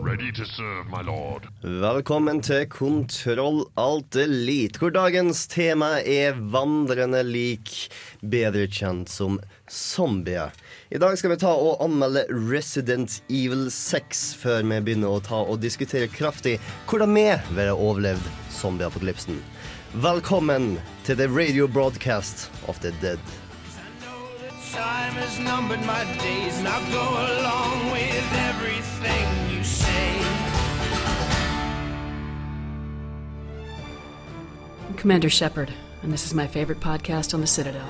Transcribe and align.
Ready 0.00 0.32
to 0.32 0.44
serve, 0.44 0.88
my 0.90 1.02
lord. 1.02 1.46
Velkommen 1.62 2.42
til 2.44 2.66
Kontroll 2.68 3.64
alt 3.80 4.16
elite, 4.16 4.78
hvor 4.78 4.92
dagens 4.92 5.46
tema 5.48 6.02
er 6.04 6.36
vandrende 6.52 7.22
lik, 7.24 7.88
bedre 8.20 8.66
kjent 8.68 9.08
som 9.10 9.38
zombier. 9.72 10.52
I 10.92 11.00
dag 11.00 11.16
skal 11.18 11.32
vi 11.32 11.38
ta 11.40 11.54
og 11.54 11.80
anmelde 11.84 12.26
Resident 12.28 13.22
Evil 13.32 13.70
6 13.72 14.26
før 14.42 14.66
vi 14.68 14.82
begynner 14.84 15.16
å 15.16 15.24
ta 15.24 15.40
og 15.40 15.62
diskutere 15.64 16.12
kraftig 16.12 16.58
hvordan 16.90 17.16
vi 17.16 17.26
ville 17.56 17.72
overlevd 17.72 18.28
zombieapokalypsen. 18.60 19.40
Velkommen 20.04 20.76
til 21.08 21.16
the 21.16 21.28
radio 21.28 21.66
broadcast 21.66 22.50
of 22.68 22.80
the 22.84 22.92
dead. 23.00 23.20
Time 24.76 25.14
has 25.16 25.38
numbered 25.40 25.80
my 25.86 26.04
days, 26.20 26.58
and 26.58 26.68
I'll 26.68 26.92
go 26.92 27.00
along 27.00 27.92
with 27.92 28.28
everything 28.44 29.45
Commander 34.96 35.30
Shepard, 35.30 35.72
and 36.02 36.12
this 36.12 36.26
is 36.26 36.34
my 36.34 36.46
favorite 36.46 36.80
podcast 36.80 37.34
on 37.34 37.40
the 37.40 37.46
Citadel. 37.46 37.86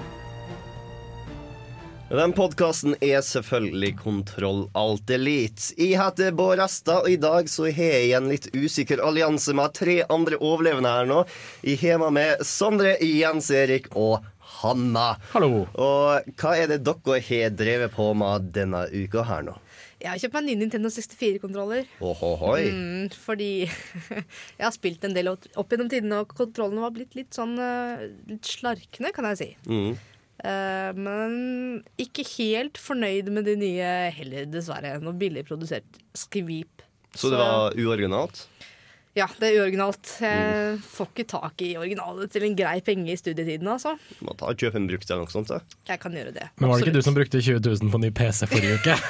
Den 2.08 2.32
podkasten 2.32 2.94
er 3.00 3.20
selvfølgelig 3.20 3.96
Kontroll 3.98 4.68
alt 4.78 5.10
elite. 5.10 5.72
Jeg 5.74 5.98
heter 5.98 6.30
Bård 6.38 6.60
Resta, 6.60 7.00
og 7.00 7.10
i 7.10 7.16
dag 7.18 7.48
så 7.50 7.66
har 7.66 7.96
jeg 7.98 8.12
en 8.14 8.28
litt 8.30 8.46
usikker 8.54 9.02
allianse 9.02 9.54
med 9.58 9.74
tre 9.74 9.96
andre 10.06 10.38
overlevende 10.38 10.92
her 10.92 11.10
nå. 11.10 11.24
Jeg 11.66 11.80
har 11.82 11.98
med 12.04 12.14
meg 12.14 12.46
Sondre, 12.46 12.94
Jens 13.02 13.50
Erik 13.50 13.90
og 13.98 14.22
Hanna. 14.60 15.16
Hallo. 15.32 15.64
Og 15.74 16.30
hva 16.38 16.54
er 16.54 16.70
det 16.70 16.84
dere 16.86 17.18
har 17.26 17.58
drevet 17.58 17.94
på 17.98 18.12
med 18.14 18.52
denne 18.54 18.86
uka 18.94 19.26
her 19.26 19.48
nå? 19.50 19.58
Jeg 19.96 20.10
har 20.10 20.20
kjøpt 20.20 20.34
meg 20.36 20.42
en 20.42 20.48
ny 20.50 20.56
Nintendo 20.60 20.90
64-kontroller. 20.92 21.86
Mm, 22.00 23.06
fordi 23.16 23.50
jeg 24.58 24.64
har 24.64 24.74
spilt 24.74 25.06
en 25.08 25.16
del 25.16 25.30
opp 25.32 25.72
gjennom 25.72 25.88
tidene, 25.92 26.20
og 26.24 26.34
kontrollene 26.36 26.84
var 26.84 26.92
blitt 26.96 27.16
litt 27.16 27.36
sånn 27.36 27.56
eh, 27.56 28.04
litt 28.28 28.50
slarkne, 28.50 29.12
kan 29.16 29.30
jeg 29.32 29.40
si. 29.40 29.48
Mm. 29.70 29.96
Uh, 30.36 30.90
men 31.00 31.36
ikke 31.96 32.26
helt 32.34 32.76
fornøyd 32.76 33.30
med 33.32 33.48
de 33.48 33.54
nye 33.56 33.92
heller, 34.12 34.44
dessverre. 34.52 34.98
Noe 35.00 35.16
billig 35.16 35.46
produsert 35.48 35.96
skvip. 36.16 36.84
Så 37.16 37.32
det 37.32 37.40
var 37.40 37.72
uoriginalt? 37.80 38.44
Ja, 39.16 39.26
det 39.40 39.48
er 39.48 39.62
uoriginalt. 39.62 40.10
Jeg 40.20 40.80
får 40.84 41.08
ikke 41.08 41.24
tak 41.30 41.62
i 41.64 41.70
originalet 41.80 42.28
til 42.34 42.44
en 42.44 42.56
grei 42.58 42.74
penge 42.84 43.08
i 43.14 43.16
studietiden, 43.16 43.68
altså. 43.72 43.94
Må 44.20 44.34
ta 44.36 44.50
og 44.52 44.60
kjøpe 44.60 44.76
en 44.76 44.88
brukt 44.90 45.08
eller 45.08 45.24
noe 45.24 45.32
sånt. 45.32 45.48
Da. 45.48 45.62
Jeg 45.88 46.02
kan 46.02 46.16
gjøre 46.18 46.34
det. 46.36 46.50
Men 46.60 46.68
var 46.68 46.76
det 46.76 46.84
ikke 46.90 46.98
du 46.98 47.06
som 47.06 47.16
brukte 47.16 47.40
20 47.40 47.62
000 47.64 47.94
på 47.94 48.02
ny 48.02 48.10
PC 48.12 48.44
forrige 48.50 48.76
uke? 48.82 48.98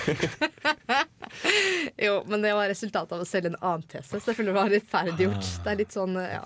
Jo, 2.00 2.20
men 2.28 2.42
det 2.44 2.52
var 2.54 2.68
resultatet 2.70 3.12
av 3.12 3.22
å 3.24 3.26
selge 3.28 3.50
en 3.50 3.58
annen 3.60 3.82
PC, 3.88 4.18
så 4.20 4.30
jeg 4.30 4.38
føler 4.38 4.52
det 4.52 4.56
var 4.56 4.70
rettferdiggjort. 4.72 5.42
Ah. 5.42 5.58
Det 5.64 5.72
er 5.72 5.81
litt 5.81 5.97
sånn, 5.97 6.14
ja. 6.22 6.42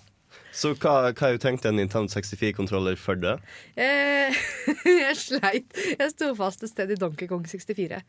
Så 0.53 0.73
hva, 0.75 0.95
hva 1.13 1.27
har 1.27 1.37
du 1.37 1.43
tenkt 1.43 1.67
en 1.69 1.77
Nintendo 1.79 2.11
64-kontroller 2.11 2.99
for 2.99 3.19
det? 3.21 3.37
Eh, 3.79 4.41
jeg 5.05 5.17
sleit. 5.19 5.79
Jeg 5.95 6.13
sto 6.15 6.33
fast 6.39 6.65
et 6.67 6.73
sted 6.73 6.91
i 6.95 6.99
Donkey 6.99 7.31
Kong 7.31 7.47
64, 7.47 8.01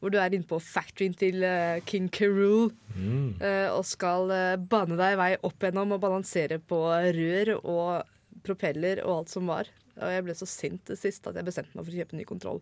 hvor 0.00 0.12
du 0.12 0.18
er 0.20 0.36
inne 0.36 0.48
på 0.48 0.60
factoryen 0.62 1.16
til 1.16 1.44
eh, 1.46 1.80
King 1.88 2.10
Carol 2.12 2.68
eh, 2.96 3.70
og 3.72 3.84
skal 3.88 4.32
eh, 4.34 4.60
bane 4.60 4.98
deg 5.00 5.16
vei 5.20 5.32
opp 5.40 5.64
gjennom 5.64 5.96
og 5.96 6.04
balansere 6.04 6.60
på 6.60 6.82
rør 7.16 7.56
og 7.62 8.44
propeller 8.46 9.02
og 9.06 9.22
alt 9.22 9.32
som 9.32 9.48
var. 9.50 9.72
Og 9.96 10.10
jeg 10.12 10.24
ble 10.26 10.34
så 10.36 10.48
sint 10.48 10.82
til 10.88 10.98
sist 11.00 11.24
at 11.30 11.38
jeg 11.38 11.46
bestemte 11.46 11.72
meg 11.76 11.86
for 11.86 11.94
å 11.94 12.00
kjøpe 12.02 12.16
en 12.16 12.20
ny 12.20 12.26
kontroll. 12.28 12.60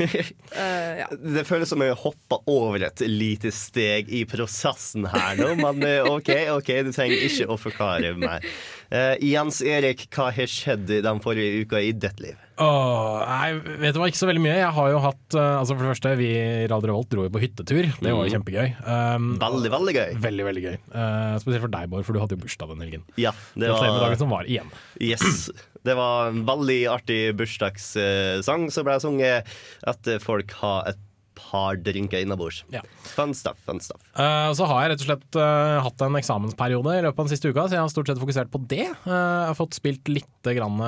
uh, 0.00 0.92
ja. 1.02 1.08
Det 1.12 1.44
føles 1.46 1.70
som 1.70 1.82
jeg 1.84 1.98
hoppa 2.02 2.40
over 2.50 2.86
et 2.88 3.04
lite 3.06 3.52
steg 3.54 4.10
i 4.10 4.24
prosessen 4.28 5.06
her 5.12 5.38
nå, 5.38 5.52
men 5.60 5.82
eh, 5.86 6.02
OK, 6.10 6.32
ok, 6.58 6.72
du 6.88 6.92
trenger 6.94 7.26
ikke 7.28 7.46
å 7.52 7.58
forklare 7.60 8.14
meg. 8.18 8.46
Uh, 8.92 9.14
Jens 9.24 9.62
Erik, 9.64 10.08
hva 10.12 10.32
har 10.34 10.50
skjedd 10.50 10.90
i 10.98 11.02
den 11.04 11.22
forrige 11.24 11.62
uka 11.62 11.80
i 11.80 11.94
ditt 11.94 12.18
liv? 12.22 12.38
Åh, 12.62 13.22
nei, 13.26 13.76
vet 13.80 13.94
du 13.96 13.98
hva, 14.02 14.06
ikke 14.10 14.20
så 14.20 14.28
veldig 14.28 14.42
mye. 14.44 14.58
Jeg 14.58 14.74
har 14.76 14.90
jo 14.92 14.98
hatt 15.02 15.34
Altså 15.34 15.72
For 15.72 15.82
det 15.82 15.92
første, 15.94 16.10
vi 16.20 16.28
i 16.36 16.66
Radio 16.70 16.90
Revolt 16.90 17.08
dro 17.10 17.24
jo 17.24 17.30
på 17.32 17.40
hyttetur. 17.42 17.88
Det 17.96 18.12
var 18.12 18.28
jo 18.28 18.34
kjempegøy. 18.36 18.74
Um, 18.84 19.30
Veldig, 19.40 19.70
veldig 19.72 19.94
gøy. 19.96 20.12
Veldig, 20.26 20.44
veldig 20.50 20.64
gøy. 20.66 20.76
Uh, 20.92 21.40
spesielt 21.42 21.64
for 21.64 21.72
deg, 21.72 21.88
Bård, 21.90 22.04
for 22.06 22.14
du 22.14 22.20
hadde 22.22 22.36
jo 22.36 22.42
bursdag 22.44 22.74
den 22.74 22.84
helgen. 22.84 23.06
Ja, 23.18 23.32
det 23.56 23.70
Gratulerer 23.72 23.96
med 23.96 24.04
dagen 24.04 24.12
var, 24.12 24.20
som 24.20 24.34
var 24.36 24.50
igjen. 24.52 24.68
yes, 25.00 25.48
det 25.86 25.96
var 25.98 26.30
en 26.30 26.44
veldig 26.48 26.80
artig 26.92 27.20
bursdagssang 27.38 28.68
som 28.70 28.86
ble 28.86 28.98
sunget 29.02 29.48
etter 29.90 30.22
folk 30.22 30.54
har 30.60 30.92
et 30.92 31.00
par 31.38 31.78
drinker 31.80 32.22
innabords. 32.22 32.60
Ja. 32.70 32.82
Fun 33.16 33.32
stuff, 33.34 33.58
fun 33.66 33.80
stuff. 33.82 34.02
Uh, 34.14 34.52
så 34.54 34.68
har 34.68 34.84
jeg 34.84 34.92
rett 34.92 35.02
og 35.02 35.08
slett 35.08 35.40
uh, 35.40 35.80
hatt 35.82 36.04
en 36.04 36.20
eksamensperiode 36.20 36.98
i 36.98 37.02
løpet 37.06 37.18
av 37.18 37.26
den 37.26 37.32
siste 37.32 37.50
uka, 37.50 37.66
så 37.66 37.78
jeg 37.78 37.82
har 37.82 37.90
stort 37.92 38.12
sett 38.12 38.20
fokusert 38.22 38.52
på 38.52 38.62
det. 38.70 38.86
Uh, 39.06 39.16
jeg 39.16 39.50
har 39.50 39.58
fått 39.58 39.78
spilt 39.80 40.12
lite 40.12 40.54
grann 40.58 40.78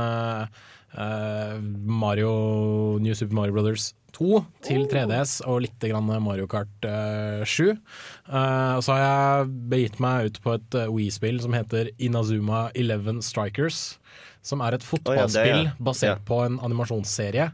eh, 0.98 1.60
Mario 1.84 2.98
New 2.98 3.14
Super 3.14 3.34
Mario 3.34 3.52
Brothers 3.52 3.92
2 4.14 4.40
til 4.64 4.86
3DS 4.90 5.40
og 5.50 5.64
litt 5.66 5.86
grann 5.90 6.10
Mario 6.22 6.46
Kart 6.50 6.86
eh, 6.86 7.42
7. 7.44 7.72
Eh, 7.74 8.76
så 8.84 8.94
har 8.94 9.02
jeg 9.02 9.50
begitt 9.72 10.00
meg 10.02 10.30
ut 10.30 10.40
på 10.44 10.54
et 10.58 10.78
Wii-spill 10.94 11.42
som 11.42 11.56
heter 11.56 11.90
Inazuma 11.98 12.68
Eleven 12.78 13.22
Strikers. 13.24 13.98
Som 14.44 14.60
er 14.64 14.76
et 14.76 14.84
fotballspill 14.84 15.64
ja. 15.70 15.72
basert 15.80 16.18
Ja. 16.18 16.22
på 16.28 16.42
en 16.44 16.60
animasjonsserie. 16.60 17.48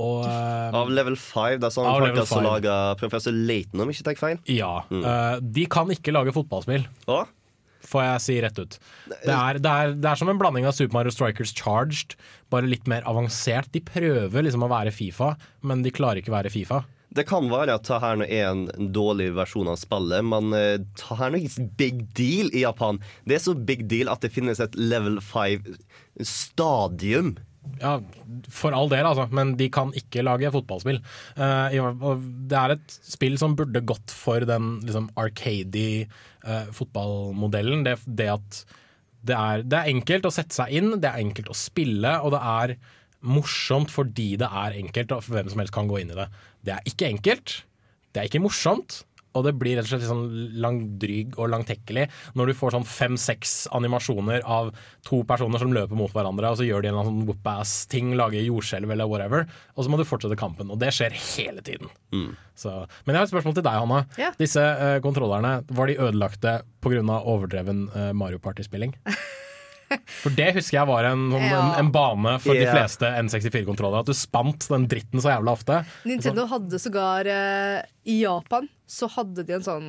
Og 0.00 0.24
uh, 0.26 0.74
Av 0.74 0.88
Level 0.90 1.14
5, 1.20 1.60
det 1.62 1.68
er 1.68 1.74
sånn 1.76 1.86
folk 1.86 2.16
som 2.24 2.40
5. 2.40 2.46
laga 2.48 2.76
Professor 2.98 3.36
Laton, 3.36 3.84
om 3.84 3.92
ikke 3.92 4.08
tar 4.08 4.18
feil. 4.18 4.40
ja. 4.50 4.72
eh, 4.90 5.36
de 5.38 5.66
kan 5.70 5.92
ikke 5.94 6.14
lage 6.16 6.34
fotballspill. 6.34 6.88
Oh? 7.06 7.28
får 7.84 8.04
jeg 8.04 8.22
si 8.24 8.36
rett 8.42 8.58
ut. 8.58 8.76
Det 9.10 9.34
er, 9.34 9.58
det, 9.60 9.70
er, 9.70 9.94
det 10.00 10.08
er 10.10 10.16
som 10.20 10.30
en 10.32 10.40
blanding 10.40 10.66
av 10.68 10.74
Super 10.76 10.96
Mario 10.96 11.12
Strikers 11.14 11.52
Charged, 11.56 12.16
bare 12.52 12.68
litt 12.70 12.88
mer 12.90 13.04
avansert. 13.08 13.70
De 13.74 13.82
prøver 13.84 14.46
liksom 14.46 14.64
å 14.64 14.70
være 14.72 14.92
Fifa, 14.94 15.34
men 15.68 15.84
de 15.84 15.92
klarer 15.94 16.22
ikke 16.22 16.32
å 16.32 16.38
være 16.38 16.52
Fifa. 16.54 16.82
Det 17.14 17.22
kan 17.28 17.50
være 17.50 17.74
at 17.78 17.88
her 18.02 18.22
er 18.26 18.50
en 18.50 18.92
dårlig 18.94 19.36
versjon 19.36 19.68
av 19.70 19.76
spillet, 19.78 20.24
men 20.26 20.44
uh, 20.50 20.78
det 20.82 21.18
her 21.20 21.30
er 21.30 21.40
ikke 21.40 21.70
big 21.78 21.96
deal 22.18 22.46
i 22.52 22.60
Japan. 22.64 22.98
Det 23.28 23.34
er 23.38 23.42
så 23.46 23.54
big 23.54 23.88
deal 23.90 24.08
at 24.12 24.22
det 24.24 24.32
finnes 24.34 24.60
et 24.62 24.74
level 24.78 25.18
5-stadium. 25.22 27.36
Ja, 27.80 27.96
For 28.52 28.74
all 28.76 28.90
del, 28.92 29.06
altså, 29.08 29.26
men 29.34 29.54
de 29.58 29.68
kan 29.72 29.92
ikke 29.96 30.24
lage 30.24 30.50
fotballspill. 30.52 31.00
Eh, 31.40 31.76
det 32.50 32.58
er 32.58 32.74
et 32.76 32.96
spill 33.08 33.38
som 33.40 33.56
burde 33.58 33.84
gått 33.88 34.12
for 34.14 34.44
den 34.48 34.78
liksom, 34.84 35.08
arcady 35.20 36.04
eh, 36.04 36.66
fotballmodellen. 36.76 37.86
Det, 37.86 37.96
det 38.06 38.28
at 38.34 38.64
det 39.24 39.38
er, 39.38 39.64
det 39.64 39.78
er 39.78 39.94
enkelt 39.94 40.28
å 40.28 40.34
sette 40.34 40.56
seg 40.56 40.74
inn, 40.76 40.98
det 41.00 41.08
er 41.08 41.22
enkelt 41.22 41.48
å 41.48 41.56
spille, 41.56 42.18
og 42.20 42.34
det 42.34 42.42
er 42.44 42.74
morsomt 43.24 43.88
fordi 43.88 44.34
det 44.40 44.50
er 44.52 44.76
enkelt, 44.82 45.14
og 45.16 45.30
hvem 45.32 45.48
som 45.48 45.62
helst 45.62 45.74
kan 45.74 45.88
gå 45.88 46.02
inn 46.02 46.12
i 46.12 46.18
det. 46.18 46.26
Det 46.64 46.76
er 46.76 46.88
ikke 46.88 47.10
enkelt, 47.10 47.58
det 48.14 48.22
er 48.22 48.30
ikke 48.30 48.42
morsomt, 48.44 49.02
og 49.34 49.42
det 49.46 49.54
blir 49.58 49.76
rett 49.76 49.88
og 49.88 49.90
slett 49.90 50.04
litt 50.04 50.10
sånn 50.10 50.58
langdryg 50.62 51.34
og 51.42 51.50
langtekkelig 51.50 52.06
når 52.38 52.50
du 52.50 52.54
får 52.56 52.76
sånn 52.76 52.86
fem-seks 52.86 53.54
animasjoner 53.74 54.44
av 54.46 54.70
to 55.06 55.22
personer 55.26 55.62
som 55.62 55.74
løper 55.74 55.98
mot 55.98 56.12
hverandre, 56.14 56.52
og 56.52 56.60
så 56.60 56.68
gjør 56.68 56.84
de 56.84 56.92
en 56.92 57.00
sånn 57.00 57.24
whoop-ass-ting, 57.26 58.14
lager 58.18 58.44
jordskjelv 58.46 58.94
eller 58.94 59.10
whatever, 59.10 59.48
og 59.74 59.82
så 59.82 59.90
må 59.90 59.98
du 59.98 60.06
fortsette 60.06 60.38
kampen. 60.38 60.70
Og 60.70 60.78
det 60.82 60.92
skjer 60.94 61.16
hele 61.18 61.64
tiden. 61.66 61.90
Så, 62.54 62.70
men 63.04 63.16
jeg 63.16 63.24
har 63.24 63.26
et 63.26 63.34
spørsmål 63.34 63.58
til 63.58 63.66
deg, 63.66 63.80
Hanna. 63.82 64.04
Ja. 64.20 64.30
Disse 64.38 64.62
uh, 64.62 64.98
kontrollerne, 65.04 65.56
var 65.74 65.90
de 65.90 65.98
ødelagte 65.98 66.60
pga. 66.84 67.02
overdreven 67.18 67.88
uh, 67.90 68.12
Mario 68.14 68.38
Party-spilling? 68.38 68.94
For 70.22 70.34
det 70.34 70.50
husker 70.56 70.78
jeg 70.80 70.88
var 70.90 71.08
en, 71.10 71.26
en, 71.38 71.70
en 71.80 71.92
bane 71.94 72.36
for 72.42 72.56
de 72.58 72.66
fleste 72.68 73.08
N64-kontroller. 73.22 74.04
At 74.04 74.10
du 74.10 74.16
spant 74.16 74.68
den 74.70 74.88
dritten 74.90 75.22
så 75.22 75.34
jævla 75.34 75.54
ofte. 75.54 75.80
Nintendo 76.08 76.46
hadde 76.50 76.80
sågar 76.82 77.28
eh, 77.30 77.80
I 78.10 78.20
Japan 78.22 78.68
så 78.90 79.08
hadde 79.14 79.46
de 79.46 79.56
en 79.58 79.64
sånn 79.66 79.88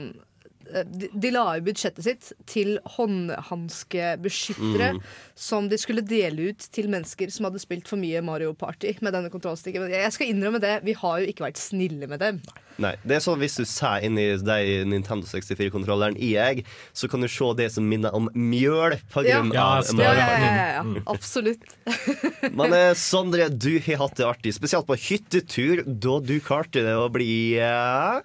de, 0.65 1.07
de 1.13 1.29
la 1.31 1.43
jo 1.57 1.65
budsjettet 1.67 2.03
sitt 2.07 2.31
til 2.49 2.77
håndhanskebeskyttere 2.97 4.93
Mm. 4.95 5.01
som 5.35 5.67
de 5.69 5.77
skulle 5.77 6.01
dele 6.05 6.49
ut 6.51 6.59
til 6.73 6.87
mennesker 6.91 7.31
som 7.31 7.45
hadde 7.47 7.59
spilt 7.61 7.87
for 7.87 7.97
mye 7.99 8.21
Mario 8.23 8.53
Party 8.53 8.93
med 9.01 9.13
denne 9.13 9.29
kontrollstikken. 9.33 9.81
Men 9.85 9.91
Jeg 9.91 10.11
skal 10.15 10.27
innrømme 10.31 10.59
det, 10.61 10.81
vi 10.83 10.93
har 10.93 11.19
jo 11.21 11.27
ikke 11.31 11.45
vært 11.47 11.57
snille 11.61 12.07
med 12.07 12.19
dem. 12.19 12.41
Nei, 12.77 12.95
det 13.07 13.15
er 13.15 13.21
sånn 13.23 13.39
Hvis 13.39 13.55
du 13.55 13.63
ser 13.65 14.03
inn 14.03 14.17
i 14.19 14.25
de 14.35 14.83
Nintendo 14.85 15.25
64-kontrolleren 15.29 16.17
i 16.19 16.33
egg, 16.35 16.65
så 16.93 17.07
kan 17.07 17.21
du 17.23 17.27
se 17.31 17.47
det 17.55 17.69
som 17.71 17.87
minner 17.87 18.11
om 18.15 18.27
mjøl. 18.35 18.97
På 19.13 19.23
grunn 19.23 19.53
Ja, 19.55 19.79
av. 19.79 19.85
Ja, 19.95 20.13
ja, 20.13 20.27
ja, 20.27 20.39
ja, 20.43 20.83
ja. 20.83 21.01
absolutt. 21.07 21.63
Men 22.57 22.73
eh, 22.75 22.93
Sondre, 22.99 23.47
du 23.49 23.79
har 23.79 24.01
hatt 24.03 24.17
det 24.19 24.25
artig, 24.27 24.53
spesielt 24.57 24.87
på 24.89 24.95
hyttetur, 24.99 25.83
da 25.87 26.19
du 26.19 26.39
klarte 26.43 26.83
det 26.83 26.95
å 26.99 27.07
bli 27.11 27.55
eh, 27.59 28.19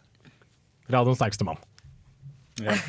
Radioens 0.90 1.20
sterkeste 1.20 1.46
mann. 1.46 1.58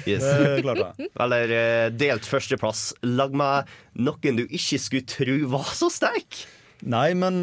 Yes. 0.10 0.24
Det 0.26 0.64
klarte 0.66 0.88
jeg. 0.98 1.12
Eller 1.26 1.56
eh, 1.58 1.90
delt 1.94 2.28
førsteplass. 2.28 2.88
Lag 3.08 3.36
meg 3.38 3.70
noen 4.00 4.42
du 4.42 4.46
ikke 4.48 4.80
skulle 4.82 5.08
tro 5.10 5.38
var 5.52 5.72
så 5.78 5.92
sterk. 5.94 6.44
Nei, 6.82 7.14
men 7.14 7.36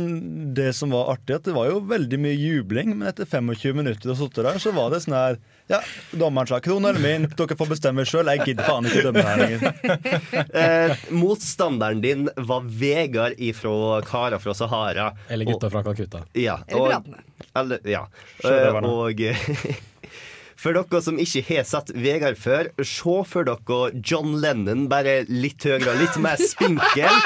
det 0.54 0.72
som 0.74 0.90
var 0.90 1.12
artig, 1.12 1.36
at 1.36 1.44
det 1.46 1.54
var 1.54 1.68
jo 1.70 1.78
veldig 1.86 2.18
mye 2.20 2.34
jubling. 2.34 2.90
Men 2.96 3.10
etter 3.12 3.28
25 3.28 3.76
minutter 3.78 4.10
å 4.10 4.16
sitte 4.18 4.42
der, 4.42 4.58
så 4.62 4.72
var 4.74 4.90
det 4.90 5.02
sånn 5.04 5.14
her 5.14 5.38
Ja, 5.70 5.78
dommeren 6.16 6.48
sa 6.50 6.58
kronen 6.64 6.90
eller 6.90 7.04
min, 7.04 7.28
dere 7.38 7.58
får 7.58 7.70
bestemme 7.70 8.06
sjøl. 8.08 8.30
Jeg 8.32 8.48
gidder 8.50 8.66
faen 8.66 8.88
ikke 8.88 9.04
dømme 9.06 9.24
her 9.26 9.42
lenger. 9.44 9.68
Eh, 10.58 10.94
motstanderen 11.14 12.00
din 12.02 12.26
var 12.48 12.64
Vegard 12.80 13.38
fra 13.56 14.00
Kara 14.06 14.38
fra 14.42 14.54
Sahara. 14.56 15.10
Eller 15.30 15.48
gutta 15.48 15.70
fra 15.70 15.82
Calcutta. 15.86 16.24
Ja, 16.34 16.58
Eller 16.66 16.98
piratene. 16.98 17.78
ja. 17.86 18.06
Eh, 18.42 18.80
og 18.88 19.22
for 20.58 20.74
dere 20.74 21.00
som 21.04 21.18
ikke 21.22 21.44
har 21.52 21.66
sett 21.68 21.92
Vegard 21.94 22.38
før, 22.40 22.72
se 22.82 23.16
for 23.30 23.46
dere 23.46 24.02
John 24.02 24.38
Lennon 24.42 24.88
bare 24.90 25.20
litt 25.30 25.62
høyere 25.66 25.92
og 25.92 26.00
litt 26.02 26.18
mer 26.22 26.40
spinkel. 26.42 27.20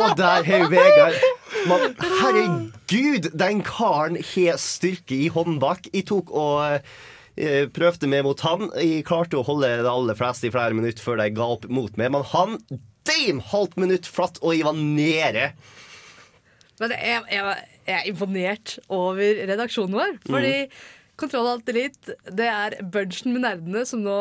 Og 0.00 0.16
der 0.18 0.44
har 0.46 0.66
Vegard 0.72 1.16
man, 1.68 1.94
herregud, 2.00 3.30
den 3.36 3.62
karen 3.66 4.18
har 4.32 4.60
styrke 4.60 5.16
i 5.16 5.30
håndbak. 5.32 5.90
Jeg 5.92 6.06
tok 6.08 6.30
og 6.32 6.78
eh, 7.36 7.66
prøvde 7.72 8.08
meg 8.10 8.24
mot 8.24 8.44
han. 8.46 8.70
Jeg 8.80 9.04
klarte 9.08 9.40
å 9.40 9.44
holde 9.46 9.72
det 9.82 9.90
aller 9.90 10.16
fleste 10.18 10.48
i 10.48 10.54
flere 10.54 10.76
minutter 10.76 11.04
før 11.04 11.20
de 11.20 11.28
ga 11.36 11.50
opp 11.56 11.68
mot 11.72 12.00
meg. 12.00 12.14
Men 12.16 12.24
han 12.32 12.56
damn, 13.08 13.42
halvt 13.52 13.76
minutt 13.80 14.08
flatt, 14.08 14.40
og 14.44 14.56
jeg 14.56 14.66
var 14.68 14.78
nede. 14.78 15.50
Men 16.80 16.96
jeg, 16.96 17.26
jeg, 17.34 17.58
jeg 17.88 17.98
er 17.98 18.08
imponert 18.08 18.78
over 18.88 19.44
redaksjonen 19.50 19.98
vår. 20.00 20.16
Fordi 20.28 20.54
Kontroll 21.20 21.50
Alt 21.54 21.68
Elite 21.72 22.16
det 22.30 22.48
er 22.50 22.78
bunchen 22.82 23.34
med 23.36 23.44
nerdene 23.46 23.84
som 23.88 24.02
nå 24.04 24.16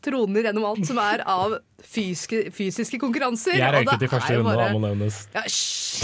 troner 0.00 0.46
gjennom 0.48 0.64
alt 0.64 0.86
som 0.88 0.96
er 1.02 1.20
av 1.28 1.58
fysiske, 1.84 2.46
fysiske 2.56 2.96
konkurranser. 3.02 3.52
Jeg 3.58 3.68
og 3.68 3.74
det 3.84 3.90
røyket 3.90 4.06
i 4.06 4.08
første 4.14 4.32
er 4.32 4.38
runde, 4.40 4.54
bare- 4.56 4.72
må 4.72 4.80
nevnes. 4.86 5.18
Ja! 5.34 5.42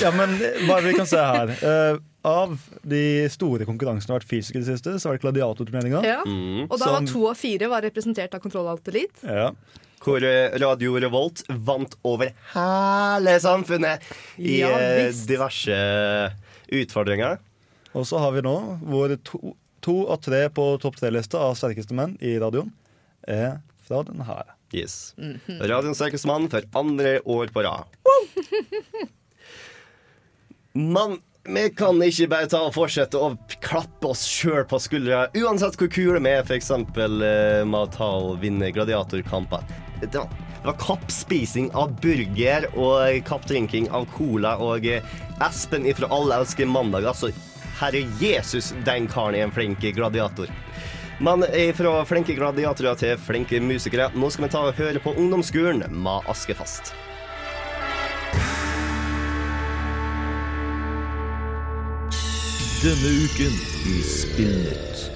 Ja, 0.04 0.10
men 0.12 0.34
hva 0.68 0.76
er 0.76 0.84
vi 0.84 0.92
kan 0.98 1.08
se 1.08 1.22
her? 1.24 1.52
Uh, 1.64 2.02
av 2.28 2.52
de 2.84 3.00
store 3.32 3.64
konkurransene 3.64 4.04
som 4.04 4.12
har 4.12 4.20
vært 4.20 4.28
fysiske 4.34 4.58
i 4.58 4.64
det 4.66 4.68
siste, 4.74 4.96
så 5.00 5.08
var 5.08 5.16
det 5.16 5.24
gladiatorturneringa. 5.24 6.02
Ja. 6.04 6.18
Mm. 6.28 6.66
Og 6.66 6.76
da 6.76 6.90
var 6.90 6.98
Som- 7.00 7.08
to 7.14 7.24
av 7.30 7.40
fire 7.40 7.70
var 7.72 7.86
representert 7.88 8.34
av 8.36 8.44
Kontroll 8.44 8.68
Alt 8.68 8.88
Elite. 8.92 9.24
Ja. 9.24 9.48
Hvor 10.04 10.22
eh, 10.22 10.52
Radio 10.60 10.98
Revolt 11.00 11.40
vant 11.48 11.96
over 12.04 12.34
hele 12.52 13.38
samfunnet 13.40 14.04
i 14.38 14.58
Ja, 14.60 14.74
eh, 14.76 15.08
diverse 15.26 15.78
utfordringer. 16.68 17.38
Og 17.96 18.04
så 18.04 18.18
har 18.20 18.34
vi 18.36 18.42
nå 18.44 18.56
våre 18.84 19.16
to, 19.24 19.54
to 19.86 19.96
og 20.04 20.20
tre 20.26 20.42
på 20.52 20.66
topp 20.82 20.98
tre-lista 21.00 21.40
av 21.46 21.56
sterkeste 21.58 21.94
menn 21.96 22.16
i 22.20 22.34
radioen 22.42 22.72
er 23.26 23.60
fra 23.86 24.02
den 24.06 24.20
her. 24.26 24.50
Yes. 24.74 25.14
Mhm. 25.16 25.60
Radioens 25.62 26.00
sterkeste 26.00 26.26
mann 26.28 26.48
for 26.50 26.66
andre 26.74 27.20
år 27.22 27.52
på 27.54 27.62
rad. 27.66 27.86
Mann, 30.76 31.20
vi 31.46 31.70
kan 31.70 32.02
ikke 32.02 32.26
bare 32.28 32.48
ta 32.50 32.60
og 32.66 32.74
fortsette 32.74 33.16
å 33.16 33.30
klappe 33.64 34.10
oss 34.10 34.26
sjøl 34.28 34.66
på 34.68 34.80
skuldra, 34.82 35.26
uansett 35.38 35.78
hvor 35.80 35.88
kule 35.92 36.20
vi 36.20 36.32
er, 36.34 36.42
f.eks. 36.44 36.72
Uh, 36.74 37.62
med 37.64 37.78
å 37.78 37.86
ta 37.94 38.08
og 38.26 38.40
vinne 38.42 38.72
gladiatorkamper. 38.74 39.62
Det 40.02 40.10
var, 40.18 40.28
det 40.28 40.66
var 40.66 40.76
kappspising 40.82 41.70
av 41.78 41.94
burger 42.02 42.66
og 42.74 43.22
kappdrinking 43.28 43.88
av 43.94 44.04
cola 44.16 44.56
og 44.60 44.84
eh, 44.90 45.06
Espen 45.46 45.86
ifra 45.88 46.10
Alle 46.12 46.42
elsker 46.42 46.68
mandag. 46.68 47.06
Altså, 47.08 47.30
herre 47.80 48.04
Jesus, 48.20 48.74
den 48.84 49.08
karen 49.10 49.36
er 49.36 49.46
en 49.46 49.54
flink 49.54 49.80
gladiator. 49.96 50.52
Men 51.18 51.44
fra 51.76 51.92
flinke 52.04 52.36
gladiatorer 52.36 52.98
til 53.00 53.16
flinke 53.20 53.60
musikere, 53.64 54.10
nå 54.14 54.28
skal 54.30 54.46
vi 54.46 54.52
ta 54.52 54.64
og 54.68 54.76
høre 54.76 55.00
på 55.00 55.16
Ungdomsskolen 55.16 55.86
med 55.88 56.28
Askefast. 56.28 56.92
Denne 62.84 63.12
uken 63.24 63.60
i 63.88 64.00
Spillnytt. 64.04 65.15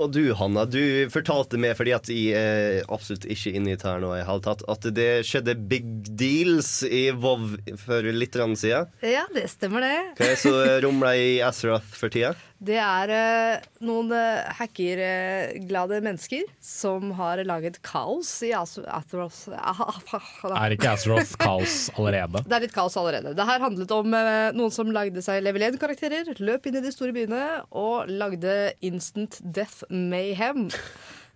Og 0.00 0.12
du, 0.16 0.22
Hanna, 0.32 0.64
du 0.64 0.80
fortalte 1.12 1.58
meg, 1.60 1.74
fordi 1.76 1.92
at 1.92 2.08
jeg 2.08 2.32
er 2.32 2.86
absolutt 2.88 3.26
ikke 3.28 3.52
inne 3.58 3.74
i 3.74 3.78
nå 4.00 4.12
i 4.16 4.22
hele 4.24 4.44
tatt, 4.46 4.64
at 4.72 4.86
det 4.96 5.08
skjedde 5.28 5.58
big 5.68 5.84
deals 6.16 6.78
i 6.88 7.10
WoW 7.12 7.58
for 7.82 8.08
litt 8.08 8.38
siden. 8.56 8.88
Ja, 9.04 9.26
det 9.34 9.50
stemmer 9.52 9.84
det. 9.84 9.96
Hva 10.16 10.24
er 10.24 10.32
det 10.32 10.40
som 10.40 10.56
rumler 10.86 11.20
i 11.20 11.34
Azeroth 11.44 11.92
for 12.00 12.12
tida? 12.12 12.32
Det 12.60 12.76
er 12.76 13.10
eh, 13.14 13.62
noen 13.88 14.10
eh, 14.12 14.48
hackerglade 14.58 16.00
mennesker 16.04 16.42
som 16.60 17.08
har 17.16 17.40
laget 17.48 17.78
kaos 17.86 18.28
i 18.44 18.50
As- 18.52 18.76
Athros 18.84 19.46
Er 19.48 20.74
ikke 20.76 20.90
Azeroth 20.92 21.38
kaos 21.40 21.78
allerede? 21.96 22.42
Det 22.50 22.58
er 22.58 22.66
litt 22.66 22.76
kaos 22.76 22.98
allerede. 23.00 23.32
Det 23.38 23.46
her 23.48 23.64
handlet 23.64 23.94
om 23.96 24.12
eh, 24.12 24.50
noen 24.58 24.74
som 24.76 24.92
lagde 24.92 25.24
seg 25.24 25.40
level 25.46 25.64
1-karakterer, 25.70 26.34
løp 26.44 26.68
inn 26.68 26.76
i 26.82 26.84
de 26.84 26.92
store 26.92 27.16
byene 27.16 27.40
og 27.72 28.12
lagde 28.12 28.58
instant 28.84 29.40
death 29.40 29.80
mayhem. 29.88 30.68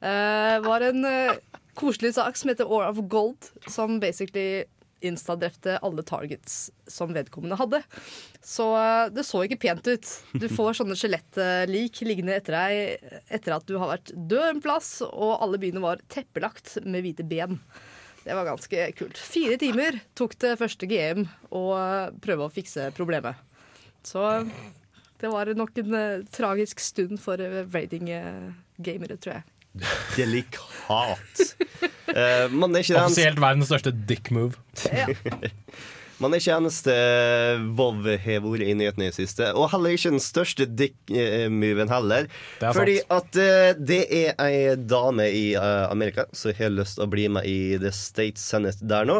Det 0.05 0.61
var 0.69 0.85
en 0.85 1.05
eh, 1.09 1.38
koselig 1.81 2.12
sak 2.19 2.37
som 2.37 2.53
heter 2.53 2.69
War 2.69 2.91
of 2.93 3.00
Gold, 3.09 3.49
som 3.73 3.97
basically 4.03 4.67
instadrepte 5.06 5.79
alle 5.85 6.05
targets 6.06 6.69
som 6.91 7.12
vedkommende 7.15 7.59
hadde. 7.61 7.81
Så 8.45 8.67
eh, 8.79 9.09
det 9.15 9.27
så 9.29 9.45
ikke 9.45 9.61
pent 9.65 9.89
ut. 9.89 10.12
Du 10.41 10.47
får 10.53 10.77
sånne 10.81 10.99
skjelettlik 10.99 12.03
liggende 12.06 12.37
etter 12.39 12.59
deg 12.59 13.25
etter 13.33 13.56
at 13.56 13.67
du 13.69 13.77
har 13.81 13.95
vært 13.97 14.15
død 14.15 14.47
en 14.51 14.62
plass, 14.65 14.97
og 15.06 15.43
alle 15.45 15.61
byene 15.62 15.83
var 15.85 16.05
teppelagt 16.12 16.79
med 16.85 17.06
hvite 17.06 17.27
ben. 17.29 17.59
Det 18.25 18.33
var 18.33 18.49
ganske 18.49 18.87
kult. 18.97 19.21
Fire 19.21 19.59
timer 19.61 19.99
tok 20.17 20.39
det 20.41 20.55
første 20.56 20.89
GM 20.89 21.27
å 21.53 21.65
prøve 22.25 22.47
å 22.47 22.53
fikse 22.53 22.88
problemet. 22.97 23.37
Så 24.05 24.25
det 25.21 25.31
var 25.33 25.49
nok 25.57 25.78
en 25.81 25.99
eh, 25.99 26.25
tragisk 26.33 26.81
stund 26.85 27.21
for 27.23 27.40
rating-gamere, 27.73 29.17
tror 29.17 29.38
jeg. 29.38 29.45
Delikat. 30.14 31.43
Uh, 32.07 32.14
er 32.14 32.97
Offisielt 33.00 33.40
verdens 33.43 33.71
største 33.71 33.93
dick 34.07 34.31
move. 34.35 34.59
Ja. 34.93 35.09
Man 36.23 36.31
er 36.31 36.38
ikke 36.38 36.54
eneste 36.54 36.93
Vov 37.75 38.04
har 38.07 38.45
vært 38.45 38.62
i 38.62 38.75
nyhetene 38.78 39.09
i 39.09 39.11
det 39.11 39.16
siste. 39.16 39.49
Og 39.59 39.66
heller 39.73 39.97
ikke 39.97 40.12
den 40.14 40.23
største 40.23 40.66
dick-moven 40.71 41.90
heller. 41.90 42.28
Er 42.62 42.76
Fordi 42.76 43.00
sant. 43.02 43.16
at 43.19 43.40
uh, 43.40 43.83
det 43.83 44.02
er 44.14 44.38
ei 44.45 44.76
dame 44.78 45.26
i 45.35 45.45
uh, 45.59 45.90
Amerika 45.90 46.28
som 46.33 46.54
har 46.54 46.73
lyst 46.73 47.00
til 47.00 47.09
å 47.09 47.11
bli 47.11 47.26
med 47.35 47.49
i 47.50 47.59
The 47.83 47.93
State 47.95 48.40
Senate 48.40 48.87
der 48.87 49.11
nå. 49.11 49.19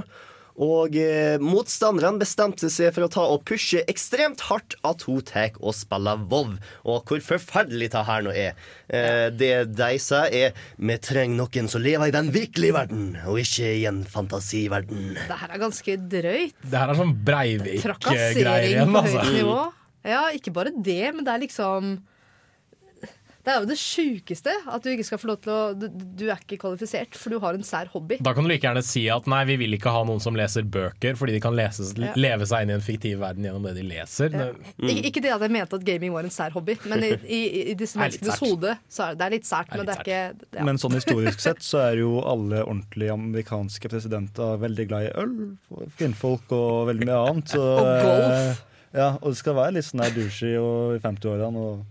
Og 0.63 0.95
eh, 0.95 1.35
motstanderne 1.43 2.21
bestemte 2.21 2.69
seg 2.71 2.93
for 2.95 3.07
å 3.07 3.11
ta 3.11 3.25
og 3.27 3.43
pushe 3.49 3.83
ekstremt 3.91 4.45
hardt 4.47 4.77
at 4.87 5.03
hun 5.09 5.23
tar 5.27 5.57
og 5.59 5.75
spiller 5.75 6.23
Vov. 6.31 6.55
Og 6.87 7.11
hvor 7.11 7.23
forferdelig 7.27 7.91
det 7.95 8.05
her 8.07 8.23
nå 8.27 8.35
er. 8.39 8.55
Eh, 8.87 9.27
det 9.35 9.53
de 9.75 9.91
sa, 10.03 10.25
er 10.31 10.55
vi 10.79 10.99
trenger 11.03 11.41
noen 11.43 11.71
som 11.71 11.83
lever 11.83 12.11
i 12.11 12.15
den 12.15 12.31
virkelige 12.35 12.77
verden, 12.77 13.09
og 13.27 13.41
ikke 13.43 13.73
i 13.81 13.85
en 13.91 14.05
fantasiverden. 14.07 15.15
Det 15.19 15.41
her 15.43 15.57
er 15.57 15.63
ganske 15.63 15.99
drøyt. 16.15 16.57
Det 16.63 16.79
her 16.79 16.95
er 16.95 17.03
sånn 17.03 17.17
Breivik-greier 17.27 17.83
Trakassering 17.85 18.71
igjen, 18.71 18.95
på 18.95 19.05
høyt 19.09 19.19
altså. 19.19 19.35
nivå. 19.35 19.61
Ja, 20.05 20.25
ikke 20.37 20.53
bare 20.55 20.75
det, 20.75 21.03
men 21.17 21.25
det 21.27 21.33
er 21.35 21.43
liksom 21.43 21.95
Det 23.45 23.53
er 23.53 23.61
jo 23.61 23.67
det 23.69 23.77
sjukeste 23.77 24.53
at 24.73 24.83
du 24.83 24.89
ikke 24.89 25.05
skal 25.05 25.19
få 25.21 25.29
lov 25.29 25.39
til 25.45 25.53
å 25.53 25.59
du, 25.77 25.87
du 25.93 26.23
er 26.33 26.39
ikke 26.41 26.57
kvalifisert, 26.63 27.13
for 27.21 27.29
du 27.35 27.39
har 27.43 27.53
en 27.59 27.63
sær 27.67 27.91
hobby. 27.93 28.17
Da 28.25 28.33
kan 28.33 28.47
du 28.47 28.49
like 28.49 28.65
gjerne 28.65 28.81
si 28.83 29.03
at 29.13 29.27
nei, 29.29 29.43
vi 29.51 29.57
vil 29.61 29.77
ikke 29.77 29.93
ha 29.93 30.01
noen 30.09 30.23
som 30.25 30.35
leser 30.39 30.65
bøker, 30.65 31.19
fordi 31.21 31.35
de 31.37 31.41
kan 31.45 31.53
leses, 31.59 31.93
Ja. 32.01 32.15
leve 32.17 32.47
seg 32.49 32.63
inn 32.65 32.71
i 32.73 32.77
en 32.79 32.85
fiktiv 32.85 33.19
verden 33.21 33.45
gjennom 33.45 33.63
det 33.69 33.75
de 33.77 33.85
leser. 33.85 34.33
Ja. 34.33 34.47
Det- 34.81 34.97
Ik 34.97 35.11
ikke 35.13 35.23
det 35.23 35.33
at 35.35 35.41
jeg 35.45 35.51
mente 35.53 35.77
at 35.77 35.85
gaming 35.85 36.13
var 36.17 36.25
en 36.25 36.31
sær 36.33 36.51
hobby, 36.57 36.79
men 36.89 37.05
i, 37.05 37.13
i, 37.29 37.41
i 37.73 37.75
disse 37.85 37.99
menneskenes 38.01 38.41
hode 38.41 38.79
så 38.89 39.11
er 39.11 39.15
det, 39.15 39.19
det 39.19 39.27
er 39.29 39.37
litt 39.37 39.45
sært. 39.53 39.69
Er 39.73 39.77
Men 39.77 39.87
det 39.87 39.95
er 39.99 40.05
ikke 40.05 40.59
ja. 40.59 40.65
Men 40.65 40.79
sånn 40.81 40.97
historisk 40.97 41.41
sett 41.45 41.61
så 41.61 41.85
er 41.91 42.01
jo 42.01 42.21
alle 42.25 42.65
ordentlige 42.65 43.13
amerikanske 43.13 43.89
presidenter 43.93 44.57
veldig 44.65 44.89
glad 44.89 45.11
i 45.11 45.15
øl, 45.21 45.35
kvinnfolk 45.99 46.53
og 46.57 46.87
veldig 46.89 47.07
mye 47.13 47.21
annet. 47.29 47.49
Så, 47.55 47.61
Og 47.61 47.85
golf. 47.85 48.39
eh, 48.39 48.71
Ja, 48.95 49.09
og 49.21 49.33
det 49.33 49.37
skal 49.41 49.55
være 49.59 49.73
litt 49.75 49.85
sånn 49.89 50.01
der 50.05 50.13
douchey 50.15 50.55
i 50.55 50.99
50-årene. 51.03 51.57
og? 51.59 51.85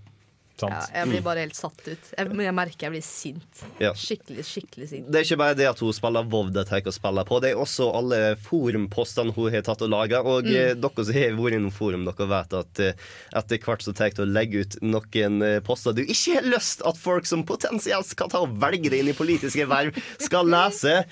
Ja, 0.61 0.83
jeg 0.93 1.07
blir 1.09 1.21
bare 1.25 1.39
helt 1.43 1.55
satt 1.57 1.79
ut. 1.87 2.09
Jeg, 2.17 2.27
men 2.29 2.45
jeg 2.45 2.53
merker 2.55 2.85
jeg 2.85 2.91
blir 2.93 3.01
sint. 3.03 3.63
Ja. 3.81 3.89
Skikkelig, 3.97 4.43
skikkelig 4.45 4.87
sint. 4.91 5.07
Det 5.11 5.19
er 5.19 5.25
ikke 5.25 5.37
bare 5.41 5.55
det 5.57 5.65
at 5.67 5.79
hun 5.81 5.91
spiller 5.97 6.23
WoW 6.29 6.51
det 6.53 6.67
tar 6.69 6.85
å 6.85 6.93
spille 6.93 7.23
på, 7.25 7.39
det 7.41 7.49
er 7.51 7.59
også 7.59 7.87
alle 7.97 8.19
forumpostene 8.45 9.33
hun 9.35 9.49
har 9.51 9.61
tatt 9.65 9.81
og 9.81 9.89
laga. 9.89 10.21
Og 10.23 10.43
Mm. 10.45 10.55
eh, 10.55 10.73
dere 10.75 11.05
som 11.05 11.13
har 11.17 11.35
vært 11.39 11.57
innom 11.57 11.73
forum, 11.73 12.05
dere 12.05 12.27
vet 12.29 12.53
at 12.53 12.79
eh, 12.79 12.93
etter 13.35 13.57
hvert 13.65 13.81
så 13.81 13.93
tar 13.97 14.09
til 14.13 14.25
å 14.27 14.31
legge 14.31 14.61
ut 14.61 14.77
noen 14.81 15.41
eh, 15.41 15.59
poster 15.59 15.93
du 15.97 16.03
ikke 16.05 16.35
har 16.37 16.43
lyst 16.53 16.81
at 16.85 16.97
folk 16.97 17.25
som 17.25 17.43
potensielt 17.43 18.05
skal 18.05 18.29
ta 18.29 18.39
og 18.45 18.53
velge 18.61 18.89
deg 18.93 18.99
inn 19.01 19.09
i 19.09 19.17
politiske 19.17 19.65
verv, 19.67 19.97
skal 20.19 20.45
lese. 20.47 21.03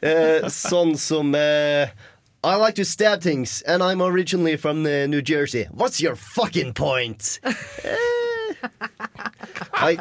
Eh, 0.00 0.46
sånn 0.48 0.96
som 0.96 1.34
eh, 1.34 1.88
I 2.44 2.54
like 2.54 2.76
to 2.76 2.84
stab 2.84 3.20
things, 3.20 3.62
and 3.66 3.82
I'm 3.82 4.00
originally 4.00 4.56
from 4.56 4.84
New 4.84 5.20
Jersey. 5.20 5.64
What's 5.74 6.00
your 6.00 6.14
fucking 6.14 6.72
point? 6.72 7.40
Eh, 9.82 9.96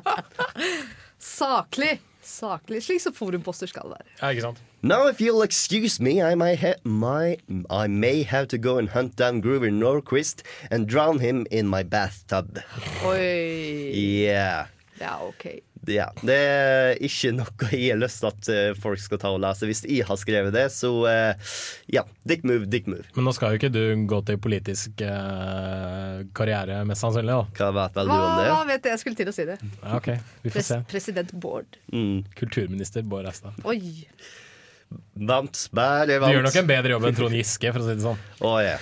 Saklig! 1.20 2.00
Saklig, 2.28 2.82
Slik 2.84 3.00
som 3.02 3.14
forumposter 3.16 3.70
skal 3.72 3.88
være. 3.94 4.04
Ja, 4.20 4.30
ikke 4.34 4.42
sant? 4.50 4.58
Now, 4.84 5.08
if 5.08 5.22
you'll 5.22 5.42
excuse 5.44 6.02
me, 6.04 6.22
I 6.22 6.36
may, 6.36 6.56
ha 6.56 6.74
my, 6.84 7.38
I 7.70 7.88
may 7.88 8.24
have 8.24 8.48
to 8.50 8.58
go 8.58 8.78
and 8.78 8.90
hunt 8.90 9.16
down 9.16 9.42
Groover 9.42 9.72
Norquist 9.72 10.44
and 10.70 10.88
drown 10.88 11.20
him 11.20 11.46
in 11.52 11.68
my 11.68 11.84
bathtub. 11.84 12.60
Oi. 13.06 13.92
Yeah. 13.96 14.68
Ja, 15.00 15.20
OK. 15.24 15.62
Ja, 15.88 16.10
Det 16.20 16.36
er 16.36 16.98
ikke 17.08 17.30
noe 17.38 17.70
jeg 17.72 17.94
har 17.94 18.00
lyst 18.02 18.20
til 18.20 18.28
at 18.30 18.50
eh, 18.52 18.74
folk 18.76 19.00
skal 19.00 19.22
ta 19.22 19.30
og 19.32 19.40
lese. 19.44 19.68
Hvis 19.70 19.84
jeg 19.88 20.04
har 20.08 20.18
skrevet 20.20 20.52
det, 20.56 20.66
så 20.76 20.90
eh, 21.08 21.52
ja. 21.96 22.04
Dick 22.28 22.44
move, 22.44 22.68
dick 22.68 22.90
move. 22.92 23.06
Men 23.16 23.24
nå 23.30 23.32
skal 23.38 23.54
jo 23.56 23.62
ikke 23.62 23.72
du 23.72 23.80
gå 24.12 24.20
til 24.28 24.40
politisk 24.44 25.00
eh, 25.08 26.26
karriere, 26.36 26.82
mest 26.90 27.06
sannsynlig. 27.06 27.38
da 27.38 27.46
Hva 27.62 27.70
vet 27.80 27.96
vel 28.02 28.12
du 28.12 28.16
om 28.16 28.20
om 28.20 28.34
hva 28.42 28.58
det? 28.60 28.68
vet 28.74 28.90
jeg? 28.90 28.98
Jeg 28.98 29.04
skulle 29.06 29.22
til 29.22 29.32
å 29.32 29.36
si 29.38 29.48
det. 29.48 29.58
Ja, 29.64 29.96
ok, 30.02 30.10
vi 30.44 30.52
får 30.52 30.58
Pres 30.60 30.72
se. 30.74 30.82
president 30.92 31.32
Bård. 31.40 31.80
Mm. 31.94 32.18
Kulturminister 32.36 33.08
Bård 33.08 33.26
Restad. 33.30 33.56
Oi. 33.64 33.80
Vant, 35.28 35.64
bare 35.76 36.06
Du 36.20 36.28
gjør 36.32 36.46
nok 36.46 36.56
en 36.62 36.70
bedre 36.70 36.94
jobb 36.96 37.08
enn 37.10 37.18
Trond 37.18 37.36
Giske, 37.36 37.72
for 37.76 37.84
å 37.84 37.88
si 37.90 37.96
det 37.98 38.04
sånn. 38.06 38.20
oh, 38.48 38.60
ja. 38.64 38.78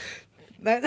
Nei. 0.63 0.79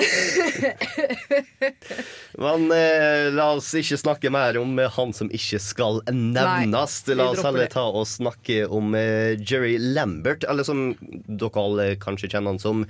Men 2.43 2.71
eh, 2.73 3.29
la 3.35 3.51
oss 3.57 3.71
ikke 3.79 3.99
snakke 4.01 4.31
mer 4.33 4.59
om 4.61 4.79
eh, 4.81 4.91
han 4.97 5.13
som 5.17 5.31
ikke 5.35 5.61
skal 5.63 6.01
nevnes. 6.09 6.99
Nei, 7.09 7.17
la 7.19 7.31
oss 7.33 7.45
heller 7.45 7.71
ta 7.73 7.87
og 7.91 8.09
snakke 8.09 8.65
om 8.67 8.95
eh, 8.99 9.37
Jerry 9.39 9.77
Lambert, 9.79 10.47
eller 10.49 10.67
som 10.67 10.93
dere 11.29 11.65
alle 11.65 11.91
kanskje 12.01 12.31
kjenner 12.33 12.57
han 12.57 12.63
som 12.63 12.87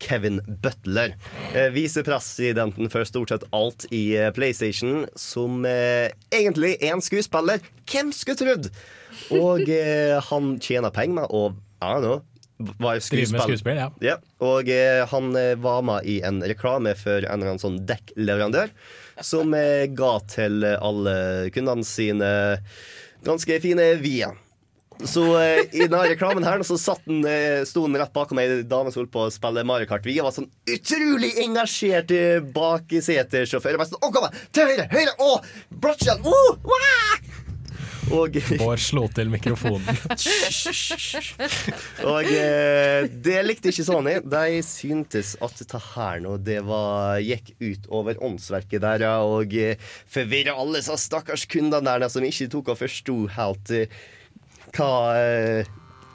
Kevin 0.00 0.40
Butler. 0.62 1.14
Eh, 1.54 1.70
Visepresidenten 1.70 2.90
for 2.90 3.04
stort 3.04 3.28
sett 3.28 3.44
alt 3.52 3.84
i 3.90 4.16
eh, 4.16 4.30
PlayStation, 4.32 5.06
som 5.14 5.64
eh, 5.68 6.08
egentlig 6.32 6.76
er 6.80 6.94
en 6.94 7.04
skuespiller. 7.04 7.60
Hvem 7.90 8.12
skulle 8.16 8.40
trodd? 8.40 8.70
Og 9.34 9.66
han 10.30 10.52
tjener 10.62 10.92
penger 10.94 11.20
med 11.20 11.32
å 11.34 11.50
I 11.82 11.94
don't 11.96 12.04
know, 12.04 12.20
være 12.60 13.00
skuespill. 13.04 13.42
skuespill, 13.46 13.80
ja. 13.80 13.88
ja, 14.04 14.16
og 14.44 14.68
eh, 14.72 15.02
han 15.10 15.30
eh, 15.38 15.54
var 15.60 15.82
med 15.86 16.08
i 16.08 16.20
en 16.26 16.42
reklame 16.44 16.94
for 16.98 17.24
en 17.24 17.30
eller 17.38 17.54
annen 17.54 17.62
sånn 17.62 17.80
dekkleverandør, 17.88 18.72
som 19.24 19.54
eh, 19.56 19.88
ga 19.96 20.14
til 20.30 20.64
alle 20.76 21.16
kundene 21.54 21.86
sine 21.86 22.30
ganske 23.26 23.60
fine 23.64 23.90
vier. 24.00 24.38
Så 25.04 25.22
eh, 25.40 25.62
i 25.72 25.86
denne 25.86 26.02
reklamen 26.10 26.44
her 26.44 26.62
så 26.66 26.76
satt 26.80 27.04
den, 27.08 27.22
eh, 27.24 27.62
sto 27.68 27.86
den 27.86 27.96
rett 28.00 28.12
bakom 28.12 28.40
ei 28.42 28.62
dame 28.68 28.92
som 28.92 29.02
holdt 29.02 29.12
på 29.14 29.26
å 29.26 29.32
spille 29.32 29.64
Mario 29.64 29.88
Kart 29.88 30.04
Vi 30.04 30.18
var 30.20 30.34
sånn 30.36 30.50
utrolig 30.68 31.32
engasjert 31.40 32.12
bare 32.52 33.88
sånn, 33.88 34.02
Å, 34.04 34.12
kom 34.12 34.28
igjen! 34.28 34.48
Til 34.52 34.72
høyre! 34.72 34.88
Høyre! 34.92 35.14
Å! 35.24 35.30
Bratsjen! 35.80 36.20
Oh, 36.28 36.58
wah! 36.68 37.49
Og 38.14 38.36
Bård 38.58 38.82
slo 38.82 39.06
til 39.14 39.30
mikrofonen. 39.32 39.86
Og 42.10 42.30
eh, 42.30 43.06
det 43.24 43.38
likte 43.46 43.72
ikke 43.72 43.86
Sony. 43.86 44.16
De 44.24 44.60
syntes 44.66 45.34
at 45.42 45.60
det 45.60 45.82
her 45.92 46.22
nå 46.24 46.36
Det 46.42 46.60
var, 46.66 47.20
gikk 47.22 47.52
ut 47.60 47.90
over 48.00 48.22
åndsverket 48.24 48.82
der, 48.82 49.04
og 49.20 49.54
eh, 49.56 49.76
forvirra 50.10 50.56
alle 50.58 50.80
disse 50.80 50.96
stakkars 51.00 51.46
kundene 51.50 51.98
der 52.00 52.08
som 52.12 52.24
ikke 52.26 52.48
tok 52.52 52.72
og 52.74 52.80
forsto 52.80 53.18
helt 53.36 53.74
eh, 53.76 54.00
hva 54.76 54.90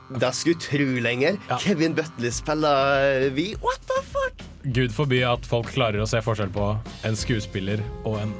de 0.10 0.32
skulle 0.38 0.62
tro 0.62 0.90
lenger. 1.02 1.40
Kevin 1.60 1.96
Butler 1.98 2.32
spiller 2.32 3.30
vi. 3.36 3.56
What 3.62 3.82
the 3.90 4.02
fuck? 4.04 4.44
Gud 4.64 4.94
forby 4.94 5.22
at 5.26 5.46
folk 5.46 5.72
klarer 5.74 6.02
å 6.02 6.10
se 6.10 6.22
forskjell 6.26 6.54
på 6.54 6.70
en 7.06 7.18
skuespiller 7.20 7.82
og 8.04 8.20
en 8.24 8.36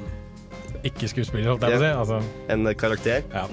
ikke-skuespiller, 0.84 1.48
holdt 1.52 1.62
jeg 1.62 1.72
på 1.72 1.78
å 1.78 1.84
si. 1.84 1.92
Altså, 1.92 2.22
En 2.48 2.66
karakter? 2.74 3.22
ja. 3.32 3.46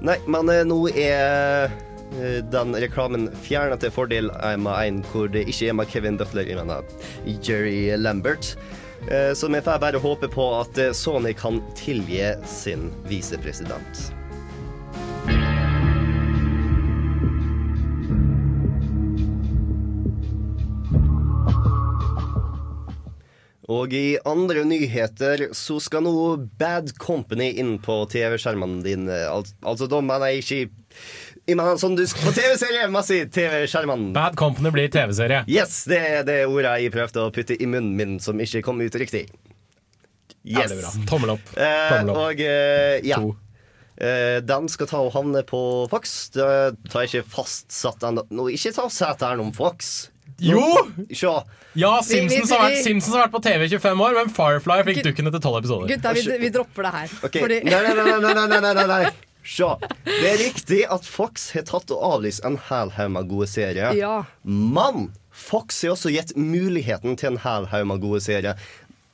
Nei, 0.00 0.16
men 0.26 0.48
eh, 0.48 0.62
nå 0.64 0.78
er 0.96 1.70
eh, 2.16 2.38
den 2.50 2.72
reklamen 2.80 3.28
fjerna 3.44 3.76
til 3.76 3.90
fordel 3.92 4.30
med 4.56 4.72
en 4.86 5.02
hvor 5.12 5.28
det 5.28 5.42
ikke 5.48 5.68
er 5.68 5.76
med 5.76 5.88
Kevin 5.92 6.16
Butler, 6.16 6.48
jeg 6.48 6.56
mener 6.56 6.82
Jerry 7.44 7.96
Lambert. 8.00 8.54
Eh, 9.10 9.32
Så 9.36 9.48
vi 9.52 9.60
får 9.60 9.78
bare 9.80 10.00
håpe 10.00 10.28
på 10.32 10.46
at 10.60 10.78
eh, 10.78 10.92
Sony 10.96 11.32
kan 11.36 11.60
tilgi 11.76 12.22
sin 12.48 12.88
visepresident. 13.08 14.08
Og 23.70 23.92
i 23.94 24.18
andre 24.26 24.64
nyheter 24.66 25.48
så 25.54 25.76
skal 25.82 26.02
nå 26.02 26.12
Bad 26.58 26.90
Company 26.98 27.52
inn 27.62 27.76
på 27.82 28.00
TV-skjermene 28.10 28.80
dine. 28.82 29.18
Al 29.30 29.44
altså, 29.62 29.86
da 29.90 30.00
mener 30.02 30.32
jeg 30.32 30.42
ikke 30.42 30.62
Jeg 31.46 31.58
mener 31.58 31.78
sånn 31.80 31.94
du 31.98 32.02
skal 32.10 32.26
på 32.28 32.34
TV-serie, 32.36 32.88
masse 32.90 33.20
TV-skjermene. 33.34 34.10
Bad 34.16 34.34
Company 34.38 34.72
blir 34.74 34.90
TV-serie. 34.92 35.44
Yes, 35.50 35.84
det 35.90 36.00
er 36.16 36.26
det 36.26 36.40
ordet 36.50 36.74
jeg 36.82 36.94
prøvde 36.94 37.22
å 37.28 37.30
putte 37.34 37.54
i 37.56 37.68
munnen 37.70 37.94
min, 37.98 38.18
som 38.22 38.42
ikke 38.42 38.64
kom 38.66 38.82
ut 38.82 38.98
riktig. 38.98 39.28
Yes. 40.42 40.74
Tommel 41.08 41.36
opp. 41.36 41.54
Eh, 41.54 41.86
Tommel 41.92 42.12
opp. 42.14 42.20
og 42.24 42.42
eh, 42.42 42.98
ja. 43.06 43.20
To. 43.20 43.34
Eh, 44.00 44.38
den 44.46 44.68
skal 44.72 44.88
ta 44.88 45.02
og 45.04 45.12
havne 45.14 45.42
på 45.46 45.60
Fox. 45.92 46.30
Det 46.34 46.46
tar 46.90 47.06
ikke 47.06 47.26
fastsatt 47.28 48.06
ennå. 48.08 48.24
Nå, 48.32 48.48
Ikke 48.54 48.72
ta 48.76 48.86
og 48.88 48.94
sett 48.94 49.22
her 49.26 49.42
om 49.42 49.52
Fox. 49.56 50.08
Jo! 50.38 50.62
Sjå. 51.10 51.34
Ja, 51.78 51.92
Simpsons, 52.02 52.50
har 52.50 52.64
vært, 52.66 52.82
Simpsons, 52.84 53.14
har 53.14 53.26
vært, 53.26 53.34
på 53.34 53.42
TV 53.44 53.66
i 53.66 53.72
25 53.72 54.04
år, 54.06 54.14
men 54.18 54.30
Firefly 54.34 54.78
fikk 54.88 55.02
dukken 55.06 55.30
etter 55.30 55.42
12 55.42 55.58
episoder. 55.60 55.90
Gutta, 55.92 56.14
vi, 56.42 56.52
dropper 56.54 56.86
det 56.88 56.92
her. 56.96 57.16
Okay. 57.28 57.44
Fordi... 57.44 57.58
Nei, 57.66 57.80
nei, 57.86 57.94
nei, 57.98 58.34
nei, 58.34 58.46
nei, 58.50 58.74
nei, 58.80 58.86
nei. 58.90 59.02
Sjå. 59.46 59.70
Det 60.04 60.26
er 60.28 60.38
riktig 60.42 60.82
at 60.92 61.06
Fox 61.08 61.48
har 61.54 61.64
tatt 61.70 61.92
og 61.94 62.02
avlyst 62.10 62.44
en 62.46 62.58
hel 62.68 62.92
med 63.14 63.30
gode 63.30 63.48
serier. 63.50 63.96
Ja. 63.96 64.22
Men 64.44 65.10
Fox 65.30 65.80
har 65.84 65.94
også 65.94 66.12
gitt 66.12 66.34
muligheten 66.36 67.16
til 67.20 67.34
en 67.34 67.42
hel 67.44 67.68
med 67.88 68.02
gode 68.04 68.20
serier. 68.24 68.60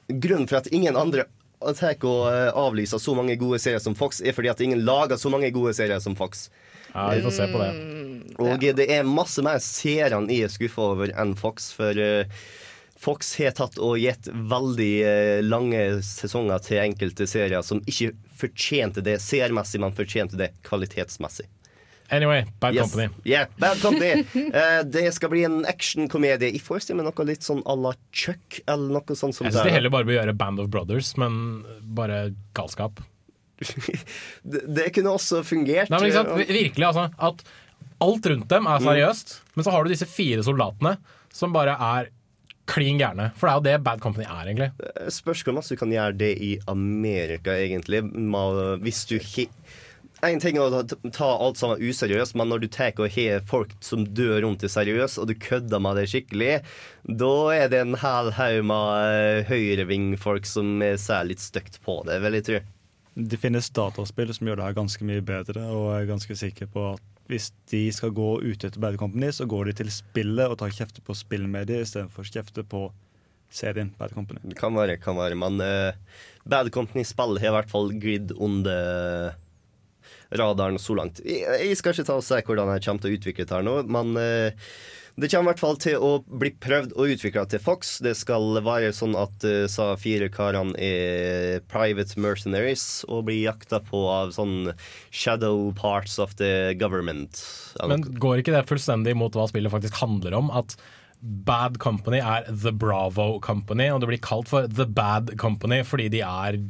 Grunnen 0.08 0.49
for 0.50 0.61
at 0.61 0.70
ingen 0.75 0.99
andre 0.99 1.26
tar 1.60 2.04
å 2.04 2.14
avlyser 2.26 2.58
avlyse 2.60 2.98
så 3.00 3.14
mange 3.16 3.36
gode 3.40 3.58
serier 3.62 3.80
som 3.82 3.96
Fox, 3.96 4.20
er 4.20 4.36
fordi 4.36 4.50
at 4.52 4.60
ingen 4.60 4.84
lager 4.84 5.16
så 5.16 5.32
mange 5.32 5.50
gode 5.54 5.75
serier 5.76 6.00
som 6.04 6.16
Fox. 6.18 6.50
Ja, 6.92 7.10
vi 7.14 7.22
får 7.25 7.34
se 7.36 7.48
på 7.52 7.60
det. 7.60 7.72
Og 8.42 8.68
det 8.76 8.86
er 8.92 9.08
masse 9.08 9.42
mer 9.44 9.58
seerne 9.64 10.32
jeg 10.32 10.46
er 10.46 10.52
skuffa 10.52 10.92
over 10.92 11.12
enn 11.16 11.34
Fox, 11.38 11.70
for 11.76 11.96
eh, 12.00 12.28
Fox 13.00 13.34
har 13.40 13.52
tatt 13.56 13.76
og 13.82 13.98
gitt 14.00 14.28
veldig 14.32 14.92
eh, 15.04 15.40
lange 15.44 15.82
sesonger 16.04 16.62
til 16.64 16.82
enkelte 16.84 17.28
serier 17.28 17.64
som 17.64 17.82
ikke 17.84 18.14
fortjente 18.36 19.04
det 19.04 19.18
seermessig, 19.25 19.80
men 19.82 19.96
fortjente 19.96 20.40
det 20.40 20.52
kvalitetsmessig. 20.66 21.48
Anyway, 22.10 22.44
Bad 22.60 22.75
Yes. 22.75 22.92
Company. 22.92 23.08
Yeah, 23.25 23.46
Bad 23.58 23.80
Company. 23.82 24.25
uh, 24.54 24.82
det 24.96 25.08
skal 25.16 25.30
bli 25.32 25.42
en 25.48 25.64
actionkomedie. 25.66 26.52
Jeg 26.54 26.62
forestiller 26.62 27.02
meg 27.02 27.08
noe 27.10 27.26
litt 27.26 27.42
sånn 27.46 27.62
à 27.66 27.75
la 27.75 27.92
Chuck, 28.12 28.60
eller 28.66 28.94
noe 29.00 29.16
sånt 29.18 29.34
som 29.34 29.46
Jeg 29.48 29.52
syns 29.56 29.62
de 29.62 29.68
det. 29.70 29.75
heller 29.78 29.90
bare 29.94 30.06
bør 30.08 30.18
gjøre 30.20 30.36
Band 30.38 30.62
of 30.62 30.70
Brothers, 30.70 31.12
men 31.18 31.64
bare 31.82 32.28
galskap. 32.54 33.00
det. 34.42 34.62
Det 34.76 34.90
kunne 34.94 35.14
også 35.16 35.42
fungert. 35.46 35.90
Nei, 35.90 35.98
men 36.00 36.10
ikke 36.10 36.18
sant? 36.20 36.34
eh, 36.36 36.52
Virkelig, 36.62 36.86
altså. 36.90 37.06
At 37.18 37.42
alt 38.04 38.26
rundt 38.28 38.48
dem 38.52 38.66
er 38.68 38.82
seriøst, 38.84 39.38
men 39.56 39.64
så 39.66 39.72
har 39.72 39.84
du 39.86 39.92
disse 39.94 40.08
fire 40.10 40.44
soldatene 40.44 40.96
som 41.32 41.54
bare 41.56 41.75
er 41.80 42.10
klin 42.68 42.98
gærne. 42.98 43.28
For 43.38 43.46
det 43.46 43.52
er 43.52 43.56
jo 43.60 43.64
det 43.68 43.84
Bad 43.86 44.00
Company 44.02 44.26
er, 44.26 44.48
egentlig. 44.50 44.70
Eh, 44.82 45.08
Spørs 45.14 45.42
hvor 45.46 45.54
masse 45.56 45.72
du 45.75 45.80
kan 45.80 45.92
gjøre 45.94 46.16
det 46.18 46.32
i 46.42 46.52
Amerika, 46.68 47.54
egentlig. 47.56 48.02
Hvis 48.82 49.04
du 49.08 49.16
he 49.22 49.46
en 50.25 50.40
ting 50.40 50.56
er 50.56 50.73
å 50.73 50.82
ta, 51.12 51.26
alt 51.28 51.58
sammen 51.61 51.82
useriøst, 51.82 52.37
men 52.38 52.49
når 52.49 52.62
du 52.64 52.68
tar 52.73 52.96
og 53.02 53.12
har 53.12 53.42
folk 53.49 53.75
som 53.85 54.06
dør 54.16 54.40
rundt 54.46 54.64
det 54.64 54.70
seriøst, 54.73 55.20
og 55.20 55.28
du 55.28 55.35
kødder 55.37 55.82
med 55.82 56.00
det 56.00 56.06
skikkelig, 56.12 56.52
da 57.04 57.35
er 57.54 57.68
det 57.73 57.82
en 57.82 57.99
hel 58.00 58.32
haug 58.38 58.62
med 58.70 59.11
eh, 59.11 59.42
høyrevingfolk 59.50 60.49
som 60.49 60.80
ser 61.00 61.28
litt 61.28 61.44
stygt 61.44 61.82
på 61.85 62.00
det, 62.08 62.20
vil 62.25 62.38
jeg 62.38 62.49
tro. 62.49 62.62
Det 63.16 63.40
finnes 63.40 63.68
dataspill 63.73 64.32
som 64.37 64.49
gjør 64.49 64.61
det 64.61 64.70
her 64.70 64.80
ganske 64.80 65.08
mye 65.08 65.25
bedre, 65.25 65.68
og 65.73 65.87
jeg 65.92 66.02
er 66.04 66.11
ganske 66.11 66.38
sikker 66.44 66.73
på 66.73 66.88
at 66.94 67.12
hvis 67.30 67.50
de 67.73 67.87
skal 67.94 68.12
gå 68.14 68.37
ute 68.44 68.68
etter 68.68 68.80
Bad 68.82 68.99
Company, 69.00 69.32
så 69.35 69.49
går 69.50 69.70
de 69.70 69.80
til 69.80 69.90
spillet 69.92 70.52
og 70.52 70.61
tar 70.61 70.75
kjefte 70.75 71.02
på 71.04 71.16
spillmediet 71.16 71.87
istedenfor 71.87 72.28
kjefte 72.28 72.62
på 72.66 72.87
serien 73.50 73.92
Bad 73.99 74.14
Company. 74.14 74.42
Det 74.44 74.58
kan 74.58 74.76
være, 74.76 74.99
kan 75.02 75.18
være. 75.18 75.38
Men 75.38 75.58
uh, 75.62 75.96
Bad 76.46 76.70
Company-spill 76.75 77.40
har 77.40 77.50
i 77.50 77.56
hvert 77.56 77.73
fall 77.73 77.90
glidd 77.99 78.35
under 78.37 79.35
radaren 80.35 80.78
så 80.83 80.97
langt. 80.99 81.23
Jeg, 81.25 81.76
skal 81.78 81.95
ikke 81.95 82.09
ta 82.09 82.18
og 82.18 82.26
si 82.26 82.38
hvordan 82.47 82.75
jeg 82.75 82.87
kommer 82.87 83.02
til 83.02 83.12
å 83.12 83.18
utvikle 83.18 83.47
det 83.47 83.56
her 83.56 83.66
nå, 83.66 83.80
men 83.92 84.16
eh, 84.21 84.71
det 85.16 85.30
kommer 85.33 85.49
i 85.49 85.52
hvert 85.54 85.62
fall 85.62 85.78
til 85.80 86.02
å 86.04 86.11
bli 86.28 86.50
prøvd 86.61 86.90
og 86.92 87.12
utvikla 87.14 87.47
til 87.49 87.62
Fox. 87.64 87.95
Det 88.04 88.12
skal 88.18 88.59
være 88.61 88.90
sånn 88.92 89.14
at 89.16 89.47
uh, 89.49 89.64
sa 89.71 89.95
fire 89.97 90.28
karene 90.28 90.76
er 90.76 91.62
private 91.73 92.21
mercenaries 92.21 93.00
og 93.09 93.25
blir 93.30 93.47
jakta 93.47 93.80
på 93.87 94.02
av 94.12 94.35
sånn 94.37 94.75
shadow 95.09 95.71
parts 95.78 96.18
of 96.21 96.37
the 96.37 96.76
government. 96.76 97.40
Men 97.80 98.04
går 98.21 98.42
ikke 98.42 98.52
det 98.59 98.66
fullstendig 98.68 99.16
mot 99.16 99.33
hva 99.33 99.49
spillet 99.49 99.73
faktisk 99.73 99.97
handler 100.02 100.37
om? 100.37 100.52
At 100.52 100.76
Bad 101.25 101.80
Company 101.80 102.21
er 102.21 102.45
The 102.52 102.75
Bravo 102.76 103.38
Company, 103.40 103.88
og 103.88 104.02
det 104.02 104.12
blir 104.12 104.21
kalt 104.21 104.52
for 104.52 104.68
The 104.68 104.85
Bad 104.85 105.38
Company 105.40 105.80
fordi 105.88 106.11
de 106.12 106.21
er 106.28 106.61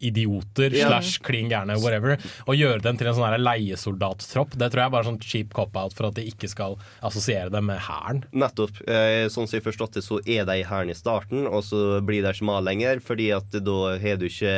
idioter 0.00 0.74
yeah. 0.74 0.88
slash 0.88 1.20
klin 1.24 1.50
gærne, 1.52 1.76
whatever. 1.82 2.18
og 2.46 2.58
gjøre 2.58 2.82
dem 2.84 2.98
til 3.00 3.10
en 3.10 3.16
sånn 3.18 3.36
leiesoldattropp, 3.42 4.56
det 4.58 4.70
tror 4.72 4.84
jeg 4.84 4.90
er 4.90 4.96
bare 4.96 5.08
sånn 5.08 5.20
cheap 5.22 5.54
cop-out 5.56 5.96
for 5.96 6.10
at 6.10 6.18
de 6.18 6.26
ikke 6.30 6.50
skal 6.50 6.78
assosiere 7.04 7.52
dem 7.54 7.68
med 7.70 7.80
hæren. 7.86 8.24
Nettopp. 8.34 8.82
Eh, 8.88 9.26
sånn 9.32 9.48
som 9.48 9.58
jeg 9.58 9.66
forstått 9.66 9.98
det, 9.98 10.04
så 10.06 10.20
er 10.24 10.48
de 10.48 10.60
hæren 10.66 10.92
i 10.92 10.98
starten, 10.98 11.48
og 11.48 11.64
så 11.66 12.00
blir 12.04 12.24
de 12.24 12.34
ikke 12.34 12.50
med 12.50 12.68
lenger, 12.68 13.02
fordi 13.04 13.30
at 13.36 13.58
da 13.64 13.78
har 14.00 14.20
du 14.20 14.28
ikke 14.28 14.54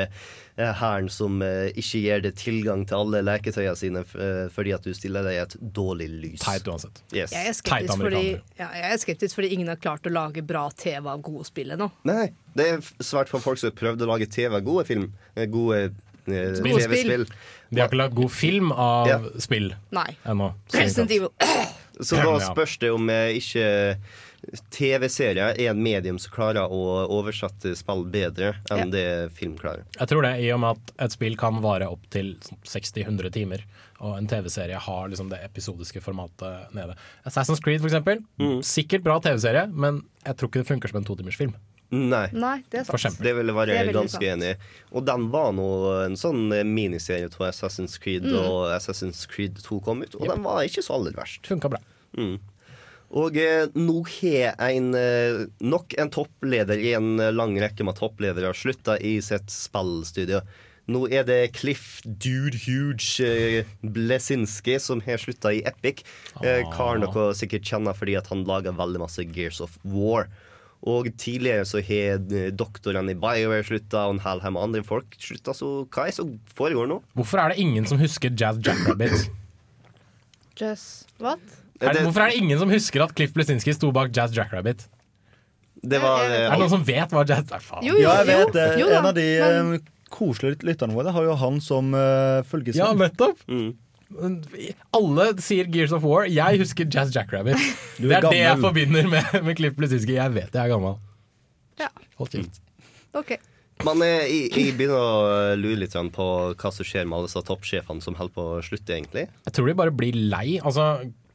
hæren 0.56 1.08
som 1.12 1.42
eh, 1.44 1.68
ikke 1.76 2.00
gir 2.00 2.22
deg 2.24 2.36
tilgang 2.40 2.86
til 2.88 2.96
alle 3.02 3.20
leketøyene 3.26 3.76
sine 3.76 4.02
eh, 4.16 4.46
fordi 4.52 4.72
at 4.72 4.86
du 4.86 4.94
stiller 4.96 5.26
deg 5.26 5.36
i 5.36 5.42
et 5.42 5.56
dårlig 5.76 6.08
lys. 6.08 6.40
Teit 6.44 6.68
uansett. 6.70 7.02
Yes. 7.12 7.34
Jeg 7.36 7.50
er, 7.50 7.56
skeptisk 7.58 8.00
fordi, 8.00 8.22
ja, 8.56 8.70
jeg 8.80 8.94
er 8.94 9.02
skeptisk 9.02 9.36
fordi 9.36 9.52
ingen 9.58 9.68
har 9.68 9.80
klart 9.82 10.08
å 10.08 10.12
lage 10.14 10.44
bra 10.46 10.66
TV 10.72 11.10
av 11.12 11.20
gode 11.26 11.44
spill 11.48 11.74
ennå. 11.76 11.90
Nei, 12.08 12.30
det 12.56 12.70
er 12.72 12.90
svært 13.04 13.32
få 13.32 13.42
folk 13.44 13.60
som 13.60 13.68
har 13.72 13.76
prøvd 13.76 14.06
å 14.06 14.10
lage 14.14 14.30
TV, 14.32 14.54
av 14.56 14.64
gode 14.64 14.86
film, 14.88 15.10
eh, 15.36 15.48
gode 15.52 15.82
eh, 15.84 15.96
TV-spill. 16.26 17.26
De 17.70 17.82
har 17.82 17.90
ikke 17.90 18.00
lagd 18.00 18.16
god 18.16 18.32
film 18.32 18.72
av 18.72 19.10
Ja. 19.10 19.18
spill 19.42 19.74
ennå. 19.92 20.54
Resident 20.72 21.12
Evil. 21.12 21.28
Så 22.00 22.16
da 22.20 22.38
spørs 22.44 22.76
det 22.80 22.90
om 22.92 23.08
jeg 23.08 23.42
ikke 23.42 23.68
TV-serier 24.70 25.56
er 25.58 25.70
en 25.72 25.80
medium 25.82 26.18
som 26.22 26.32
klarer 26.34 26.70
å 26.72 26.80
oversette 27.16 27.72
spill 27.78 28.04
bedre 28.12 28.54
enn 28.72 28.90
det 28.92 29.04
film 29.36 29.56
klarer. 29.58 29.84
Jeg 29.98 30.10
tror 30.10 30.26
det, 30.26 30.34
i 30.44 30.50
og 30.54 30.60
med 30.62 30.76
at 30.78 30.92
et 31.06 31.16
spill 31.16 31.36
kan 31.40 31.60
vare 31.64 31.88
opp 31.90 32.04
til 32.14 32.34
60-100 32.64 33.32
timer, 33.34 33.64
og 34.00 34.18
en 34.18 34.28
TV-serie 34.30 34.78
har 34.86 35.08
liksom 35.12 35.30
det 35.32 35.40
episodiske 35.46 36.02
formatet 36.04 36.74
nede. 36.76 36.96
Assassin's 37.26 37.62
Creed, 37.64 37.80
for 37.82 37.90
eksempel. 37.90 38.22
Mm. 38.40 38.58
Sikkert 38.66 39.04
bra 39.06 39.18
TV-serie, 39.24 39.66
men 39.72 40.02
jeg 40.26 40.36
tror 40.36 40.52
ikke 40.52 40.62
det 40.64 40.70
funker 40.74 40.92
som 40.92 41.00
en 41.02 41.08
totimersfilm. 41.08 41.54
Nei. 41.94 42.24
Nei, 42.34 42.56
det 42.72 42.80
er 42.82 42.98
sant. 42.98 43.20
Det 43.22 43.30
vil 43.36 43.46
jeg 43.46 43.54
være 43.54 43.70
Det 43.70 43.78
er 43.84 43.92
ganske 43.94 44.18
sant. 44.18 44.24
enig 44.32 44.48
i. 44.56 44.56
Og 44.98 45.04
den 45.06 45.28
var 45.30 45.52
nå 45.54 45.66
en 46.02 46.16
sånn 46.18 46.48
eh, 46.56 46.64
miniserie 46.66 47.28
av 47.30 47.44
Assassin's 47.52 47.94
Creed, 48.02 48.26
Mm. 48.26 48.34
og 48.42 48.72
Assassin's 48.74 49.22
Creed 49.30 49.60
2 49.62 49.78
kom 49.86 50.02
ut, 50.02 50.16
og 50.18 50.26
den 50.28 50.42
var 50.42 50.64
ikke 50.66 50.82
så 50.82 50.96
aller 50.98 51.14
verst. 51.14 51.46
Funka 51.46 51.70
bra. 51.70 51.78
Mm. 52.18 52.40
Og 53.14 53.36
eh, 53.38 53.68
nå 53.78 54.00
har 54.18 54.56
en 54.66 54.88
eh, 54.98 55.44
nok 55.62 55.94
en 56.00 56.10
toppleder 56.10 56.80
i 56.82 56.94
en 56.98 57.16
lang 57.36 57.54
rekke 57.62 57.84
med 57.86 57.94
toppledere 58.00 58.50
slutta 58.56 58.96
i 58.98 59.18
sitt 59.22 59.52
spillstudio. 59.52 60.40
Nå 60.90 61.00
er 61.10 61.24
det 61.26 61.52
Cliff 61.56 62.00
Dude 62.06 62.58
Huge 62.66 63.22
eh, 63.26 63.70
Blesinski 63.82 64.76
som 64.82 65.00
har 65.06 65.18
slutta 65.22 65.50
i 65.54 65.62
Epic. 65.66 66.02
Eh, 66.42 66.60
Ah. 66.66 66.72
Karen 66.74 67.02
dere 67.06 67.30
sikkert 67.38 67.66
kjenner 67.66 67.94
fordi 67.98 68.14
at 68.18 68.28
han 68.30 68.44
lager 68.46 68.74
veldig 68.78 69.00
masse 69.02 69.24
Gears 69.34 69.62
of 69.64 69.78
War. 69.84 70.26
Og 70.86 71.08
tidligere 71.18 71.64
så 71.66 71.80
har 71.82 72.20
doktorene 72.54 73.14
i 73.14 73.18
BioWare 73.18 73.64
slutta, 73.66 74.04
og 74.06 74.16
en 74.18 74.22
hel 74.22 74.42
haug 74.44 74.52
med 74.54 74.62
andre 74.62 74.82
folk 74.86 75.16
slutta, 75.18 75.54
så 75.56 75.70
hva 75.88 76.04
er 76.04 76.12
det 76.12 76.18
som 76.18 76.34
foregår 76.54 76.86
nå? 76.90 77.00
Hvorfor 77.16 77.40
er 77.42 77.50
det 77.54 77.62
ingen 77.64 77.88
som 77.88 77.98
husker 77.98 78.30
Jazz 78.38 78.60
Jackrabbit? 78.62 79.30
Jazz 80.60 81.06
what? 81.18 81.40
Er 81.80 81.92
det, 81.92 82.02
hvorfor 82.06 82.24
er 82.24 82.30
det 82.32 82.38
ingen 82.40 82.58
som 82.60 82.70
husker 82.72 83.02
at 83.04 83.14
Cliff 83.16 83.32
Blesinski 83.36 83.74
sto 83.76 83.90
bak 83.92 84.12
Jazz 84.16 84.32
Jackrabbit? 84.36 84.86
Det 85.86 85.98
var 86.02 86.24
Er 86.24 86.50
det 86.50 86.58
noen 86.62 86.70
som 86.72 86.84
vet 86.88 87.12
hva 87.12 87.24
Jazz 87.28 87.50
er? 87.52 87.60
Faen. 87.62 87.84
Jo, 87.84 87.94
jo, 87.98 88.04
Ja, 88.06 88.14
jeg 88.24 88.26
vet 88.46 88.52
det. 88.56 88.68
jo 88.80 88.86
en 88.96 89.06
av 89.10 89.14
de 89.14 89.26
men- 89.42 89.74
eh, 89.76 89.92
koselige 90.10 90.62
lytterne 90.64 90.94
våre 90.96 91.12
har 91.12 91.24
jo 91.26 91.34
han 91.36 91.60
som 91.60 91.92
uh, 91.92 92.40
følgesvenn. 92.46 92.78
Ja, 92.78 92.94
nettopp. 92.94 93.42
Mm. 93.50 93.74
Alle 94.94 95.26
sier 95.42 95.66
Gears 95.72 95.92
of 95.92 96.04
War. 96.06 96.24
Jeg 96.30 96.60
husker 96.62 96.86
Jazz 96.88 97.12
Jackrabbit. 97.14 97.58
Er 97.98 98.06
Det 98.06 98.12
er 98.12 98.22
gammel. 98.22 98.36
det 98.36 98.44
jeg 98.44 98.60
forbinder 98.62 99.08
med, 99.10 99.42
med 99.44 99.56
Cliff 99.58 99.74
Blesinski. 99.76 100.14
Jeg 100.16 100.32
vet 100.36 100.54
jeg 100.54 100.62
er 100.62 100.72
gammel. 100.72 100.96
Ja. 101.80 101.88
Hold 102.20 102.30
kjeft. 102.32 102.60
OK. 103.16 103.34
Men 103.84 104.00
eh, 104.06 104.22
jeg, 104.24 104.52
jeg 104.56 104.74
begynner 104.78 104.96
å 104.96 105.24
eh, 105.52 105.54
lure 105.60 105.76
litt 105.82 105.92
på 106.14 106.26
hva 106.56 106.70
som 106.72 106.86
skjer 106.86 107.04
med 107.04 107.18
alle 107.18 107.28
disse 107.28 107.42
toppsjefene 107.44 108.00
som 108.04 108.16
holder 108.16 108.32
på 108.38 108.44
å 108.56 108.62
slutte, 108.64 108.94
egentlig. 108.96 109.26
Jeg 109.44 109.52
tror 109.58 109.68
de 109.68 109.74
bare 109.76 109.92
blir 109.92 110.16
lei. 110.32 110.56
Altså, 110.62 110.86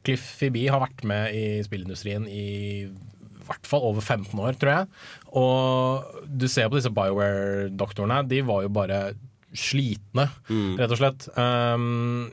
Cliff 0.06 0.26
B 0.52 0.66
har 0.66 0.82
vært 0.82 1.04
med 1.08 1.34
i 1.36 1.46
spillindustrien 1.66 2.26
i 2.30 2.46
hvert 3.46 3.66
fall 3.66 3.84
over 3.88 4.02
15 4.02 4.38
år, 4.38 4.58
tror 4.58 4.72
jeg. 4.72 4.90
Og 5.38 6.22
du 6.30 6.46
ser 6.50 6.70
på 6.70 6.78
disse 6.78 6.92
Bioware-doktorene, 6.94 8.22
de 8.30 8.42
var 8.46 8.62
jo 8.66 8.72
bare 8.74 9.02
slitne, 9.52 10.30
rett 10.78 10.94
og 10.94 11.00
slett. 11.00 11.26
Um, 11.36 12.30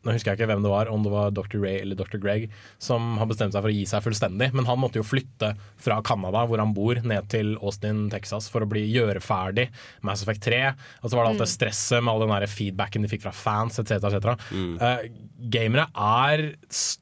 nå 0.00 0.14
husker 0.14 0.32
jeg 0.32 0.40
ikke 0.40 0.48
hvem 0.48 0.62
det 0.64 0.70
var, 0.72 0.88
om 0.88 1.02
det 1.04 1.10
var 1.12 1.32
Dr. 1.36 1.58
Ray 1.60 1.82
eller 1.82 1.98
Dr. 1.98 2.16
Greg, 2.22 2.46
som 2.80 3.18
har 3.20 3.28
bestemt 3.28 3.52
seg 3.52 3.60
for 3.60 3.68
å 3.68 3.74
gi 3.74 3.82
seg 3.88 4.04
fullstendig. 4.04 4.48
Men 4.56 4.68
han 4.68 4.80
måtte 4.80 5.00
jo 5.00 5.04
flytte 5.04 5.52
fra 5.80 5.98
Canada, 6.06 6.46
hvor 6.48 6.62
han 6.62 6.72
bor, 6.76 7.02
ned 7.04 7.28
til 7.32 7.52
Austin, 7.58 8.06
Texas, 8.12 8.48
for 8.52 8.64
å 8.64 8.70
bli 8.70 8.86
gjøre 8.88 9.20
ferdig 9.24 9.68
Mass 10.06 10.24
Effect 10.24 10.46
3. 10.48 10.62
Og 11.02 11.10
så 11.10 11.18
var 11.18 11.26
det 11.26 11.34
alt 11.34 11.44
det 11.44 11.50
stresset 11.52 12.00
med 12.00 12.14
all 12.14 12.24
den 12.24 12.32
der 12.32 12.48
feedbacken 12.48 13.04
de 13.04 13.12
fikk 13.12 13.26
fra 13.26 13.34
fans, 13.36 13.76
etc. 13.82 14.00
etc. 14.08 14.48
uh, 14.80 15.04
gamere 15.52 15.90
er 15.92 16.46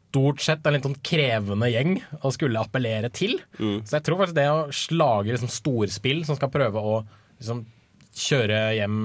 stort 0.09 0.41
sett 0.41 0.67
en 0.67 0.77
litt 0.77 0.87
sånn 0.87 0.99
krevende 1.05 1.69
gjeng 1.71 1.99
å 2.25 2.33
skulle 2.35 2.61
appellere 2.63 3.11
til. 3.13 3.37
Så 3.59 3.99
jeg 3.99 4.07
tror 4.07 4.23
faktisk 4.23 4.39
det 4.39 4.47
å 4.51 4.69
slage 4.75 5.35
liksom 5.35 5.53
storspill 5.53 6.25
som 6.29 6.39
skal 6.39 6.53
prøve 6.53 6.81
å 6.81 7.03
liksom 7.39 7.67
kjøre 8.19 8.57
hjem 8.79 8.97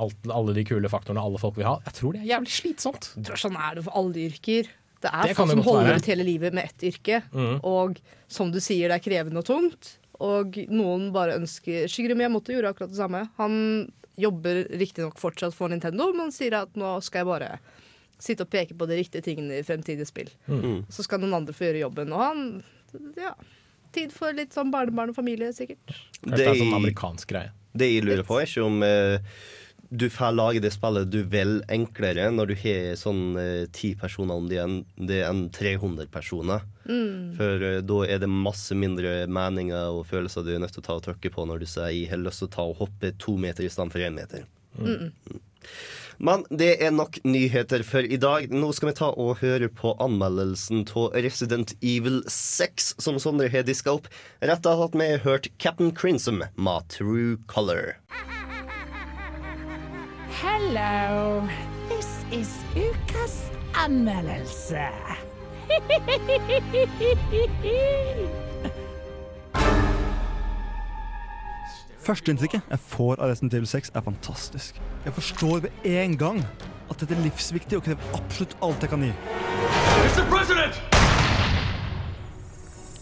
alt, 0.00 0.26
alle 0.28 0.54
de 0.56 0.64
kule 0.68 0.90
faktorene 0.92 1.22
alle 1.22 1.40
folk 1.40 1.56
vil 1.56 1.68
ha, 1.68 1.78
jeg 1.86 1.96
tror 1.96 2.16
det 2.16 2.24
er 2.24 2.32
jævlig 2.34 2.52
slitsomt. 2.52 3.08
Jeg 3.16 3.28
tror 3.28 3.40
Sånn 3.40 3.56
er 3.56 3.78
det 3.78 3.84
for 3.86 4.00
alle 4.00 4.26
yrker. 4.26 4.68
Det 5.00 5.12
er 5.14 5.30
Det 5.30 5.36
folk 5.38 5.48
det 5.48 5.56
som 5.56 5.64
holder 5.70 5.96
ut 5.96 6.10
hele 6.12 6.26
livet 6.28 6.56
med 6.56 6.68
ett 6.68 6.84
yrke. 6.90 7.22
Mm. 7.32 7.54
Og 7.64 8.02
som 8.28 8.50
du 8.52 8.60
sier, 8.60 8.90
det 8.90 8.98
er 8.98 9.06
krevende 9.06 9.40
og 9.40 9.48
tungt. 9.48 9.94
Og 10.20 10.58
noen 10.68 11.08
bare 11.14 11.38
ønsker 11.40 11.88
Sigrun, 11.88 12.20
jeg 12.20 12.32
måtte 12.32 12.52
gjorde 12.52 12.74
akkurat 12.74 12.92
det 12.92 13.00
samme. 13.00 13.22
Han 13.40 13.54
jobber 14.20 14.66
riktignok 14.76 15.16
fortsatt 15.16 15.56
for 15.56 15.72
Nintendo, 15.72 16.10
men 16.12 16.34
sier 16.34 16.58
at 16.58 16.76
nå 16.76 16.98
skal 17.04 17.22
jeg 17.22 17.30
bare 17.30 17.54
sitte 18.20 18.46
og 18.46 18.52
peke 18.52 18.76
på 18.78 18.88
de 18.90 18.98
riktige 19.00 19.24
tingene 19.24 19.60
i 19.60 19.66
fremtidige 19.66 20.08
spill. 20.08 20.30
Mm. 20.50 20.82
Så 20.92 21.06
skal 21.06 21.22
noen 21.22 21.38
andre 21.40 21.56
få 21.56 21.68
gjøre 21.68 21.86
jobben. 21.86 22.12
Og 22.16 22.26
han 22.26 22.44
Ja. 23.16 23.34
Tid 23.90 24.12
for 24.14 24.30
litt 24.30 24.54
sånn 24.54 24.70
barnebarn 24.70 25.10
og 25.10 25.16
familie, 25.16 25.50
sikkert. 25.50 25.96
Det 26.22 26.44
er 26.44 26.54
sånn 26.54 26.76
amerikansk 26.76 27.32
greie. 27.32 27.50
Det 27.74 27.88
jeg 27.90 28.04
lurer 28.06 28.22
på, 28.26 28.36
er 28.38 28.46
ikke 28.46 28.62
om 28.62 28.84
eh, 28.86 29.18
du 29.90 30.06
får 30.10 30.36
lage 30.36 30.60
det 30.62 30.70
spillet 30.70 31.10
du 31.10 31.24
vil 31.26 31.56
enklere 31.70 32.28
når 32.30 32.52
du 32.52 32.54
har 32.62 32.92
sånn 32.98 33.22
eh, 33.40 33.64
ti 33.74 33.92
personer 33.98 34.38
om 34.38 34.46
det 34.50 34.60
enn 34.62 34.76
det 34.94 35.24
enn 35.26 35.48
300 35.54 36.06
personer. 36.14 36.62
Mm. 36.86 37.34
For 37.38 37.66
eh, 37.66 37.80
da 37.82 37.98
er 38.06 38.22
det 38.22 38.30
masse 38.30 38.76
mindre 38.78 39.24
meninger 39.26 39.90
og 39.90 40.04
følelser 40.10 40.46
du 40.46 40.52
er 40.54 40.62
nødt 40.62 40.76
til 40.78 40.84
å 40.84 40.86
ta 40.86 40.98
og 41.00 41.06
trykke 41.08 41.34
på 41.34 41.46
når 41.50 41.64
du 41.64 41.66
sier 41.70 41.90
jeg 41.90 42.12
har 42.12 42.22
lyst 42.22 42.44
til 42.44 42.50
å 42.50 42.54
ta 42.54 42.66
og 42.70 42.78
hoppe 42.84 43.10
to 43.18 43.34
meter 43.40 43.66
i 43.66 43.72
stedet 43.72 43.90
for 43.96 44.06
én 44.06 44.14
meter. 44.14 44.46
Mm. 44.78 45.10
Men 46.20 46.42
det 46.52 46.74
er 46.84 46.90
nok 46.92 47.16
nyheter 47.24 47.80
for 47.86 48.04
i 48.04 48.18
dag. 48.20 48.50
Nå 48.52 48.74
skal 48.76 48.90
vi 48.90 48.96
ta 48.98 49.08
og 49.16 49.40
høre 49.40 49.70
på 49.72 49.94
anmeldelsen 50.04 50.84
av 50.92 51.16
Resident 51.16 51.72
Evil 51.80 52.20
6, 52.28 52.90
som 53.00 53.16
Sondre 53.22 53.48
har 53.48 53.64
diska 53.64 53.94
opp. 53.96 54.10
Rett 54.44 54.68
av 54.68 54.84
at 54.84 54.98
vi 55.00 55.08
har 55.14 55.24
hørt 55.24 55.48
Captain 55.56 55.94
Crimson 55.96 56.44
med 56.60 56.88
True 56.92 57.38
Color. 57.48 57.96
Hello. 60.42 61.48
This 61.88 62.12
is 62.30 62.52
ukas 62.76 63.48
anmeldelse. 63.72 64.88
Førsteinntrykket 72.00 72.64
jeg 72.64 72.80
får 72.88 73.18
av 73.20 73.28
Resident 73.28 73.54
Evil 73.58 73.68
6, 73.68 73.90
er 73.92 74.04
fantastisk. 74.04 74.78
Jeg 75.04 75.12
forstår 75.12 75.66
med 75.66 75.88
en 75.90 76.14
gang 76.20 76.38
at 76.88 77.02
dette 77.02 77.12
er 77.12 77.20
livsviktig 77.26 77.76
og 77.76 77.84
krever 77.84 78.16
absolutt 78.16 78.56
alt 78.64 78.86
jeg 78.86 78.92
kan 78.94 79.04
gi. 79.04 79.12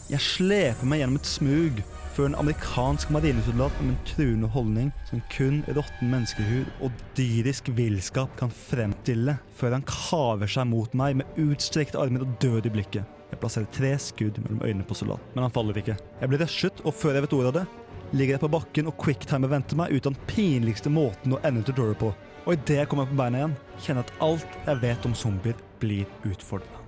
Jeg 0.09 0.25
sleper 0.25 0.89
meg 0.89 1.03
gjennom 1.03 1.21
et 1.21 1.31
smug 1.31 1.81
før 2.17 2.33
en 2.33 2.39
amerikansk 2.41 3.13
marinesoldat 3.15 3.79
med 3.79 3.93
en 3.93 4.05
truende 4.09 4.51
holdning 4.51 4.91
som 5.07 5.23
kun 5.31 5.61
råtten 5.71 6.11
menneskehud 6.11 6.67
og 6.83 7.03
dyrisk 7.15 7.71
villskap 7.79 8.33
kan 8.41 8.51
fremstille, 8.51 9.37
før 9.55 9.77
han 9.79 9.87
kaver 9.87 10.51
seg 10.51 10.67
mot 10.73 10.97
meg 10.99 11.21
med 11.21 11.39
utstrekte 11.39 12.01
armer 12.03 12.27
og 12.27 12.35
død 12.43 12.67
i 12.67 12.75
blikket. 12.75 13.19
Jeg 13.31 13.39
plasserer 13.39 13.71
tre 13.71 13.93
skudd 14.03 14.41
mellom 14.43 14.65
øynene 14.65 14.89
på 14.89 14.97
soldaten, 14.99 15.37
men 15.37 15.47
han 15.47 15.55
faller 15.55 15.79
ikke. 15.79 15.95
Jeg 16.19 16.33
blir 16.33 16.43
rushet, 16.43 16.83
og 16.83 16.97
før 16.97 17.15
jeg 17.15 17.29
vet 17.29 17.37
ordet 17.39 17.53
av 17.53 17.61
det, 17.61 17.69
ligger 18.13 18.37
jeg 18.37 18.43
på 18.43 18.51
bakken 18.53 18.89
og 18.91 18.97
quicktimer 19.03 19.51
venter 19.53 19.79
meg 19.79 19.93
ut 19.93 20.07
av 20.07 20.15
den 20.15 20.27
pinligste 20.31 20.93
måten 20.93 21.35
å 21.37 21.41
ende 21.47 21.65
tutorial 21.67 21.97
på. 21.99 22.13
Og 22.47 22.55
idet 22.57 22.81
jeg 22.81 22.89
kommer 22.91 23.09
på 23.09 23.19
beina 23.19 23.43
igjen, 23.43 23.57
kjenner 23.85 24.05
jeg 24.05 24.13
at 24.15 24.23
alt 24.25 24.59
jeg 24.67 24.83
vet 24.85 25.09
om 25.09 25.17
zombier, 25.17 25.59
blir 25.79 26.07
utfordra. 26.27 26.81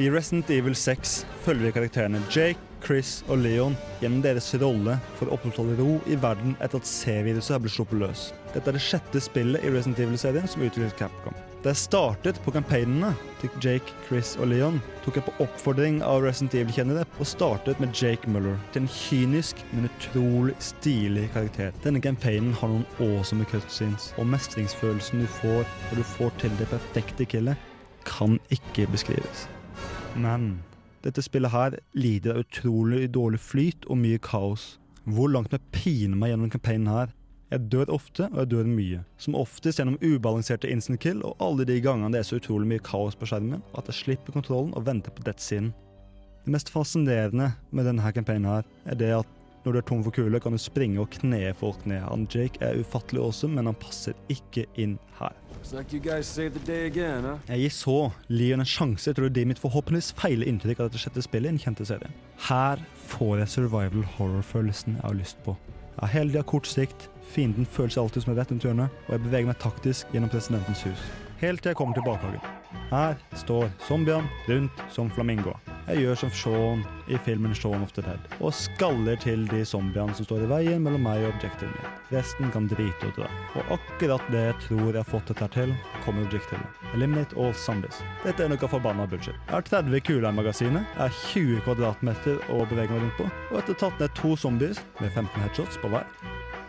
I 0.00 0.08
Resident 0.10 0.50
Evil 0.50 0.74
6 0.76 1.14
følger 1.44 1.66
vi 1.66 1.72
karakterene 1.76 2.20
Jake, 2.30 2.60
Chris 2.84 3.20
og 3.28 3.42
Leon 3.42 3.76
gjennom 4.00 4.22
deres 4.24 4.48
rolle 4.62 4.96
for 5.18 5.28
å 5.28 5.36
opprettholde 5.36 5.76
ro 5.80 5.98
i 6.08 6.16
verden 6.20 6.56
etter 6.60 6.80
at 6.80 6.88
C-viruset 6.88 7.56
har 7.56 7.62
blitt 7.64 7.76
sluppet 7.76 8.00
løs. 8.00 8.30
Dette 8.54 8.72
er 8.72 8.78
det 8.78 8.84
sjette 8.84 9.22
spillet 9.22 9.64
i 9.64 9.72
Resident 9.72 10.00
Evil-serien 10.06 10.48
som 10.48 10.64
utviklet 10.64 10.96
Capcom. 11.00 11.36
Da 11.60 11.74
jeg 11.74 11.76
startet 11.76 12.38
på 12.40 12.54
campaignene 12.54 13.10
til 13.42 13.50
Jake, 13.60 13.92
Chris 14.06 14.30
og 14.40 14.46
Leon, 14.48 14.78
tok 15.04 15.18
jeg 15.18 15.26
på 15.26 15.34
oppfordring 15.44 15.98
av 16.00 16.22
Resident 16.24 16.54
Evil-kjennere 16.56 17.02
og 17.20 17.28
startet 17.28 17.82
med 17.84 17.92
Jake 17.92 18.30
Muller, 18.32 18.56
til 18.72 18.86
en 18.86 18.88
kynisk, 18.88 19.60
men 19.74 19.90
utrolig 19.90 20.54
stilig 20.64 21.26
karakter. 21.34 21.76
Denne 21.84 22.00
campaignen 22.00 22.56
har 22.56 22.72
noen 22.72 22.88
awesome 23.04 23.44
cutscenes, 23.52 24.08
og 24.16 24.30
mestringsfølelsen 24.32 25.20
du 25.20 25.28
får 25.36 25.68
når 25.90 26.00
du 26.00 26.08
får 26.14 26.32
til 26.40 26.56
det 26.56 26.70
perfekte 26.72 27.28
killet, 27.28 27.68
kan 28.08 28.40
ikke 28.48 28.88
beskrives. 28.88 29.44
Men 30.16 30.62
dette 31.04 31.20
spillet 31.28 31.52
her 31.52 31.76
lider 31.92 32.38
av 32.38 32.46
utrolig 32.46 33.04
dårlig 33.12 33.44
flyt 33.50 33.84
og 33.84 34.00
mye 34.00 34.22
kaos. 34.24 34.78
Hvor 35.04 35.28
langt 35.28 35.52
det 35.52 35.60
piner 35.76 36.16
meg 36.16 36.32
gjennom 36.32 36.56
campaignen 36.56 36.94
her. 36.96 37.12
Jeg 37.50 37.66
dør 37.66 37.90
ofte, 37.96 38.28
og 38.30 38.44
jeg 38.44 38.50
dør 38.52 38.68
mye. 38.70 39.00
Som 39.18 39.34
oftest 39.34 39.80
gjennom 39.80 39.98
ubalanserte 39.98 40.70
instant 40.70 41.00
kill 41.02 41.24
og 41.26 41.40
alle 41.42 41.66
de 41.66 41.80
gangene 41.82 42.12
det 42.14 42.22
er 42.22 42.28
så 42.28 42.38
utrolig 42.38 42.68
mye 42.70 42.84
kaos 42.86 43.18
på 43.18 43.26
skjermen 43.26 43.64
at 43.74 43.90
jeg 43.90 43.98
slipper 44.04 44.36
kontrollen 44.36 44.70
og 44.78 44.86
venter 44.86 45.14
på 45.14 45.26
death-siden. 45.26 45.72
Det 46.44 46.54
mest 46.54 46.70
fascinerende 46.72 47.50
med 47.74 47.90
denne 47.90 48.12
campaignen 48.14 48.48
her, 48.52 48.68
er 48.86 48.98
det 49.00 49.10
at 49.18 49.36
når 49.60 49.74
du 49.74 49.78
er 49.78 49.84
tom 49.84 50.04
for 50.06 50.14
kuler, 50.16 50.40
kan 50.40 50.54
du 50.56 50.58
springe 50.62 51.02
og 51.02 51.10
kne 51.12 51.50
folk 51.58 51.82
ned. 51.84 52.00
Han 52.06 52.22
Jake 52.32 52.62
er 52.64 52.78
ufattelig 52.80 53.20
awesome, 53.20 53.58
men 53.58 53.68
han 53.68 53.76
passer 53.76 54.16
ikke 54.32 54.64
inn 54.80 54.94
her. 55.18 55.34
Like 55.74 55.98
again, 56.86 57.26
huh? 57.26 57.42
Jeg 57.50 57.66
gir 57.66 57.74
så 57.76 57.96
Leon 58.32 58.64
en 58.64 58.70
sjanse 58.70 59.12
til 59.12 59.26
å 59.26 59.28
gi 59.28 59.44
mitt 59.44 59.60
forhåpentligvis 59.60 60.14
feile 60.16 60.48
inntrykk 60.48 60.80
av 60.80 60.88
dette 60.88 61.02
sjette 61.02 61.26
spillet 61.26 61.50
i 61.50 61.52
den 61.52 61.60
kjente 61.60 61.84
serien. 61.84 62.14
Her 62.46 62.80
får 63.10 63.42
jeg 63.42 63.52
survival 63.58 64.08
horror-følelsen 64.16 64.96
jeg 64.96 65.04
har 65.04 65.18
lyst 65.18 65.44
på. 65.44 65.58
Jeg 65.90 66.06
har 66.06 66.14
hele 66.14 66.32
tida 66.32 66.46
kort 66.48 66.70
sikt, 66.70 67.10
fienden 67.30 67.66
føler 67.66 67.94
seg 67.94 68.04
alltid 68.04 68.26
som 68.26 68.34
et 68.34 68.40
rett 68.42 68.54
rundt 68.54 68.68
hjørnet, 68.68 69.02
og 69.08 69.16
jeg 69.16 69.26
beveger 69.26 69.50
meg 69.52 69.60
taktisk 69.62 70.14
gjennom 70.14 70.32
presidentens 70.32 70.86
hus. 70.88 71.10
Helt 71.40 71.62
til 71.64 71.70
jeg 71.70 71.76
kommer 71.78 71.96
til 71.96 72.04
bakhagen. 72.04 72.42
Her 72.90 73.14
står 73.38 73.70
zombiene 73.86 74.28
rundt 74.48 74.82
som 74.92 75.08
flamingoer. 75.14 75.56
Jeg 75.86 76.02
gjør 76.02 76.18
som 76.20 76.32
Shaun 76.36 76.82
i 77.08 77.16
filmen 77.24 77.54
Shaun 77.56 77.82
of 77.82 77.94
the 77.96 78.02
Dead, 78.04 78.26
og 78.44 78.52
skaller 78.54 79.16
til 79.22 79.46
de 79.48 79.62
zombiene 79.66 80.14
som 80.14 80.26
står 80.26 80.44
i 80.44 80.50
veien 80.50 80.82
mellom 80.84 81.02
meg 81.06 81.24
og 81.24 81.32
objektivet 81.32 81.72
mitt. 81.72 82.02
Resten 82.12 82.52
kan 82.52 82.68
drite 82.70 83.08
og 83.08 83.16
dra. 83.16 83.30
Og 83.56 83.72
akkurat 83.78 84.28
det 84.34 84.42
jeg 84.44 84.58
tror 84.66 84.84
jeg 84.90 84.98
har 85.00 85.08
fått 85.08 85.32
dette 85.32 85.48
til, 85.54 85.72
kommer 86.04 86.28
objektivet. 86.28 86.84
Eliminate 86.92 87.38
all 87.40 87.56
zombies. 87.56 88.02
Dette 88.26 88.44
er 88.44 88.52
noe 88.52 88.70
forbanna 88.74 89.08
bullshit. 89.10 89.38
Jeg 89.46 89.56
har 89.56 89.66
30 89.70 90.04
kuler 90.10 90.28
i 90.28 90.36
magasinet, 90.42 90.92
jeg 90.92 91.00
har 91.06 91.22
20 91.32 91.64
kvadratmeter 91.66 92.44
å 92.52 92.60
bevege 92.68 92.92
meg 92.92 93.06
rundt 93.06 93.18
på, 93.22 93.30
og 93.48 93.62
etter 93.62 93.80
tatt 93.80 94.04
ned 94.04 94.14
to 94.18 94.36
zombier 94.36 94.76
med 95.00 95.08
15 95.14 95.40
headshots 95.40 95.80
på 95.80 95.94
hver, 95.94 96.06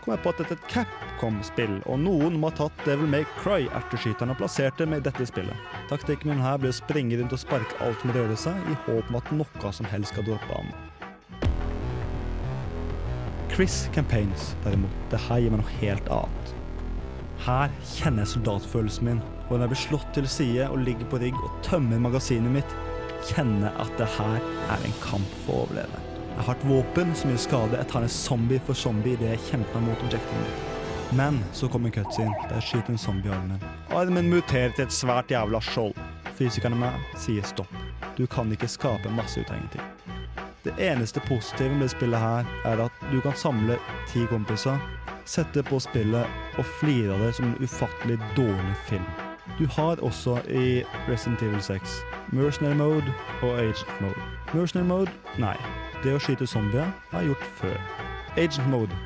kom 0.02 0.16
jeg 0.16 0.22
på 0.24 0.30
at 0.32 0.40
et 0.50 0.64
Capcom-spill, 0.70 1.76
og 1.86 2.00
noen 2.02 2.38
må 2.40 2.50
ha 2.50 2.56
tatt 2.58 2.86
Devil 2.86 3.06
May 3.10 3.26
Cry-erteskyteren 3.38 4.34
og 4.34 4.40
plassert 4.40 4.80
det 4.80 4.88
med 4.90 5.04
dette 5.06 5.26
spillet. 5.28 5.68
Taktikken 5.90 6.32
min 6.32 6.42
her 6.42 6.58
blir 6.58 6.74
å 6.74 6.78
springe 6.80 7.20
rundt 7.20 7.34
og 7.36 7.42
sparke 7.42 7.78
alt 7.84 8.02
som 8.02 8.14
rører 8.16 8.38
seg, 8.38 8.58
i 8.66 8.78
håp 8.88 9.12
om 9.12 9.20
at 9.20 9.30
noe 9.36 9.72
som 9.78 9.86
helst 9.92 10.14
skal 10.14 10.26
droppe 10.26 10.58
av. 10.58 10.72
Chris 13.52 13.84
Campaigns, 13.94 14.56
derimot, 14.64 14.94
det 15.12 15.20
her 15.28 15.42
gir 15.44 15.54
meg 15.54 15.62
noe 15.62 15.78
helt 15.78 16.12
annet. 16.14 16.54
Her 17.42 17.74
kjenner 17.94 18.24
jeg 18.24 18.34
soldatfølelsen 18.36 19.10
min, 19.10 19.24
og 19.48 19.56
når 19.56 19.66
jeg 19.66 19.72
blir 19.74 19.84
slått 19.86 20.14
til 20.16 20.30
side 20.30 20.70
og 20.70 20.82
ligger 20.86 21.10
på 21.10 21.20
rygg 21.22 21.38
og 21.42 21.58
tømmer 21.66 22.02
magasinet 22.02 22.58
mitt, 22.60 22.78
kjenner 23.28 23.74
at 23.82 23.92
det 24.00 24.08
her 24.16 24.40
er 24.72 24.88
en 24.88 24.98
kamp 25.04 25.38
for 25.44 25.54
å 25.54 25.66
overleve. 25.66 26.11
Jeg 26.32 26.48
et 26.56 26.64
våpen 26.64 27.10
som 27.14 27.30
gjør 27.30 27.40
skade. 27.42 27.76
Jeg 27.76 27.88
tar 27.92 28.02
en 28.02 28.08
zombie 28.08 28.60
for 28.66 28.74
zombie 28.74 29.12
idet 29.12 29.34
jeg 29.34 29.42
kjemper 29.50 29.80
meg 29.80 29.90
mot 29.92 30.04
objektivet 30.06 30.46
mitt. 30.46 30.62
Men 31.12 31.42
så 31.52 31.68
kommer 31.68 31.92
cutscene 31.92 32.32
der 32.48 32.56
jeg 32.56 32.68
skyter 32.70 32.94
en 32.94 32.98
zombie 32.98 33.28
i 33.28 33.34
armen. 33.36 33.60
Armen 33.92 34.30
muterer 34.32 34.72
til 34.72 34.86
et 34.86 34.94
svært 34.96 35.30
jævla 35.30 35.60
skjold. 35.60 35.92
Fysikerne 36.38 36.78
meg 36.80 36.96
sier 37.20 37.44
stopp. 37.44 37.74
Du 38.16 38.24
kan 38.26 38.50
ikke 38.52 38.70
skape 38.70 39.12
masse 39.12 39.40
ut 39.40 39.52
av 39.52 39.60
ingenting. 39.60 39.84
Det 40.64 40.72
eneste 40.80 41.20
positive 41.28 41.76
med 41.76 41.92
spillet 41.92 42.20
her 42.20 42.48
er 42.64 42.80
at 42.86 43.04
du 43.12 43.20
kan 43.20 43.36
samle 43.36 43.76
ti 44.08 44.24
kompiser, 44.30 44.80
sette 45.28 45.62
på 45.68 45.82
spillet 45.84 46.58
og 46.58 46.72
flire 46.80 47.12
av 47.12 47.26
det 47.26 47.32
som 47.36 47.50
en 47.50 47.60
ufattelig 47.60 48.16
dårlig 48.38 48.76
film. 48.88 49.06
Du 49.58 49.66
har 49.76 50.00
også 50.00 50.38
i 50.48 50.82
Resident 51.10 51.42
Evil 51.42 51.62
6 51.62 52.00
Mercenary 52.32 52.78
Mode 52.78 53.14
og 53.42 53.58
Agent 53.60 54.00
Mode. 54.00 54.28
Mercenary 54.54 54.88
Mode? 54.88 55.10
Nei. 55.38 55.56
Det 56.02 56.16
å 56.16 56.20
skyte 56.22 56.46
zombier 56.50 56.88
har 57.12 57.22
jeg 57.22 57.30
gjort 57.30 57.48
før. 57.60 57.76
Agent 58.42 58.68
Mode. 58.72 58.96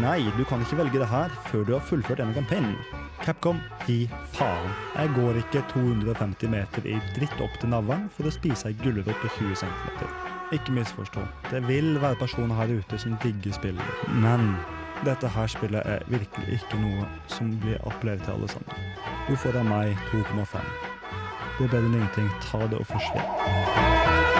Nei, 0.00 0.24
du 0.34 0.42
kan 0.48 0.62
ikke 0.64 0.78
velge 0.80 0.98
det 0.98 1.06
her 1.06 1.30
før 1.46 1.62
du 1.68 1.74
har 1.76 1.84
fullført 1.86 2.18
denne 2.18 2.34
kampanjen. 2.34 2.74
Capcom, 3.22 3.60
gi 3.86 4.08
faen. 4.34 4.72
Jeg 4.96 5.12
går 5.14 5.38
ikke 5.44 5.62
250 5.70 6.50
meter 6.50 6.88
i 6.90 6.96
dritt 7.14 7.38
opp 7.44 7.54
til 7.60 7.70
navlen 7.70 8.08
for 8.16 8.26
å 8.26 8.32
spise 8.34 8.72
ei 8.72 8.78
gulrot 8.82 9.20
på 9.22 9.30
20 9.36 9.54
cm. 9.62 10.02
Ikke 10.56 10.74
misforstå. 10.74 11.22
Det 11.52 11.62
vil 11.68 11.94
være 12.02 12.18
personer 12.20 12.58
her 12.58 12.74
ute 12.74 12.98
som 12.98 13.14
digger 13.22 13.54
spillet, 13.54 14.04
men 14.18 14.56
dette 15.06 15.30
her 15.30 15.46
spillet 15.52 15.86
er 15.86 16.04
virkelig 16.10 16.58
ikke 16.58 16.82
noe 16.82 17.06
som 17.30 17.54
blir 17.62 17.78
appellert 17.86 18.26
til 18.26 18.34
alle 18.34 18.50
sammen. 18.50 18.92
Du 19.28 19.36
får 19.38 19.62
av 19.62 19.70
meg 19.70 19.94
2,5. 20.10 20.58
Det 21.54 21.68
er 21.68 21.70
bedre 21.70 21.86
enn 21.86 22.00
ingenting. 22.00 22.32
Ta 22.50 22.66
det 22.66 22.82
og 22.82 22.88
forsvinn. 22.90 24.33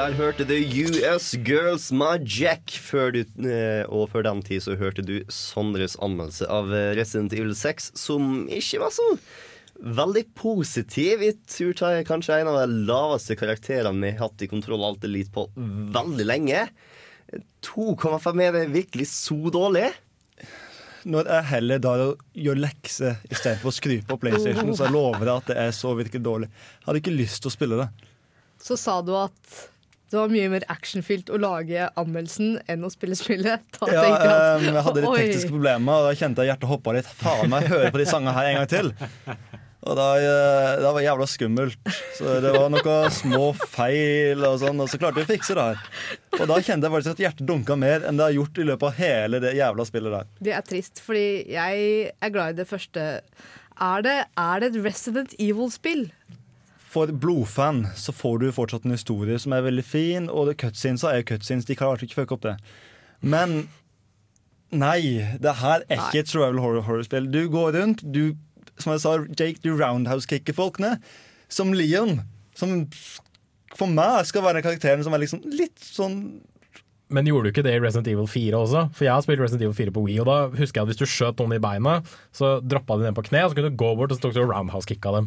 Der 0.00 0.14
hørte 0.16 0.46
du 0.48 0.54
US 0.56 1.34
Girls 1.44 1.90
My 1.92 2.14
Jack. 2.24 2.72
Før 2.72 3.10
du, 3.12 3.18
eh, 3.44 3.82
og 3.92 4.06
før 4.08 4.24
den 4.24 4.38
tid 4.40 4.62
så 4.64 4.72
hørte 4.80 5.02
du 5.04 5.18
Sondres 5.28 5.98
anmeldelse 6.00 6.46
av 6.48 6.70
eh, 6.72 6.94
Resident 6.96 7.34
Evil 7.36 7.52
6, 7.52 7.90
som 8.00 8.46
ikke 8.48 8.78
var 8.80 8.94
så 8.96 9.04
veldig 9.98 10.22
positiv. 10.38 11.20
Jeg 11.26 11.36
tror 11.52 11.74
det 11.76 11.90
er 11.98 12.06
kanskje 12.08 12.38
en 12.40 12.48
av 12.48 12.56
de 12.62 12.78
laveste 12.88 13.36
karakterene 13.36 14.00
vi 14.00 14.12
har 14.14 14.22
hatt 14.22 14.44
i 14.46 14.48
Kontroll 14.48 14.86
Alt 14.88 15.04
Elite 15.04 15.34
på 15.34 15.44
veldig 15.58 16.26
lenge. 16.30 16.62
2,5 17.68 18.40
er 18.46 18.56
det 18.56 18.62
virkelig 18.72 19.08
så 19.12 19.52
dårlig? 19.52 19.90
Når 21.04 21.28
jeg 21.28 21.48
heller 21.50 21.82
da 21.84 21.92
gjør 22.46 22.62
lekser 22.62 23.18
istedenfor 23.28 23.68
å 23.68 23.76
skru 23.76 23.98
på 24.08 24.16
PlayStation, 24.22 24.72
så 24.72 24.88
jeg 24.88 24.96
lover 24.96 25.26
jeg 25.26 25.34
at 25.34 25.52
det 25.52 25.58
er 25.66 25.76
så 25.76 25.92
virkelig 25.98 26.24
dårlig. 26.24 26.48
Jeg 26.78 26.88
hadde 26.88 27.04
ikke 27.04 27.14
lyst 27.18 27.42
til 27.44 27.52
å 27.52 27.54
spille 27.58 27.82
det. 27.82 27.90
Så 28.64 28.80
sa 28.80 28.96
du 29.04 29.12
at 29.18 29.60
det 30.10 30.18
var 30.18 30.32
mye 30.32 30.50
mer 30.50 30.64
actionfylt 30.72 31.30
å 31.30 31.38
lage 31.38 31.86
anmeldelsen 32.00 32.58
enn 32.70 32.86
å 32.86 32.90
spille 32.90 33.14
spillet. 33.18 33.62
Da 33.78 33.88
Ja, 33.90 34.02
jeg 34.02 34.16
at, 34.18 34.64
jeg 34.66 34.84
hadde 34.88 35.04
litt 35.04 35.18
tekniske 35.22 35.52
problemer, 35.52 36.00
og 36.00 36.08
da 36.10 36.18
kjente 36.18 36.44
jeg 36.44 36.50
hjertet 36.50 36.70
hoppa 36.70 36.94
litt. 36.96 37.10
Faen 37.20 37.50
meg, 37.52 37.68
jeg 37.70 37.94
på 37.94 38.02
de 38.02 38.08
sangene 38.10 38.34
her 38.34 38.50
en 38.50 38.60
gang 38.60 38.70
til. 38.70 38.92
Og 39.80 39.96
da, 39.96 40.08
eh, 40.20 40.74
da 40.82 40.90
var 40.90 40.98
det 41.00 41.06
jævla 41.06 41.26
skummelt. 41.30 41.92
Så 42.18 42.34
det 42.44 42.50
var 42.52 42.66
noen 42.72 43.14
små 43.16 43.46
feil 43.56 44.42
og 44.44 44.58
sånn, 44.60 44.82
og 44.82 44.90
så 44.92 44.98
klarte 45.00 45.22
vi 45.22 45.24
å 45.24 45.30
fikse 45.30 45.56
det 45.56 45.68
her. 45.70 45.86
Og 46.36 46.44
da 46.50 46.58
kjente 46.60 46.84
jeg 46.84 46.94
faktisk 46.96 47.14
at 47.14 47.22
hjertet 47.24 47.48
dunka 47.48 47.78
mer 47.80 48.04
enn 48.08 48.20
det 48.20 48.26
har 48.26 48.36
gjort 48.36 48.60
i 48.60 48.66
løpet 48.68 48.90
av 48.90 48.98
hele 49.00 49.40
det 49.40 49.54
jævla 49.56 49.86
spillet 49.88 50.16
der. 50.18 50.28
Det 50.50 50.54
er 50.58 50.66
trist, 50.68 51.00
fordi 51.06 51.24
jeg 51.54 52.12
er 52.12 52.34
glad 52.34 52.52
i 52.52 52.60
det 52.60 52.68
første. 52.68 53.06
Er 53.80 54.04
det, 54.04 54.18
er 54.36 54.60
det 54.60 54.74
et 54.74 54.82
Resident 54.84 55.32
Evil-spill? 55.40 56.10
For 56.90 57.06
blodfan 57.22 57.84
så 57.94 58.10
får 58.16 58.40
du 58.42 58.48
fortsatt 58.54 58.86
en 58.88 58.96
historie 58.96 59.38
som 59.38 59.52
er 59.54 59.62
veldig 59.62 59.84
fin, 59.86 60.24
og 60.30 60.48
det 60.50 60.56
cutscenes 60.62 61.04
er 61.06 61.22
cutscenes. 61.28 61.68
De 61.68 61.76
klarte 61.78 62.02
ikke 62.06 62.16
å 62.18 62.22
fucke 62.24 62.34
opp 62.38 62.46
det. 62.48 62.56
Men 63.22 63.68
nei, 64.74 65.22
det 65.42 65.52
her 65.60 65.84
er 65.86 66.00
ikke 66.02 66.24
et 66.24 66.30
survival 66.32 66.58
horror- 66.64 66.86
horror-spill. 66.88 67.28
Du 67.30 67.44
går 67.52 67.76
rundt, 67.78 68.02
du 68.02 68.34
som 68.80 68.94
jeg 68.94 69.02
sa, 69.04 69.12
Jake, 69.38 69.60
du 69.62 69.74
roundhouse-kicker 69.76 70.56
folkene. 70.56 70.96
Som 71.52 71.72
Leon, 71.76 72.22
som 72.56 72.86
for 73.76 73.90
meg 73.90 74.26
skal 74.26 74.42
være 74.42 74.58
den 74.58 74.66
karakteren 74.66 75.04
som 75.06 75.14
er 75.14 75.22
liksom 75.22 75.42
litt 75.46 75.78
sånn 75.78 76.16
Men 77.10 77.26
gjorde 77.26 77.48
du 77.48 77.50
ikke 77.52 77.64
det 77.66 77.72
i 77.74 77.80
Resident 77.82 78.06
Evil 78.10 78.26
4 78.30 78.54
også? 78.54 78.84
For 78.94 79.04
jeg 79.06 79.12
har 79.14 79.22
spilt 79.24 79.40
Resident 79.42 79.64
Evil 79.66 79.74
4 79.74 79.94
på 79.94 80.02
Wii, 80.04 80.18
og 80.22 80.28
da 80.30 80.36
husker 80.54 80.78
jeg 80.78 80.84
at 80.86 80.90
hvis 80.92 81.00
du 81.00 81.06
skjøt 81.10 81.40
noen 81.42 81.56
i 81.56 81.62
beina, 81.62 81.96
så 82.30 82.60
droppa 82.62 82.98
de 83.00 83.08
ned 83.08 83.16
på 83.18 83.24
kne, 83.26 83.42
og 83.44 83.50
så 83.50 83.58
kunne 83.58 83.70
du 83.72 83.78
gå 83.82 83.88
bort 83.98 84.14
og 84.14 84.18
så 84.18 84.22
tok 84.28 84.36
du 84.36 84.44
roundhouse-kicka 84.46 85.14
dem. 85.16 85.26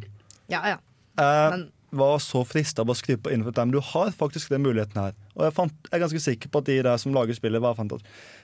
Ja, 0.52 0.62
ja. 0.74 0.78
Jeg 1.18 1.66
var 1.94 2.18
så 2.26 2.42
frista 2.50 2.82
av 2.82 2.90
å 2.90 2.96
skrive 2.98 3.22
på 3.22 3.54
Time. 3.54 3.72
Du 3.72 3.80
har 3.80 4.12
faktisk 4.18 4.50
den 4.50 4.64
muligheten 4.66 4.98
her. 4.98 5.14
Og 5.36 5.44
jeg, 5.46 5.54
fant, 5.54 5.74
jeg 5.90 5.98
er 5.98 6.02
ganske 6.06 6.22
sikker 6.26 6.50
på 6.50 6.62
at 6.64 6.66
de 6.72 6.80
der 6.88 6.98
som 7.02 7.14
lager 7.14 7.38
spillet, 7.38 7.62
var 7.62 7.76
fant 7.78 7.94
at 7.94 8.02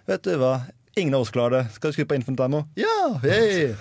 Vet 0.10 0.24
du 0.28 0.36
hva, 0.38 0.52
ingen 0.96 1.16
av 1.18 1.26
oss 1.26 1.34
klarer 1.34 1.64
det. 1.64 1.72
Skal 1.74 1.90
du 1.90 1.98
skrive 1.98 2.12
på 2.14 2.36
òg? 2.38 2.68
Ja! 2.78 2.98
Hey! 3.24 3.74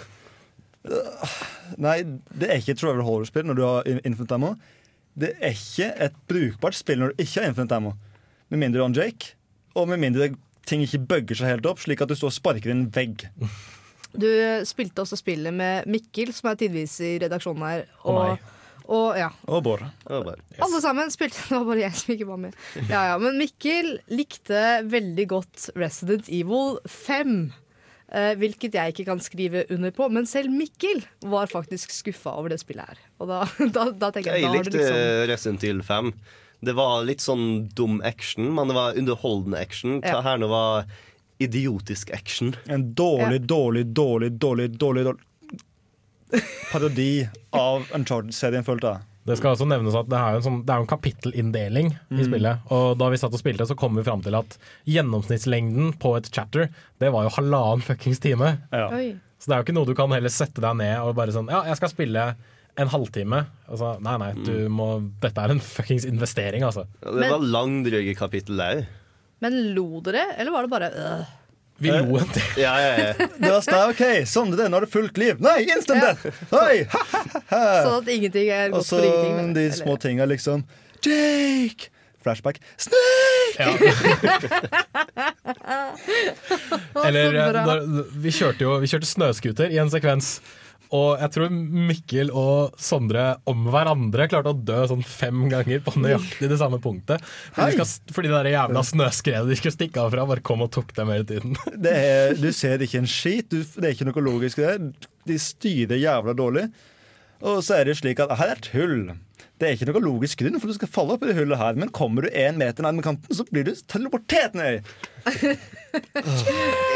Nei, 1.77 1.99
det 2.33 2.49
er 2.49 2.61
ikke 2.63 2.73
et 2.73 2.81
Travel 2.81 3.05
Horror-spill 3.05 3.45
når 3.49 3.59
du 3.59 3.65
har 3.67 3.89
In- 3.91 4.01
Infinite 4.09 4.37
Ammo. 4.39 4.55
Det 5.19 5.35
er 5.43 5.53
ikke 5.57 5.89
et 6.07 6.15
brukbart 6.31 6.77
spill 6.79 7.03
når 7.03 7.13
du 7.13 7.25
ikke 7.25 7.43
har 7.43 7.51
Infinite 7.51 7.77
Ammo. 7.77 7.93
Med 8.49 8.63
mindre 8.63 8.79
du 8.79 8.85
har 8.87 8.93
en 8.93 8.97
Jake, 8.97 9.35
og 9.77 9.89
med 9.91 10.01
mindre 10.01 10.31
ting 10.69 10.81
ikke 10.85 11.03
bugger 11.11 11.37
seg 11.37 11.51
helt 11.53 11.67
opp, 11.69 11.81
slik 11.83 12.01
at 12.05 12.09
du 12.09 12.17
står 12.17 12.31
og 12.33 12.37
sparker 12.39 12.71
i 12.71 12.77
en 12.77 12.87
vegg. 12.95 13.27
Du 14.17 14.29
spilte 14.69 15.05
også 15.05 15.19
spillet 15.21 15.53
med 15.53 15.89
Mikkel, 15.91 16.33
som 16.33 16.49
er 16.51 16.57
tidvis 16.61 16.95
i 17.05 17.19
redaksjonen 17.21 17.67
her. 17.67 17.85
Og 18.09 18.17
meg. 18.23 18.47
Og 18.89 19.19
ja, 19.21 19.29
Og 19.53 19.65
Bård. 19.67 19.85
Alle 20.09 20.81
sammen 20.81 21.11
spilte 21.13 21.43
Det 21.49 21.57
var 21.59 21.67
bare 21.69 21.83
jeg 21.85 21.97
som 22.01 22.13
ikke 22.15 22.29
var 22.31 22.41
med. 22.41 22.59
Ja, 22.89 23.03
ja, 23.11 23.17
Men 23.21 23.37
Mikkel 23.41 23.99
likte 24.09 24.63
veldig 24.89 25.27
godt 25.29 25.69
Resident 25.77 26.31
Evil 26.33 26.79
5. 26.89 27.35
eh, 28.09 28.33
hvilket 28.41 28.79
jeg 28.79 28.95
ikke 28.95 29.07
kan 29.11 29.21
skrive 29.21 29.67
under 29.75 29.93
på. 29.93 30.09
Men 30.09 30.29
selv 30.31 30.53
Mikkel 30.55 31.05
var 31.29 31.53
faktisk 31.53 31.93
skuffa 31.93 32.33
over 32.41 32.55
det 32.55 32.63
spillet 32.65 32.89
her. 32.89 33.03
Og 33.21 33.29
da, 33.29 33.43
da, 33.77 33.91
da 33.93 34.13
tenker 34.15 34.33
jeg, 34.33 34.47
Jeg 34.47 34.49
da 34.49 34.57
likte 34.57 34.77
liksom 34.79 35.31
Resident 35.35 35.69
Evil 35.69 35.85
5. 35.85 36.13
Det 36.69 36.75
var 36.75 37.05
litt 37.07 37.23
sånn 37.23 37.45
dum 37.79 38.01
action, 38.03 38.49
men 38.57 38.73
det 38.73 38.75
var 38.75 38.97
underholdende 38.99 39.61
action. 39.61 40.01
Ja. 40.01 40.17
Det 40.17 40.25
her 40.27 40.41
nå 40.43 40.49
var 40.51 40.89
idiotisk 41.39 42.11
action. 42.11 42.57
En 42.67 42.89
dårlig, 42.99 43.45
dårlig, 43.47 43.85
dårlig, 43.95 44.33
dårlig, 44.43 44.73
dårlig, 44.81 45.05
dårlig 45.07 45.28
parodi 46.73 47.29
av 47.57 47.87
Uncharted-serien, 47.97 48.65
følte 48.67 48.93
jeg. 48.95 49.05
Det 49.29 49.37
skal 49.37 49.53
også 49.53 49.67
nevnes 49.69 49.93
at 49.99 50.07
det 50.09 50.17
er 50.17 50.33
jo 50.33 50.39
en, 50.41 50.45
sånn, 50.47 50.61
er 50.65 50.81
en 50.81 50.87
kapittelinndeling 50.89 51.91
i 51.93 52.17
Mm. 52.17 52.25
spillet. 52.31 52.71
Og 52.73 52.95
da 52.97 53.09
vi 53.13 53.19
satt 53.21 53.35
og 53.37 53.41
spilte, 53.43 53.67
så 53.69 53.77
kom 53.77 53.95
vi 53.99 54.05
fram 54.07 54.23
til 54.25 54.35
at 54.39 54.57
gjennomsnittslengden 54.89 55.99
på 56.01 56.15
et 56.17 56.31
chapter, 56.33 56.69
det 57.01 57.11
var 57.13 57.27
jo 57.27 57.35
halvannen 57.37 57.85
fuckings 57.85 58.21
time. 58.25 58.55
Ja. 58.73 58.89
Så 59.39 59.47
det 59.51 59.55
er 59.55 59.61
jo 59.61 59.67
ikke 59.67 59.77
noe 59.77 59.87
du 59.89 59.95
kan 59.99 60.11
heller 60.11 60.33
sette 60.33 60.63
deg 60.65 60.79
ned 60.81 60.97
og 61.05 61.13
bare 61.15 61.35
sånn 61.35 61.51
Ja, 61.53 61.61
jeg 61.69 61.77
skal 61.79 61.93
spille 61.93 62.25
en 62.79 62.89
halvtime. 62.89 63.43
Altså, 63.69 64.01
nei, 64.01 64.17
nei, 64.23 64.33
du 64.47 64.69
må 64.73 64.89
Dette 65.21 65.45
er 65.45 65.51
en 65.55 65.61
fuckings 65.61 66.07
investering, 66.09 66.63
altså. 66.67 66.87
Ja, 67.05 67.11
det 67.13 67.29
var 67.31 67.39
var 67.39 67.47
langdrøye 67.53 68.17
kapittel 68.17 68.59
òg. 68.65 68.87
Men 69.45 69.75
lo 69.77 70.01
dere, 70.03 70.25
eller 70.39 70.51
var 70.51 70.63
det 70.67 70.71
bare 70.73 70.89
øh? 70.91 71.27
Vi 71.79 71.91
lo 71.95 72.19
en 72.19 72.31
del. 72.35 72.43
Ja, 72.59 72.73
ja, 72.83 72.93
ja. 72.99 73.13
Det 73.43 73.51
var 73.53 73.61
sånn, 73.63 73.93
OK, 73.93 74.03
sånn 74.27 74.51
det 74.57 74.65
er, 74.65 74.71
nå 74.73 74.81
har 74.81 74.87
du 74.87 74.91
fullt 74.91 75.19
liv. 75.21 75.39
Nei, 75.45 75.61
instant 75.71 76.03
death! 76.03 76.27
Sånn 76.51 78.01
at 78.01 78.09
ingenting 78.11 78.51
er 78.51 78.73
godt 78.75 78.87
så 78.89 78.97
for 78.99 79.07
ingenting. 79.07 79.37
men- 79.39 79.55
de 79.55 79.69
små 79.79 79.95
tinga, 80.03 80.27
liksom. 80.27 80.65
Jake! 81.07 81.93
Flashback. 82.19 82.59
Snake! 82.77 83.63
Eller 87.07 87.31
så 87.31 87.37
eh, 87.37 87.53
da, 87.53 87.77
vi 88.19 88.33
kjørte 88.35 88.65
jo 88.67 88.75
Vi 88.83 88.91
kjørte 88.91 89.09
snøscooter 89.09 89.71
i 89.75 89.79
en 89.81 89.91
sekvens. 89.93 90.39
Og 90.95 91.21
jeg 91.21 91.33
tror 91.35 91.53
Mikkel 91.53 92.31
og 92.33 92.79
Sondre 92.81 93.25
om 93.49 93.67
hverandre 93.69 94.29
klarte 94.31 94.55
å 94.55 94.57
dø 94.57 94.79
sånn 94.89 95.05
fem 95.05 95.45
ganger 95.53 95.83
på 95.85 95.93
nøyaktig 96.01 96.49
det 96.49 96.59
samme 96.61 96.81
punktet. 96.81 97.25
Fordi, 97.53 97.77
de 97.77 97.85
skal, 97.85 98.15
fordi 98.17 98.33
det 98.33 98.39
der 98.39 98.51
jævla 98.55 98.85
snøskredet 98.89 99.51
de 99.51 99.59
skulle 99.61 99.77
stikke 99.77 100.01
av 100.05 100.15
fra, 100.15 100.25
bare 100.31 100.45
kom 100.49 100.65
og 100.65 100.73
tok 100.75 100.95
dem 100.97 101.13
hele 101.13 101.29
tiden. 101.29 101.57
Det 101.89 101.93
er, 101.95 102.35
du 102.41 102.49
ser 102.57 102.83
ikke 102.83 103.03
en 103.03 103.11
skit. 103.11 103.53
Du, 103.53 103.61
det 103.61 103.85
er 103.85 103.95
ikke 103.95 104.09
noe 104.09 104.25
logisk 104.25 104.61
det. 104.63 104.75
De 105.29 105.37
styrer 105.41 106.01
jævla 106.01 106.35
dårlig. 106.37 106.67
Og 107.45 107.61
så 107.63 107.79
er 107.79 107.89
det 107.89 107.99
slik 108.01 108.21
at 108.25 108.33
her 108.41 108.55
er 108.55 108.59
et 108.59 108.71
hull. 108.73 109.13
Det 109.59 109.67
er 109.67 109.75
ikke 109.75 109.89
noe 109.91 110.03
logisk 110.05 110.39
grunn 110.39 110.61
for 110.63 110.71
du 110.71 110.77
skal 110.77 110.91
falle 110.91 111.17
opp 111.17 111.25
i 111.27 111.31
det 111.33 111.35
hullet 111.39 111.59
her, 111.59 111.79
men 111.81 111.91
kommer 111.95 112.23
du 112.23 112.31
én 112.31 112.59
meter 112.61 112.87
nærmere 112.87 113.09
kanten, 113.09 113.35
så 113.35 113.43
blir 113.49 113.67
du 113.67 113.73
teleportert 113.91 114.55
ned. 114.59 114.87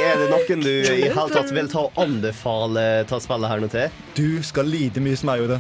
Er 0.02 0.20
det 0.20 0.28
noen 0.30 0.62
du 0.62 0.68
i 0.70 1.08
hele 1.08 1.24
tatt 1.32 1.50
vil 1.54 1.70
ta 1.72 1.86
og 1.88 1.98
anbefale 2.00 2.84
ta 3.10 3.18
spillet 3.22 3.50
her 3.50 3.62
nå 3.64 3.70
til? 3.72 3.96
Du 4.14 4.42
skal 4.46 4.68
lide 4.70 5.02
mye 5.02 5.18
som 5.18 5.32
jeg 5.32 5.42
gjorde. 5.42 5.58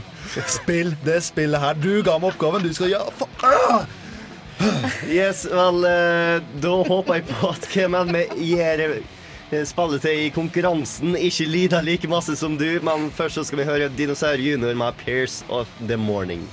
Spill 0.52 0.92
det 1.06 1.18
spillet 1.26 1.62
her. 1.62 1.80
Du 1.80 2.04
ga 2.06 2.18
meg 2.20 2.30
oppgaven. 2.32 2.62
Du 2.62 2.70
skal 2.76 2.92
gjøre 2.92 3.16
for... 3.18 3.42
ah! 3.48 3.88
Yes, 5.10 5.42
vel, 5.50 5.82
eh, 5.88 6.44
da 6.62 6.74
håper 6.86 7.18
jeg 7.18 7.26
på 7.32 7.50
at 7.50 7.66
hvem 7.72 7.96
enn 7.98 8.14
vi 8.14 8.24
gir 8.52 8.84
eh, 8.86 9.64
spillet 9.66 10.04
til 10.04 10.26
i 10.28 10.32
konkurransen, 10.34 11.16
ikke 11.18 11.48
lider 11.50 11.82
like 11.88 12.10
masse 12.10 12.36
som 12.38 12.54
du. 12.60 12.68
Men 12.84 13.10
først 13.16 13.40
så 13.40 13.48
skal 13.48 13.62
vi 13.64 13.70
høre 13.72 13.90
Dinosaur 13.98 14.38
Junior 14.38 14.76
med 14.78 15.00
Pierce 15.02 15.42
of 15.50 15.72
the 15.88 15.98
Morning. 15.98 16.46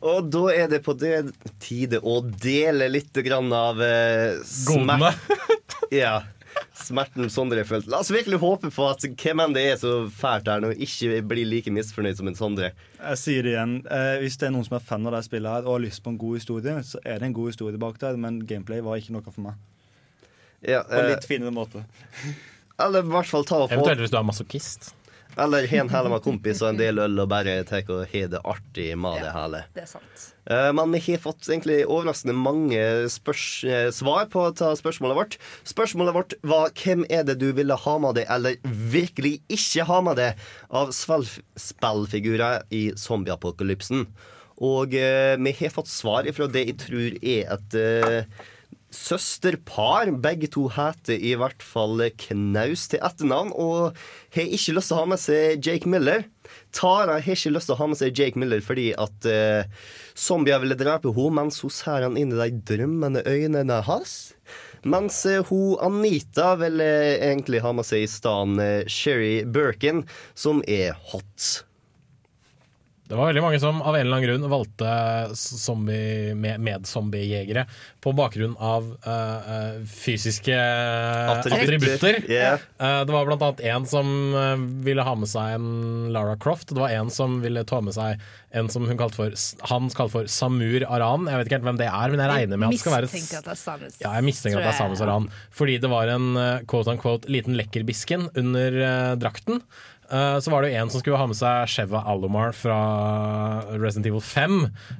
Og 0.00 0.28
da 0.32 0.42
er 0.52 0.68
det 0.68 0.80
på 0.84 0.94
det 0.96 1.14
tide 1.60 2.00
å 2.00 2.20
dele 2.24 2.88
litt 2.92 3.16
grann 3.24 3.52
av 3.52 3.80
eh, 3.84 4.40
smert. 4.44 5.32
ja. 6.02 6.20
Smerten 6.74 7.28
Sondre 7.30 7.62
følte. 7.68 7.92
La 7.92 8.00
oss 8.02 8.10
virkelig 8.10 8.40
håpe 8.42 8.70
på 8.74 8.86
at 8.90 9.04
hvem 9.04 9.42
enn 9.44 9.54
det 9.54 9.64
er 9.70 9.76
så 9.80 9.92
fælt 10.12 10.48
her 10.50 10.62
nå, 10.64 10.72
ikke 10.74 11.20
blir 11.30 11.48
like 11.48 11.72
misfornøyd 11.72 12.18
som 12.18 12.30
en 12.30 12.38
Sondre. 12.38 12.72
Jeg 12.98 13.20
sier 13.20 13.46
det 13.46 13.54
igjen. 13.54 13.76
Eh, 13.86 14.16
hvis 14.24 14.40
det 14.40 14.48
er 14.48 14.54
noen 14.56 14.66
som 14.66 14.78
er 14.80 14.86
fan 14.88 15.08
av 15.08 15.16
det 15.16 15.24
spillet 15.28 15.52
her 15.52 15.68
og 15.68 15.76
har 15.76 15.84
lyst 15.84 16.04
på 16.04 16.14
en 16.14 16.20
god 16.20 16.40
historie, 16.40 16.78
så 16.86 17.02
er 17.04 17.20
det 17.20 17.30
en 17.30 17.36
god 17.36 17.52
historie 17.52 17.80
bak 17.80 18.00
der, 18.02 18.18
men 18.20 18.42
gameplay 18.48 18.82
var 18.84 19.00
ikke 19.00 19.14
noe 19.16 19.28
for 19.28 19.44
meg. 19.46 19.60
Ja, 20.60 20.82
På 20.84 20.94
en 20.98 21.04
eh, 21.06 21.14
litt 21.14 21.28
finere 21.28 21.52
måte. 21.54 21.84
eller 22.80 23.04
i 23.04 23.12
hvert 23.12 23.28
fall 23.28 23.44
ta 23.48 23.62
og 23.64 23.70
få 23.70 23.76
Eventuelt 23.78 24.00
hvis 24.04 24.12
du 24.12 24.18
er 24.20 24.26
masochist. 24.28 24.94
Eller 25.38 25.66
ha 25.70 25.76
en 25.78 25.88
hel 25.92 26.08
med 26.10 26.22
kompis 26.24 26.58
og 26.60 26.72
en 26.72 26.78
del 26.80 26.98
øl 27.00 27.20
og 27.22 27.28
bare 27.30 27.52
tar 27.68 27.86
og 27.94 28.02
ha 28.10 28.22
det 28.32 28.40
artig 28.44 28.88
med 28.98 29.22
det 29.22 29.30
hele. 29.32 29.60
Det 29.76 29.84
er 29.84 29.88
sant. 29.88 30.24
Eh, 30.50 30.72
Men 30.76 30.90
vi 30.92 31.00
har 31.06 31.22
fått 31.22 31.46
egentlig 31.48 31.84
overraskende 31.86 32.34
mange 32.34 32.80
spørs 33.12 33.44
eh, 33.64 33.90
svar 33.94 34.26
på 34.32 34.42
å 34.48 34.54
ta 34.58 34.72
spørsmålet 34.76 35.16
vårt. 35.20 35.38
Spørsmålet 35.70 36.16
vårt 36.16 36.34
var 36.42 36.74
hvem 36.82 37.06
er 37.08 37.22
det 37.28 37.38
du 37.40 37.52
ville 37.56 37.76
ha 37.78 37.94
med 38.02 38.18
deg, 38.18 38.26
eller 38.28 38.58
virkelig 38.66 39.36
ikke 39.48 39.86
ha 39.88 40.00
med 40.02 40.18
deg, 40.20 40.44
av 40.74 40.90
spillfigurer 40.92 42.66
i 42.74 42.90
zombieapokalypsen. 42.98 44.06
Og 44.60 44.92
eh, 44.98 45.36
vi 45.40 45.54
har 45.62 45.72
fått 45.72 45.88
svar 45.88 46.26
fra 46.36 46.50
det 46.52 46.66
jeg 46.68 46.80
tror 46.82 47.14
er 47.22 47.54
et 47.54 47.78
eh, 47.80 48.24
søsterpar. 48.94 50.10
Begge 50.22 50.50
to 50.52 50.66
heter 50.74 51.16
i 51.16 51.34
hvert 51.38 51.62
fall 51.64 52.02
Knaus 52.24 52.88
til 52.90 53.02
etternavn, 53.06 53.52
og 53.54 53.96
har 54.34 54.50
ikke 54.50 54.76
lyst 54.76 54.90
til 54.90 54.98
å 54.98 55.02
ha 55.02 55.10
med 55.12 55.22
seg 55.22 55.66
Jake 55.66 55.90
Miller. 55.90 56.26
Tara 56.74 57.20
har 57.20 57.36
ikke 57.36 57.54
lyst 57.54 57.70
til 57.70 57.76
å 57.76 57.80
ha 57.80 57.88
med 57.90 58.00
seg 58.00 58.18
Jake 58.18 58.40
Miller 58.40 58.62
fordi 58.64 58.90
at 58.98 59.28
eh, 59.28 59.68
zombier 60.18 60.62
ville 60.62 60.78
drepe 60.78 61.14
henne, 61.14 61.36
mens 61.38 61.60
hun 61.64 61.74
ser 61.74 62.06
han 62.06 62.18
inn 62.18 62.34
i 62.34 62.40
de 62.40 62.50
drømmende 62.72 63.22
øynene 63.26 63.80
hans. 63.86 64.34
Mens 64.82 65.22
eh, 65.28 65.44
hun 65.50 65.76
Anita 65.84 66.54
vil 66.60 66.80
eh, 66.80 67.18
egentlig 67.30 67.62
ha 67.64 67.72
med 67.76 67.86
seg 67.86 68.06
i 68.06 68.10
stedet 68.10 68.64
eh, 68.64 68.88
Sherry 68.88 69.34
Birkin, 69.44 70.06
som 70.34 70.64
er 70.66 70.96
hot. 71.12 71.66
Det 73.10 73.16
var 73.18 73.26
veldig 73.26 73.42
mange 73.42 73.58
som 73.58 73.80
av 73.82 73.96
en 73.96 74.04
eller 74.04 74.20
annen 74.20 74.26
grunn 74.28 74.50
valgte 74.52 74.90
zombie, 75.34 76.30
med, 76.38 76.60
med-zombiejegere 76.62 77.64
på 77.98 78.12
bakgrunn 78.14 78.52
av 78.62 78.86
eh, 79.02 79.50
eh, 79.54 79.80
fysiske 79.90 80.54
attributter. 81.34 82.20
Yeah. 82.30 82.62
Uh, 82.78 83.02
det 83.02 83.16
var 83.16 83.26
blant 83.26 83.42
annet 83.42 83.64
en 83.66 83.88
som 83.90 84.12
eh, 84.38 84.62
ville 84.86 85.02
ha 85.02 85.16
med 85.18 85.30
seg 85.32 85.56
en 85.56 85.66
Lara 86.14 86.36
Croft. 86.38 86.70
Det 86.70 86.78
var 86.78 86.94
en 86.94 87.10
som 87.10 87.40
ville 87.42 87.66
ta 87.66 87.82
med 87.82 87.98
seg 87.98 88.22
en 88.50 88.70
som 88.70 88.86
hun 88.86 88.98
kalte 88.98 89.18
for, 89.18 89.34
han 89.70 89.90
kalte 89.94 90.14
for 90.14 90.30
Samur 90.30 90.84
Aran. 90.88 91.28
Jeg 91.30 91.38
vet 91.38 91.50
ikke 91.50 91.58
helt 91.60 91.68
hvem 91.68 91.78
det 91.80 91.90
er, 91.90 92.14
men 92.14 92.22
jeg 92.22 92.32
regner 92.32 92.58
med 92.58 92.70
at 92.70 92.74
det 92.74 92.82
skal 92.82 92.96
være 92.96 93.10
at 93.10 93.30
det 93.30 93.54
er 93.54 93.60
Samus. 93.60 94.00
ja, 94.00 94.14
jeg 94.16 94.26
mistenker 94.26 94.58
at 94.58 94.66
det 94.66 94.72
er 94.72 94.80
Samus 94.80 95.04
Aran. 95.06 95.28
Fordi 95.54 95.76
det 95.82 95.90
var 95.92 96.10
en 96.10 96.32
eh, 96.40 96.64
quote 96.70 96.94
unquote 96.94 97.30
liten 97.30 97.58
lekkerbisken 97.58 98.26
under 98.38 98.80
uh, 98.80 99.14
drakten. 99.20 99.62
Eh, 100.10 100.36
så 100.42 100.50
var 100.50 100.62
det 100.64 100.72
jo 100.72 100.80
en 100.82 100.90
som 100.90 101.00
skulle 101.02 101.18
ha 101.20 101.26
med 101.30 101.38
seg 101.38 101.68
Sheva 101.70 102.00
Alomar 102.10 102.50
fra 102.56 102.78
Resident 103.78 104.06
Evil 104.10 104.20
5. 104.24 104.56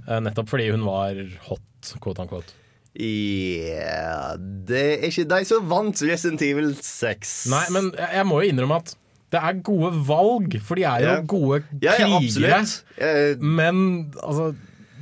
eh, 0.09 0.21
nettopp 0.23 0.49
fordi 0.53 0.71
hun 0.71 0.85
var 0.87 1.19
hot, 1.49 1.95
quote 2.01 2.23
unquote. 2.23 2.53
Ja 2.95 4.37
Det 4.39 4.81
er 5.01 5.07
ikke 5.11 5.27
de 5.31 5.45
som 5.49 5.69
vant 5.71 6.01
Resident 6.07 6.43
Evil 6.47 6.73
6. 6.79 7.35
Nei, 7.53 7.65
men 7.75 7.93
jeg 7.97 8.27
må 8.29 8.41
jo 8.45 8.51
innrømme 8.53 8.81
at 8.83 8.95
det 9.31 9.39
er 9.47 9.61
gode 9.63 9.93
valg, 10.09 10.57
for 10.67 10.75
de 10.75 10.83
er 10.91 11.05
jo 11.05 11.11
Ja. 11.13 11.21
gode 11.23 11.61
Ja, 11.81 11.93
ja, 11.99 12.07
krigere. 12.19 12.59
absolutt. 12.59 12.85
Eh, 12.99 13.37
Men 13.39 14.11
altså 14.23 14.55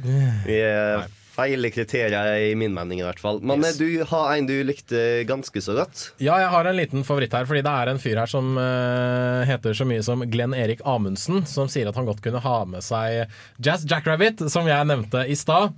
yeah, 0.04 1.06
feile 1.38 1.70
kriterier, 1.70 2.32
i 2.50 2.54
min 2.58 2.74
mening 2.74 2.98
i 2.98 3.04
hvert 3.06 3.20
fall. 3.22 3.38
Men 3.46 3.62
Yes. 3.62 3.78
du 3.78 3.86
har 4.10 4.32
en 4.34 4.46
du 4.48 4.56
likte 4.66 5.24
ganske 5.28 5.62
så 5.62 5.76
godt. 5.78 6.08
Ja, 6.18 6.38
jeg 6.42 6.50
har 6.50 6.66
en 6.66 6.78
liten 6.78 7.04
favoritt 7.06 7.32
her, 7.36 7.46
fordi 7.46 7.62
det 7.62 7.74
er 7.74 7.92
en 7.92 8.02
fyr 8.02 8.18
her 8.18 8.30
som 8.30 8.56
uh, 8.58 9.44
heter 9.46 9.76
så 9.78 9.86
mye 9.86 10.02
som 10.02 10.24
Glenn 10.30 10.56
Erik 10.58 10.82
Amundsen, 10.84 11.44
som 11.46 11.70
sier 11.70 11.86
at 11.90 11.98
han 11.98 12.08
godt 12.08 12.24
kunne 12.24 12.42
ha 12.42 12.56
med 12.66 12.82
seg 12.82 13.30
Jazz 13.62 13.86
Jackrabbit, 13.86 14.42
som 14.50 14.66
jeg 14.66 14.90
nevnte 14.90 15.22
i 15.30 15.38
stad. 15.38 15.70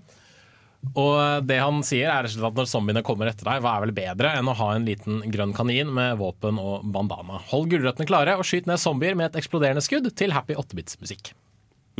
Og 0.96 1.44
det 1.44 1.58
han 1.60 1.82
sier 1.84 2.08
er 2.08 2.24
at 2.24 2.56
når 2.56 2.68
zombiene 2.70 3.02
kommer 3.04 3.28
etter 3.28 3.44
deg, 3.44 3.60
hva 3.60 3.74
er 3.76 3.82
vel 3.84 3.92
bedre 3.98 4.30
enn 4.38 4.48
å 4.48 4.56
ha 4.56 4.70
en 4.72 4.86
liten 4.88 5.20
grønn 5.28 5.52
kanin 5.52 5.90
med 5.92 6.16
våpen 6.22 6.56
og 6.56 6.86
bandana? 6.94 7.42
Hold 7.52 7.68
gulrøttene 7.74 8.08
klare 8.08 8.38
og 8.40 8.46
skyt 8.48 8.64
ned 8.70 8.80
zombier 8.80 9.18
med 9.18 9.28
et 9.28 9.36
eksploderende 9.42 9.84
skudd 9.84 10.08
til 10.16 10.32
happy 10.32 10.56
8-bits-musikk. 10.56 11.34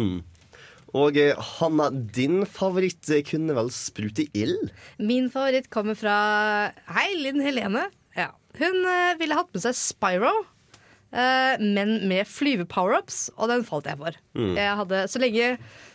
Mm. 0.00 0.22
Og 0.96 1.16
eh, 1.20 1.36
Hanna, 1.58 1.88
din 1.90 2.40
favoritt 2.50 3.10
eh, 3.14 3.22
kunne 3.26 3.54
vel 3.54 3.68
sprute 3.74 4.24
ild? 4.36 4.70
Min 4.98 5.28
favoritt 5.30 5.68
kommer 5.70 5.94
fra 5.98 6.16
Hei, 6.90 7.08
Linn 7.20 7.40
Helene. 7.44 7.86
Ja. 8.18 8.32
Hun 8.58 8.80
eh, 8.90 9.12
ville 9.20 9.36
hatt 9.38 9.52
med 9.54 9.62
seg 9.62 9.76
Spyro, 9.78 10.32
men 11.10 11.96
med 12.06 12.28
flyve-powerups, 12.30 13.30
og 13.34 13.48
den 13.50 13.64
falt 13.66 13.88
jeg 13.90 13.98
for. 13.98 14.14
Mm. 14.38 14.52
Jeg 14.54 14.76
hadde, 14.78 15.00
så 15.10 15.18
lenge 15.18 15.48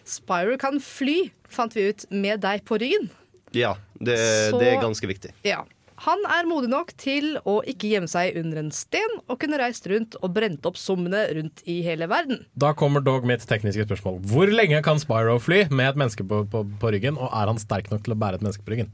Spyro 0.04 0.58
kan 0.60 0.82
fly, 0.84 1.30
fant 1.48 1.72
vi 1.78 1.86
ut, 1.88 2.04
med 2.12 2.42
deg 2.44 2.66
på 2.68 2.76
ryggen. 2.82 3.08
Ja, 3.56 3.76
det, 4.04 4.18
Så- 4.52 4.60
det 4.60 4.74
er 4.74 4.82
ganske 4.84 5.08
viktig. 5.08 5.32
Ja. 5.48 5.62
Han 6.04 6.26
er 6.28 6.48
modig 6.50 6.68
nok 6.72 6.90
til 7.00 7.38
å 7.48 7.62
ikke 7.64 7.88
gjemme 7.94 8.10
seg 8.12 8.36
under 8.40 8.60
en 8.60 8.72
sten 8.76 9.14
og 9.30 9.38
kunne 9.40 9.60
reist 9.62 9.88
rundt 9.88 10.18
og 10.20 10.34
brent 10.36 10.68
opp 10.68 10.80
summene 10.80 11.22
rundt 11.38 11.64
i 11.72 11.78
hele 11.86 12.10
verden. 12.12 12.44
Da 12.60 12.74
kommer 12.76 13.04
dog 13.06 13.28
mitt 13.28 13.46
tekniske 13.48 13.88
spørsmål. 13.88 14.20
Hvor 14.28 14.52
lenge 14.52 14.82
kan 14.84 15.00
Spyro 15.00 15.38
fly 15.40 15.66
med 15.72 15.94
et 15.94 16.02
menneske 16.02 16.28
på, 16.28 16.44
på, 16.52 16.66
på 16.82 16.92
ryggen, 16.92 17.16
og 17.16 17.32
er 17.32 17.54
han 17.54 17.62
sterk 17.62 17.88
nok 17.94 18.04
til 18.04 18.18
å 18.18 18.20
bære 18.20 18.42
et 18.42 18.46
menneske 18.46 18.68
på 18.68 18.76
ryggen? 18.76 18.92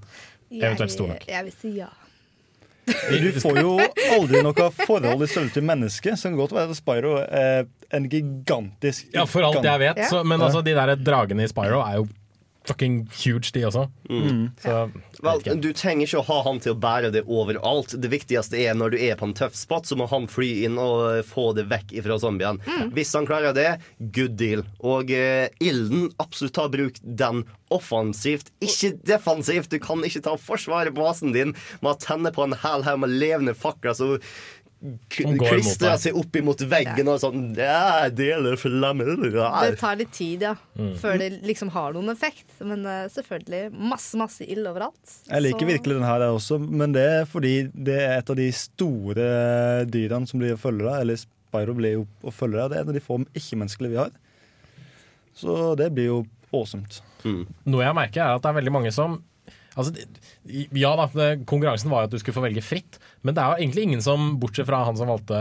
Eventuelt 0.51 0.93
stor 0.93 1.09
nok. 1.15 1.25
Jeg, 1.25 1.33
jeg 1.33 1.49
vil 1.49 1.57
si 1.57 1.73
ja. 1.79 1.89
Du 2.91 3.39
får 3.39 3.59
jo 3.61 3.75
aldri 4.11 4.41
noe 4.43 4.69
forhold 4.73 5.21
i 5.23 5.29
størrelse 5.29 5.53
til 5.55 5.65
menneske, 5.65 6.15
så 6.17 6.27
det 6.27 6.33
kan 6.33 6.39
godt 6.41 6.55
være 6.57 6.73
at 6.73 6.79
Spyro 6.79 7.13
er 7.23 7.69
en 7.95 8.07
gigantisk 8.09 9.13
Ja, 9.15 9.25
for 9.29 9.45
alt 9.47 9.65
jeg 9.65 9.83
vet. 9.83 10.01
Så, 10.09 10.23
men 10.27 10.41
altså, 10.41 10.63
de 10.65 10.73
der 10.75 10.95
dragene 10.99 11.45
i 11.45 11.51
Spyro 11.51 11.81
er 11.85 12.01
jo 12.01 12.07
fucking 12.67 13.09
huge, 13.23 13.51
de 13.53 13.63
også. 13.65 13.87
Mm. 14.09 14.51
Så 14.61 14.75
Vel, 15.21 15.61
du 15.61 15.69
trenger 15.77 16.05
ikke 16.05 16.21
å 16.21 16.25
ha 16.27 16.37
han 16.47 16.59
til 16.61 16.75
å 16.75 16.79
bære 16.81 17.11
det 17.13 17.23
overalt. 17.25 17.95
Det 18.01 18.11
viktigste 18.11 18.59
er 18.61 18.77
når 18.77 18.93
du 18.93 18.99
er 19.01 19.17
på 19.17 19.27
en 19.29 19.35
tøff 19.37 19.55
spot, 19.57 19.89
så 19.89 19.97
må 19.97 20.07
han 20.11 20.27
fly 20.31 20.49
inn 20.67 20.77
og 20.81 21.25
få 21.29 21.51
det 21.57 21.67
vekk 21.71 21.95
fra 22.05 22.19
zombiene. 22.21 22.61
Mm. 22.65 22.93
Hvis 22.95 23.13
han 23.17 23.29
klarer 23.29 23.57
det, 23.57 23.69
good 24.13 24.37
deal. 24.39 24.63
Og 24.85 25.13
eh, 25.13 25.49
ilden, 25.63 26.09
absolutt 26.21 26.57
ta 26.57 26.67
bruk 26.71 27.01
den 27.01 27.45
offensivt, 27.71 28.51
ikke 28.63 28.93
defensivt. 29.07 29.71
Du 29.71 29.79
kan 29.81 30.01
ikke 30.05 30.23
ta 30.25 30.37
forsvaret 30.39 30.93
på 30.95 31.05
basen 31.05 31.35
din 31.35 31.55
med 31.81 31.93
å 31.93 31.99
tenne 32.01 32.33
på 32.35 32.45
en 32.45 32.57
hel 32.63 32.85
haug 32.87 33.05
med 33.05 33.15
levende 33.15 33.55
fakler 33.57 33.95
som 33.97 34.17
klistrer 35.13 35.97
seg 36.01 36.15
opp 36.17 36.35
imot 36.39 36.61
veggen 36.69 37.07
og 37.11 37.19
sånn 37.21 37.51
Ja, 37.57 38.07
deler 38.09 38.55
flammer. 38.57 39.11
Det 39.21 39.75
tar 39.79 39.95
litt 39.99 40.11
tid, 40.15 40.41
ja, 40.47 40.55
Mm. 40.77 40.95
før 40.97 41.17
det 41.19 41.43
liksom 41.43 41.69
har 41.69 41.93
noen 41.93 42.09
effekt. 42.09 42.45
Men 42.59 42.85
uh, 42.85 43.05
selvfølgelig 43.11 43.71
masse, 43.77 44.15
masse 44.17 44.41
ild 44.47 44.65
overalt. 44.65 45.17
Jeg 45.29 45.41
liker 45.43 45.59
Så- 45.67 45.71
virkelig 45.73 45.99
den 45.99 46.03
her 46.07 46.19
der 46.19 46.31
også, 46.33 46.57
men 46.59 46.91
det 46.93 47.05
er 47.09 47.25
fordi 47.25 47.69
det 47.75 47.99
er 48.01 48.17
et 48.17 48.29
av 48.29 48.35
de 48.35 48.49
store 48.51 49.85
dyrene 49.85 50.27
som 50.27 50.39
blir 50.39 50.55
å 50.55 50.59
følge 50.59 50.83
deg. 50.87 51.01
Eller 51.01 51.15
Spyro 51.21 51.73
blir 51.75 51.93
jo 51.99 52.07
å 52.23 52.31
følge 52.33 52.57
deg. 52.57 52.69
Det 52.71 52.77
er 52.77 52.81
en 52.81 52.89
av 52.89 52.93
de 52.93 52.99
få 53.05 53.19
ikke-menneskelige 53.35 53.89
vi 53.91 53.97
har. 53.97 54.11
Så 55.35 55.75
det 55.77 55.91
blir 55.93 56.05
jo 56.09 56.25
awesome. 56.53 56.85
Noe 57.23 57.83
jeg 57.85 57.95
merker, 57.95 58.21
er 58.23 58.35
at 58.35 58.41
det 58.41 58.49
er 58.49 58.57
veldig 58.61 58.71
mange 58.73 58.91
som 58.91 59.21
Altså, 59.79 59.93
ja 60.75 60.89
da, 60.99 61.05
Konkurransen 61.47 61.91
var 61.93 62.03
jo 62.03 62.09
at 62.09 62.13
du 62.15 62.19
skulle 62.19 62.35
få 62.35 62.43
velge 62.43 62.63
fritt, 62.65 62.97
men 63.23 63.35
det 63.37 63.39
er 63.43 63.53
jo 63.53 63.63
egentlig 63.63 63.83
ingen 63.87 64.01
som, 64.03 64.33
bortsett 64.41 64.67
fra 64.67 64.81
han 64.83 64.97
som 64.99 65.07
valgte 65.07 65.37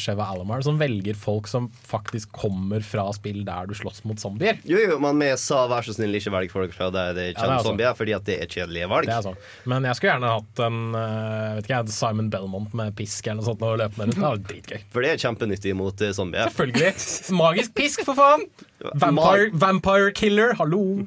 Sheva 0.00 0.28
Alomar, 0.32 0.62
som 0.64 0.78
velger 0.80 1.18
folk 1.18 1.50
som 1.50 1.66
faktisk 1.90 2.30
kommer 2.32 2.80
fra 2.86 3.04
spill 3.12 3.42
der 3.44 3.68
du 3.68 3.74
slåss 3.76 4.04
mot 4.08 4.20
zombier. 4.22 4.56
Jo, 4.68 4.80
jo, 4.80 4.96
men 5.02 5.20
vi 5.20 5.28
sa 5.42 5.66
vær 5.68 5.84
så 5.84 5.92
snill 5.98 6.16
ikke 6.16 6.32
velg 6.32 6.54
folk 6.54 6.72
fra 6.76 6.88
der 6.94 7.12
det 7.18 7.26
Ja, 7.26 7.34
er 7.34 7.38
kommer 7.42 7.58
sant. 7.60 7.68
zombier, 7.72 7.98
fordi 7.98 8.16
at 8.16 8.24
det 8.30 8.38
er 8.46 8.54
kjedelige 8.56 8.88
valg. 8.94 9.10
Det 9.10 9.16
er 9.18 9.26
sånn. 9.28 9.38
Men 9.68 9.90
jeg 9.90 10.00
skulle 10.00 10.14
gjerne 10.14 10.32
hatt 10.38 10.64
en 10.68 10.80
eh, 11.02 11.58
vet 11.58 11.68
ikke, 11.68 11.82
Simon 11.98 12.32
Belmont 12.32 12.72
med 12.80 12.96
pisk 12.96 13.28
eller 13.28 13.42
noe 13.42 13.50
sånt 13.50 13.66
og 13.68 13.76
løpende 13.82 14.08
rundt. 14.08 14.16
Det 14.18 14.26
var 14.28 14.42
dritgøy. 14.48 14.80
For 14.94 15.04
det 15.04 15.12
er 15.12 15.22
kjempenyttig 15.26 15.76
mot 15.76 16.06
eh, 16.08 16.14
zombier. 16.16 16.48
Selvfølgelig. 16.54 16.94
Magisk 17.36 17.76
pisk, 17.76 18.06
for 18.08 18.16
faen! 18.16 18.48
Vampire, 18.94 19.50
vampire 19.58 20.12
killer, 20.14 20.52
hallo! 20.54 21.06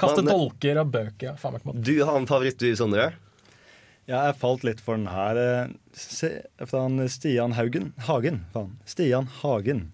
Kaste 0.00 0.22
Men- 0.22 0.32
dolker 0.34 0.80
og 0.82 0.90
bøker. 0.92 1.30
ja, 1.30 1.34
Faen 1.40 1.56
meg. 1.64 1.82
Du 1.82 1.94
har 2.04 2.16
en 2.18 2.26
favoritt, 2.28 2.58
du, 2.60 2.68
Sondre? 2.76 3.12
Ja, 4.06 4.26
jeg 4.28 4.36
falt 4.38 4.62
litt 4.64 4.80
for 4.80 4.96
den 4.96 5.06
her. 5.10 5.36
eh, 5.36 5.68
Se, 5.96 6.42
han 6.70 7.00
Stian 7.08 7.52
Haugen 7.56 7.92
Hagen. 8.06 8.44
Faen. 8.52 8.76
Stian 8.84 9.26
Hagen. 9.40 9.92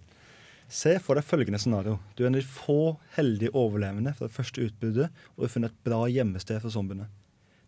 Se 0.68 0.98
for 0.98 1.14
deg 1.14 1.24
følgende 1.24 1.60
scenario. 1.60 1.98
Du 2.16 2.24
er 2.24 2.26
en 2.28 2.34
av 2.34 2.40
de 2.40 2.46
få 2.48 2.98
heldige 3.16 3.52
overlevende 3.54 4.14
fra 4.16 4.26
det 4.26 4.34
første 4.34 4.64
utbruddet, 4.66 5.10
og 5.36 5.36
du 5.36 5.42
har 5.46 5.52
funnet 5.54 5.70
et 5.70 5.84
bra 5.84 6.06
gjemmested 6.08 6.60
for 6.60 6.70
zombiene. 6.70 7.06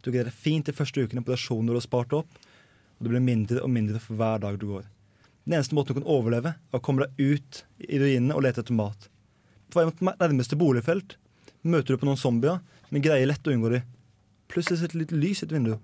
Du 0.02 0.10
greier 0.10 0.24
deg 0.28 0.32
fint 0.36 0.66
de 0.66 0.72
første 0.72 1.00
ukene 1.04 1.22
på 1.24 1.32
rasjoner 1.32 1.72
du 1.72 1.78
har 1.78 1.84
spart 1.86 2.12
opp, 2.12 2.28
og 2.98 3.04
det 3.06 3.10
blir 3.12 3.24
mindre 3.24 3.62
og 3.62 3.70
mindre 3.70 4.00
for 4.00 4.16
hver 4.16 4.40
dag 4.40 4.58
du 4.58 4.66
går. 4.66 4.84
Den 5.46 5.58
eneste 5.58 5.76
måten 5.76 5.94
du 5.94 6.00
kan 6.00 6.08
overleve, 6.08 6.54
er 6.72 6.78
å 6.78 6.82
komme 6.84 7.04
deg 7.06 7.12
ut 7.36 7.64
i 7.88 7.98
ruinene 8.00 8.34
og 8.34 8.42
lete 8.42 8.60
etter 8.64 8.72
mat. 8.76 9.08
På 9.70 9.80
vei 9.80 9.88
mot 9.88 10.02
nærmeste 10.20 10.58
boligfelt 10.58 11.16
møter 11.64 11.94
du 11.94 12.00
på 12.00 12.08
noen 12.08 12.20
zombier, 12.20 12.60
men 12.90 13.04
greier 13.04 13.28
lett 13.28 13.46
å 13.48 13.54
unngå 13.54 13.72
dem. 13.72 13.86
Plutselig 14.52 14.82
sitter 14.82 14.98
et 14.98 15.00
litt 15.04 15.14
lys 15.16 15.42
i 15.42 15.46
et 15.46 15.54
vindu. 15.54 15.76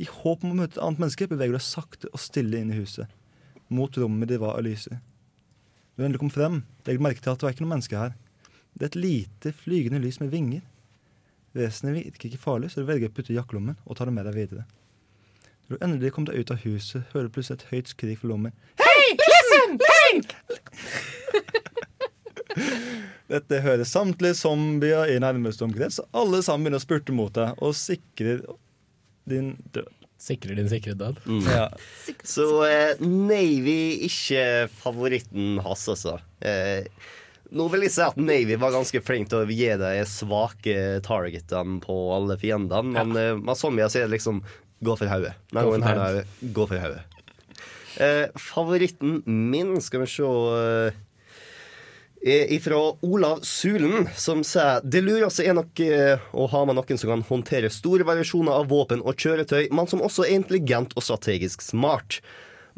I 0.00 0.08
håp 0.08 0.44
om 0.44 0.52
å 0.52 0.58
møte 0.60 0.76
et 0.76 0.82
annet 0.84 1.00
menneske 1.02 1.28
beveger 1.30 1.54
du 1.54 1.58
deg 1.58 1.64
sakte 1.64 2.10
og 2.12 2.20
stille 2.20 2.60
inn 2.60 2.72
i 2.72 2.78
huset. 2.78 3.08
Mot 3.72 3.96
rommet 3.98 4.28
det 4.28 4.40
var 4.42 4.58
av 4.58 4.66
lyset. 4.66 5.00
Når 5.92 6.02
du 6.02 6.06
endelig 6.06 6.20
kom 6.22 6.32
frem, 6.32 6.60
legger 6.86 7.00
du 7.00 7.06
merke 7.06 7.24
til 7.24 7.32
at 7.32 7.40
det 7.40 7.46
var 7.46 7.56
ikke 7.56 7.64
noe 7.64 7.72
menneske 7.74 7.98
her. 8.00 8.14
Det 8.72 8.86
er 8.86 8.92
et 8.92 9.00
lite 9.00 9.52
flygende 9.56 10.00
lys 10.02 10.20
med 10.22 10.32
vinger. 10.32 10.62
Vesenet 11.56 11.98
virker 11.98 12.30
ikke 12.30 12.40
farlig, 12.40 12.70
så 12.72 12.80
du 12.80 12.88
velger 12.88 13.10
å 13.10 13.16
putte 13.16 13.34
i 13.34 13.36
jakkelommen 13.36 13.76
og 13.84 13.98
ta 13.98 14.08
det 14.08 14.14
med 14.16 14.24
deg 14.28 14.38
videre. 14.38 14.64
Når 15.68 15.76
du 15.76 15.84
endelig 15.86 16.12
kommer 16.16 16.32
deg 16.32 16.44
ut 16.44 16.54
av 16.54 16.62
huset, 16.64 17.04
hører 17.12 17.28
du 17.28 17.34
plutselig 17.36 17.60
et 17.60 17.68
høyt 17.70 17.92
skrik 17.92 18.22
fra 18.22 18.32
lommen. 18.32 18.56
Hei, 18.80 19.02
listen, 19.20 19.78
Link! 19.84 20.32
Dette 23.32 23.62
hører 23.64 23.88
samtlige 23.88 24.36
zombier 24.36 25.08
i 25.12 25.18
nærmeste 25.22 25.64
omkrets, 25.64 26.00
Så 26.00 26.06
alle 26.16 26.42
sammen 26.44 26.66
begynner 26.66 26.82
å 26.82 26.84
spurte 26.84 27.14
mot 27.16 27.32
deg 27.36 27.58
og 27.62 27.74
sikrer 27.78 28.42
din 29.28 29.54
død. 29.74 29.88
Sikrer 30.22 30.58
din 30.58 30.68
sikre 30.70 30.94
død. 30.98 31.18
Ja. 31.48 31.66
Så 32.22 32.46
eh, 32.68 33.00
Navy 33.02 34.04
ikke 34.06 34.68
favoritten 34.70 35.56
hans, 35.64 35.88
altså. 35.90 36.18
Eh, 36.38 36.86
nå 37.52 37.66
vil 37.72 37.84
jeg 37.84 37.94
si 37.96 38.04
at 38.04 38.20
Navy 38.20 38.56
var 38.60 38.74
ganske 38.74 39.02
flink 39.04 39.32
til 39.32 39.42
å 39.42 39.48
gi 39.50 39.72
de 39.80 39.94
svake 40.08 40.76
targetene 41.04 41.80
på 41.82 41.96
alle 42.14 42.38
fiendene, 42.40 42.94
men 42.94 43.18
ja. 43.18 43.34
med 43.40 43.58
zombier 43.58 43.90
så 43.92 44.00
er 44.00 44.06
det 44.06 44.16
liksom 44.16 44.40
gå 44.82 44.94
for 44.98 45.10
hodet. 45.10 45.34
Nei, 45.52 45.64
Gå 45.66 45.74
for 45.74 45.88
hodet. 45.90 46.24
Gå 46.54 46.68
for 46.70 46.84
hodet. 46.86 47.02
Eh, 48.02 48.24
favoritten 48.40 49.20
min, 49.26 49.74
skal 49.84 50.06
vi 50.06 50.08
se 50.14 50.30
er 52.22 52.74
Olav 53.02 53.40
Sulen, 53.42 54.08
som 54.16 54.44
sier 54.46 54.80
det 54.84 55.02
lureste 55.02 55.42
er 55.42 55.56
nok 55.58 55.80
eh, 55.82 56.22
å 56.32 56.46
ha 56.46 56.64
med 56.64 56.78
noen 56.78 56.98
som 56.98 57.10
kan 57.10 57.24
håndtere 57.26 57.70
store 57.70 58.06
variasjoner 58.06 58.52
av 58.52 58.68
våpen 58.70 59.02
og 59.02 59.18
kjøretøy, 59.18 59.72
men 59.74 59.90
som 59.90 60.02
også 60.02 60.26
er 60.26 60.36
intelligent 60.38 60.94
og 60.94 61.02
strategisk 61.02 61.62
smart. 61.62 62.20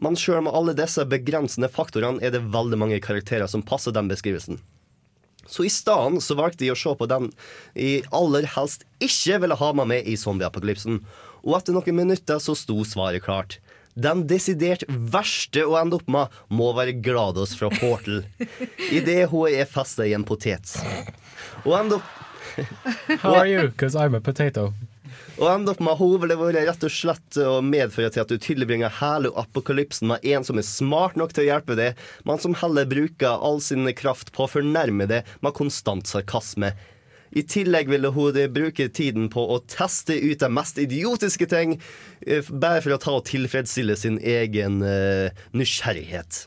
Men 0.01 0.17
sjøl 0.17 0.47
med 0.47 0.55
alle 0.57 0.75
disse 0.75 1.05
begrensende 1.07 1.69
faktorene 1.69 2.25
er 2.25 2.33
det 2.35 2.47
veldig 2.55 2.79
mange 2.81 3.03
karakterer 3.05 3.47
som 3.47 3.63
passer 3.63 3.95
den 3.95 4.09
beskrivelsen. 4.09 4.63
Så 5.47 5.67
i 5.69 5.71
stedet 5.71 6.23
så 6.25 6.37
valgte 6.39 6.65
jeg 6.65 6.73
å 6.73 6.81
se 6.81 6.95
på 6.97 7.09
den 7.11 7.29
jeg 7.77 8.07
aller 8.17 8.49
helst 8.57 8.87
ikke 9.05 9.43
ville 9.45 9.61
ha 9.61 9.73
med 9.77 9.91
meg 9.93 10.09
i 10.09 10.17
zombieapokalypsen. 10.17 11.03
Og 11.45 11.59
etter 11.59 11.77
noen 11.77 12.01
minutter 12.01 12.41
så 12.41 12.57
sto 12.57 12.81
svaret 12.89 13.27
klart. 13.27 13.59
Den 13.95 14.25
desidert 14.27 14.83
verste 14.89 15.63
å 15.69 15.77
ende 15.79 16.01
opp 16.01 16.09
med 16.11 16.33
må 16.51 16.73
være 16.75 16.97
Glados 16.99 17.55
fra 17.59 17.71
Portal. 17.71 18.25
Idet 18.91 19.29
hun 19.31 19.47
er 19.51 19.71
festa 19.71 20.07
i 20.07 20.17
en 20.17 20.27
potet. 20.27 20.75
Og 21.65 21.77
ender 21.79 22.01
opp 22.03 22.21
How 23.23 23.35
are 23.35 23.49
you? 23.49 23.69
Because 23.69 23.97
I'm 23.99 24.15
a 24.15 24.21
potato. 24.21 24.73
Å 25.35 25.49
enda 25.51 25.73
opp 25.73 25.81
med 25.83 25.99
hun 25.99 26.21
ville 26.23 26.37
vært 26.39 26.61
rett 26.69 26.85
og 26.87 26.93
slett 26.95 27.39
å 27.43 27.57
medføre 27.65 28.13
til 28.15 28.23
at 28.23 28.31
du 28.31 28.39
tilbringer 28.39 28.93
hele 29.01 29.33
apokalypsen 29.41 30.07
med 30.13 30.27
en 30.31 30.47
som 30.47 30.61
er 30.61 30.67
smart 30.67 31.19
nok 31.19 31.35
til 31.35 31.43
å 31.43 31.49
hjelpe 31.49 31.75
deg, 31.79 31.99
men 32.23 32.39
som 32.43 32.55
heller 32.61 32.87
bruker 32.87 33.43
all 33.43 33.59
sin 33.65 33.89
kraft 33.99 34.31
på 34.35 34.47
å 34.47 34.53
fornærme 34.53 35.09
deg 35.11 35.27
med 35.43 35.57
konstant 35.59 36.07
sarkasme. 36.11 36.71
I 37.35 37.43
tillegg 37.51 37.89
ville 37.91 38.11
hun 38.15 38.37
bruke 38.55 38.89
tiden 38.95 39.29
på 39.33 39.43
å 39.55 39.61
teste 39.67 40.15
ut 40.23 40.39
de 40.45 40.49
mest 40.55 40.79
idiotiske 40.79 41.49
ting, 41.51 41.77
eh, 42.27 42.43
bare 42.51 42.81
for 42.85 42.95
å 42.95 43.01
ta 43.03 43.15
og 43.19 43.25
tilfredsstille 43.27 43.97
sin 43.99 44.19
egen 44.23 44.81
eh, 44.83 45.31
nysgjerrighet. 45.53 46.45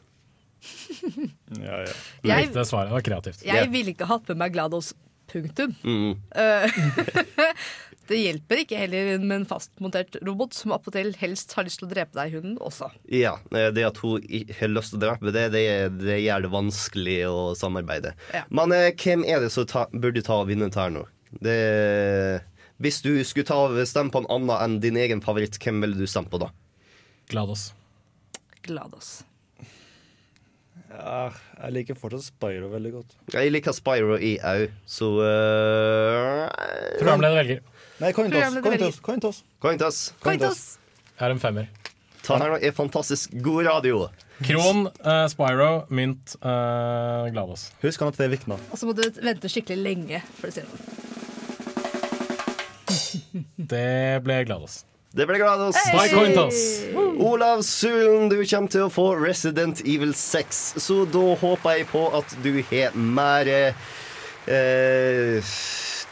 Ja, 1.57 1.77
ja. 1.85 1.91
Jeg- 2.27 2.47
Likte 2.49 2.63
svaret. 2.67 2.89
Det 2.89 2.95
var 2.97 3.03
kreativt. 3.05 3.43
Jeg 3.47 3.69
ville 3.71 3.93
ikke 3.93 4.07
hatt 4.09 4.27
med 4.33 4.37
meg 4.41 4.55
GLaDOS 4.55 4.89
Punktum. 5.31 5.73
Mm. 5.83 6.17
Det 8.07 8.17
hjelper 8.19 8.61
ikke 8.63 8.79
heller 8.79 9.17
med 9.19 9.41
en 9.41 9.47
fastmontert 9.47 10.15
robot 10.25 10.55
som 10.55 10.71
appåtil 10.75 11.11
helst 11.19 11.51
har 11.57 11.67
lyst 11.67 11.81
til 11.81 11.89
å 11.89 11.91
drepe 11.91 12.15
deg, 12.15 12.37
hunden 12.37 12.55
også. 12.63 12.89
Ja, 13.11 13.35
eh, 13.51 13.69
det 13.75 13.83
at 13.87 13.99
hun 14.03 14.23
har 14.59 14.71
lyst 14.71 14.93
til 14.93 15.01
å 15.01 15.03
drepe 15.03 15.33
det, 15.35 15.47
det, 15.55 15.65
det 15.99 16.21
gjør 16.23 16.45
det 16.45 16.53
vanskelig 16.53 17.17
å 17.27 17.37
samarbeide. 17.59 18.15
Ja. 18.35 18.45
Men 18.47 18.75
eh, 18.75 18.93
hvem 18.95 19.27
er 19.27 19.43
det 19.43 19.51
som 19.55 19.67
ta, 19.67 19.87
burde 19.91 20.23
ta 20.25 20.41
og 20.43 20.51
vinne 20.51 20.69
dette 20.69 20.81
her 20.81 20.93
nå? 20.95 21.03
Det, 21.43 21.57
hvis 22.79 23.01
du 23.03 23.11
skulle 23.27 23.47
ta 23.49 23.59
stemme 23.89 24.13
på 24.13 24.23
en 24.23 24.31
annen 24.31 24.55
enn 24.55 24.79
din 24.83 24.99
egen 25.03 25.23
favoritt, 25.23 25.59
hvem 25.59 25.83
ville 25.83 25.99
du 25.99 26.07
stemme 26.07 26.31
på 26.31 26.39
da? 26.41 26.53
Glados. 27.27 27.71
Glados. 28.63 29.17
Ja, 30.87 31.33
jeg 31.65 31.73
liker 31.75 31.97
fortsatt 31.99 32.29
Spyro 32.29 32.69
veldig 32.71 32.91
godt. 32.93 33.17
Jeg 33.35 33.51
liker 33.51 33.75
Spyro 33.75 34.15
i 34.23 34.37
au, 34.39 34.69
så 34.87 35.09
uh, 35.19 36.45
Programleder 36.95 37.41
velger. 37.41 37.65
Nei, 37.97 38.13
coin 38.13 38.29
toss. 38.29 38.57
Coin 38.61 38.77
toss. 38.77 38.99
Coin 39.01 39.19
toss. 39.19 39.43
Coin 39.59 39.77
toss. 39.81 40.13
Coin 40.21 40.39
toss. 40.41 40.63
Jeg 41.17 41.23
har 41.23 41.33
en 41.33 41.39
femmer. 41.41 41.69
Ta 42.21 42.35
her 42.37 42.51
nå 42.51 42.57
er 42.61 42.73
fantastisk 42.75 43.31
god 43.41 43.65
radio. 43.69 44.03
Kron, 44.45 44.85
uh, 45.01 45.25
Spyro, 45.31 45.87
mynt, 45.89 46.35
uh, 46.43 47.25
Glados. 47.31 47.71
Husk 47.81 48.03
at 48.05 48.19
det 48.19 48.27
er 48.27 48.33
viktig 48.35 48.51
nå. 48.51 48.57
Og 48.69 48.77
så 48.77 48.85
må 48.85 48.93
du 48.97 49.01
vente 49.15 49.49
skikkelig 49.49 49.81
lenge 49.81 50.21
for 50.37 50.51
å 50.51 50.53
si 50.53 50.61
noe. 50.67 50.77
Det 53.57 54.21
ble 54.25 54.43
Glados. 54.45 54.83
Det 55.17 55.25
ble 55.25 55.39
Glados. 55.41 55.79
Hey! 55.79 55.95
By 55.95 56.07
coin 56.13 56.35
toss. 56.37 56.59
Olav 57.17 57.63
Sulen, 57.65 58.29
du 58.29 58.37
kommer 58.43 58.69
til 58.75 58.85
å 58.85 58.91
få 58.93 59.07
Resident 59.17 59.81
Evil 59.87 60.13
6, 60.13 60.59
så 60.83 61.01
da 61.09 61.25
håper 61.41 61.79
jeg 61.79 61.89
på 61.89 62.03
at 62.19 62.37
du 62.45 62.51
har 62.69 62.93
mer 62.93 63.49
eh, 63.57 65.41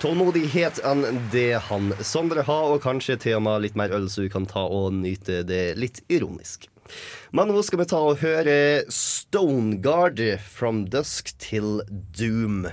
tålmodighet 0.05 0.83
enn 0.85 1.01
det 1.33 1.55
han 1.65 1.89
Sondre 2.05 2.43
har, 2.45 2.67
og 2.75 2.83
kanskje 2.83 3.15
til 3.23 3.39
og 3.39 3.45
med 3.47 3.63
litt 3.63 3.77
mer 3.79 3.93
øl, 3.95 4.05
så 4.11 4.21
du 4.25 4.29
kan 4.29 4.45
ta 4.45 4.61
og 4.69 4.93
nyte 4.93 5.39
det 5.47 5.79
litt 5.81 6.03
ironisk. 6.13 6.67
Men 7.33 7.49
nå 7.49 7.63
skal 7.65 7.81
vi 7.81 7.87
ta 7.89 8.03
og 8.05 8.21
høre 8.21 8.85
Stoneguard 8.93 10.21
From 10.45 10.83
Dusk 10.93 11.33
til 11.41 11.81
Doom. 11.89 12.67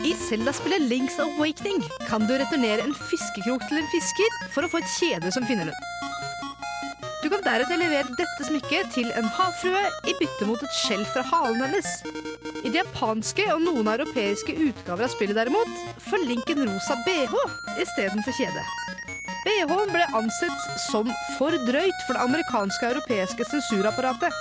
I 0.00 0.16
Zelda-spillet 0.16 0.88
Links 0.88 1.20
Awakening 1.20 1.84
kan 2.08 2.24
du 2.24 2.32
returnere 2.40 2.88
en 2.88 2.96
fiskekrok 2.96 3.68
til 3.68 3.82
en 3.82 3.92
fisker 3.92 4.42
for 4.56 4.64
å 4.64 4.72
få 4.72 4.80
et 4.80 4.92
kjede 4.96 5.36
som 5.36 5.44
finner 5.44 5.68
den. 5.68 5.88
Du 7.18 7.26
kan 7.30 7.40
deretter 7.42 7.80
levere 7.80 8.14
dette 8.14 8.44
smykket 8.46 8.92
til 8.94 9.08
en 9.18 9.26
havfrue 9.34 9.80
i 10.06 10.12
bytte 10.20 10.46
mot 10.46 10.60
et 10.62 10.76
skjell 10.84 11.02
fra 11.10 11.24
halen 11.26 11.64
hennes. 11.64 11.88
I 12.62 12.70
de 12.70 12.78
japanske 12.78 13.48
og 13.54 13.64
noen 13.64 13.90
europeiske 13.90 14.54
utgaver 14.54 15.08
av 15.08 15.10
spillet 15.16 15.38
derimot 15.38 15.98
får 16.06 16.22
Link 16.28 16.52
en 16.54 16.62
rosa 16.68 16.94
bh 17.06 17.34
istedenfor 17.82 18.38
kjede. 18.38 18.62
BH-en 19.42 19.90
ble 19.90 20.06
ansett 20.20 20.70
som 20.84 21.10
for 21.38 21.58
drøyt 21.66 22.06
for 22.06 22.14
det 22.14 22.22
amerikanske 22.22 22.86
og 22.86 22.96
europeiske 22.96 23.50
sensurapparatet. 23.50 24.38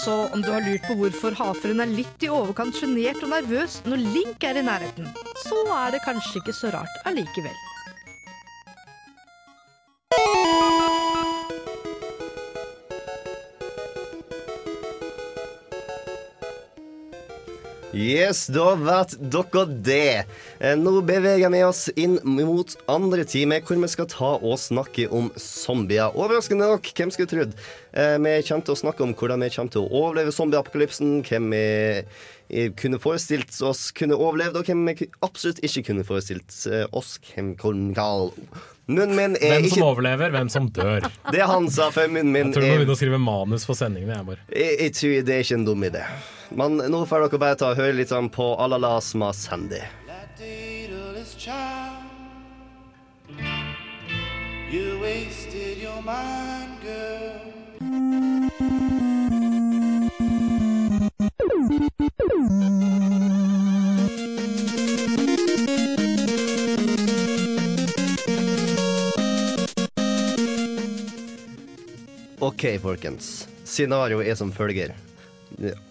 Så 0.00 0.16
om 0.34 0.42
du 0.42 0.50
har 0.50 0.66
lurt 0.66 0.86
på 0.86 0.98
hvorfor 0.98 1.38
havfruen 1.38 1.82
er 1.82 1.90
litt 1.90 2.26
i 2.26 2.30
overkant 2.34 2.78
sjenert 2.78 3.22
og 3.22 3.30
nervøs 3.30 3.80
når 3.86 4.06
Link 4.10 4.46
er 4.46 4.58
i 4.58 4.66
nærheten, 4.66 5.10
så 5.46 5.66
er 5.84 5.94
det 5.94 6.06
kanskje 6.06 6.42
ikke 6.42 6.56
så 6.56 6.74
rart 6.74 7.02
allikevel. 7.10 7.58
Yes, 17.90 18.44
da 18.54 18.76
vet 18.78 19.16
dere 19.32 19.64
det. 19.82 20.24
Eh, 20.62 20.76
Nå 20.78 21.00
beveger 21.02 21.50
vi 21.50 21.62
oss 21.66 21.88
inn 21.98 22.20
mot 22.22 22.74
andre 22.90 23.24
time, 23.26 23.58
hvor 23.66 23.80
vi 23.82 23.88
skal 23.90 24.06
ta 24.10 24.28
og 24.38 24.60
snakke 24.62 25.08
om 25.10 25.30
zombier. 25.34 26.14
Overraskende 26.14 26.68
nok, 26.70 26.86
hvem 26.94 27.10
skulle 27.10 27.30
trodd? 27.32 27.56
Eh, 27.90 28.14
Vi 28.22 28.36
kommer 28.46 28.64
til 28.68 28.76
å 28.76 28.78
snakke 28.78 29.02
om 29.02 29.14
hvordan 29.14 29.42
vi 29.42 29.50
kommer 29.50 29.74
til 29.74 29.82
å 29.82 29.90
overleve 29.90 30.30
zombieapokalypsen, 30.36 31.24
hvem 31.26 31.50
vi 31.50 31.64
eh, 32.50 32.70
kunne 32.78 33.02
forestilt 33.02 33.58
oss 33.66 33.90
kunne 33.90 34.14
overlevd, 34.14 34.60
og 34.60 34.70
hvem 34.70 34.86
vi 34.86 35.10
absolutt 35.26 35.58
ikke 35.66 35.88
kunne 35.90 36.06
forestilt 36.06 36.54
oss. 36.94 37.18
Hvem 37.34 37.56
min 38.90 39.36
er 39.38 39.54
Hvem 39.54 39.68
som 39.68 39.78
ikke 39.78 39.86
overlever, 39.86 40.32
hvem 40.34 40.50
som 40.52 40.68
dør. 40.74 41.06
Det 41.34 41.46
han 41.46 41.68
sa 41.72 41.90
før 41.94 42.10
munnen 42.10 42.32
min 42.34 42.50
Jeg 42.50 42.56
tror 42.56 42.64
du 42.64 42.68
må 42.70 42.78
begynne 42.80 42.96
å 42.96 43.00
skrive 43.00 43.20
manus 43.22 43.66
for 43.68 43.78
sendingene. 43.78 44.18
Jeg 44.18 44.28
bare. 44.28 44.44
jeg, 44.50 44.92
jeg 45.02 45.24
det 45.26 45.36
er 45.36 45.46
ikke 45.46 45.58
en 45.60 45.68
dum 45.68 45.86
idé. 45.86 46.04
Men 46.50 46.80
nå 46.90 47.04
får 47.06 47.28
dere 47.28 47.42
bare 47.44 47.60
ta 47.60 47.70
og 47.74 47.80
høre 47.80 47.94
litt 48.00 48.10
sånn 48.10 48.30
på 48.34 48.52
Alala 48.58 48.96
Sma 49.04 49.32
Sandy. 49.36 49.82
You 54.70 55.00
wasted 55.00 55.78
your 55.82 56.00
mind, 56.02 56.78
girl. 56.80 57.50
OK, 72.40 72.78
folkens. 72.82 73.48
Scenarioet 73.64 74.26
er 74.32 74.34
som 74.34 74.52
følger. 74.52 74.94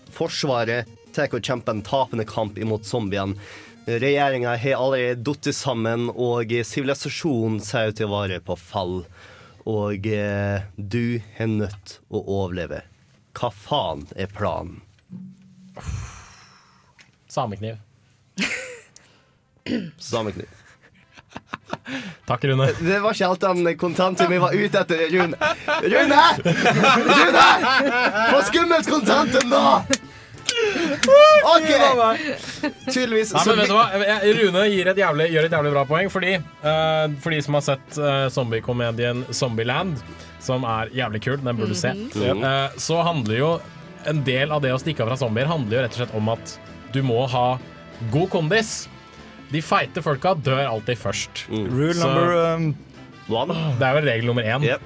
Forsvaret 0.09 0.89
tar 1.13 1.29
og 1.29 1.45
kjemper 1.45 1.75
en 1.75 1.83
tapende 1.85 2.25
kamp 2.25 2.57
imot 2.57 2.87
zombiene. 2.89 3.37
Regjeringa 3.85 4.55
har 4.57 4.81
allerede 4.81 5.21
falt 5.25 5.49
sammen, 5.55 6.07
og 6.09 6.49
sivilisasjonen 6.49 7.59
ser 7.61 7.91
ut 7.91 7.99
til 7.99 8.09
å 8.09 8.15
være 8.15 8.39
på 8.41 8.57
fall. 8.57 9.03
Og 9.69 10.07
eh, 10.09 10.65
du 10.75 11.21
er 11.37 11.51
nødt 11.51 11.99
å 12.09 12.23
overleve. 12.41 12.81
Hva 13.37 13.51
faen 13.53 14.07
er 14.17 14.33
planen? 14.33 14.81
Samekniv. 17.29 17.77
Samekniv. 20.01 20.49
Takk, 22.29 22.43
Rune. 22.49 22.69
Det 22.79 22.99
var 23.03 23.17
ikke 23.17 23.31
alt 23.31 23.47
den 23.47 23.73
kontanten 23.79 24.29
vi 24.31 24.37
var 24.41 24.53
ute 24.53 24.83
etter, 24.83 25.05
Rune. 25.13 25.51
Rune! 25.83 26.21
Rune! 27.09 27.47
Få 28.29 28.45
skummelt 28.51 28.89
kontanten, 28.89 29.49
da! 29.49 29.65
OK! 31.49 31.69
Tydeligvis 32.91 33.31
Nei, 33.33 33.43
men 33.47 33.59
vet 33.61 33.71
du 33.71 33.75
hva? 33.75 33.85
Rune 34.39 34.63
gir 34.73 34.91
et 34.91 35.01
jævlig, 35.01 35.27
gjør 35.33 35.47
et 35.47 35.55
jævlig 35.57 35.73
bra 35.75 35.83
poeng. 35.89 36.11
Fordi 36.13 36.35
uh, 36.39 37.05
For 37.23 37.35
de 37.35 37.41
som 37.45 37.57
har 37.57 37.65
sett 37.65 37.99
uh, 38.01 38.27
zombiekomedien 38.33 39.25
Zombieland, 39.35 39.99
som 40.43 40.65
er 40.67 40.93
jævlig 40.95 41.23
kul, 41.25 41.39
den 41.41 41.57
burde 41.57 41.73
du 41.73 41.79
se, 41.79 41.93
mm 41.93 42.09
-hmm. 42.13 42.45
uh, 42.45 42.77
så 42.77 43.01
handler 43.01 43.37
jo 43.37 43.51
en 44.05 44.23
del 44.23 44.51
av 44.51 44.61
det 44.61 44.73
å 44.73 44.79
stikke 44.79 45.03
av 45.03 45.11
fra 45.11 45.17
zombier 45.17 45.45
handler 45.45 45.77
jo 45.77 45.83
rett 45.83 45.91
og 45.91 46.01
slett 46.01 46.15
om 46.15 46.29
at 46.29 46.59
du 46.93 47.01
må 47.03 47.25
ha 47.27 47.59
god 48.11 48.29
kondis. 48.29 48.89
De 49.49 49.61
feite 49.65 50.01
folka 50.05 50.35
dør 50.37 50.61
alltid 50.67 50.97
først. 51.01 51.43
Rule 51.49 51.93
Så- 51.97 52.05
number 52.05 52.55
um, 52.55 52.69
One. 53.29 53.53
Det 53.79 53.85
er 53.85 53.93
vel 53.99 54.07
regel 54.09 54.25
nummer 54.29 54.43
én. 54.45 54.63
Yep. 54.65 54.81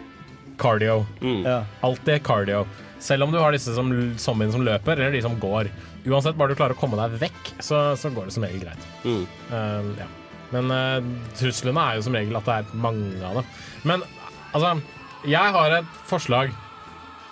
Cardio. 0.60 1.06
ja. 1.22 1.64
Alltid 1.84 2.24
cardio. 2.24 2.66
Selv 3.00 3.24
om 3.26 3.32
du 3.32 3.38
har 3.40 3.52
disse 3.56 3.74
som, 3.76 3.90
zombiene 4.20 4.52
som 4.54 4.64
løper, 4.64 4.94
eller 5.00 5.12
de 5.12 5.22
som 5.24 5.36
går. 5.40 5.70
Uansett, 6.08 6.36
bare 6.40 6.52
du 6.52 6.56
klarer 6.60 6.76
å 6.76 6.80
komme 6.80 7.00
deg 7.00 7.16
vekk, 7.22 7.54
så, 7.64 7.96
så 8.00 8.12
går 8.14 8.28
det 8.28 8.36
som 8.36 8.44
regel 8.44 8.64
greit. 8.66 8.86
Mm. 9.04 9.24
Eh, 9.52 9.90
ja. 10.04 10.08
Men 10.54 10.72
uh, 10.72 11.00
truslene 11.40 11.84
er 11.88 11.98
jo 11.98 12.04
som 12.06 12.16
regel 12.16 12.36
at 12.40 12.46
det 12.48 12.58
er 12.60 12.76
mange 12.84 13.24
av 13.26 13.40
dem. 13.40 13.48
Men 13.88 14.04
altså, 14.54 14.74
jeg 15.28 15.56
har 15.56 15.78
et 15.80 15.96
forslag. 16.12 16.52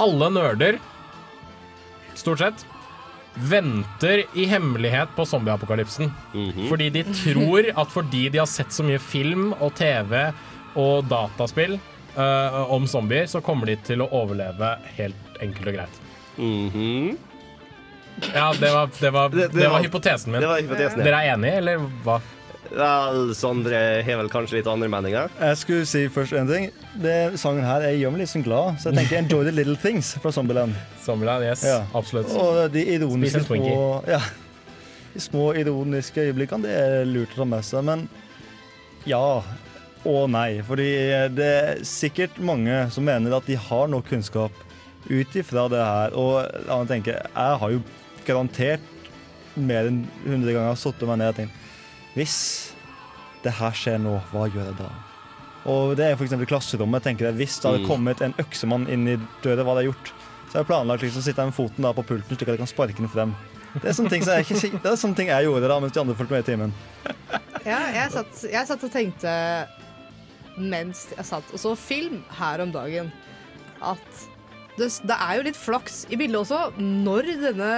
Alle 0.02 0.32
nerder, 0.34 0.80
stort 2.18 2.42
sett, 2.42 2.66
venter 3.36 4.24
i 4.36 4.46
hemmelighet 4.46 5.14
på 5.16 5.26
zombieapokalypsen. 5.26 6.12
Fordi 6.70 6.90
de 6.90 7.04
tror 7.16 7.70
at 7.76 7.88
fordi 7.94 8.30
de 8.30 8.38
har 8.42 8.50
sett 8.50 8.74
så 8.76 8.84
mye 8.84 9.00
film 9.00 9.54
og 9.60 9.74
TV 9.80 10.32
og 10.80 11.06
dataspill 11.12 11.78
uh, 12.18 12.62
om 12.72 12.86
zombier, 12.88 13.26
så 13.32 13.42
kommer 13.44 13.66
de 13.72 13.76
til 13.88 14.04
å 14.04 14.10
overleve 14.12 14.74
helt 14.98 15.42
enkelt 15.42 15.68
og 15.72 15.78
greit. 15.80 16.02
Mhm. 16.38 17.18
Ja, 18.36 18.52
det 18.60 18.70
var, 18.74 18.90
det 19.00 19.10
var, 19.16 19.30
Det- 19.30 19.48
det, 19.54 19.70
var 19.72 19.82
hypotesen 19.82 20.32
min. 20.34 20.42
det 20.42 20.48
var 20.48 20.60
hypotesen, 20.62 21.00
ja. 21.00 21.04
Dere 21.08 21.22
er 21.24 21.34
enige, 21.34 21.58
eller 21.62 21.78
hva? 22.04 22.20
Vel, 22.72 23.34
Sondre 23.36 23.80
har 24.06 24.20
vel 24.22 24.30
kanskje 24.32 24.60
litt 24.60 24.68
andre 24.72 24.88
meninger? 24.92 25.32
Jeg 25.42 25.58
skulle 25.60 25.88
si 25.90 26.06
først 26.12 26.38
en 26.40 26.48
ting. 26.48 26.70
Det 27.04 27.40
sangen 27.40 27.66
her 27.68 27.84
jeg 27.90 28.00
gjør 28.00 28.14
meg 28.14 28.24
litt 28.24 28.32
sånn 28.32 28.46
glad, 28.46 28.78
så 28.80 28.90
jeg 28.90 29.02
tenker 29.02 29.18
'Enjoy 29.20 29.44
the 29.44 29.52
Little 29.52 29.76
Things' 29.76 30.14
fra 30.24 30.32
Zombieland. 30.32 30.76
Zombieland, 31.04 31.44
yes. 31.44 31.66
Ja. 31.68 31.84
Absolutt. 31.94 32.32
Og 32.32 32.72
de 32.72 32.86
ironiske 32.96 33.44
små 33.44 34.04
ja, 34.08 34.22
De 35.14 35.20
små 35.20 35.52
ironiske 35.54 36.22
øyeblikkene, 36.22 36.64
det 36.64 36.72
er 36.72 37.06
lurt 37.06 37.34
å 37.36 37.42
ta 37.42 37.46
med 37.46 37.66
seg. 37.68 37.84
Men 37.84 38.08
ja, 39.06 39.44
og 40.06 40.30
nei. 40.30 40.62
Fordi 40.62 40.88
det 41.36 41.50
er 41.52 41.84
sikkert 41.84 42.40
mange 42.40 42.90
som 42.92 43.04
mener 43.04 43.36
at 43.36 43.46
de 43.46 43.56
har 43.56 43.88
nok 43.88 44.08
kunnskap 44.08 44.52
ut 45.10 45.36
ifra 45.36 45.68
det 45.68 45.84
her. 45.84 46.16
Og 46.16 46.48
la 46.68 46.78
meg 46.80 46.88
tenke, 46.88 47.20
jeg 47.20 47.60
har 47.60 47.72
jo 47.72 47.82
garantert 48.26 48.80
mer 49.58 49.90
enn 49.90 50.08
100 50.26 50.54
ganger 50.54 50.76
sittet 50.80 51.08
meg 51.10 51.18
ned 51.18 51.34
og 51.34 51.36
tenkt 51.36 51.58
Hvis 52.16 52.36
det 53.44 53.54
her 53.58 53.72
skjer 53.78 53.98
nå, 54.04 54.18
hva 54.32 54.48
gjør 54.52 54.68
jeg 54.70 54.78
da? 54.82 54.90
Og 55.72 55.94
det 55.98 56.08
er 56.10 56.16
f.eks. 56.18 56.34
i 56.34 56.50
klasserommet. 56.50 57.04
tenker 57.06 57.28
jeg, 57.30 57.36
Hvis 57.38 57.60
det 57.62 57.70
hadde 57.70 57.84
Mm. 57.84 57.88
kommet 57.88 58.22
en 58.22 58.34
øksemann 58.42 58.88
inn 58.90 59.08
i 59.08 59.16
døra, 59.44 59.64
hva 59.64 59.76
hadde 59.76 59.86
jeg 59.86 59.94
gjort? 59.94 60.12
Så 60.50 60.54
jeg 60.58 60.60
har 60.66 60.68
planlagt 60.68 61.02
liksom, 61.06 61.22
å 61.22 61.26
sitte 61.30 61.46
med 61.46 61.54
foten 61.56 61.82
da 61.86 61.94
på 61.94 62.04
pulten 62.04 62.36
slik 62.36 62.50
at 62.50 62.58
jeg 62.58 62.64
kan 62.64 62.68
sparke 62.68 62.98
den 62.98 63.08
frem. 63.10 63.36
Det 63.78 63.88
er 63.88 63.94
sånne 63.96 64.10
ting, 64.12 64.24
så 64.26 64.36
jeg, 64.36 64.50
ikke, 64.52 64.82
det 64.84 64.90
er 64.92 64.98
sånne 65.00 65.16
ting 65.16 65.30
jeg 65.32 65.46
gjorde 65.48 65.68
da, 65.72 65.78
mens 65.80 65.94
de 65.96 66.02
andre 66.02 66.16
fulgte 66.20 66.36
med 66.36 66.44
i 66.44 66.50
timen. 66.50 66.74
Ja, 67.64 67.78
jeg, 67.96 68.12
satt, 68.12 68.42
jeg 68.52 68.68
satt 68.68 68.84
og 68.84 68.92
tenkte 68.92 69.36
mens 70.60 71.06
jeg 71.16 71.24
satt 71.26 71.54
og 71.56 71.62
så 71.62 71.72
film 71.80 72.20
her 72.36 72.60
om 72.66 72.74
dagen, 72.74 73.12
at 73.82 74.28
det, 74.78 74.90
det 75.08 75.16
er 75.16 75.38
jo 75.40 75.46
litt 75.48 75.58
flaks 75.60 76.02
i 76.12 76.18
bildet 76.20 76.42
også 76.42 76.60
når 76.82 77.30
denne, 77.46 77.72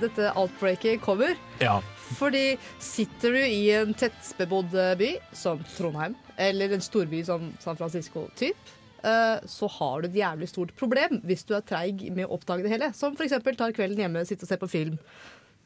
dette 0.00 0.30
outbreaket 0.38 1.02
kommer. 1.04 1.36
Ja. 1.60 1.80
Fordi 2.18 2.44
sitter 2.82 3.34
du 3.36 3.40
i 3.42 3.60
en 3.76 3.92
tettbebodd 3.98 4.72
by 5.00 5.10
som 5.36 5.60
Trondheim, 5.76 6.14
eller 6.40 6.74
en 6.76 6.84
storby 6.84 7.22
som 7.26 7.52
San 7.62 7.76
Francisco, 7.78 8.26
typ, 8.38 8.56
eh, 9.04 9.38
så 9.50 9.68
har 9.78 10.02
du 10.02 10.08
et 10.08 10.18
jævlig 10.22 10.48
stort 10.50 10.74
problem 10.78 11.20
hvis 11.26 11.44
du 11.48 11.54
er 11.58 11.64
treig 11.66 12.06
med 12.14 12.26
å 12.26 12.36
oppdage 12.38 12.62
det 12.66 12.72
hele. 12.74 12.92
Som 12.96 13.14
f.eks. 13.18 13.36
tar 13.56 13.74
kvelden 13.76 14.04
hjemme, 14.06 14.24
sitter 14.28 14.46
og 14.48 14.52
ser 14.54 14.62
på 14.62 14.70
film, 14.70 14.98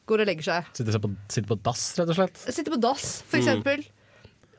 går 0.09 0.23
og 0.25 0.29
legger 0.31 0.47
seg. 0.49 0.69
Sitter 0.73 0.99
på, 0.99 1.11
sitter 1.29 1.49
på 1.53 1.59
dass, 1.69 1.85
rett 1.99 2.09
og 2.09 2.17
slett. 2.17 2.43
Sitter 2.49 2.73
på 2.73 2.81
dass, 2.81 3.21
for 3.29 3.37
Mm. 3.37 3.43
eksempel. 3.45 3.87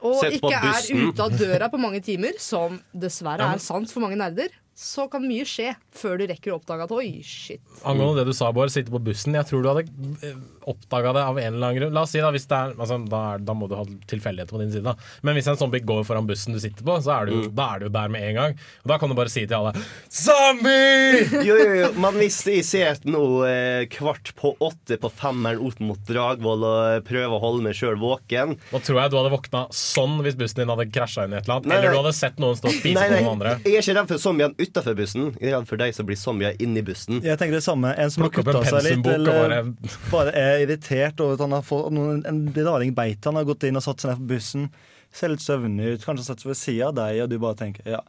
Og 0.01 0.23
ikke 0.33 0.57
er 0.57 0.87
ute 1.11 1.21
av 1.27 1.35
døra 1.37 1.67
på 1.69 1.77
mange 1.77 1.99
timer, 2.01 2.33
som 2.41 2.79
dessverre 2.97 3.45
er 3.53 3.59
sant 3.61 3.91
for 3.93 4.01
mange 4.01 4.17
nerder, 4.17 4.49
så 4.81 5.05
kan 5.13 5.21
mye 5.29 5.45
skje 5.45 5.75
før 5.93 6.17
du 6.23 6.25
rekker 6.31 6.55
å 6.55 6.57
oppdage 6.57 6.87
at 6.87 6.93
oi, 6.97 7.19
shit. 7.27 7.61
Angående 7.85 8.23
det 8.23 8.31
du 8.33 8.37
sa, 8.37 8.49
Bård, 8.57 8.71
sitte 8.73 8.89
på 8.95 9.01
bussen. 9.05 9.35
Jeg 9.37 9.45
tror 9.51 9.61
du 9.61 9.69
hadde 9.69 10.31
oppdaga 10.71 11.13
det 11.17 11.25
av 11.27 11.39
en 11.41 11.55
eller 11.55 11.67
annen 11.67 11.77
grunn. 11.81 11.93
La 11.97 12.05
oss 12.07 12.13
si 12.15 12.21
da, 12.23 12.31
hvis 12.33 12.47
det 12.49 12.57
er, 12.57 12.73
altså, 12.81 12.97
da, 13.11 13.21
er, 13.35 13.43
da 13.45 13.55
må 13.57 13.69
du 13.69 13.75
ha 13.77 13.85
tilfeldigheter 14.09 14.55
på 14.57 14.61
din 14.63 14.73
side. 14.73 14.85
Da. 14.87 14.95
Men 15.27 15.37
hvis 15.37 15.51
en 15.53 15.59
zombie 15.61 15.83
går 15.85 16.05
foran 16.09 16.29
bussen 16.29 16.57
du 16.57 16.61
sitter 16.63 16.87
på, 16.87 16.97
så 17.05 17.13
er 17.19 17.29
du, 17.29 17.37
Mm. 17.41 17.55
da 17.57 17.67
er 17.75 17.85
du 17.85 17.89
der 17.93 18.09
med 18.13 18.25
en 18.31 18.35
gang. 18.41 18.57
Og 18.85 18.89
da 18.93 18.97
kan 19.01 19.09
du 19.13 19.15
bare 19.19 19.31
si 19.33 19.45
til 19.47 19.57
alle 19.57 19.73
Zombie! 20.11 21.27
Jo, 21.49 21.55
jo, 21.57 21.73
jo. 21.81 21.89
Man 22.01 22.17
visste 22.21 22.53
i 22.55 22.63
ser 22.67 22.99
nå 23.09 23.21
eh, 23.49 23.85
kvart 23.93 24.33
på 24.39 24.53
åtte 24.63 24.97
på 25.01 25.11
femmeren 25.17 25.61
opp 25.65 25.81
mot 25.85 26.01
Dragvoll 26.09 26.65
og 26.67 27.05
prøve 27.09 27.37
å 27.37 27.41
holde 27.43 27.65
meg 27.65 27.77
sjøl 27.79 27.97
våken 28.01 28.57
Da 28.71 28.81
tror 28.83 29.01
jeg 29.01 29.13
du 29.13 29.17
hadde 29.19 29.33
våkna 29.33 29.63
sånn 29.75 30.19
hvis 30.25 30.37
bussen 30.39 30.63
din 30.63 30.73
hadde 30.73 30.87
krasja 30.93 31.25
inn 31.27 31.35
i 31.35 31.39
et 31.41 31.47
eller 31.49 31.59
annet. 31.61 31.71
Nei, 31.71 31.79
Eller 31.81 31.95
du 31.97 32.01
hadde 32.03 32.15
sett 32.17 32.41
noen 32.43 32.59
stå 32.59 32.71
og 32.71 32.77
spise 32.77 32.99
Nei, 33.01 33.09
på 33.11 33.21
noen 33.25 33.33
andre. 33.37 33.55
jeg 33.65 33.77
er 33.79 33.85
ikke 33.87 33.97
redd 34.01 34.13
for 34.13 34.23
zombiene 34.23 34.67
utafor 34.71 34.95
bussen. 34.95 35.33
For 35.67 35.81
de 35.81 35.91
som 35.93 36.07
blir 36.07 36.19
zombier 36.19 36.63
inni 36.63 36.83
bussen. 36.87 37.21
Jeg 37.25 37.39
tenker 37.39 37.59
det 37.59 37.67
samme. 37.67 37.93
En 37.99 38.11
som 38.11 38.27
har 38.27 38.33
kutta 38.35 38.63
seg 38.65 38.87
litt, 38.87 39.07
eller 39.07 39.73
bare 40.15 40.35
er 40.37 40.65
irritert 40.65 41.21
over 41.21 41.37
at 41.37 41.45
han 41.45 41.59
har 41.59 41.67
fått 41.67 41.93
noen, 41.97 42.23
en 42.29 42.47
raring 42.55 42.95
beit 42.97 43.29
han 43.29 43.39
har 43.41 43.49
gått 43.49 43.67
inn 43.69 43.81
og 43.81 43.85
satt 43.85 44.03
seg 44.03 44.15
ned 44.15 44.23
på 44.23 44.33
bussen. 44.37 44.71
Ser 45.13 45.33
litt 45.33 45.43
søvnig 45.43 45.97
ut, 45.97 46.07
kanskje 46.07 46.31
satt 46.31 46.43
seg 46.43 46.53
ved 46.53 46.61
sida 46.61 46.91
av 46.91 46.99
deg, 47.01 47.23
og 47.25 47.31
du 47.33 47.39
bare 47.43 47.59
tenker 47.59 47.95
ja, 47.99 48.03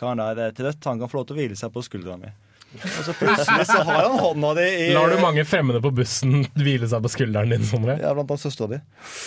karen 0.00 0.22
der 0.22 0.46
er 0.48 0.54
trøtt, 0.56 0.86
han 0.88 0.98
kan 0.98 1.10
få 1.10 1.20
lov 1.20 1.28
til 1.28 1.36
å 1.36 1.42
hvile 1.42 1.58
seg 1.58 1.74
på 1.74 1.84
skuldra 1.86 2.16
mi. 2.18 2.32
Og 2.70 3.02
så 3.02 3.12
plutselig 3.18 3.64
så 3.66 3.80
har 3.82 4.04
han 4.04 4.18
hånda 4.22 4.52
di 4.60 4.62
i 4.62 4.92
Lar 4.94 5.10
du 5.10 5.16
mange 5.18 5.42
fremmede 5.46 5.80
på 5.82 5.90
bussen 5.94 6.44
hvile 6.54 6.86
seg 6.90 7.02
på 7.02 7.10
skulderen 7.10 7.50
din, 7.50 7.64
Sondre? 7.66 7.98
Ja, 7.98 8.12
blant 8.14 8.30
annet 8.30 8.44
søstera 8.44 8.76
di. 8.76 8.78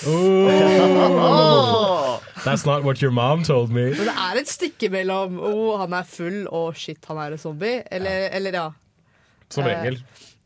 Oh. 0.07 2.07
That's 2.43 2.65
not 2.65 2.84
what 2.84 3.01
your 3.01 3.11
mom 3.11 3.43
told 3.43 3.69
me. 3.71 3.89
Men 3.93 4.09
det 4.09 4.17
er 4.25 4.41
et 4.41 4.49
stykke 4.51 4.89
mellom 4.93 5.39
oh, 5.39 5.77
han 5.81 5.93
er 5.93 6.03
full 6.09 6.43
og 6.49 6.75
shit, 6.75 7.01
han 7.09 7.17
er 7.21 7.36
en 7.38 7.41
zombie. 7.41 7.84
Eller, 7.93 8.29
eller 8.34 8.59
ja. 8.59 8.67
Som 9.53 9.67
Eh, 9.69 9.73
regel. 9.84 9.99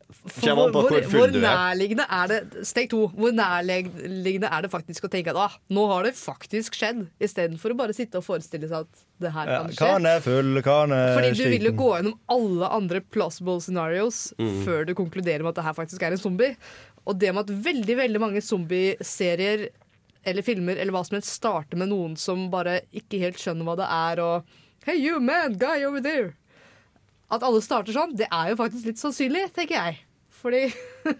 For 0.08 0.54
hvor, 0.56 0.70
hvor 0.72 1.04
hvor, 1.12 1.32
nærliggende 1.32 2.04
er 2.08 2.30
det 2.30 2.66
Steg 2.66 2.88
to. 2.90 3.06
Hvor 3.12 3.32
nærliggende 3.36 4.48
er 4.48 4.64
det 4.64 4.70
faktisk 4.72 5.04
å 5.04 5.10
tenke 5.12 5.32
at 5.34 5.40
ah, 5.40 5.56
nå 5.72 5.84
har 5.90 6.06
det 6.08 6.14
faktisk 6.16 6.76
skjedd, 6.76 7.02
istedenfor 7.20 7.74
å 7.74 7.76
bare 7.76 7.96
sitte 7.96 8.20
og 8.20 8.24
forestille 8.24 8.68
seg 8.70 8.86
at 8.86 9.02
det 9.20 9.32
her 9.34 9.50
kan 9.52 9.68
skje. 9.72 9.78
Kan 9.82 10.08
er 10.08 10.20
full, 10.24 10.60
kan 10.64 10.92
er 10.96 11.12
Fordi 11.16 11.32
du 11.36 11.44
vil 11.52 11.68
jo 11.70 11.74
gå 11.76 11.90
gjennom 11.96 12.16
alle 12.36 12.70
andre 12.80 13.02
plausible 13.04 13.60
scenarios 13.64 14.32
Mm. 14.38 14.62
før 14.64 14.86
du 14.88 14.94
konkluderer 14.96 15.44
med 15.44 15.52
at 15.52 15.60
det 15.60 15.66
her 15.68 15.76
faktisk 15.76 16.02
er 16.02 16.16
en 16.16 16.24
zombie. 16.24 16.56
Og 17.06 17.18
det 17.20 17.34
med 17.34 17.44
at 17.44 17.64
veldig 17.68 17.96
veldig 18.00 18.20
mange 18.20 18.40
zombieserier 18.44 19.68
eller 20.30 20.44
filmer 20.46 20.76
eller 20.78 20.92
hva 20.94 21.04
som 21.06 21.16
helst 21.18 21.34
starter 21.38 21.76
med 21.80 21.90
noen 21.92 22.16
som 22.20 22.46
bare 22.52 22.80
ikke 22.92 23.20
helt 23.22 23.40
skjønner 23.40 23.64
hva 23.68 23.76
det 23.80 23.88
er, 23.88 24.22
og 24.24 24.44
Hey 24.86 24.96
you 25.02 25.18
man, 25.20 25.56
guy 25.60 25.82
over 25.84 26.00
there. 26.00 26.30
At 27.30 27.42
alle 27.44 27.60
starter 27.60 27.92
sånn, 27.92 28.14
det 28.16 28.28
er 28.32 28.54
jo 28.54 28.56
faktisk 28.62 28.86
litt 28.88 29.00
sannsynlig, 29.02 29.48
tenker 29.52 29.76
jeg. 29.76 29.98
Fordi 30.38 30.62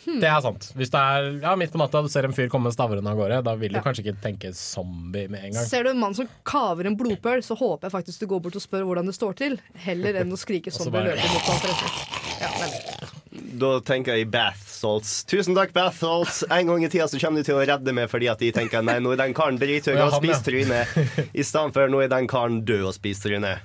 Det 0.00 0.24
er 0.24 0.40
sant. 0.40 0.70
Hvis 0.80 0.88
det 0.94 0.96
er 0.96 1.26
ja, 1.42 1.50
midt 1.60 1.74
på 1.74 1.80
natta 1.82 2.00
du 2.00 2.08
ser 2.08 2.24
en 2.24 2.32
fyr 2.32 2.48
komme 2.48 2.70
stavrende 2.72 3.10
av 3.12 3.18
gårde, 3.20 3.42
da 3.44 3.52
vil 3.60 3.74
du 3.74 3.76
Ja. 3.76 3.82
kanskje 3.84 4.00
ikke 4.06 4.14
tenke 4.24 4.52
zombie 4.56 5.28
med 5.28 5.44
en 5.44 5.52
gang. 5.58 5.66
ser 5.68 5.84
du 5.84 5.90
en 5.90 6.00
mann 6.00 6.14
som 6.16 6.28
kaver 6.48 6.88
en 6.88 6.96
blodpøl, 6.96 7.42
så 7.44 7.52
håper 7.60 7.90
jeg 7.90 7.92
faktisk 7.98 8.22
du 8.24 8.26
går 8.30 8.40
bort 8.46 8.56
og 8.56 8.64
spør 8.64 8.86
hvordan 8.88 9.10
det 9.10 9.14
står 9.18 9.36
til, 9.36 9.58
heller 9.84 10.22
enn 10.22 10.32
å 10.32 10.40
skrike 10.40 10.72
zombie 10.72 10.96
bare- 10.96 11.12
løpe 11.12 11.34
mot 11.34 11.68
resten. 11.68 12.40
Ja, 12.40 12.48
men. 12.56 13.19
Da 13.30 13.76
tenker 13.86 14.16
jeg 14.18 14.26
bath 14.32 14.64
salts. 14.66 15.24
Tusen 15.30 15.54
takk, 15.54 15.70
bath 15.76 16.00
salts. 16.02 16.40
En 16.50 16.66
gang 16.66 16.82
i 16.82 16.88
tida 16.90 17.06
så 17.06 17.20
kommer 17.22 17.38
du 17.44 17.46
til 17.46 17.54
å 17.60 17.62
redde 17.62 17.92
meg 17.94 18.08
fordi 18.10 18.26
at 18.32 18.40
de 18.42 18.50
tenker 18.56 18.82
nei, 18.82 18.96
nå 18.98 19.12
er 19.14 19.20
den 19.22 19.34
karen 19.38 19.58
drithøy 19.60 19.92
og 19.94 20.00
har 20.08 20.16
spist 20.18 20.48
trynet. 20.48 20.96
I 21.30 21.44
stedet 21.46 21.72
for 21.76 21.92
nå 21.92 22.02
er 22.02 22.10
den 22.10 22.26
karen 22.30 22.64
død 22.66 22.88
og 22.90 22.96
spist 22.96 23.22
trynet. 23.28 23.62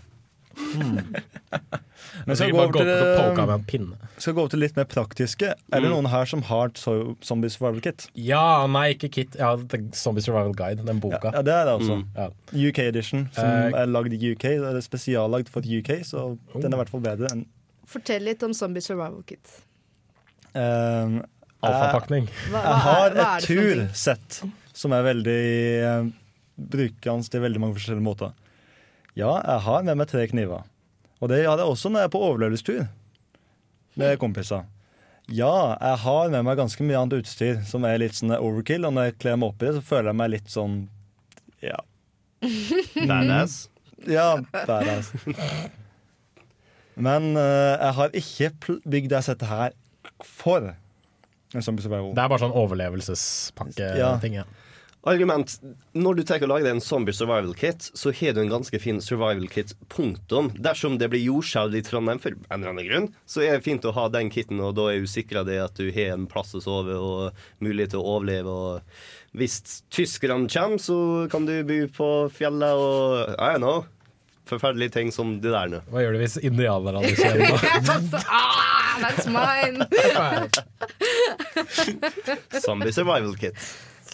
Men 2.26 2.36
skal 2.38 2.47
vi 2.47 2.53
gå 2.53 2.61
over 2.61 2.78
til, 3.66 3.88
skal 4.22 4.34
gå 4.38 4.39
over 4.45 4.51
til 4.53 4.61
litt 4.63 4.78
mer 4.78 4.86
praktiske. 4.89 5.49
Er 5.51 5.82
det 5.84 5.89
Mm. 5.89 5.95
noen 5.97 6.07
her 6.13 6.26
som 6.26 6.41
har 6.47 6.70
Zombie 6.78 7.49
Survival 7.49 7.82
Kit? 7.82 8.07
Ja, 8.16 8.66
nei, 8.68 8.93
ikke 8.93 9.09
Kit. 9.11 9.36
Ja, 9.36 9.55
Zombie 9.93 10.22
Survival 10.24 10.53
Guide, 10.55 10.86
den 10.86 10.99
boka. 11.01 11.32
Ja, 11.34 11.41
det 11.41 11.53
er 11.53 11.66
det 11.66 11.74
altså. 11.80 11.97
Ja. 12.16 12.30
UK 12.70 12.80
Edition, 12.88 13.30
som 13.36 13.43
uh, 13.45 13.80
er 13.82 13.86
lagd 13.91 14.13
i 14.13 14.32
UK. 14.32 14.45
Det 14.61 14.72
er 14.76 14.82
spesiallagd 14.86 15.49
for 15.51 15.61
UK, 15.61 15.91
så 16.07 16.38
den 16.53 16.72
er 16.72 16.78
i 16.78 16.82
hvert 16.84 16.89
fall 16.93 17.01
bedre 17.03 17.28
enn 17.34 17.45
Fortell 17.90 18.24
litt 18.26 18.44
om 18.44 18.54
Zombie 18.58 18.82
Survival 18.84 19.22
Kit. 19.30 19.52
Um, 20.56 21.20
Alfapakning. 21.66 22.28
Hva- 22.52 22.62
hva 22.62 22.70
Jeg 22.72 22.84
har 22.86 23.18
et 23.38 23.48
tursett 23.48 24.40
som 24.76 24.94
er 24.96 25.04
veldig 25.08 25.40
uh, 25.86 26.10
brukende 26.56 27.30
til 27.32 27.44
veldig 27.44 27.62
mange 27.64 27.78
forskjellige 27.78 28.06
måter. 28.06 28.32
Ja, 29.16 29.34
jeg 29.46 29.64
har 29.68 29.84
med 29.88 29.98
meg 30.02 30.10
tre 30.12 30.26
kniver. 30.28 30.64
Og 31.24 31.30
det 31.32 31.44
hadde 31.46 31.64
jeg 31.64 31.72
også 31.72 31.90
når 31.92 32.04
jeg 32.04 32.10
er 32.10 32.14
på 32.16 32.24
overlevelsestur 32.28 32.82
med 34.02 34.18
kompiser. 34.20 34.66
Ja, 35.32 35.54
jeg 35.80 36.02
har 36.04 36.28
med 36.34 36.44
meg 36.46 36.60
ganske 36.60 36.84
mye 36.86 37.00
annet 37.00 37.24
utstyr 37.24 37.62
som 37.66 37.86
er 37.88 37.98
litt 38.04 38.14
sånn 38.18 38.36
overkill, 38.36 38.84
og 38.86 38.94
når 38.94 39.08
jeg 39.10 39.16
kler 39.24 39.40
meg 39.42 39.54
opp 39.54 39.64
i 39.64 39.70
det, 39.70 39.78
så 39.80 39.86
føler 39.88 40.12
jeg 40.12 40.20
meg 40.20 40.34
litt 40.36 40.52
sånn 40.54 40.76
ja. 41.64 41.80
Badass. 43.08 43.56
Ja, 44.06 44.28
badass. 44.54 45.10
Men 46.96 47.34
uh, 47.36 47.76
jeg 47.76 47.96
har 48.00 48.20
ikke 48.22 48.52
bygd 48.86 49.12
det 49.12 49.24
settet 49.28 49.50
her 49.50 49.76
for 50.24 50.74
en 51.56 51.64
zombie 51.64 51.84
survival. 51.84 52.14
Det 52.16 52.24
er 52.24 52.32
bare 52.32 52.43
sånn 52.46 52.56
overlevelsespakke-ting. 52.56 54.39
Ja. 54.39 54.46
Argument. 55.06 55.52
Når 55.93 56.18
du 56.18 56.22
tenker 56.26 56.48
å 56.48 56.56
lage 56.56 56.66
deg 56.66 56.80
en 56.80 56.82
zombie 56.82 57.14
survival 57.14 57.52
kit, 57.58 57.91
så 57.93 58.10
har 58.18 58.34
du 58.34 58.39
en 58.41 58.50
ganske 58.50 58.80
fin 58.82 58.98
survival 59.04 59.46
kit, 59.54 59.76
punktum. 59.93 60.50
Dersom 60.58 60.98
det 60.98 61.12
blir 61.14 61.22
jordskjelv 61.22 61.78
i 61.78 61.84
Trondheim 61.86 62.22
for 62.24 62.34
en 62.34 62.58
eller 62.58 62.72
annen 62.74 62.88
grunn, 62.88 63.10
så 63.30 63.43
er 63.46 63.60
det 63.60 63.68
fint 63.68 63.86
å 63.86 63.93
ha 63.93 64.08
den 64.10 64.32
kiten, 64.34 64.64
og 64.66 64.74
da 64.80 64.88
er 64.89 65.04
du 65.04 65.10
sikra 65.10 65.46
det 65.46 65.60
at 65.62 65.78
du 65.78 65.91
har 65.93 66.16
en 66.16 66.26
plass 66.32 66.56
å 66.58 66.64
sove 66.66 66.98
og 66.98 67.38
mulighet 67.62 67.93
til 67.93 68.02
å 68.02 68.16
overleve. 68.16 68.50
Og 68.50 69.38
hvis 69.38 69.60
tyskerne 69.93 70.50
kommer, 70.50 70.82
så 70.82 70.98
kan 71.30 71.46
du 71.46 71.60
bo 71.70 71.84
på 72.00 72.10
fjellet 72.34 72.74
og 72.74 73.36
I 73.38 73.54
don't 73.54 73.62
know. 73.62 73.86
Forferdelige 74.46 74.89
ting 74.93 75.12
som 75.12 75.41
de 75.41 75.50
der 75.50 75.70
nå. 75.72 75.80
Hva 75.89 76.04
gjør 76.04 76.16
du 76.16 76.20
hvis 76.22 76.38
indianerne 76.46 77.02
hadde 77.02 77.16
kjent? 77.22 78.18
ah, 78.30 79.00
that's 79.02 79.26
mine! 79.26 79.88
Zombie 82.66 82.93
survival 82.93 83.36
kit. 83.41 83.58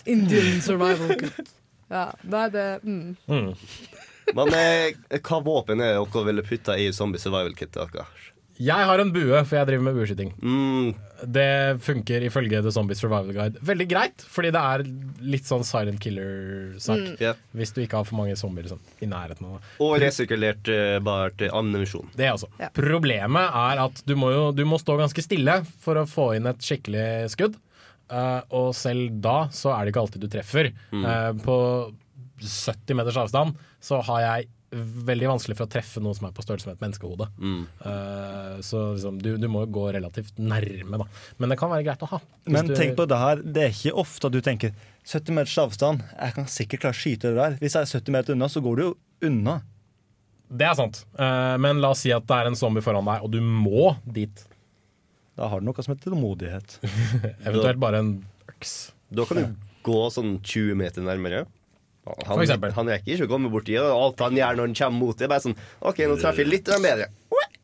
Indian 0.05 0.61
survival 0.67 1.15
kit. 1.19 1.51
Ja, 1.91 2.05
da 2.23 2.45
er 2.47 2.53
det 2.55 2.67
mm. 2.83 3.17
Men 4.31 4.53
eh, 4.55 5.19
hva 5.19 5.41
våpen 5.43 5.81
er 5.83 5.97
det 5.97 6.05
dere 6.13 6.23
ville 6.29 6.43
putta 6.47 6.77
i 6.79 6.87
zombie 6.95 7.19
survival 7.19 7.55
kit? 7.57 7.75
Dere? 7.75 8.05
Jeg 8.59 8.87
har 8.89 9.01
en 9.01 9.11
bue, 9.13 9.39
for 9.47 9.57
jeg 9.57 9.69
driver 9.69 9.85
med 9.87 9.95
bueskyting. 9.97 10.33
Mm. 10.41 10.91
Det 11.33 11.77
funker 11.85 12.25
ifølge 12.25 12.61
The 12.65 12.73
Zombie 12.73 12.97
Survival 12.97 13.35
Guide 13.35 13.61
veldig 13.65 13.87
greit, 13.89 14.25
fordi 14.25 14.51
det 14.53 14.61
er 14.73 14.83
litt 15.33 15.47
sånn 15.47 15.65
silent 15.67 16.01
killer-sak. 16.01 17.01
Mm. 17.01 17.15
Yeah. 17.21 17.39
Hvis 17.57 17.73
du 17.75 17.81
ikke 17.83 18.01
har 18.01 18.07
for 18.09 18.19
mange 18.19 18.35
zombier 18.39 18.67
liksom, 18.67 18.81
i 19.01 19.09
nærheten 19.09 19.49
av. 19.49 19.71
Og 19.83 19.95
resirkulert 20.01 20.71
uh, 20.73 20.97
bart 21.05 21.41
eh, 21.45 21.53
ammunisjon. 21.53 22.09
Det 22.17 22.31
også. 22.33 22.51
Problemet 22.77 23.57
er 23.63 23.83
at 23.85 24.03
du 24.07 24.15
må, 24.19 24.31
jo, 24.33 24.47
du 24.55 24.63
må 24.67 24.81
stå 24.81 24.97
ganske 24.99 25.25
stille 25.25 25.61
for 25.83 26.01
å 26.01 26.07
få 26.09 26.31
inn 26.37 26.49
et 26.49 26.65
skikkelig 26.65 27.33
skudd. 27.35 27.59
Uh, 28.11 28.41
og 28.57 28.73
selv 28.75 29.13
da 29.23 29.45
så 29.55 29.71
er 29.75 29.85
det 29.85 29.93
ikke 29.93 30.05
alltid 30.05 30.25
du 30.25 30.31
treffer. 30.31 30.73
Mm. 30.91 31.05
Uh, 31.05 31.29
på 31.45 31.57
70 32.41 32.97
meters 32.97 33.21
avstand, 33.21 33.61
så 33.81 34.01
har 34.09 34.25
jeg 34.25 34.51
veldig 34.71 35.27
vanskelig 35.27 35.57
for 35.59 35.67
å 35.67 35.71
treffe 35.71 36.01
noe 36.03 36.15
som 36.15 36.29
er 36.29 36.35
på 36.35 36.43
størrelse 36.45 36.69
med 36.69 36.77
et 36.77 36.83
menneskehode. 36.85 37.27
Mm. 37.41 37.63
Uh, 37.83 38.61
så 38.63 38.83
liksom, 38.93 39.17
du, 39.23 39.33
du 39.41 39.47
må 39.51 39.65
jo 39.65 39.71
gå 39.75 39.83
relativt 39.97 40.39
nærme, 40.39 41.01
da. 41.01 41.07
Men 41.41 41.51
det 41.51 41.57
kan 41.59 41.73
være 41.73 41.85
greit 41.89 42.05
å 42.05 42.09
ha. 42.13 42.21
Men 42.47 42.71
du- 42.71 42.75
tenk 42.79 42.95
på 42.99 43.07
det 43.11 43.19
her, 43.19 43.43
det 43.43 43.65
er 43.65 43.75
ikke 43.75 43.93
ofte 44.05 44.29
at 44.29 44.37
du 44.37 44.39
tenker 44.45 44.71
70 45.03 45.35
meters 45.35 45.57
avstand, 45.65 46.05
jeg 46.15 46.37
kan 46.37 46.47
sikkert 46.55 46.85
klare 46.85 46.95
å 46.95 47.01
skyte 47.01 47.33
det 47.33 47.41
der. 47.41 47.59
Hvis 47.59 47.75
jeg 47.75 47.83
er 47.83 47.91
70 47.99 48.15
meter 48.15 48.37
unna, 48.37 48.51
så 48.53 48.63
går 48.63 48.79
du 48.79 48.85
jo 48.85 48.93
unna. 49.27 49.57
Det 50.51 50.67
er 50.67 50.79
sant. 50.79 51.03
Uh, 51.19 51.57
men 51.63 51.83
la 51.83 51.91
oss 51.95 52.05
si 52.05 52.11
at 52.15 52.27
det 52.27 52.39
er 52.39 52.51
en 52.51 52.59
zombie 52.59 52.83
foran 52.85 53.07
deg, 53.07 53.27
og 53.27 53.31
du 53.35 53.41
må 53.43 53.91
dit. 54.07 54.45
Da 55.39 55.47
har 55.51 55.59
du 55.59 55.67
noe 55.67 55.83
som 55.83 55.93
heter 55.95 56.11
tålmodighet. 56.11 56.79
Eventuelt 57.47 57.79
bare 57.81 58.03
en 58.03 58.13
øks. 58.51 58.91
Da 59.11 59.27
kan 59.27 59.41
du 59.41 59.67
gå 59.83 60.01
sånn 60.13 60.37
20 60.39 60.77
meter 60.79 61.03
nærmere. 61.03 61.45
Han, 62.01 62.41
han 62.75 62.89
rekker 62.89 63.13
ikke 63.13 63.27
å 63.27 63.29
komme 63.29 63.51
borti, 63.53 63.75
og 63.77 63.91
alt 63.93 64.23
han 64.25 64.37
gjør 64.39 64.57
når 64.57 64.71
han 64.71 64.77
kommer 64.79 65.03
mot 65.03 65.17
det, 65.17 65.27
er 65.27 65.33
bare 65.33 65.43
sånn 65.43 65.57
OK, 65.85 66.01
nå 66.09 66.17
treffer 66.17 66.43
jeg 66.43 66.49
litt 66.49 66.71
bedre. 66.81 67.11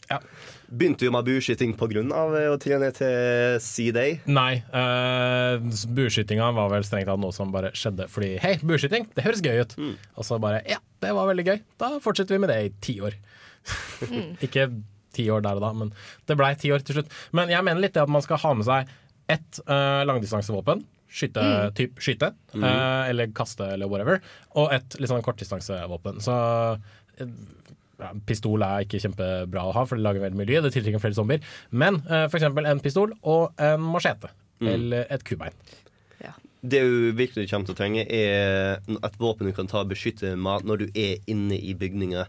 Ja. 0.08 0.20
Begynte 0.68 1.08
du 1.08 1.12
med 1.12 1.28
bueskyting 1.28 1.74
pga. 1.80 2.04
å 2.52 2.58
trene 2.60 2.90
til 2.96 3.58
C-Day? 3.64 4.18
Nei. 4.28 4.60
Uh, 4.72 5.64
bueskytinga 5.96 6.50
var 6.56 6.72
vel 6.74 6.86
strengt 6.88 7.10
tatt 7.10 7.22
noe 7.24 7.36
som 7.36 7.54
bare 7.56 7.72
skjedde 7.76 8.10
fordi 8.12 8.34
hei, 8.44 8.58
bueskyting, 8.64 9.08
det 9.16 9.26
høres 9.26 9.44
gøy 9.44 9.64
ut. 9.64 9.78
Og 10.20 10.28
så 10.28 10.40
bare 10.44 10.62
ja, 10.68 10.80
det 11.04 11.14
var 11.16 11.32
veldig 11.32 11.48
gøy. 11.48 11.64
Da 11.80 11.92
fortsetter 12.04 12.36
vi 12.36 12.44
med 12.44 12.52
det 12.52 12.60
i 12.68 12.74
ti 12.84 12.98
år. 13.04 13.18
Ikke 14.46 14.70
ti 15.16 15.30
år 15.34 15.44
der 15.46 15.60
og 15.60 15.66
da, 15.66 15.72
men 15.76 15.96
det 16.30 16.38
blei 16.40 16.54
ti 16.60 16.72
år 16.76 16.84
til 16.86 17.00
slutt. 17.00 17.16
Men 17.36 17.52
jeg 17.52 17.64
mener 17.66 17.84
litt 17.84 17.96
det 17.96 18.04
at 18.04 18.12
man 18.12 18.24
skal 18.26 18.42
ha 18.44 18.54
med 18.60 18.68
seg 18.68 18.92
ett 19.32 19.64
uh, 19.68 20.04
langdistansevåpen. 20.08 20.86
Skyte, 21.10 21.40
Mm. 21.42 21.72
typ 21.74 22.00
skyte, 22.04 22.34
Mm. 22.54 22.64
eh, 22.64 23.10
eller 23.10 23.28
kaste, 23.28 23.64
eller 23.74 23.88
whatever. 23.88 24.20
Og 24.56 24.72
et 24.74 24.98
litt 25.00 25.10
sånn 25.10 25.24
kortdistansevåpen. 25.24 26.20
Så 26.22 26.80
eh, 27.20 27.26
ja, 28.00 28.12
Pistol 28.26 28.62
er 28.62 28.84
ikke 28.86 29.00
kjempebra 29.02 29.64
å 29.70 29.74
ha, 29.74 29.86
for 29.86 29.96
det 29.96 30.04
lager 30.04 30.22
veldig 30.22 30.38
mye 30.38 30.46
lyd. 30.52 30.64
Det 30.64 30.74
tiltrekker 30.76 31.00
flere 31.02 31.16
zombier. 31.18 31.42
Men 31.72 32.02
eh, 32.10 32.26
f.eks. 32.28 32.44
en 32.44 32.80
pistol 32.84 33.14
og 33.24 33.54
en 33.58 33.80
machete. 33.82 34.30
Mm. 34.60 34.68
Eller 34.74 35.06
et 35.10 35.24
kubein. 35.24 35.54
Det 36.68 36.82
du 36.82 37.12
virkelig 37.14 37.46
kommer 37.52 37.68
til 37.68 37.76
å 37.76 37.78
trenge, 37.78 38.02
er 38.12 38.80
et 38.90 39.18
våpen 39.22 39.46
du 39.46 39.54
kan 39.54 39.68
ta 39.70 39.84
og 39.84 39.90
beskytte 39.92 40.32
med 40.36 40.66
når 40.66 40.78
du 40.82 40.86
er 40.98 41.20
inne 41.30 41.54
i 41.54 41.76
bygninger. 41.78 42.26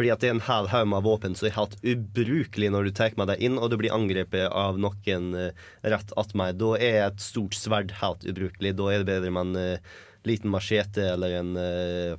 Fordi 0.00 0.14
at 0.14 0.22
det 0.22 0.30
er 0.30 0.36
en 0.38 0.46
hel 0.46 0.66
haug 0.72 0.86
med 0.88 1.04
våpen 1.04 1.34
som 1.36 1.44
er 1.50 1.58
helt 1.58 1.74
ubrukelig 1.84 2.70
når 2.72 2.86
du 2.86 2.92
tar 2.96 3.12
med 3.20 3.28
deg 3.28 3.42
inn, 3.44 3.58
og 3.60 3.68
du 3.68 3.74
blir 3.76 3.92
angrepet 3.92 4.46
av 4.48 4.78
noen 4.80 5.26
eh, 5.36 5.66
rett 5.92 6.14
attmed. 6.16 6.56
Da 6.56 6.70
er 6.80 6.96
et 7.04 7.20
stort 7.20 7.52
sverd 7.52 7.92
helt 8.00 8.24
ubrukelig. 8.24 8.72
Da 8.78 8.86
er 8.88 9.02
det 9.02 9.10
bedre 9.10 9.34
med 9.36 9.50
en 9.50 9.60
eh, 9.60 9.98
liten 10.24 10.48
machete 10.54 11.04
eller 11.04 11.36
en 11.42 11.52
uh, 11.60 12.16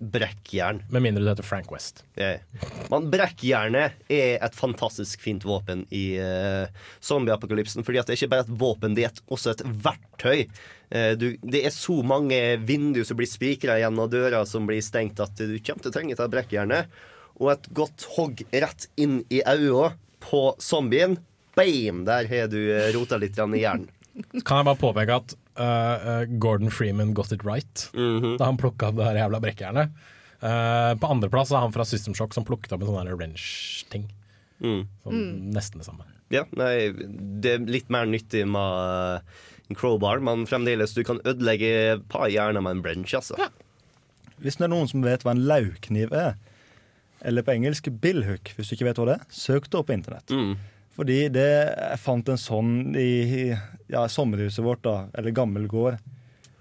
brekkjern. 0.00 0.82
Med 0.90 1.04
mindre 1.04 1.22
du 1.22 1.28
heter 1.30 1.46
Frank 1.46 1.70
West. 1.72 2.02
Ja. 2.18 2.36
Men 2.90 3.08
brekkjernet 3.12 4.08
er 4.12 4.38
et 4.44 4.56
fantastisk 4.58 5.22
fint 5.22 5.46
våpen 5.46 5.84
i 5.94 6.18
uh, 6.18 6.66
zombieapokalypsen. 7.04 7.86
Fordi 7.86 8.00
at 8.00 8.08
det 8.08 8.16
er 8.16 8.20
ikke 8.20 8.32
bare 8.34 8.46
et 8.46 8.56
våpen, 8.62 8.96
det 8.98 9.06
er 9.08 9.20
også 9.32 9.54
et 9.54 9.64
verktøy. 9.86 10.46
Uh, 10.90 11.12
du, 11.18 11.28
det 11.42 11.62
er 11.66 11.74
så 11.74 12.00
mange 12.06 12.40
vinduer 12.66 13.06
som 13.06 13.18
blir 13.18 13.30
spikra 13.30 13.78
igjen, 13.80 14.00
og 14.02 14.12
dører 14.14 14.48
som 14.48 14.66
blir 14.68 14.82
stengt, 14.84 15.22
at 15.22 15.38
du 15.38 15.56
kommer 15.60 15.86
til 15.86 15.92
å 15.92 15.96
trenge 15.96 16.18
et 16.18 16.34
brekkjernet. 16.34 16.98
Og 17.36 17.52
et 17.52 17.70
godt 17.76 18.08
hogg 18.16 18.44
rett 18.52 18.88
inn 19.00 19.20
i 19.28 19.42
øyet 19.44 19.98
på 20.24 20.48
zombien. 20.62 21.18
Bam! 21.56 22.04
Der 22.04 22.28
har 22.28 22.48
du 22.52 22.58
eh, 22.68 22.90
rota 22.96 23.16
litt 23.20 23.38
i 23.38 23.60
hjernen. 23.62 23.88
Kan 24.44 24.60
jeg 24.60 24.68
bare 24.68 24.80
påpeke 24.80 25.18
at 25.20 25.34
uh, 25.58 26.24
Gordon 26.42 26.70
Freeman 26.70 27.14
got 27.16 27.32
it 27.32 27.44
right 27.46 27.88
da 27.92 28.44
han 28.48 28.58
plukka 28.60 28.90
opp 28.90 29.00
det 29.00 29.08
her 29.08 29.20
jævla 29.24 29.40
brekkjernet. 29.44 29.96
Uh, 30.42 30.92
på 31.00 31.08
andreplass 31.08 31.50
er 31.54 31.64
han 31.64 31.72
fra 31.72 31.86
System 31.88 32.14
Shock 32.14 32.34
som 32.36 32.44
plukket 32.44 32.74
opp 32.76 32.84
en 32.84 32.92
sånn 32.92 33.12
wrench-ting. 33.16 34.08
Mm. 34.60 34.86
Sånn, 35.04 35.12
Mm. 35.16 35.52
Nesten 35.54 35.80
det 35.80 35.86
samme. 35.88 36.04
Ja, 36.32 36.42
nei, 36.58 36.90
det 37.40 37.52
er 37.54 37.66
litt 37.70 37.88
mer 37.92 38.08
nyttig 38.10 38.42
med 38.50 39.20
eh, 39.20 39.44
en 39.70 39.78
crowbar, 39.78 40.18
men 40.18 40.42
fremdeles 40.50 40.94
du 40.96 41.04
kan 41.06 41.20
ødelegge 41.22 41.68
et 41.94 42.08
par 42.10 42.26
hjerner 42.32 42.64
med 42.64 42.78
en 42.78 42.82
wrench, 42.82 43.14
altså. 43.14 43.36
Hvis 44.42 44.58
det 44.58 44.66
er 44.66 44.72
noen 44.72 44.90
som 44.90 45.04
vet 45.06 45.22
hva 45.22 45.36
en 45.36 45.44
laukniv 45.46 46.10
er, 46.12 46.34
eller 47.22 47.46
på 47.46 47.54
engelsk 47.54 47.88
billhook, 48.02 48.52
hvis 48.56 48.68
du 48.68 48.74
ikke 48.74 48.88
vet 48.90 48.98
hva 49.00 49.06
det 49.06 49.14
er, 49.20 49.28
søk 49.30 49.70
det 49.70 49.78
opp 49.78 49.86
på 49.88 49.94
internett. 49.96 50.34
Fordi 50.96 51.26
det, 51.28 51.48
jeg 51.76 52.00
fant 52.00 52.28
en 52.32 52.40
sånn 52.40 52.76
i 52.96 53.52
ja, 53.92 54.06
sommerhuset 54.08 54.64
vårt, 54.64 54.84
da, 54.86 55.10
eller 55.16 55.34
gammel 55.36 55.66
gård, 55.68 55.98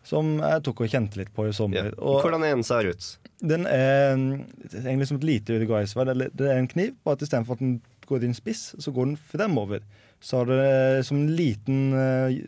som 0.05 0.35
jeg 0.37 0.65
tok 0.67 0.83
og 0.85 0.91
kjente 0.91 1.21
litt 1.21 1.31
på 1.33 1.47
i 1.47 1.53
sommer. 1.55 1.93
Og 1.97 2.19
Hvordan 2.21 2.43
er 2.43 2.57
den 2.57 2.67
ser 2.67 2.91
ut? 2.91 3.13
den 3.43 3.65
er 3.67 4.15
er 4.15 4.85
egentlig 4.85 5.07
som 5.09 5.17
et 5.19 5.27
lite 5.27 5.57
udegaisverd. 5.57 6.13
Det 6.33 6.47
er 6.47 6.59
en 6.59 6.71
kniv, 6.71 6.95
bare 7.03 7.17
at 7.17 7.25
istedenfor 7.25 7.57
at 7.57 7.63
den 7.63 7.81
går 8.07 8.23
inn 8.23 8.37
spiss, 8.37 8.75
så 8.79 8.91
går 8.91 9.11
den 9.11 9.17
fremover. 9.17 9.83
Så 10.21 10.37
har 10.41 10.49
det 10.49 11.05
som 11.05 11.17
en 11.19 11.35
liten 11.35 11.93
eh, 11.93 12.39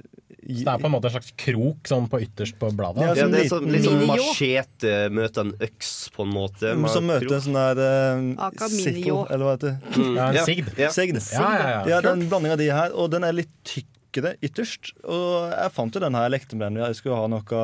Så 0.48 0.64
det 0.64 0.72
er 0.72 0.80
på 0.80 0.88
en 0.88 0.94
måte 0.94 1.10
en 1.10 1.14
slags 1.18 1.34
krok 1.44 1.90
sånn 1.90 2.06
på 2.08 2.22
ytterst 2.24 2.56
på 2.62 2.70
bladet? 2.72 3.04
Ja, 3.04 3.16
Ja, 3.20 3.26
det 3.28 3.42
er 3.44 3.50
sånn, 3.52 3.66
litt 3.74 3.84
sånn 3.84 4.06
machete 4.08 4.94
møter 5.12 5.44
en 5.44 5.52
øks, 5.68 5.90
på 6.16 6.24
en 6.24 6.32
måte. 6.32 6.72
Som 6.94 7.10
møter 7.10 7.34
en 7.36 7.44
sånn 7.44 7.58
der 7.60 7.82
uh, 7.84 8.48
Aka 8.48 8.70
eller 8.72 9.44
hva 9.44 9.58
heter 9.58 9.74
det? 9.76 9.92
Mm, 9.98 10.16
Ja, 10.16 10.30
en 10.32 10.46
sigd. 10.48 10.72
ja. 10.80 10.90
Sigd. 10.96 11.20
Ja, 11.34 11.50
ja, 11.52 11.68
ja. 11.76 11.84
Ja, 11.92 12.00
det 12.02 12.10
er 12.14 12.16
en 12.16 12.26
blanding 12.32 12.56
av 12.56 12.62
de 12.64 12.70
her, 12.72 12.96
og 12.96 13.12
den 13.12 13.28
er 13.28 13.36
litt 13.36 13.52
tykkere 13.68 14.36
ytterst. 14.42 14.94
Og 15.04 15.52
jeg 15.52 15.76
fant 15.76 15.94
jo 16.00 16.00
den 16.02 16.16
her 16.16 16.30
jeg 16.30 16.36
lekte 16.38 16.56
med 16.56 16.72
den 16.72 16.80
jeg 16.86 16.96
skulle 17.02 17.20
ha 17.20 17.28
noe 17.28 17.62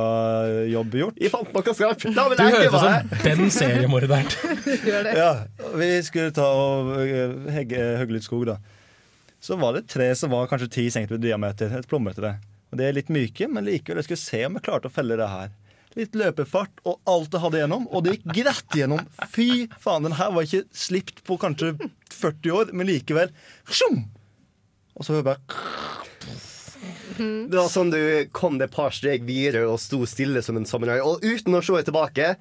jobb 0.75 0.99
gjort. 0.99 1.23
Jeg 1.23 1.31
fant 1.33 1.55
noe 1.55 1.73
skarpt! 1.79 2.03
La 2.19 2.27
meg 2.27 2.37
Du 2.37 2.43
leke 2.43 2.61
høres 2.67 2.73
ut 2.73 2.79
som 2.83 3.27
den 3.29 3.53
seriemorderen. 3.63 4.27
Ja, 5.23 5.31
vi 5.79 5.89
skulle 6.03 6.35
ta 6.35 6.45
og 6.51 6.97
øh, 6.99 7.37
hegge, 7.55 7.79
hogge 8.03 8.17
litt 8.19 8.27
skog, 8.27 8.43
da. 8.51 8.59
Så 9.43 9.55
var 9.59 9.75
det 9.79 9.87
tre 9.91 10.11
som 10.15 10.31
var 10.35 10.51
kanskje 10.51 10.69
10 10.69 10.89
cm 10.97 11.15
i 11.15 11.23
diameter. 11.31 11.71
Et 11.79 11.87
plommetre. 11.87 12.37
Og 12.73 12.79
det 12.79 12.87
er 12.89 12.95
litt 12.97 13.11
myke, 13.13 13.45
men 13.45 13.67
likevel. 13.67 13.99
Jeg 14.01 14.07
skulle 14.07 14.23
se 14.23 14.39
om 14.47 14.55
jeg 14.57 14.65
klarte 14.65 14.89
å 14.89 14.93
felle 14.93 15.13
det 15.19 15.29
her. 15.29 15.51
Litt 15.93 16.15
løpefart 16.17 16.79
og 16.89 16.95
alt 17.05 17.29
det 17.35 17.41
hadde 17.43 17.59
gjennom, 17.61 17.83
og 17.93 18.01
det 18.01 18.15
gikk 18.15 18.23
greit 18.39 18.77
gjennom. 18.79 19.03
Fy 19.29 19.67
faen, 19.77 20.07
den 20.07 20.15
her 20.17 20.31
var 20.33 20.47
ikke 20.47 20.65
slipt 20.73 21.21
på 21.27 21.37
kanskje 21.37 21.75
40 22.09 22.55
år, 22.57 22.71
men 22.73 22.89
likevel. 22.89 23.29
Og 23.69 25.05
så 25.05 25.13
hører 25.13 25.21
jeg 25.21 25.27
bare 25.27 25.41
Det 27.19 27.59
var 27.59 27.69
sånn 27.69 27.93
du 27.93 27.99
kom 28.33 28.57
det 28.57 28.71
et 28.71 28.73
par 28.73 28.95
steg 28.97 29.27
videre 29.27 29.67
og 29.69 29.77
sto 29.81 30.01
stille 30.09 30.41
som 30.41 30.57
en 30.57 30.65
samurai, 30.65 30.97
og 31.05 31.21
uten 31.21 31.53
å 31.53 31.61
se 31.61 31.83
tilbake, 31.85 32.31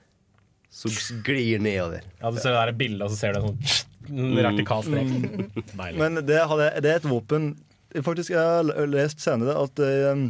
så 0.72 0.89
glir 1.26 1.61
nedover. 1.61 2.09
Ja, 2.22 2.33
du 2.33 2.41
ser 2.41 2.57
det 2.57 2.62
der 2.62 2.78
bildet, 2.80 3.05
og 3.05 3.12
så 3.12 3.20
ser 3.20 3.37
du 3.37 3.43
en 3.43 3.51
sånn 3.51 4.39
vertikal 4.41 4.80
strek. 4.89 5.12
Mm. 5.12 6.01
Men 6.01 6.22
det, 6.24 6.41
hadde, 6.49 6.70
det 6.80 6.95
er 6.95 7.03
et 7.03 7.11
våpen 7.12 7.53
Faktisk, 8.01 8.30
Jeg 8.30 8.40
har 8.40 8.86
lest 8.88 9.20
senere 9.20 9.57
at 9.61 9.82
eh, 9.84 10.22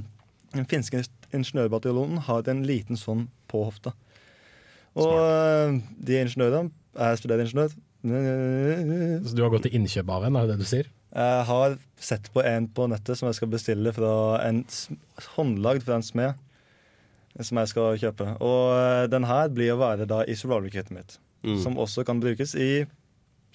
den 0.52 0.68
finske 0.68 1.04
ingeniørbataljonen 1.32 2.24
har 2.26 2.48
en 2.50 2.64
liten 2.66 2.98
sånn 2.98 3.28
på 3.48 3.64
hofta. 3.68 3.94
Og 4.98 5.08
Smart. 5.08 5.84
de 6.04 6.18
ingeniørene 6.20 6.70
Jeg 6.98 7.20
studerer 7.22 7.46
ingeniør. 7.46 7.72
Så 8.02 9.36
du 9.36 9.42
har 9.44 9.52
gått 9.54 9.64
til 9.68 9.78
innkjøp 9.78 10.10
av 10.10 10.26
en, 10.26 10.36
er 10.36 10.48
det 10.48 10.56
det 10.58 10.66
du 10.66 10.68
sier? 10.68 10.90
Jeg 11.12 11.44
har 11.48 11.76
sett 12.00 12.28
på 12.32 12.42
en 12.44 12.66
på 12.72 12.88
nettet 12.88 13.18
som 13.18 13.28
jeg 13.28 13.38
skal 13.38 13.50
bestille 13.52 13.92
fra 13.94 14.12
en 14.46 14.62
håndlagd 15.36 15.84
fra 15.86 15.98
en 16.00 16.04
smed. 16.04 16.40
Som 17.40 17.60
jeg 17.62 17.70
skal 17.70 17.96
kjøpe. 18.00 18.26
Og 18.44 18.74
eh, 18.76 19.06
den 19.12 19.24
her 19.24 19.48
blir 19.52 19.72
å 19.72 19.80
være 19.80 20.04
da 20.08 20.20
i 20.28 20.36
survival-kittet 20.36 20.92
mitt. 20.92 21.16
Mm. 21.46 21.56
Som 21.62 21.78
også 21.80 22.04
kan 22.04 22.20
brukes 22.20 22.52
i 22.54 22.84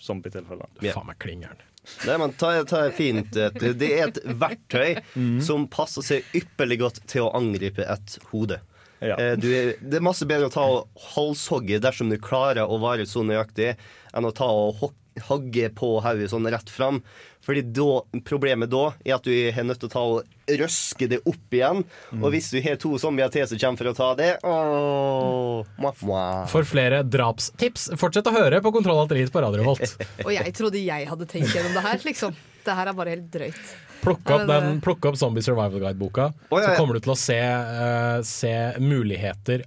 zombietilfeller. 0.01 0.70
Faen 0.93 1.10
meg 1.10 1.20
kling 1.22 1.43
gæren. 1.45 1.62
Nei, 2.05 2.17
men 2.21 2.33
ta, 2.38 2.51
ta 2.67 2.83
fint 2.91 3.31
Det 3.33 3.88
er 3.88 4.07
et 4.09 4.19
verktøy 4.25 4.97
som 5.41 5.67
passer 5.71 6.03
seg 6.05 6.23
ypperlig 6.38 6.79
godt 6.83 6.99
til 7.07 7.25
å 7.25 7.31
angripe 7.38 7.85
et 7.88 8.17
hode. 8.31 8.59
Ja. 9.01 9.15
Eh, 9.21 9.35
Du 9.38 9.47
er, 9.53 9.75
det 9.81 9.99
er 9.99 10.05
masse 10.05 10.25
bedre 10.25 10.49
å 10.49 10.53
ta 10.53 10.63
og 10.65 10.88
halshogge 11.13 11.79
dersom 11.81 12.09
du 12.09 12.17
klarer 12.17 12.65
å 12.65 12.79
være 12.81 13.05
så 13.05 13.21
nøyaktig, 13.25 13.75
enn 14.13 14.25
å 14.25 14.33
ta 14.33 14.45
og 14.49 14.75
hok- 14.81 14.95
hogge 15.28 15.72
på 15.76 15.97
hodet 16.05 16.30
sånn 16.32 16.47
rett 16.51 16.70
fram. 16.72 17.01
Fordi 17.47 17.61
da, 17.72 18.01
problemet 18.28 18.68
da 18.72 18.89
er 19.05 19.15
at 19.15 19.28
du 19.28 19.32
er 19.32 19.63
nødt 19.63 19.80
til 19.80 19.88
å 19.88 19.93
ta 19.93 20.03
og 20.03 20.57
røske 20.59 21.07
det 21.07 21.22
opp 21.24 21.55
igjen. 21.55 21.84
Og 22.20 22.28
hvis 22.34 22.49
du 22.51 22.59
har 22.65 22.76
to 22.82 22.97
zombier 22.99 23.32
til 23.32 23.47
som 23.47 23.61
kommer 23.61 23.80
for 23.80 23.91
å 23.91 23.95
ta 23.95 24.09
det 24.20 24.30
åh, 24.43 25.70
mwah, 25.80 26.03
mwah. 26.03 26.43
For 26.51 26.68
flere 26.68 27.03
drapstips, 27.07 27.89
fortsett 27.99 28.28
å 28.28 28.36
høre 28.36 28.59
på 28.63 28.74
Kontroll 28.76 28.99
Alt 29.05 29.15
på 29.32 29.43
Radio 29.43 29.63
Volt. 29.68 29.95
Og 30.28 30.34
jeg 30.36 30.55
trodde 30.57 30.84
jeg 30.84 31.07
hadde 31.07 31.30
tenkt 31.30 31.55
gjennom 31.55 31.78
det 31.78 31.86
her, 31.88 32.01
liksom. 32.09 32.36
Det 32.68 32.76
her 32.76 32.91
er 32.91 32.97
bare 32.97 33.15
helt 33.15 33.30
drøyt. 33.32 33.76
Plukk 34.03 34.30
opp, 34.30 34.43
den, 34.47 34.82
plukk 34.84 35.07
opp 35.09 35.18
Zombie 35.20 35.43
Survival 35.43 35.82
Guide-boka, 35.82 36.30
oh, 36.51 36.59
ja, 36.61 36.70
så 36.70 36.76
kommer 36.78 36.95
du 36.95 37.03
til 37.03 37.15
å 37.15 37.18
se, 37.18 37.39
uh, 37.39 38.20
se 38.28 38.53
muligheter 38.84 39.63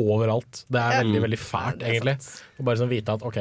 overalt. 0.00 0.64
Det 0.70 0.80
er 0.80 1.02
veldig 1.04 1.20
Mm. 1.20 1.24
veldig 1.28 1.38
fælt, 1.38 1.80
Ja, 1.82 1.88
egentlig. 1.92 2.16
Å 2.60 2.64
bare 2.64 2.76
sånn 2.80 2.88
vite 2.90 3.12
at 3.12 3.22
OK, 3.22 3.38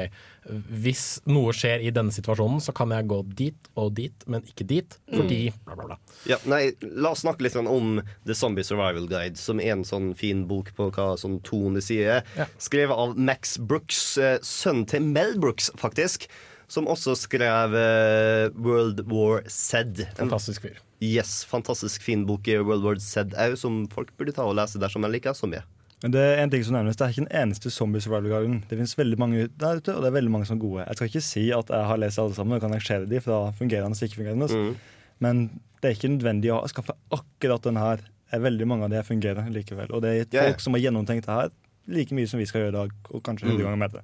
hvis 0.72 1.22
noe 1.30 1.52
skjer 1.56 1.84
i 1.86 1.92
denne 1.92 2.12
situasjonen, 2.12 2.60
så 2.64 2.74
kan 2.74 2.90
jeg 2.90 3.08
gå 3.08 3.20
dit 3.36 3.70
og 3.78 3.94
dit, 3.96 4.14
men 4.28 4.42
ikke 4.42 4.66
dit, 4.68 4.98
fordi 5.14 5.52
bla, 5.66 5.76
bla, 5.76 5.86
bla. 5.92 5.98
Ja, 6.26 6.38
nei, 6.50 6.72
la 6.82 7.12
oss 7.12 7.22
snakke 7.24 7.42
litt 7.46 7.54
sånn 7.54 7.68
om 7.70 8.02
The 8.26 8.34
Zombie 8.34 8.64
Survival 8.64 9.08
Guide, 9.08 9.38
som 9.38 9.60
er 9.60 9.72
en 9.76 9.84
sånn 9.84 10.16
fin 10.18 10.46
bok 10.50 10.72
på 10.76 10.90
hva 10.92 11.14
sånn 11.20 11.40
200 11.44 11.82
sider. 11.86 12.24
Skrevet 12.58 12.96
av 12.98 13.18
Max 13.18 13.58
Brooks, 13.58 14.18
eh, 14.18 14.40
sønnen 14.42 14.88
til 14.88 15.02
Mel 15.02 15.38
Brooks, 15.38 15.70
faktisk. 15.78 16.28
Som 16.70 16.86
også 16.86 17.16
skrev 17.18 17.74
eh, 17.74 18.50
World 18.56 19.00
War 19.10 19.42
Z. 19.50 20.06
Fantastisk 20.20 20.62
fyr. 20.62 20.78
Yes, 21.02 21.44
fantastisk 21.50 22.02
fin 22.04 22.26
bok 22.28 22.46
i 22.48 22.58
World 22.62 22.84
War 22.84 22.96
Z 23.00 23.32
òg, 23.34 23.56
som 23.58 23.88
folk 23.88 24.12
burde 24.20 24.34
ta 24.36 24.44
og 24.46 24.54
lese 24.56 24.78
dersom 24.78 25.02
de 25.02 25.10
liker 25.10 25.34
zombie. 25.34 25.64
Men 26.04 26.12
det 26.16 26.22
er 26.24 26.38
en 26.44 26.52
ting 26.54 26.64
som 26.64 26.74
nærmest, 26.78 27.00
det 27.00 27.06
er 27.06 27.12
ikke 27.12 27.26
den 27.28 27.42
eneste 27.42 27.70
zombie 27.76 28.00
survival 28.02 28.30
guiden. 28.32 28.60
Det 28.70 28.78
finnes 28.80 28.94
veldig 28.98 29.18
mange 29.20 29.48
der 29.60 29.82
ute, 29.82 29.96
og 29.96 30.02
det 30.06 30.08
er 30.08 30.16
veldig 30.16 30.32
mange 30.32 30.46
som 30.48 30.56
er 30.56 30.62
gode. 30.62 30.86
Jeg 30.88 30.96
skal 30.96 31.10
ikke 31.12 31.22
si 31.26 31.44
at 31.52 31.74
jeg 31.76 31.90
har 31.90 31.98
lest 32.00 32.20
alle 32.24 32.34
sammen 32.38 32.56
og 32.56 32.62
kan 32.64 32.72
rangere 32.72 33.06
de 33.12 33.20
fra 33.26 33.40
fungerende 33.58 33.98
og 34.00 34.08
ikke-fungerende. 34.08 34.48
Mm. 34.48 34.76
Men 35.20 35.42
det 35.82 35.90
er 35.90 35.98
ikke 35.98 36.14
nødvendig 36.14 36.54
å 36.56 36.62
skaffe 36.72 36.96
akkurat 37.12 37.68
den 37.68 37.76
her. 37.82 37.98
Det 38.30 38.38
er 38.40 38.46
veldig 38.46 38.68
mange 38.72 38.88
av 38.88 38.94
de 38.94 38.96
her 39.02 39.04
fungerer 39.10 39.50
likevel. 39.52 39.92
Og 39.92 40.02
det 40.06 40.14
er 40.32 40.48
folk 40.54 40.64
som 40.64 40.74
har 40.78 40.86
gjennomtenkt 40.86 41.28
det 41.28 41.36
her 41.36 41.52
like 41.90 42.14
mye 42.16 42.30
som 42.30 42.40
vi 42.40 42.46
skal 42.48 42.62
gjøre 42.64 42.72
i 42.76 42.78
dag, 42.80 42.92
og 43.12 43.24
kanskje 43.26 43.50
hundre 43.50 43.64
Mm. 43.64 43.68
ganger 43.68 43.78
med 43.84 43.92
det. 43.98 44.04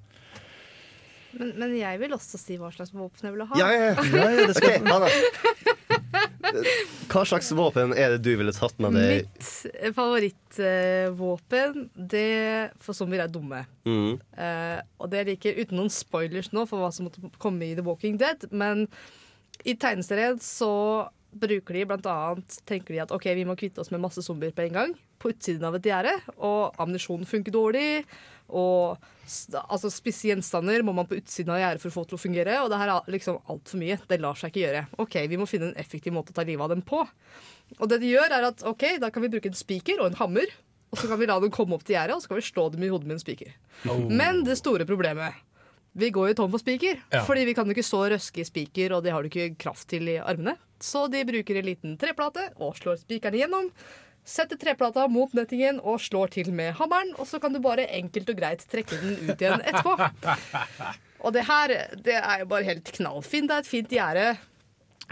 Men, 1.39 1.51
men 1.59 1.77
jeg 1.77 1.99
vil 1.99 2.13
også 2.15 2.37
si 2.39 2.55
hva 2.57 2.71
slags 2.75 2.91
våpen 2.95 3.23
jeg 3.27 3.33
vil 3.35 3.45
ha. 3.47 3.55
Ja, 3.59 3.67
ja, 3.71 3.87
ja. 3.91 4.03
Ja, 4.19 4.29
ja, 4.35 4.45
det 4.47 4.55
skal- 4.55 4.81
Ok, 4.81 4.91
Anna. 4.91 5.07
Hva 7.11 7.23
slags 7.27 7.51
våpen 7.55 7.93
er 7.97 8.15
det 8.15 8.23
du 8.25 8.31
ville 8.39 8.53
tatt 8.55 8.77
med 8.83 8.95
deg? 8.97 9.25
Mitt 9.25 9.95
favorittvåpen 9.97 11.89
det 11.95 12.71
for 12.83 12.97
zombier 12.97 13.25
er 13.25 13.31
dumme. 13.31 13.63
Mm. 13.87 14.15
Uh, 14.37 14.79
og 15.01 15.11
det 15.13 15.25
liker 15.31 15.59
uten 15.59 15.79
noen 15.79 15.93
spoilers 15.93 16.51
nå 16.55 16.65
for 16.69 16.81
hva 16.81 16.91
som 16.95 17.09
måtte 17.09 17.23
komme 17.41 17.67
i 17.67 17.75
The 17.77 17.85
Walking 17.85 18.19
Dead, 18.21 18.47
men 18.51 18.87
i 19.65 19.75
tegneserien 19.79 20.39
så 20.43 20.73
bruker 21.35 21.75
de 21.75 21.87
blant 21.89 22.07
annet 22.07 22.59
tenker 22.67 22.95
de 22.95 23.01
at 23.03 23.11
ok, 23.13 23.27
vi 23.35 23.47
må 23.47 23.57
kvitte 23.59 23.81
oss 23.83 23.91
med 23.91 24.03
masse 24.03 24.23
zombier 24.23 24.55
på 24.55 24.65
en 24.65 24.77
gang 24.77 24.95
på 25.21 25.31
utsiden 25.33 25.65
av 25.67 25.77
et 25.77 25.87
gjerde, 25.87 26.13
og 26.37 26.75
ammunisjonen 26.81 27.27
funker 27.27 27.53
dårlig, 27.55 28.03
og 28.49 28.97
altså 29.69 29.89
spisse 29.89 30.27
gjenstander 30.29 30.83
må 30.85 30.93
man 30.93 31.07
på 31.09 31.17
utsiden 31.17 31.53
av 31.55 31.59
gjerdet 31.61 31.81
for 31.81 31.89
å 31.89 31.95
få 31.95 32.03
til 32.09 32.17
å 32.17 32.21
fungere, 32.21 32.59
og 32.61 32.69
det 32.69 32.77
her 32.77 32.91
er 32.93 33.07
liksom 33.15 33.39
altfor 33.49 33.81
mye. 33.81 33.97
Det 34.07 34.19
lar 34.21 34.37
seg 34.37 34.51
ikke 34.53 34.63
gjøre. 34.67 34.83
Ok, 35.01 35.15
vi 35.31 35.39
må 35.41 35.47
finne 35.49 35.71
en 35.71 35.79
effektiv 35.81 36.13
måte 36.13 36.29
å 36.33 36.37
ta 36.37 36.45
livet 36.45 36.61
av 36.67 36.69
dem 36.75 36.83
på. 36.85 37.01
Og 37.79 37.89
det 37.89 37.99
de 38.03 38.11
gjør 38.13 38.35
er 38.37 38.45
at 38.51 38.61
ok, 38.69 38.85
da 39.01 39.09
kan 39.09 39.25
vi 39.25 39.31
bruke 39.33 39.49
en 39.49 39.57
spiker 39.57 39.99
og 40.03 40.11
en 40.11 40.19
hammer, 40.21 40.53
og 40.93 41.01
så 41.01 41.09
kan 41.09 41.19
vi 41.19 41.25
la 41.27 41.39
dem 41.41 41.51
komme 41.51 41.75
opp 41.75 41.83
til 41.83 41.97
gjerdet, 41.97 42.15
og 42.15 42.21
så 42.23 42.29
kan 42.31 42.37
vi 42.39 42.45
slå 42.45 42.69
dem 42.71 42.85
i 42.85 42.91
hodet 42.93 43.09
med 43.09 43.17
en 43.17 43.23
spiker. 43.25 43.55
Oh. 43.89 44.05
Men 44.07 44.43
det 44.45 44.59
store 44.61 44.85
problemet 44.87 45.33
Vi 45.95 46.09
går 46.11 46.33
jo 46.33 46.35
tom 46.35 46.51
for 46.51 46.59
spiker, 46.59 46.97
Ja. 47.11 47.21
fordi 47.23 47.45
vi 47.47 47.53
kan 47.55 47.65
jo 47.65 47.71
ikke 47.71 47.87
så 47.87 48.01
røske 48.11 48.41
i 48.41 48.43
spiker, 48.43 48.91
og 48.97 49.03
det 49.03 49.13
har 49.15 49.23
du 49.23 49.29
ikke 49.29 49.55
kraft 49.57 49.87
til 49.87 50.09
i 50.11 50.17
armene. 50.19 50.57
Så 50.83 51.05
de 51.09 51.21
bruker 51.23 51.55
en 51.55 51.65
liten 51.65 51.93
treplate 51.97 52.49
og 52.59 52.75
slår 52.75 52.99
spikeren 52.99 53.33
igjennom. 53.33 53.69
Setter 54.25 54.57
treplata 54.57 55.03
mot 55.11 55.33
nettingen 55.37 55.77
og 55.85 55.99
slår 56.01 56.31
til 56.33 56.47
med 56.55 56.73
hammeren, 56.79 57.11
og 57.21 57.27
så 57.29 57.37
kan 57.39 57.53
du 57.53 57.59
bare 57.61 57.85
enkelt 57.93 58.29
og 58.33 58.39
greit 58.39 58.63
trekke 58.71 58.97
den 59.01 59.19
ut 59.29 59.37
igjen 59.41 59.61
etterpå. 59.61 59.93
Og 61.25 61.33
det 61.33 61.41
her 61.47 61.71
det 62.05 62.13
er 62.19 62.41
jo 62.43 62.45
bare 62.51 62.67
helt 62.67 62.89
knallfint. 62.93 63.47
Det 63.49 63.55
er 63.55 63.63
et 63.63 63.69
fint 63.69 63.89
gjerde, 63.95 64.25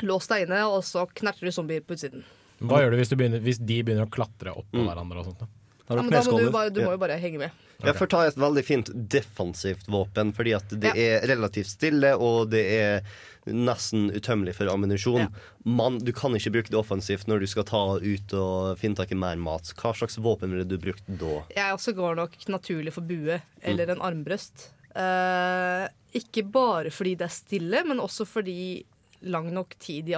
lås 0.06 0.28
deg 0.30 0.44
inne, 0.46 0.60
og 0.70 0.84
så 0.86 1.08
knerter 1.10 1.48
du 1.50 1.54
zombier 1.56 1.82
på 1.86 1.96
utsiden. 1.96 2.22
Hva 2.62 2.84
gjør 2.84 2.94
du 2.94 2.98
hvis, 3.00 3.10
du 3.10 3.16
begynner, 3.18 3.42
hvis 3.42 3.58
de 3.62 3.80
begynner 3.82 4.06
å 4.06 4.12
klatre 4.14 4.54
oppå 4.54 4.78
Mm. 4.78 4.86
hverandre 4.92 5.20
og 5.24 5.26
sånt? 5.32 5.40
da? 5.42 5.48
Ja, 5.90 5.96
men 6.02 6.12
da 6.14 6.22
må 6.30 6.38
du, 6.40 6.52
bare, 6.54 6.70
du 6.74 6.82
må 6.86 6.92
jo 6.94 7.00
bare 7.02 7.18
henge 7.20 7.40
med. 7.42 7.52
Jeg 7.84 7.96
får 7.98 8.10
ta 8.14 8.22
et 8.28 8.38
veldig 8.40 8.64
fint 8.64 8.92
defensivt 9.12 9.90
våpen, 9.92 10.32
fordi 10.38 10.54
at 10.56 10.70
det 10.70 10.94
Ja. 10.94 11.18
er 11.18 11.28
relativt 11.28 11.68
stille, 11.74 12.14
og 12.16 12.50
det 12.54 12.62
er 12.78 13.02
nesten 13.50 14.08
utømmelig 14.14 14.56
for 14.58 14.72
ammunisjon. 14.72 15.28
Man, 15.68 16.00
du 16.04 16.14
kan 16.16 16.36
ikke 16.38 16.54
bruke 16.58 16.72
det 16.72 16.80
offensivt 16.80 17.28
når 17.28 17.44
du 17.44 17.48
skal 17.52 17.68
ta 17.68 17.82
ut 18.00 18.36
og 18.38 18.80
finne 18.80 19.00
tak 19.00 19.12
i 19.12 19.20
mer 19.20 19.40
mat. 19.42 19.74
Hva 19.80 19.94
slags 19.98 20.20
våpen 20.22 20.54
ville 20.54 20.68
du 20.68 20.78
brukt 20.82 21.04
da? 21.08 21.42
Jeg 21.56 21.76
også 21.76 21.96
går 21.98 22.16
nok 22.22 22.38
naturlig 22.54 22.94
for 22.96 23.04
bue 23.08 23.42
eller 23.64 23.94
en 23.94 24.04
armbrøst. 24.06 24.70
Eh, 24.94 25.86
ikke 26.20 26.46
bare 26.54 26.92
fordi 26.94 27.16
det 27.20 27.28
er 27.28 27.34
stille, 27.34 27.84
men 27.88 28.04
også 28.04 28.26
fordi 28.30 28.86
lang 29.34 29.54
nok 29.56 29.76
tid 29.82 30.10
i, 30.12 30.18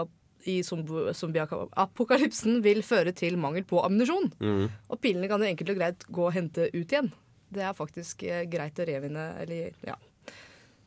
i 0.52 0.56
zombieapokalypsen 0.66 2.64
vil 2.66 2.82
føre 2.86 3.14
til 3.16 3.38
mangel 3.42 3.64
på 3.68 3.80
ammunisjon. 3.86 4.32
Mm. 4.40 4.66
Og 4.90 5.02
pilene 5.02 5.30
kan 5.32 5.42
jo 5.42 5.52
enkelt 5.52 5.72
og 5.72 5.80
greit 5.80 6.10
gå 6.10 6.28
og 6.28 6.36
hente 6.36 6.70
ut 6.74 6.84
igjen. 6.84 7.10
Det 7.56 7.64
er 7.64 7.78
faktisk 7.78 8.24
eh, 8.28 8.44
greit 8.50 8.80
å 8.82 8.88
revinne, 8.90 9.26
eller 9.44 9.72
ja. 9.86 9.96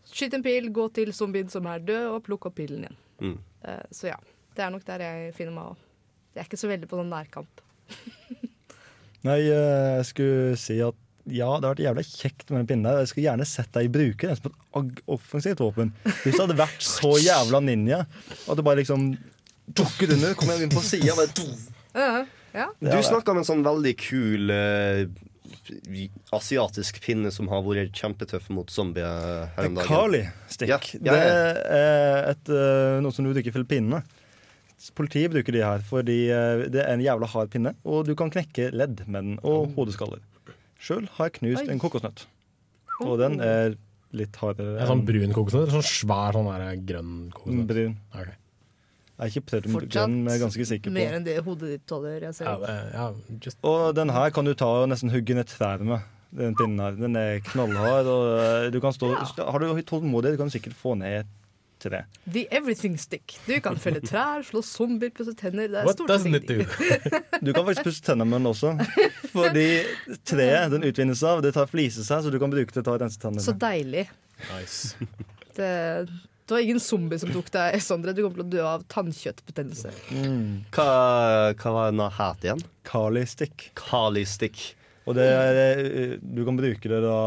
Skyt 0.08 0.36
en 0.38 0.44
pil, 0.44 0.70
gå 0.74 0.88
til 0.96 1.12
zombien 1.16 1.50
som 1.52 1.66
er 1.70 1.82
død, 1.84 2.06
og 2.14 2.22
plukk 2.26 2.48
opp 2.48 2.56
pilen 2.58 2.86
igjen. 2.86 3.00
Mm. 3.20 3.36
Uh, 3.66 3.82
så 3.94 4.12
ja, 4.12 4.18
det 4.56 4.64
er 4.64 4.72
nok 4.74 4.86
der 4.86 5.04
jeg 5.04 5.34
finner 5.36 5.54
meg 5.54 5.72
òg. 5.72 5.84
Jeg 6.34 6.44
er 6.44 6.48
ikke 6.48 6.60
så 6.60 6.70
veldig 6.70 6.88
på 6.88 7.00
sånn 7.00 7.12
nærkamp. 7.12 7.62
Nei, 9.26 9.40
eh, 9.50 9.92
jeg 9.98 10.08
skulle 10.12 10.58
si 10.60 10.76
at 10.84 11.04
ja, 11.28 11.48
det 11.58 11.66
har 11.66 11.74
vært 11.74 11.82
jævla 11.82 12.04
kjekt 12.06 12.50
med 12.50 12.60
den 12.60 12.68
pinnen 12.70 12.86
der. 12.86 13.00
Jeg 13.02 13.10
skulle 13.10 13.26
gjerne 13.26 13.46
sett 13.48 13.72
deg 13.74 13.90
bruke 13.92 14.30
den 14.30 14.38
som 14.38 14.48
et 14.48 15.02
offensivt 15.10 15.60
våpen. 15.60 15.90
Hvis 16.22 16.36
det 16.36 16.40
hadde 16.40 16.56
vært 16.56 16.84
så 16.84 17.10
jævla 17.20 17.60
ninja 17.64 18.04
at 18.06 18.54
du 18.56 18.62
bare 18.64 18.80
liksom 18.80 19.10
dukket 19.68 20.14
under, 20.14 20.36
kom 20.38 20.52
igjen 20.52 20.68
inn 20.68 20.72
på 20.72 20.84
sida 20.84 21.16
Ja, 21.98 22.24
ja. 22.54 22.68
Du 22.80 23.02
snakka 23.04 23.34
om 23.34 23.42
en 23.42 23.46
sånn 23.46 23.64
veldig 23.66 23.92
kul 24.00 24.52
eh, 24.54 25.02
asiatisk 26.34 27.00
pinne 27.04 27.30
som 27.34 27.48
har 27.52 27.62
vært 27.66 27.92
kjempetøff 27.96 28.48
mot 28.54 28.70
zombier 28.72 29.48
her 29.56 29.68
om 29.70 29.76
dagen. 29.78 29.88
Kali-stikk. 29.88 30.70
Ja, 30.70 30.78
ja, 30.78 31.00
Det 31.04 31.18
ja. 31.18 31.34
er 31.78 32.30
et, 32.32 32.48
eh, 32.52 33.00
noe 33.04 33.14
som 33.14 33.24
du 33.26 33.32
bruker 33.32 33.50
i 33.50 33.54
Filippinene. 33.54 34.02
Politiet 34.94 35.32
bruker 35.34 35.52
de 35.56 35.62
her 35.64 35.82
fordi 35.82 36.18
eh, 36.30 36.68
det 36.70 36.84
er 36.84 36.92
en 36.94 37.02
jævla 37.02 37.26
hard 37.32 37.50
pinne, 37.50 37.74
og 37.84 38.06
du 38.06 38.14
kan 38.18 38.30
knekke 38.30 38.70
ledd 38.72 39.02
med 39.08 39.24
den, 39.24 39.38
og 39.42 39.74
hodeskaller. 39.74 40.20
Sjøl 40.78 41.08
har 41.16 41.30
jeg 41.30 41.40
knust 41.40 41.64
Oi. 41.64 41.72
en 41.74 41.80
kokosnøtt, 41.82 42.26
og 43.02 43.16
den 43.18 43.40
er 43.42 43.74
litt 44.14 44.36
hardere. 44.40 44.78
En 44.80 44.86
sånn 44.92 45.02
brun 45.08 45.34
kokosnøtt 45.34 45.66
eller 45.66 45.80
sånn 45.80 45.88
svær 45.90 46.36
sånn 46.38 46.46
der 46.52 46.78
grønn 46.86 47.16
kokosnøtt? 47.34 47.66
Brun. 47.72 47.96
Ok. 48.14 48.30
Jeg 49.18 49.24
er 49.24 49.40
ikke 49.42 49.58
er 49.58 50.38
ganske 50.38 50.64
sikker 50.70 50.90
på. 50.90 50.94
mer 50.94 51.16
enn 51.16 51.24
det 51.26 51.40
hodet 51.42 51.72
ditt 51.72 51.86
tåler. 51.90 52.20
Jeg 52.22 52.36
ser. 52.36 52.46
Ja, 52.46 52.76
ja, 52.94 53.48
Og 53.66 53.96
den 53.96 54.12
her 54.14 54.30
kan 54.30 54.46
du 54.46 54.54
ta 54.54 54.68
og 54.84 54.88
nesten 54.92 55.10
hugge 55.10 55.34
ned 55.34 55.50
trær 55.50 55.82
med. 55.82 56.06
Den 56.38 56.54
pinnen 56.54 56.78
her. 56.78 56.94
Den 56.94 57.16
er 57.16 57.40
knallhard, 57.40 58.06
og 58.06 58.28
eh, 58.38 58.68
du 58.70 58.78
kan 58.84 58.92
stå 58.92 59.14
Har 59.16 59.58
du 59.58 59.82
tålmodighet, 59.82 60.36
du 60.36 60.42
kan 60.44 60.52
sikkert 60.52 60.76
få 60.78 60.94
ned 61.00 61.24
et 61.24 61.34
tre. 61.78 62.04
The 62.30 62.46
everything 62.54 62.98
stick. 62.98 63.38
Du 63.46 63.58
kan 63.60 63.78
felle 63.80 64.00
trær, 64.04 64.42
slå 64.46 64.62
zombier, 64.62 65.10
pusse 65.14 65.34
tenner. 65.38 65.68
Det 65.70 65.80
er 65.82 65.88
What 65.88 65.98
stort 65.98 66.10
doesn't 66.10 66.36
it 66.36 66.46
do? 66.48 66.62
Du 67.46 67.52
kan 67.52 67.64
faktisk 67.64 67.84
pusse 67.90 68.02
tennene 68.02 68.28
med 68.28 68.40
den 68.40 68.50
også. 68.50 68.74
Fordi 69.32 69.66
treet 70.26 70.72
den 70.74 70.86
utvinnes 70.88 71.22
av, 71.26 71.42
det 71.42 71.54
tar 71.56 71.70
fliser 71.70 72.06
seg, 72.06 72.24
så 72.24 72.34
du 72.34 72.38
kan 72.42 72.52
bruke 72.52 72.74
det 72.74 72.82
til 72.84 72.94
å 72.94 72.98
rense 73.00 73.18
tennene. 73.22 73.44
Så 73.44 73.54
deilig. 73.58 74.08
Nice. 74.50 74.94
Det, 75.58 75.70
det 76.48 76.56
var 76.56 76.64
ingen 76.64 76.80
zombie 76.80 77.18
som 77.20 77.30
tok 77.34 77.50
deg, 77.54 77.76
Sondre. 77.84 78.14
Du 78.16 78.22
kommer 78.24 78.40
til 78.40 78.46
å 78.46 78.52
dø 78.56 78.62
av 78.64 78.84
tannkjøttbetennelse. 78.90 79.92
Hva, 80.74 80.88
hva 81.60 81.72
var 81.76 81.92
den 81.92 82.02
het 82.18 82.46
igjen? 82.48 82.62
Kali-stick. 82.88 83.68
Og 85.08 85.16
det 85.16 85.26
eh, 85.32 86.16
du 86.20 86.42
kan 86.44 86.56
bruke 86.58 86.84
det 86.90 86.98
da 87.00 87.18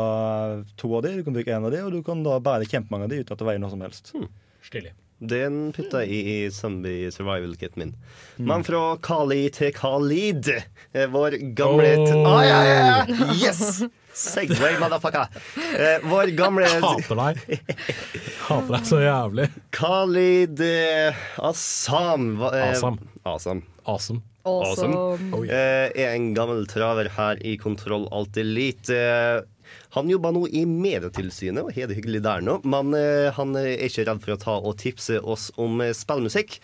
to 0.78 0.92
av 0.98 1.06
de, 1.06 1.16
du 1.18 1.24
kan 1.26 1.34
bruke 1.38 1.54
en 1.56 1.66
av 1.66 1.72
de, 1.74 1.80
og 1.86 1.96
du 1.96 2.02
kan 2.06 2.22
da 2.26 2.36
bære 2.44 2.68
kjempemange 2.70 3.08
av 3.08 3.14
de 3.14 3.22
uten 3.24 3.34
at 3.34 3.42
det 3.42 3.48
veier 3.48 3.62
noe 3.64 3.74
som 3.74 3.82
helst. 3.86 4.12
Stilig. 4.66 4.92
Den 5.22 5.68
putta 5.74 6.00
jeg 6.02 6.14
i, 6.18 6.22
i 6.46 6.52
Zombie 6.54 7.10
Survival 7.14 7.54
Kit 7.62 7.76
min. 7.78 7.92
Men 8.42 8.64
fra 8.66 8.96
Kali 9.06 9.44
til 9.54 9.70
Khalid. 9.78 10.50
eh, 10.94 11.06
Vår 11.14 11.38
gamle 11.58 11.92
Oh. 12.02 12.26
ah, 12.26 12.42
ja, 12.46 12.60
ja, 12.66 12.78
ja. 12.82 13.34
Yes! 13.38 13.84
Segway, 14.14 14.76
motherfucker. 14.82 15.28
Eh, 15.78 16.00
vår 16.04 16.32
gamle 16.36 16.68
Hater 16.68 17.16
deg. 17.16 17.62
Hater 18.48 18.74
deg 18.76 18.88
så 18.90 19.00
jævlig. 19.04 19.46
Khalid 19.76 20.60
eh, 20.66 21.22
Assam. 21.40 22.34
hva- 22.42 22.52
eh, 22.58 22.72
Asam. 22.74 23.00
Asam. 23.26 23.64
Awesome. 23.86 24.22
Awesome. 24.44 24.96
Oh, 24.98 25.44
Eh, 25.46 25.92
er 25.96 26.16
en 26.16 26.32
gammel 26.34 26.66
traver 26.70 27.08
her 27.14 27.38
i 27.46 27.56
Kontroll 27.62 28.08
Alt 28.12 28.38
Elite. 28.42 28.90
Eh, 28.96 29.42
Han 29.96 30.08
jobber 30.10 30.32
nå 30.36 30.46
i 30.52 30.66
Medietilsynet 30.68 31.64
og 31.64 31.74
har 31.76 31.88
det 31.88 31.96
hyggelig 31.98 32.22
der 32.24 32.42
nå, 32.44 32.58
men 32.68 32.94
eh, 32.96 33.30
han 33.36 33.54
er 33.60 33.78
ikke 33.86 34.04
redd 34.08 34.20
for 34.24 34.34
å 34.36 34.40
ta 34.40 34.56
og 34.60 34.78
tipse 34.80 35.20
oss 35.24 35.50
om 35.60 35.80
spillmusikk. 35.96 36.58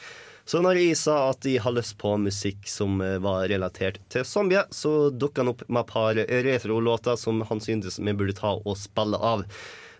Så 0.47 0.61
når 0.63 0.79
jeg 0.79 0.95
sa 0.95 1.17
at 1.33 1.43
jeg 1.43 1.59
har 1.59 1.75
lyst 1.75 1.97
på 1.99 2.13
musikk 2.23 2.69
som 2.71 3.01
eh, 3.03 3.17
var 3.19 3.49
relatert 3.51 3.99
til 4.11 4.23
Zambia, 4.23 4.63
så 4.71 5.09
dukka 5.11 5.43
han 5.43 5.51
opp 5.51 5.65
med 5.67 5.81
et 5.81 5.91
par 5.91 6.21
retro-låter 6.47 7.19
som 7.19 7.41
han 7.49 7.59
syntes 7.63 7.99
vi 7.99 8.13
burde 8.15 8.37
ta 8.37 8.53
og 8.55 8.79
spille 8.79 9.19
av. 9.19 9.43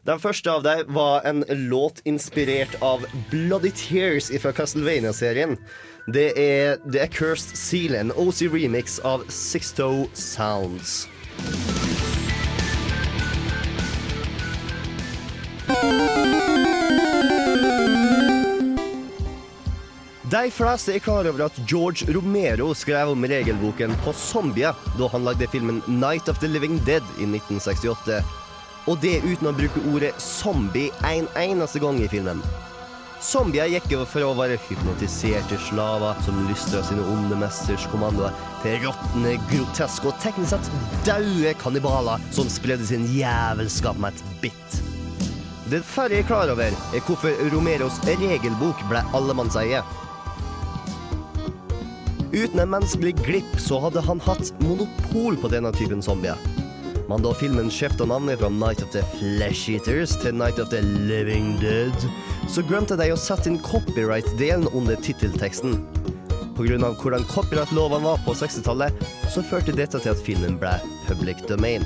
Den 0.07 0.21
første 0.23 0.53
av 0.53 0.63
dem 0.63 0.93
var 0.95 1.27
en 1.27 1.43
låt 1.67 1.99
inspirert 2.07 2.77
av 2.79 3.03
Bloody 3.27 3.73
Tears 3.75 4.31
fra 4.39 4.55
Castlevania-serien. 4.55 5.57
Det 6.07 6.29
er 6.39 6.79
The 6.87 7.09
Cursed 7.11 7.59
Seal, 7.59 7.97
en 7.99 8.15
OC-remix 8.15 9.01
av 9.03 9.27
Sixto 9.27 10.07
Sounds. 10.15 11.09
thank 15.67 16.36
De 20.27 20.49
fleste 20.51 20.91
er 20.91 20.99
klar 20.99 21.27
over 21.29 21.45
at 21.45 21.57
George 21.69 22.03
Romero 22.11 22.73
skrev 22.75 23.13
om 23.13 23.25
regelboken 23.31 23.93
på 24.03 24.11
zombier 24.11 24.75
da 24.99 25.07
han 25.13 25.23
lagde 25.23 25.47
filmen 25.47 25.77
Night 25.87 26.27
of 26.27 26.39
the 26.41 26.49
Living 26.51 26.81
Dead 26.83 27.05
i 27.15 27.23
1968. 27.29 28.17
Og 28.91 28.97
det 28.99 29.21
uten 29.23 29.47
å 29.47 29.53
bruke 29.55 29.83
ordet 29.87 30.09
zombie 30.19 30.89
en 31.07 31.29
eneste 31.39 31.79
gang 31.79 32.01
i 32.03 32.09
filmen. 32.11 32.41
Zombier 33.23 33.71
gikk 33.71 33.87
over 33.95 34.09
fra 34.11 34.25
å 34.27 34.33
være 34.35 34.57
hypnotiserte 34.65 35.59
slaver 35.69 36.19
som 36.25 36.41
lystra 36.49 36.81
sine 36.83 37.05
onde 37.13 37.37
mesters 37.39 37.85
kommandoer, 37.93 38.35
til 38.65 38.81
råtne, 38.83 39.37
groteske 39.51 40.11
og 40.11 40.19
teknisk 40.25 40.57
sett 40.57 41.07
daue 41.07 41.53
kannibaler 41.61 42.25
som 42.35 42.51
spredde 42.51 42.89
sin 42.89 43.07
jævelskap 43.15 44.01
med 44.03 44.17
et 44.17 44.43
bitt. 44.43 44.81
Det 45.71 45.79
færre 45.87 46.19
er 46.19 46.27
klar 46.27 46.51
over, 46.51 46.75
er 46.95 47.07
hvorfor 47.07 47.47
Romeros 47.53 48.01
regelbok 48.07 48.83
ble 48.91 49.05
allemannseie. 49.15 49.85
Uten 52.37 52.59
en 52.59 52.69
menneskelig 52.69 53.15
glipp 53.25 53.53
så 53.59 53.79
hadde 53.81 54.01
han 54.05 54.19
hatt 54.21 54.51
monopol 54.61 55.37
på 55.41 55.49
denne 55.49 55.71
typen 55.73 56.03
zombier. 56.05 56.37
Men 57.09 57.23
da 57.23 57.31
filmen 57.33 57.71
skifta 57.71 58.05
navnet 58.05 58.37
fra 58.41 58.49
Night 58.53 58.83
of 58.83 58.91
the 58.93 59.01
Flesh 59.15 59.71
Eaters 59.71 60.13
til 60.21 60.35
Night 60.37 60.59
of 60.61 60.69
the 60.69 60.83
Living 60.83 61.55
Dead, 61.61 62.05
så 62.51 62.61
glemte 62.67 62.97
de 62.99 63.07
å 63.13 63.17
sette 63.17 63.49
inn 63.49 63.57
copyright-delen 63.65 64.67
under 64.77 64.99
tittelteksten. 65.01 65.79
Pga. 66.57 66.91
hvordan 67.01 67.25
copyright-lovene 67.31 68.05
var 68.05 68.21
på 68.25 68.37
60-tallet, 68.37 68.93
så 69.33 69.45
førte 69.45 69.73
dette 69.73 69.97
til 69.97 70.13
at 70.13 70.23
filmen 70.27 70.59
ble 70.61 70.75
public 71.07 71.41
domain. 71.49 71.85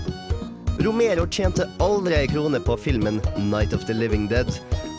Romero 0.83 1.29
tjente 1.31 1.69
aldri 1.83 2.17
ei 2.17 2.27
krone 2.31 2.59
på 2.59 2.75
filmen 2.79 3.23
Night 3.37 3.77
of 3.77 3.87
the 3.87 3.95
Living 3.95 4.27
Dead, 4.31 4.51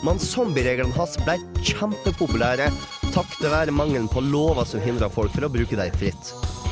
men 0.05 0.21
zombiereglene 0.21 0.97
hans 0.97 1.19
ble 1.27 1.37
kjempepopulære 1.61 2.71
takket 3.13 3.51
være 3.51 3.73
mangelen 3.75 4.07
på 4.09 4.23
lover 4.25 4.65
som 4.65 4.81
hindra 4.81 5.09
folk 5.11 5.33
fra 5.35 5.45
å 5.45 5.53
bruke 5.53 5.77
dem 5.77 5.97
fritt. 5.99 6.31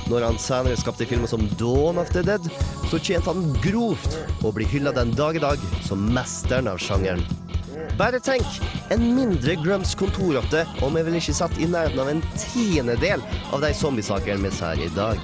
Når 0.09 0.25
han 0.25 0.39
senere 0.41 0.79
skapte 0.79 1.05
filmer 1.07 1.29
som 1.29 1.43
Dawn 1.59 2.01
of 2.01 2.09
the 2.15 2.23
Dead, 2.25 2.47
så 2.89 2.97
tjente 2.97 3.29
han 3.29 3.53
grovt 3.63 4.17
og 4.41 4.55
blir 4.57 4.69
hylla 4.71 4.93
den 4.95 5.13
dag 5.15 5.37
i 5.37 5.43
dag 5.43 5.61
som 5.85 6.09
mesteren 6.15 6.71
av 6.71 6.81
sjangeren. 6.81 7.21
Bare 7.99 8.19
tenk, 8.23 8.57
en 8.91 9.03
mindre 9.15 9.55
Grumps 9.61 9.93
kontorrotte, 9.95 10.65
og 10.81 10.95
vi 10.95 11.05
ville 11.05 11.21
ikke 11.21 11.37
satt 11.37 11.57
i 11.61 11.69
nærheten 11.69 12.01
av 12.01 12.09
en 12.11 12.23
tiendedel 12.33 13.23
av 13.53 13.63
de 13.63 13.73
zombiesakene 13.77 14.41
vi 14.47 14.53
ser 14.57 14.81
i 14.81 14.91
dag. 14.97 15.21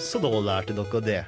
Så 0.00 0.18
da 0.18 0.32
lærte 0.42 0.74
dere 0.74 1.06
det. 1.06 1.20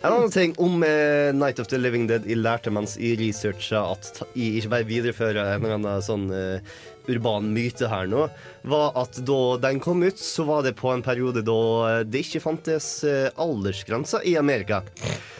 En 0.00 0.12
annen 0.12 0.30
ting 0.30 0.52
om 0.62 0.82
eh, 0.86 1.34
Night 1.34 1.58
of 1.58 1.66
the 1.66 1.78
Living 1.78 2.04
Dead 2.06 2.26
jeg 2.28 2.38
lærte 2.38 2.70
mens 2.70 2.94
jeg 3.02 3.18
researcha 3.18 3.80
at 3.96 4.20
jeg 4.38 4.60
ikke 4.60 4.70
bare 4.76 4.86
viderefører 4.86 5.40
en 5.56 5.64
eller 5.64 5.74
annen 5.74 6.04
sånn 6.06 6.28
eh, 6.30 6.76
urban 7.10 7.48
myte 7.50 7.88
her 7.90 8.06
nå, 8.06 8.28
var 8.70 8.94
at 9.00 9.18
da 9.26 9.40
den 9.64 9.80
kom 9.82 10.04
ut, 10.06 10.20
så 10.22 10.46
var 10.46 10.62
det 10.62 10.76
på 10.78 10.92
en 10.92 11.02
periode 11.02 11.42
da 11.42 11.58
eh, 11.88 12.04
det 12.06 12.22
ikke 12.28 12.44
fantes 12.46 12.92
eh, 13.02 13.26
aldersgrenser 13.42 14.22
i 14.28 14.36
Amerika. 14.38 14.84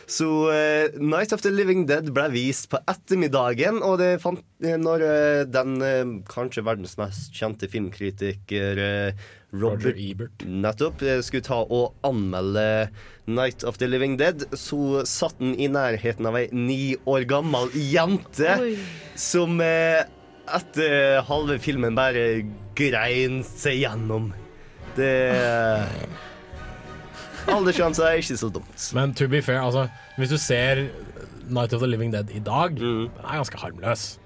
Så 0.09 0.27
uh, 0.49 1.01
Night 1.01 1.35
of 1.37 1.43
the 1.45 1.51
Living 1.53 1.85
Dead 1.89 2.07
ble 2.17 2.31
vist 2.33 2.71
på 2.73 2.81
ettermiddagen, 2.89 3.83
og 3.85 3.99
det 4.01 4.15
fant, 4.23 4.41
eh, 4.65 4.79
når 4.81 5.05
uh, 5.05 5.43
den 5.45 6.23
kanskje 6.29 6.65
verdens 6.65 6.97
mest 7.01 7.37
kjente 7.37 7.69
filmkritiker 7.69 8.81
Robert, 9.53 9.85
Roger 9.85 10.01
Ebert 10.01 10.45
nettopp 10.49 11.05
skulle 11.25 11.45
ta 11.45 11.61
og 11.63 11.97
anmelde 12.09 12.89
Night 13.29 13.65
of 13.69 13.77
the 13.81 13.89
Living 13.89 14.17
Dead, 14.21 14.47
så 14.57 15.05
satt 15.09 15.37
den 15.43 15.55
i 15.61 15.69
nærheten 15.73 16.29
av 16.29 16.37
ei 16.41 16.49
ni 16.53 16.97
år 17.09 17.29
gammel 17.29 17.73
jente 17.77 18.57
Oi. 18.61 18.75
som 19.17 19.61
etter 19.61 21.21
halve 21.29 21.59
filmen 21.61 21.97
bare 21.97 22.25
grein 22.77 23.43
seg 23.45 23.83
gjennom. 23.85 24.33
Det 24.97 25.13
Aldersgrense 27.55 28.05
er 28.05 28.21
ikke 28.23 28.39
så 28.41 28.51
dumt. 28.53 28.89
Men 28.97 29.15
to 29.19 29.29
be 29.29 29.41
fair, 29.43 29.61
altså, 29.65 29.89
hvis 30.19 30.33
du 30.35 30.39
ser 30.39 30.87
Night 31.49 31.73
of 31.73 31.81
the 31.81 31.89
Living 31.89 32.13
Dead 32.13 32.31
i 32.37 32.41
dag, 32.45 32.75
Mm. 32.77 33.09
den 33.09 33.25
er 33.25 33.39
ganske 33.43 33.57
harmløs. 33.63 34.19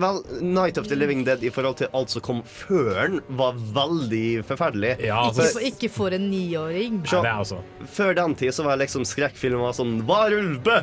Vel, 0.00 0.22
Night 0.40 0.78
of 0.78 0.86
the 0.88 0.96
Living 0.96 1.24
Dead 1.26 1.42
i 1.44 1.50
forhold 1.52 1.76
til 1.76 1.88
alt 1.92 2.08
som 2.08 2.22
kom 2.24 2.38
før 2.48 3.02
den, 3.10 3.18
var 3.36 3.52
veldig 3.52 4.44
forferdelig. 4.48 4.94
Ja, 5.04 5.26
Ikke, 5.28 5.48
for, 5.52 5.60
ikke 5.60 5.90
for 5.92 6.14
en 6.16 6.30
niåring. 6.30 7.02
Nei, 7.02 7.20
det 7.20 7.28
er 7.28 7.42
også 7.42 7.58
Før 7.92 8.14
den 8.16 8.34
tid 8.34 8.54
så 8.56 8.64
var 8.64 8.78
liksom 8.80 9.04
skrekkfilmer 9.04 9.74
sånn 9.76 9.98
Var 10.08 10.32
ulve! 10.38 10.78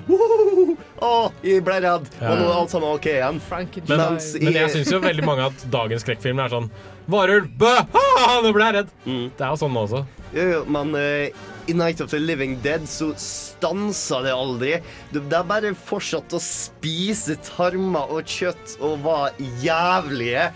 Å, 1.02 1.32
jeg 1.42 1.64
ble 1.66 1.80
redd! 1.82 2.06
Ja. 2.20 2.30
Og 2.30 2.38
nå 2.44 2.46
er 2.46 2.54
alt 2.60 2.70
sammen 2.76 2.92
OK 2.94 3.08
igjen. 3.10 3.40
Men, 3.50 3.98
Mens 3.98 4.28
men 4.38 4.54
jeg 4.60 4.70
syns 4.76 4.92
jo 4.94 5.00
veldig 5.02 5.26
mange 5.26 5.48
at 5.50 5.66
dagens 5.74 6.06
skrekkfilmer 6.06 6.46
er 6.46 6.54
sånn 6.60 6.70
Varulv! 7.10 7.48
Bø! 7.58 7.72
Ah, 7.98 8.38
nå 8.44 8.52
ble 8.54 8.68
jeg 8.70 8.76
redd! 8.82 8.92
Mm. 9.08 9.26
Det 9.34 9.48
er 9.48 9.50
jo 9.56 9.62
sånn 9.64 9.74
nå 9.74 9.88
også. 9.88 10.04
Jo, 10.36 10.46
jo, 10.52 10.60
men 10.72 10.94
eh, 11.00 11.42
i 11.72 11.74
Night 11.74 12.02
of 12.02 12.12
the 12.12 12.20
Living 12.20 12.58
Dead 12.62 12.90
så 12.90 13.14
stansa 13.18 14.22
det 14.22 14.34
aldri. 14.36 14.72
Det 15.12 15.24
det 15.32 15.38
er 15.38 15.48
bare 15.48 15.72
fortsatt 15.78 16.34
å 16.36 16.40
spise 16.44 17.38
tarmer 17.48 18.12
og 18.12 18.28
kjøtt 18.28 18.76
og 18.84 19.06
var 19.06 19.38
jævlige. 19.64 20.50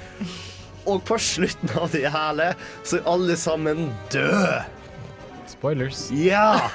Og 0.85 0.99
på 1.07 1.17
slutten 1.21 1.71
av 1.79 1.87
det 1.95 2.09
hele 2.11 2.51
så 2.83 2.99
er 2.99 3.07
alle 3.13 3.37
sammen 3.39 3.87
døde. 4.13 4.65
Spoilers. 5.49 6.09
Ja! 6.11 6.67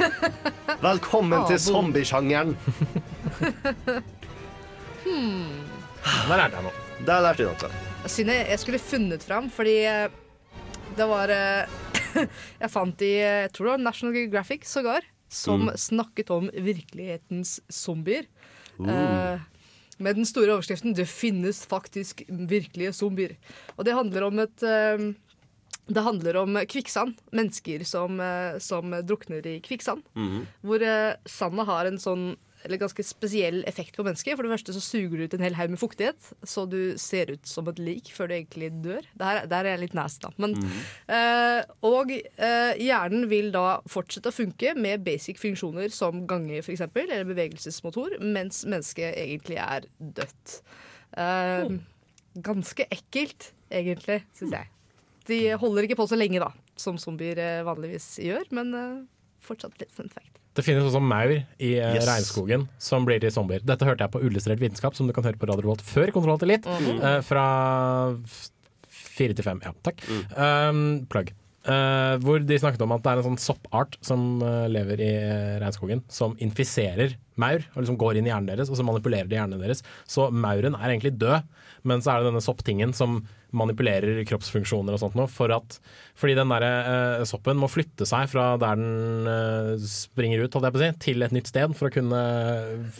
Velkommen 0.80 1.44
til 1.50 1.60
zombiesjangeren. 1.60 2.56
Hmm. 5.04 5.60
Der 6.00 6.36
lærte 6.38 6.56
jeg 6.56 6.64
noe. 6.64 6.74
Der 7.04 7.22
lærte 7.26 7.44
jeg 7.44 7.60
noe. 7.60 7.86
Synd 8.08 8.32
jeg 8.32 8.48
jeg 8.48 8.64
skulle 8.64 8.80
funnet 8.80 9.24
fram, 9.26 9.52
fordi 9.52 9.76
eh, 9.84 10.06
det 10.96 11.06
var 11.10 11.32
eh, 11.34 11.89
Jeg 12.62 12.70
fant 12.70 13.02
i 13.02 13.12
jeg 13.20 13.52
tror 13.52 13.66
det 13.66 13.72
var 13.76 13.84
National 13.84 14.14
Geographic 14.16 14.64
sågar, 14.68 15.02
som 15.28 15.68
Mm. 15.68 15.76
snakket 15.76 16.30
om 16.30 16.50
virkelighetens 16.50 17.60
zombier. 17.70 18.26
Uh. 18.80 18.88
Eh, 18.88 19.40
med 20.00 20.16
den 20.16 20.24
store 20.24 20.54
overskriften 20.56 20.94
'Det 20.94 21.06
finnes 21.08 21.66
faktisk 21.66 22.22
virkelige 22.28 22.92
zombier'. 22.96 23.36
Og 23.78 23.84
det 23.84 23.94
handler 23.94 24.22
om 24.26 24.38
et 24.38 24.62
eh, 24.62 25.12
det 25.90 26.02
handler 26.02 26.36
om 26.36 26.54
kvikksand. 26.54 27.16
Mennesker 27.32 27.84
som, 27.84 28.20
eh, 28.20 28.58
som 28.58 28.90
drukner 28.90 29.44
i 29.46 29.60
kvikksand. 29.60 30.02
Mhm. 30.16 30.46
Hvor 30.64 30.80
eh, 30.82 31.16
sandet 31.26 31.66
har 31.66 31.86
en 31.86 31.98
sånn 31.98 32.36
eller 32.64 32.80
ganske 32.80 33.04
spesiell 33.06 33.62
effekt 33.68 33.96
på 33.96 34.04
mennesket. 34.06 34.36
For 34.36 34.46
det 34.46 34.52
første 34.52 34.74
så 34.76 34.82
suger 34.84 35.16
du 35.16 35.24
ut 35.24 35.36
en 35.36 35.44
hel 35.44 35.56
haug 35.58 35.72
med 35.72 35.80
fuktighet, 35.80 36.30
så 36.46 36.66
du 36.68 36.94
ser 37.00 37.32
ut 37.32 37.48
som 37.48 37.68
et 37.72 37.80
lik 37.80 38.10
før 38.14 38.30
du 38.30 38.36
egentlig 38.36 38.70
dør. 38.84 39.06
Der, 39.20 39.44
der 39.50 39.64
er 39.64 39.74
jeg 39.74 39.84
litt 39.86 39.96
nasty, 39.98 40.26
da. 40.26 40.32
Men, 40.42 40.56
eh, 41.10 41.60
og 41.86 42.12
eh, 42.12 42.72
hjernen 42.80 43.28
vil 43.30 43.48
da 43.54 43.80
fortsette 43.90 44.32
å 44.32 44.36
funke 44.36 44.74
med 44.78 45.06
basic 45.06 45.40
funksjoner 45.40 45.92
som 45.94 46.26
gange, 46.30 46.60
f.eks., 46.60 46.84
eller 46.90 47.24
bevegelsesmotor, 47.28 48.18
mens 48.20 48.64
mennesket 48.68 49.16
egentlig 49.16 49.60
er 49.62 49.88
dødt. 49.98 50.60
Eh, 51.16 51.80
Ganske 52.40 52.84
ekkelt, 52.94 53.48
egentlig, 53.74 54.20
syns 54.38 54.52
jeg. 54.54 54.68
De 55.26 55.38
holder 55.58 55.86
ikke 55.88 55.96
på 55.98 56.06
så 56.06 56.14
lenge, 56.18 56.38
da, 56.38 56.52
som 56.78 56.98
zombier 57.00 57.38
eh, 57.42 57.64
vanligvis 57.66 58.06
gjør, 58.22 58.46
men 58.54 58.70
eh, 58.78 59.00
fortsatt 59.42 59.74
litt 59.82 59.90
fun 59.96 60.10
fact. 60.12 60.29
Det 60.58 60.64
finnes 60.66 60.82
også 60.82 60.98
maur 61.02 61.30
i 61.30 61.68
eh, 61.78 61.94
Yes. 61.94 62.06
regnskogen 62.08 62.64
som 62.82 63.04
blir 63.06 63.20
til 63.22 63.30
zombier. 63.30 63.62
Dette 63.64 63.86
hørte 63.86 64.02
jeg 64.02 64.10
på 64.10 64.22
Ullustrert 64.26 64.58
vitenskap, 64.58 64.96
som 64.98 65.06
du 65.06 65.12
kan 65.14 65.22
høre 65.24 65.38
på 65.38 65.46
Radio 65.46 65.68
Volt 65.70 65.84
før 65.86 66.10
Kontroll 66.14 66.40
til 66.42 66.50
litt. 66.56 66.66
Mm 66.66 66.98
eh, 67.00 67.20
fra 67.22 67.44
fire 68.90 69.34
til 69.36 69.44
fem. 69.46 69.60
Ja, 69.64 69.72
takk. 69.86 70.02
Um, 70.34 71.06
plugg. 71.10 71.30
Eh, 71.60 72.14
hvor 72.24 72.40
de 72.40 72.56
snakket 72.56 72.80
om 72.80 72.94
at 72.94 73.02
det 73.04 73.10
er 73.10 73.18
en 73.20 73.26
sånn 73.26 73.42
soppart 73.42 73.98
som 74.04 74.40
uh, 74.40 74.64
lever 74.72 75.02
i 75.04 75.10
eh, 75.12 75.58
regnskogen, 75.60 76.00
som 76.08 76.32
infiserer 76.40 77.18
maur, 77.40 77.60
og 77.74 77.82
liksom 77.82 77.98
går 78.00 78.16
inn 78.16 78.30
i 78.30 78.32
hjernen 78.32 78.48
deres, 78.48 78.70
og 78.72 78.78
så 78.78 78.86
manipulerer 78.88 79.28
de 79.28 79.36
hjernen 79.36 79.60
deres. 79.60 79.84
Så 80.08 80.30
mauren 80.32 80.78
er 80.78 80.88
egentlig 80.88 81.12
død, 81.20 81.44
men 81.84 82.00
så 82.00 82.14
er 82.14 82.22
det 82.22 82.30
denne 82.30 82.42
sopptingen 82.44 82.96
som 82.96 83.20
manipulerer 83.56 84.22
kroppsfunksjoner 84.30 84.96
og 84.96 85.02
sånt 85.02 85.16
noe, 85.18 85.28
for 85.28 85.52
at, 85.52 85.76
fordi 86.16 86.38
den 86.38 86.52
der 86.54 86.64
uh, 86.64 87.28
soppen 87.28 87.60
må 87.60 87.68
flytte 87.68 88.08
seg 88.08 88.32
fra 88.32 88.54
der 88.60 88.80
den 88.80 89.84
springer 89.84 90.46
ut, 90.46 90.56
si, 90.80 90.92
til 91.04 91.28
et 91.28 91.36
nytt 91.36 91.52
sted 91.52 91.76
for 91.76 91.90
å 91.90 91.96
kunne 92.00 92.26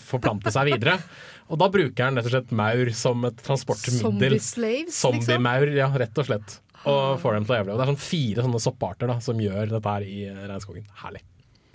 forplante 0.04 0.52
seg 0.52 0.74
videre. 0.74 1.00
Og 1.48 1.58
da 1.60 1.72
bruker 1.72 1.96
den 2.10 2.20
rett 2.20 2.28
og 2.28 2.36
slett 2.36 2.52
maur 2.60 2.92
som 2.92 3.24
et 3.26 3.40
transportmiddel. 3.46 4.04
Zombie 4.04 4.44
slaves, 4.44 4.98
liksom? 5.00 5.22
Zombie-maur, 5.24 5.72
ja, 5.80 5.88
rett 6.04 6.20
og 6.20 6.28
slett. 6.28 6.60
Og 6.88 7.18
får 7.20 7.36
dem 7.36 7.46
til 7.46 7.54
å 7.54 7.58
overleve. 7.58 7.76
Det 7.76 7.84
er 7.84 7.92
sånn 7.92 8.04
fire 8.04 8.44
sånne 8.46 8.62
sopparter 8.64 9.10
da, 9.10 9.18
som 9.24 9.40
gjør 9.42 9.74
dette 9.74 9.94
her 9.94 10.06
i 10.06 10.20
eh, 10.30 10.44
regnskogen. 10.48 10.86
Herlig. 11.02 11.22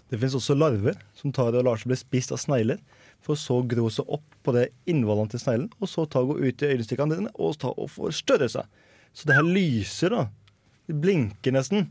Det 0.10 0.20
finnes 0.22 0.38
også 0.38 0.56
larver 0.58 0.98
som 1.18 1.34
tar 1.34 1.56
og 1.58 1.66
lar 1.66 1.82
seg 1.82 1.92
bli 1.92 1.98
spist 2.00 2.34
av 2.34 2.42
snegler, 2.42 2.82
for 3.26 3.34
å 3.34 3.42
så 3.42 3.60
gro 3.66 3.88
seg 3.90 4.10
opp 4.14 4.36
på 4.46 4.54
det 4.54 4.68
innvollene 4.90 5.32
til 5.34 5.42
sneglen, 5.42 5.70
og 5.82 5.90
så 5.90 6.06
ta 6.06 6.22
og 6.22 6.34
gå 6.34 6.50
ut 6.50 6.66
i 6.66 6.72
øyestikkene 6.76 7.18
dine 7.18 7.32
og 7.42 7.56
ta 7.62 7.72
og 7.74 7.90
forstørre 7.94 8.50
seg. 8.54 8.84
Så 9.16 9.30
det 9.30 9.38
her 9.38 9.48
lyser, 9.48 10.14
da. 10.14 10.28
Det 10.86 10.98
blinker 11.02 11.56
nesten. 11.56 11.90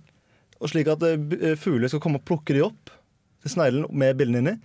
Og 0.61 0.71
slik 0.71 0.91
at 0.93 1.03
eh, 1.07 1.19
eh, 1.41 1.59
fugler 1.59 1.91
skal 1.91 2.03
komme 2.03 2.23
og 2.23 2.27
plukke 2.29 2.55
de 2.57 2.63
opp 2.67 2.95
til 3.45 3.55
sneglen 3.57 3.89
med 3.91 4.19
billene 4.19 4.43
inni. 4.43 4.57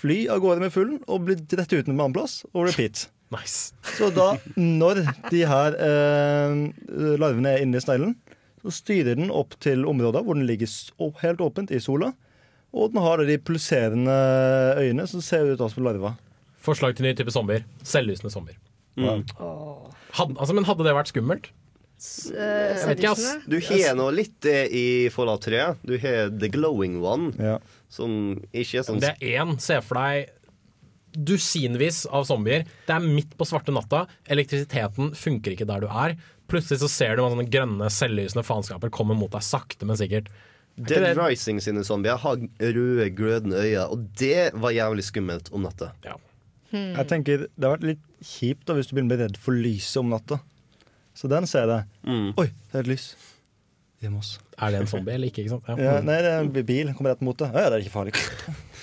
Fly 0.00 0.24
av 0.32 0.42
gårde 0.42 0.64
med 0.64 0.74
fuglen 0.74 1.02
og 1.10 1.26
bli 1.26 1.36
rett 1.36 1.74
uten 1.74 1.94
en 1.94 1.98
annen 1.98 2.16
plass, 2.16 2.40
og 2.54 2.70
repeat. 2.70 3.08
Nice. 3.30 3.72
Så 3.96 4.08
da, 4.14 4.32
når 4.58 5.04
de 5.30 5.44
her 5.46 5.76
eh, 5.78 6.54
larvene 7.20 7.52
er 7.56 7.62
inni 7.64 7.78
sneglen, 7.82 8.16
så 8.60 8.72
styrer 8.74 9.14
den 9.16 9.30
opp 9.32 9.54
til 9.62 9.86
områder 9.88 10.24
hvor 10.26 10.36
den 10.36 10.48
ligger 10.48 10.66
s- 10.68 10.90
helt 11.22 11.40
åpent 11.40 11.70
i 11.72 11.78
sola. 11.80 12.10
Og 12.74 12.92
den 12.92 13.00
har 13.02 13.22
de 13.26 13.38
pulserende 13.42 14.12
øyne 14.78 15.06
som 15.10 15.22
ser 15.24 15.46
ut 15.54 15.62
som 15.72 15.86
larver. 15.86 16.18
Forslag 16.60 16.94
til 16.98 17.06
ny 17.08 17.14
type 17.16 17.32
zombier. 17.32 17.64
Selvlysende 17.86 18.30
zombier. 18.34 18.58
Mm. 18.98 19.24
Had, 20.12 20.34
altså, 20.36 20.54
men 20.54 20.66
hadde 20.68 20.84
det 20.84 20.92
vært 20.98 21.10
skummelt? 21.14 21.48
Jeg 22.00 22.86
vet 22.88 23.00
ikke, 23.02 23.10
ass. 23.12 23.24
Du 23.48 23.56
har 23.60 23.94
nå 23.98 24.06
litt 24.14 24.36
det 24.44 24.58
i 24.72 24.84
Fallout 25.12 25.42
3. 25.44 25.64
Du 25.84 25.94
har 26.00 26.30
The 26.32 26.48
Glowing 26.52 26.98
One, 27.04 27.58
som 27.92 28.14
ikke 28.56 28.80
er 28.80 28.86
sånn 28.86 29.00
Det 29.02 29.14
er 29.20 29.42
én. 29.42 29.56
Se 29.60 29.76
for 29.84 30.00
deg 30.00 30.30
dusinvis 31.12 32.04
av 32.10 32.24
zombier. 32.28 32.64
Det 32.86 32.94
er 32.94 33.00
midt 33.04 33.36
på 33.38 33.46
svarte 33.48 33.72
natta. 33.74 34.04
Elektrisiteten 34.30 35.12
funker 35.18 35.54
ikke 35.56 35.66
der 35.68 35.80
du 35.84 35.88
er. 35.90 36.16
Plutselig 36.50 36.80
så 36.82 36.88
ser 36.90 37.16
du 37.16 37.22
sånne 37.22 37.48
grønne, 37.50 37.88
selvlysende 37.94 38.44
faenskaper 38.46 38.90
komme 38.90 39.14
mot 39.18 39.30
deg 39.30 39.42
sakte, 39.46 39.86
men 39.86 39.96
sikkert. 39.98 40.28
Er 40.78 40.84
Dead 40.86 41.02
det- 41.04 41.16
Rising 41.18 41.60
sine 41.60 41.82
zombier 41.84 42.16
har 42.16 42.36
røde, 42.36 43.10
glødende 43.14 43.58
øyne, 43.60 43.88
og 43.90 44.06
det 44.16 44.52
var 44.54 44.70
jævlig 44.72 45.04
skummelt 45.04 45.52
om 45.52 45.62
natta. 45.62 45.92
Jeg 46.72 47.06
tenker 47.10 47.48
Det 47.58 47.64
har 47.66 47.76
vært 47.76 47.82
litt 47.88 48.02
kjipt 48.22 48.64
da 48.66 48.74
hvis 48.74 48.86
du 48.86 48.94
begynner 48.94 49.10
å 49.10 49.16
bli 49.16 49.24
redd 49.26 49.36
for 49.36 49.52
lyset 49.52 49.96
om 49.98 50.10
natta. 50.10 50.40
Så 51.14 51.28
den 51.28 51.46
ser 51.46 51.66
jeg. 51.66 51.84
Oi, 52.38 52.46
det 52.46 52.74
er 52.74 52.80
et 52.80 52.86
lys. 52.86 53.14
Hjemme 54.00 54.16
hos. 54.22 54.38
Er 54.56 54.70
det 54.70 54.80
en 54.80 54.86
zombie 54.86 55.12
eller 55.12 55.28
ikke? 55.28 55.42
ikke 55.44 55.50
sant? 55.50 55.64
Ja, 55.68 56.00
nei, 56.00 56.22
det 56.22 56.30
er 56.30 56.40
en 56.40 56.52
bil. 56.52 56.94
Kommer 56.94 57.10
rett 57.12 57.20
mot 57.20 57.36
deg. 57.36 57.52
Ja, 57.52 57.66
ja, 57.66 57.70
det 57.70 57.80
er 57.80 57.84
ikke 57.84 57.96
farlig. 57.98 58.14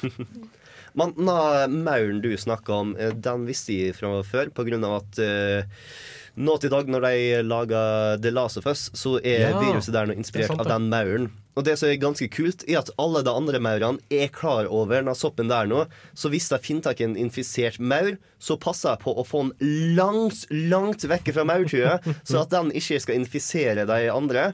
Men 0.97 1.13
den 1.17 1.81
mauren 1.85 2.21
du 2.23 2.31
snakka 2.37 2.73
om, 2.73 2.95
eh, 2.97 3.13
den 3.13 3.45
visste 3.47 3.75
jeg 3.75 3.97
fra 3.97 4.17
før, 4.25 4.49
av 4.57 4.93
at 4.97 5.19
uh, 5.21 5.89
nå 6.37 6.53
til 6.61 6.69
dag, 6.73 6.89
når 6.89 7.05
de 7.05 7.41
lager 7.45 8.21
The 8.21 8.31
Last 8.33 8.59
of 8.59 8.67
Us, 8.69 8.89
så 8.93 9.17
er 9.23 9.51
Ja, 9.51 9.59
viruset 9.61 9.93
der 9.93 10.05
nå 10.05 10.13
er 10.13 10.21
inspirert 10.21 10.53
sant, 10.53 10.61
av 10.61 10.69
den 10.69 10.89
mauren. 10.89 11.31
Og 11.57 11.65
det 11.65 11.73
som 11.79 11.89
er 11.89 11.97
ganske 11.97 12.27
kult, 12.29 12.61
er 12.69 12.83
at 12.83 12.91
alle 13.01 13.23
de 13.25 13.33
andre 13.33 13.59
maurene 13.61 14.01
er 14.13 14.29
klar 14.29 14.69
over 14.69 15.01
den 15.01 15.17
soppen 15.17 15.49
der 15.49 15.65
nå. 15.69 15.87
Så 16.13 16.29
hvis 16.29 16.49
de 16.51 16.59
finner 16.61 16.85
tak 16.85 17.01
i 17.01 17.07
en 17.07 17.17
infisert 17.17 17.79
maur, 17.81 18.13
så 18.37 18.59
passer 18.61 18.93
jeg 18.93 19.01
på 19.01 19.15
å 19.17 19.25
få 19.25 19.47
den 19.47 19.95
langt, 19.97 20.45
langt 20.53 21.07
vekk 21.09 21.33
fra 21.33 21.47
maurtuet, 21.49 22.05
så 22.29 22.43
at 22.43 22.53
den 22.53 22.69
ikke 22.77 23.01
skal 23.01 23.17
infisere 23.17 23.87
de 23.89 23.99
andre. 24.13 24.51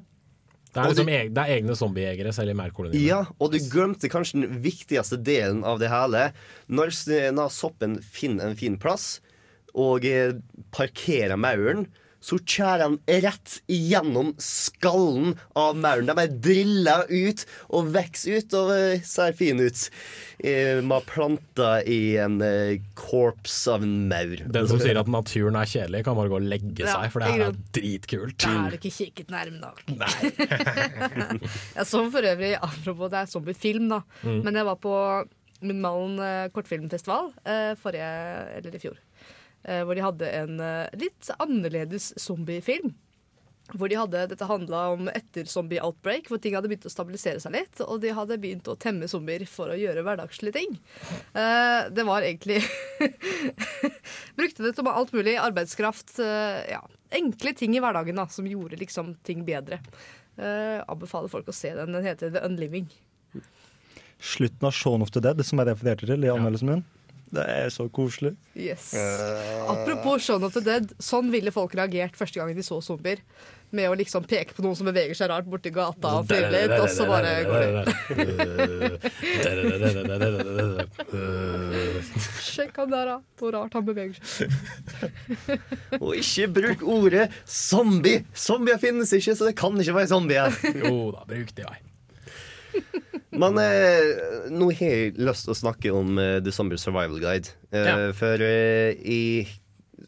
Det 0.73 0.81
er, 0.81 0.89
liksom, 0.89 1.05
du- 1.05 1.33
det 1.35 1.37
er 1.43 1.51
egne 1.59 1.75
zombiejegere 1.77 2.33
selv 2.33 2.49
i 2.49 2.53
maurkoloniene. 2.57 3.05
Ja, 3.05 3.19
og 3.39 3.51
du 3.53 3.59
glemte 3.69 4.09
kanskje 4.09 4.41
den 4.41 4.61
viktigste 4.63 5.19
delen 5.21 5.63
av 5.63 5.77
det 5.79 5.89
hele. 5.93 6.31
Når 6.69 6.89
når 7.33 7.51
soppen 7.53 7.99
finner 8.01 8.49
en 8.49 8.55
fin 8.57 8.77
plass 8.81 9.19
og 9.75 10.05
eh, 10.05 10.33
parkerer 10.71 11.37
mauren, 11.37 11.87
så 12.23 12.37
skjærer 12.39 12.85
han 12.85 12.97
rett 13.25 13.57
igjennom 13.71 14.31
skallen 14.41 15.33
av 15.59 15.75
mauren. 15.75 16.07
De 16.07 16.15
er 16.23 16.37
drilla 16.45 16.95
ut 17.09 17.43
og 17.67 17.89
vokser 17.93 18.39
ut 18.39 18.55
og 18.59 18.71
eh, 18.77 19.03
ser 19.07 19.35
fine 19.37 19.67
ut. 19.67 19.83
med 20.43 20.87
Man 20.87 20.95
har 20.95 21.07
planta 21.09 21.69
i 21.83 22.15
en 22.23 22.39
eh, 22.45 22.79
korps 22.99 23.57
av 23.71 23.83
en 23.83 24.07
maur. 24.07 24.39
Den 24.55 24.71
som 24.71 24.79
sier 24.79 24.99
at 25.01 25.11
naturen 25.11 25.59
er 25.59 25.69
kjedelig, 25.69 26.05
kan 26.07 26.17
bare 26.19 26.31
gå 26.31 26.39
og 26.39 26.49
legge 26.55 26.87
seg, 26.87 27.11
for 27.11 27.23
det 27.23 27.33
her 27.33 27.45
er 27.49 27.61
dritkult. 27.75 28.39
Da 28.45 28.55
har 28.55 28.73
du 28.73 28.79
ikke 28.79 28.95
kikket 29.01 29.33
nærme 29.33 29.59
nok. 29.65 29.83
jeg 31.77 31.87
så 31.89 32.03
for 32.07 32.33
øvrig, 32.33 32.55
apropos 32.55 33.11
det 33.11 33.23
er 33.23 33.31
zombiefilm, 33.35 33.89
da. 33.91 34.03
Mm. 34.23 34.43
Men 34.47 34.61
jeg 34.61 34.69
var 34.71 34.79
på 34.83 34.97
Min 35.63 35.79
Malen 35.83 36.19
kortfilmfestival 36.55 37.31
eh, 37.47 37.73
forrige, 37.79 38.07
eller 38.57 38.75
i 38.75 38.81
fjor. 38.83 38.99
Eh, 39.63 39.83
hvor 39.87 39.95
de 39.95 40.03
hadde 40.03 40.29
en 40.41 40.59
eh, 40.59 40.91
litt 40.99 41.31
annerledes 41.39 42.11
zombiefilm. 42.19 42.93
Hvor 43.71 43.87
de 43.87 43.95
hadde, 43.95 44.25
Dette 44.27 44.47
handla 44.49 44.81
om 44.91 45.07
etter 45.07 45.47
zombie 45.47 45.79
outbreak, 45.81 46.27
hvor 46.27 46.41
ting 46.43 46.57
hadde 46.57 46.67
begynt 46.67 46.87
å 46.89 46.91
stabilisere 46.91 47.39
seg 47.39 47.53
litt. 47.55 47.79
Og 47.85 48.01
de 48.03 48.11
hadde 48.13 48.37
begynt 48.41 48.67
å 48.67 48.75
temme 48.75 49.07
zombier 49.07 49.45
for 49.47 49.71
å 49.71 49.77
gjøre 49.79 50.03
hverdagslige 50.03 50.57
ting. 50.57 50.75
Eh, 51.31 51.87
det 51.95 52.03
var 52.07 52.27
egentlig 52.27 52.59
Brukte 54.39 54.65
det 54.65 54.73
til 54.75 54.91
alt 54.91 55.15
mulig. 55.15 55.37
Arbeidskraft. 55.39 56.17
eh, 56.19 56.59
ja, 56.75 56.81
enkle 57.15 57.55
ting 57.55 57.77
i 57.77 57.81
hverdagen 57.83 58.19
da, 58.19 58.27
som 58.27 58.49
gjorde 58.49 58.81
liksom 58.83 59.15
ting 59.23 59.45
bedre. 59.47 59.79
Eh, 60.35 60.83
anbefaler 60.83 61.31
folk 61.31 61.47
å 61.47 61.55
se 61.55 61.71
den. 61.77 61.95
Den 61.95 62.05
heter 62.05 62.35
The 62.35 62.43
Unliving. 62.43 62.91
Slutten 64.23 64.67
av 64.67 64.75
Shaun 64.75 65.01
of 65.03 65.11
the 65.15 65.23
Dead, 65.23 65.39
som 65.45 65.59
jeg 65.59 65.71
refererte 65.71 66.07
til 66.09 66.27
i 66.27 66.31
anmeldelsen 66.31 66.69
min. 66.69 66.83
Det 67.33 67.43
er 67.49 67.71
så 67.73 67.87
koselig. 67.89 68.35
Yes. 68.53 68.91
Apropos 69.67 70.21
Shaun 70.21 70.43
of 70.45 70.53
the 70.53 70.61
Dead. 70.61 70.91
Sånn 71.01 71.31
ville 71.33 71.51
folk 71.53 71.73
reagert 71.79 72.17
første 72.19 72.37
gangen 72.39 72.57
de 72.57 72.65
så 72.65 72.77
zombier. 72.85 73.23
Med 73.73 73.89
å 73.89 73.95
liksom 73.97 74.21
peke 74.29 74.53
på 74.53 74.61
noen 74.61 74.77
som 74.77 74.85
beveger 74.85 75.17
seg 75.17 75.31
rart 75.31 75.47
borti 75.49 75.71
gata 75.73 76.11
og 76.19 76.27
flire 76.29 76.51
litt, 76.53 76.75
og 76.77 76.85
så 76.93 77.07
bare. 77.09 77.31
Sjekk 82.43 82.77
han 82.83 82.91
der, 82.93 83.09
da. 83.09 83.15
Hvor 83.41 83.55
rart 83.57 83.73
han 83.79 83.87
beveger 83.87 84.13
seg. 84.21 84.53
Og 86.03 86.13
ikke 86.19 86.47
bruk 86.59 86.85
ordet 86.85 87.25
zombie! 87.49 88.21
Zombier 88.37 88.77
finnes 88.81 89.09
ikke, 89.17 89.33
så 89.39 89.49
det 89.49 89.55
kan 89.57 89.73
ikke 89.81 89.97
være 89.97 90.11
zombier. 90.13 90.53
Jo 90.69 91.09
da, 91.15 91.25
bruk 91.29 91.55
det, 91.57 91.65
jeg. 91.65 91.81
Men 93.33 93.57
eh, 93.57 94.49
nå 94.53 94.69
har 94.77 94.93
jeg 94.93 95.15
lyst 95.17 95.47
til 95.47 95.55
å 95.55 95.59
snakke 95.63 95.91
om 95.95 96.17
eh, 96.21 96.37
The 96.45 96.53
Summer 96.53 96.77
Survival 96.81 97.19
Guide. 97.23 97.53
Eh, 97.73 97.87
Ja. 97.89 97.97
For 98.17 98.41
eh, 98.45 98.93
jeg, 99.03 99.47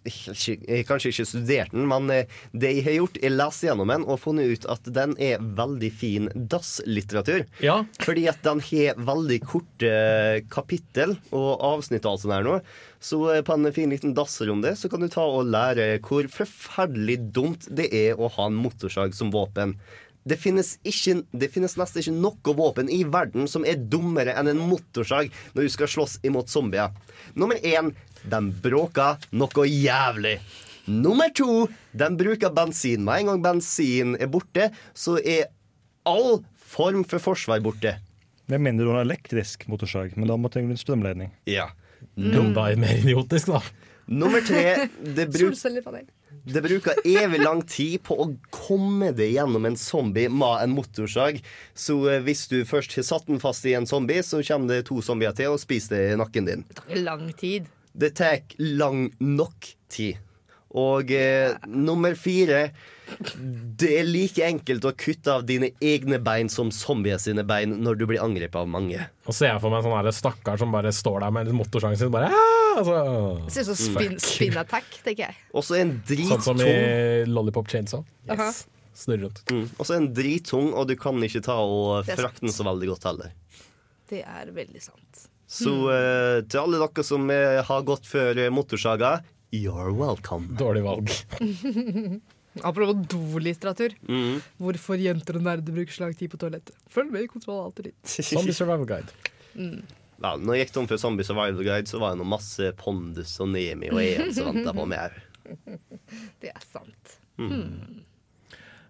jeg 0.05 0.59
har 0.69 0.83
kanskje 0.85 1.09
ikke 1.09 1.25
studert 1.25 1.71
den, 1.73 1.87
men 1.89 2.09
eh, 2.13 2.27
det 2.53 2.69
jeg 2.75 2.83
har 2.85 2.95
gjort, 2.99 3.17
er 3.25 3.33
lest 3.33 3.63
gjennom 3.65 3.89
den 3.89 4.03
og 4.05 4.19
funnet 4.21 4.51
ut 4.53 4.67
at 4.69 4.89
den 4.93 5.15
er 5.23 5.41
veldig 5.57 5.89
fin 5.97 6.29
dasslitteratur. 6.51 7.45
Ja. 7.65 7.79
Fordi 8.03 8.27
at 8.29 8.43
den 8.45 8.61
har 8.67 9.01
veldig 9.07 9.39
korte 9.47 9.93
kapittel 10.53 11.15
og 11.33 11.63
avsnitt 11.65 12.05
og 12.05 12.13
alt 12.15 12.25
sånt 12.25 12.35
her 12.37 12.45
nå. 12.45 12.59
Så 13.05 13.21
eh, 13.33 13.41
på 13.45 13.57
en 13.57 13.71
fin 13.75 13.89
liten 13.93 14.13
dassrunde 14.17 14.75
så 14.77 14.91
kan 14.91 15.01
du 15.01 15.09
ta 15.13 15.25
og 15.25 15.49
lære 15.49 15.95
hvor 16.05 16.29
forferdelig 16.33 17.19
dumt 17.35 17.65
det 17.73 17.89
er 17.95 18.19
å 18.21 18.29
ha 18.37 18.49
en 18.51 18.57
motorsag 18.61 19.17
som 19.17 19.33
våpen. 19.33 19.77
Det 20.25 20.39
finnes, 20.41 20.71
ikke, 20.81 21.19
det 21.37 21.51
finnes 21.53 21.75
nesten 21.77 22.01
ikke 22.01 22.13
noe 22.17 22.53
våpen 22.57 22.87
i 22.89 23.03
verden 23.05 23.45
som 23.49 23.65
er 23.67 23.77
dummere 23.77 24.33
enn 24.33 24.49
en 24.49 24.63
motorsag 24.71 25.29
når 25.53 25.67
du 25.67 25.73
skal 25.73 25.91
slåss 25.91 26.15
imot 26.25 26.49
zombier. 26.49 26.95
Nummer 27.37 27.59
én, 27.61 27.91
den 28.25 28.49
bråker 28.63 29.21
noe 29.37 29.67
jævlig. 29.69 30.39
Nummer 30.89 31.29
to, 31.33 31.67
den 31.93 32.17
bruker 32.17 32.53
bensin. 32.53 33.05
Med 33.05 33.21
en 33.21 33.31
gang 33.31 33.45
bensin 33.45 34.17
er 34.17 34.29
borte, 34.33 34.71
så 34.97 35.19
er 35.21 35.51
all 36.09 36.41
form 36.57 37.05
for 37.05 37.21
forsvar 37.21 37.61
borte. 37.65 37.95
Med 38.49 38.61
mindre 38.61 38.85
du 38.85 38.91
har 38.91 39.01
en 39.01 39.07
elektrisk 39.07 39.65
motorsag, 39.69 40.13
men 40.17 40.29
da 40.29 40.37
må 40.37 40.49
du 40.53 40.59
en 40.61 40.77
strømledning. 40.77 41.31
Ja. 41.49 41.71
Enda 42.17 42.67
mer 42.77 42.97
idiotisk, 43.01 43.53
da. 43.53 43.61
Nummer 44.05 44.41
tre, 44.45 44.87
det, 45.01 45.29
bruk, 45.33 45.53
Solcellepanel. 45.53 46.05
Det 46.43 46.61
bruker 46.65 46.99
evig 47.07 47.39
lang 47.41 47.61
tid 47.69 48.01
på 48.05 48.17
å 48.21 48.27
komme 48.53 49.11
deg 49.15 49.35
gjennom 49.37 49.67
en 49.69 49.77
zombie 49.79 50.29
med 50.31 50.65
en 50.65 50.75
motorsag. 50.75 51.39
Så 51.73 51.97
eh, 52.11 52.21
hvis 52.25 52.45
du 52.51 52.59
først 52.67 52.97
har 52.99 53.07
satt 53.07 53.29
den 53.29 53.41
fast 53.43 53.65
i 53.69 53.75
en 53.77 53.87
zombie, 53.89 54.23
så 54.25 54.43
kommer 54.45 54.75
det 54.75 54.87
to 54.89 55.01
zombier 55.05 55.35
til 55.37 55.55
og 55.55 55.61
spiser 55.63 55.95
det 55.95 56.03
i 56.13 56.19
nakken 56.21 56.49
din. 56.49 56.67
Det 56.69 56.81
tar 56.81 57.01
lang 57.05 57.25
tid. 57.39 57.71
Det 57.95 58.11
tar 58.19 58.57
lang 58.59 59.07
nok 59.23 59.71
tid. 59.91 60.19
Og 60.75 61.11
eh, 61.15 61.55
nummer 61.71 62.17
fire 62.19 62.65
Det 63.79 63.91
er 63.99 64.07
like 64.07 64.43
enkelt 64.43 64.87
å 64.89 64.91
kutte 64.97 65.31
av 65.37 65.45
dine 65.47 65.69
egne 65.79 66.17
bein 66.19 66.49
som 66.51 66.71
zombier 66.73 67.21
sine 67.21 67.45
bein 67.47 67.77
når 67.85 67.99
du 67.99 68.05
blir 68.09 68.23
angrepet 68.23 68.57
av 68.59 68.67
mange. 68.67 69.05
Og 69.29 69.37
ser 69.37 69.53
jeg 69.53 69.61
for 69.63 69.71
meg 69.71 69.85
en 69.85 69.93
sånn 69.93 70.17
stakkar 70.19 70.59
som 70.59 70.73
bare 70.73 70.91
står 70.95 71.21
der 71.23 71.35
med 71.37 71.53
motorsangen 71.55 71.99
sin 72.01 72.11
bare 72.13 72.31
«Ah!» 72.33 72.55
altså, 72.79 72.95
Det 73.45 73.53
ser 73.53 73.61
ut 73.61 73.69
som 73.71 73.81
spin, 73.81 74.15
spin 74.21 74.57
attack, 74.59 74.87
tenker 75.05 75.29
jeg. 75.29 75.37
Og 75.53 75.65
så 75.65 75.77
er 75.77 75.85
en 75.85 75.93
Sånn 76.05 76.43
som 76.49 76.63
i 76.63 76.73
Lollipop 77.29 77.69
Chainsaw. 77.71 78.03
Aha. 78.33 78.49
Snurrer 78.95 79.27
rundt. 79.27 79.41
mm. 79.51 79.63
Og 79.77 79.85
så 79.85 79.95
er 79.95 80.01
en 80.01 80.11
drittung, 80.15 80.73
og 80.73 80.87
du 80.89 80.95
kan 80.99 81.19
ikke 81.27 81.43
ta 81.43 81.57
og 81.61 82.05
Det 82.07 82.15
er 82.15 82.21
frakte 82.23 82.45
den 82.45 82.55
så 82.55 82.65
veldig 82.67 82.91
godt 82.93 83.07
heller. 83.09 83.33
Det 84.09 84.21
er 84.23 84.51
veldig 84.55 84.83
sant. 84.83 85.25
Så 85.55 85.71
eh, 85.93 86.41
til 86.49 86.61
alle 86.61 86.79
dere 86.81 87.05
som 87.05 87.29
eh, 87.31 87.61
har 87.67 87.83
gått 87.85 88.07
før 88.09 88.39
eh, 88.45 88.51
motorsaga, 88.53 89.17
you're 89.51 89.93
welcome. 89.93 90.55
Dårlig 90.57 90.83
valg. 90.85 91.11
Apropos 92.63 92.95
dolitteratur. 93.11 93.93
Mm. 94.07 94.39
Hvorfor 94.63 94.99
jenter 95.01 95.39
og 95.39 95.43
nerder 95.43 95.75
bruker 95.75 95.91
så 95.91 96.05
lang 96.05 96.15
tid 96.15 96.31
på 96.31 96.39
toalettet. 96.39 96.75
Følg 96.91 97.11
med 97.11 97.25
i 97.25 97.29
Kontroll 97.31 97.65
alt 97.65 97.81
litt. 97.83 97.99
Zombie 98.07 98.55
Survival 98.55 98.87
Guide. 98.87 99.31
Mm. 99.55 99.83
Ja, 100.23 100.35
når 100.39 100.55
jeg 100.55 100.65
gikk 100.65 100.75
tom 100.77 100.87
for 100.87 101.01
Zombie 101.01 101.27
Survival 101.27 101.59
Guide, 101.59 101.89
så 101.91 101.99
var 101.99 102.13
det 102.13 102.21
noe 102.21 102.31
masse 102.31 102.71
Pondus 102.79 103.35
og 103.43 103.51
Nemi 103.51 103.91
og 103.91 103.99
en 103.99 104.31
som 104.35 104.51
venta 104.53 104.75
på 104.75 104.87
meg 104.87 105.09
òg. 105.09 105.21
Det 106.41 106.49
er 106.49 106.63
sant. 106.63 107.17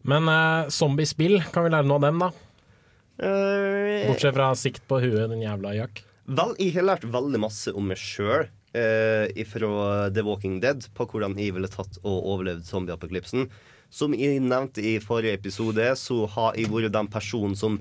Men 0.05 0.29
uh, 0.29 0.69
zombiespill, 0.71 1.39
kan 1.51 1.65
vi 1.65 1.71
lære 1.73 1.89
noe 1.89 1.97
av 1.97 2.05
dem, 2.05 2.21
da? 2.21 2.29
Uh, 3.15 4.05
Bortsett 4.05 4.35
fra 4.35 4.51
sikt 4.59 4.85
på 4.87 5.01
huet, 5.01 5.25
den 5.31 5.41
jævla 5.41 5.73
jakk. 5.75 6.03
Vel, 6.25 6.53
jeg 6.61 6.77
har 6.77 6.85
lært 6.91 7.07
veldig 7.09 7.41
masse 7.41 7.73
om 7.73 7.89
meg 7.89 7.99
sjøl. 8.01 8.47
Eh, 8.75 9.45
fra 9.47 10.09
The 10.13 10.25
Walking 10.25 10.59
Dead 10.63 10.85
på 10.95 11.07
hvordan 11.11 11.37
jeg 11.39 11.55
ville 11.55 11.71
tatt 11.71 11.99
og 12.03 12.27
overlevd 12.35 12.67
zombieapokalypsen. 12.67 13.47
Som 13.93 14.15
jeg 14.17 14.41
nevnte 14.43 14.83
i 14.83 14.97
forrige 15.03 15.37
episode, 15.39 15.87
så 15.99 16.25
har 16.35 16.59
jeg 16.59 16.71
vært 16.73 16.95
den 16.95 17.09
personen 17.11 17.55
som 17.57 17.79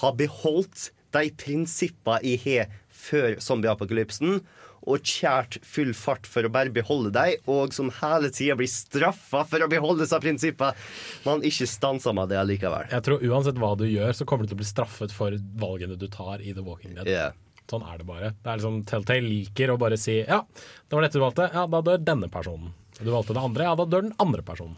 har 0.00 0.14
beholdt 0.18 0.90
de 1.14 1.30
prinsippene 1.38 2.22
jeg 2.24 2.42
har 2.44 2.72
før 3.04 3.36
zombieapokalypsen, 3.42 4.40
og 4.84 5.06
kjært 5.08 5.58
full 5.64 5.94
fart 5.96 6.26
for 6.28 6.44
å 6.44 6.50
bare 6.52 6.72
beholde 6.72 7.12
dem, 7.14 7.46
og 7.50 7.72
som 7.76 7.88
hele 8.02 8.28
tida 8.34 8.56
blir 8.58 8.68
straffa 8.68 9.44
for 9.48 9.64
å 9.64 9.68
beholde 9.70 10.04
disse 10.04 10.18
prinsippene, 10.20 10.76
men 11.24 11.46
ikke 11.48 11.68
stanser 11.70 12.16
med 12.16 12.32
det 12.32 12.40
allikevel. 12.42 12.90
Jeg 12.92 13.06
tror 13.06 13.24
uansett 13.24 13.60
hva 13.60 13.72
du 13.80 13.86
gjør, 13.88 14.12
så 14.16 14.28
kommer 14.28 14.44
du 14.44 14.52
til 14.52 14.58
å 14.58 14.62
bli 14.64 14.68
straffet 14.68 15.14
for 15.14 15.38
valgene 15.60 15.96
du 16.00 16.08
tar 16.12 16.44
i 16.44 16.52
The 16.52 16.64
Walking 16.66 16.98
Dead. 16.98 17.08
Yeah. 17.08 17.32
Sånn 17.70 17.84
er 17.88 17.98
det 18.00 18.06
bare. 18.08 18.32
Det 18.44 18.50
er 18.50 18.58
liksom 18.60 18.82
Telltale 18.88 19.24
liker 19.24 19.70
å 19.72 19.78
bare 19.80 19.96
si 20.00 20.18
ja, 20.20 20.42
det 20.44 20.92
var 20.96 21.06
dette 21.06 21.16
du 21.16 21.24
valgte, 21.24 21.46
ja, 21.54 21.66
da 21.66 21.80
dør 21.86 22.02
denne 22.04 22.28
personen. 22.32 22.74
Du 23.00 23.08
valgte 23.10 23.34
det 23.34 23.40
andre, 23.42 23.64
ja, 23.70 23.74
da 23.78 23.86
dør 23.88 24.04
den 24.08 24.12
andre 24.22 24.44
personen. 24.46 24.76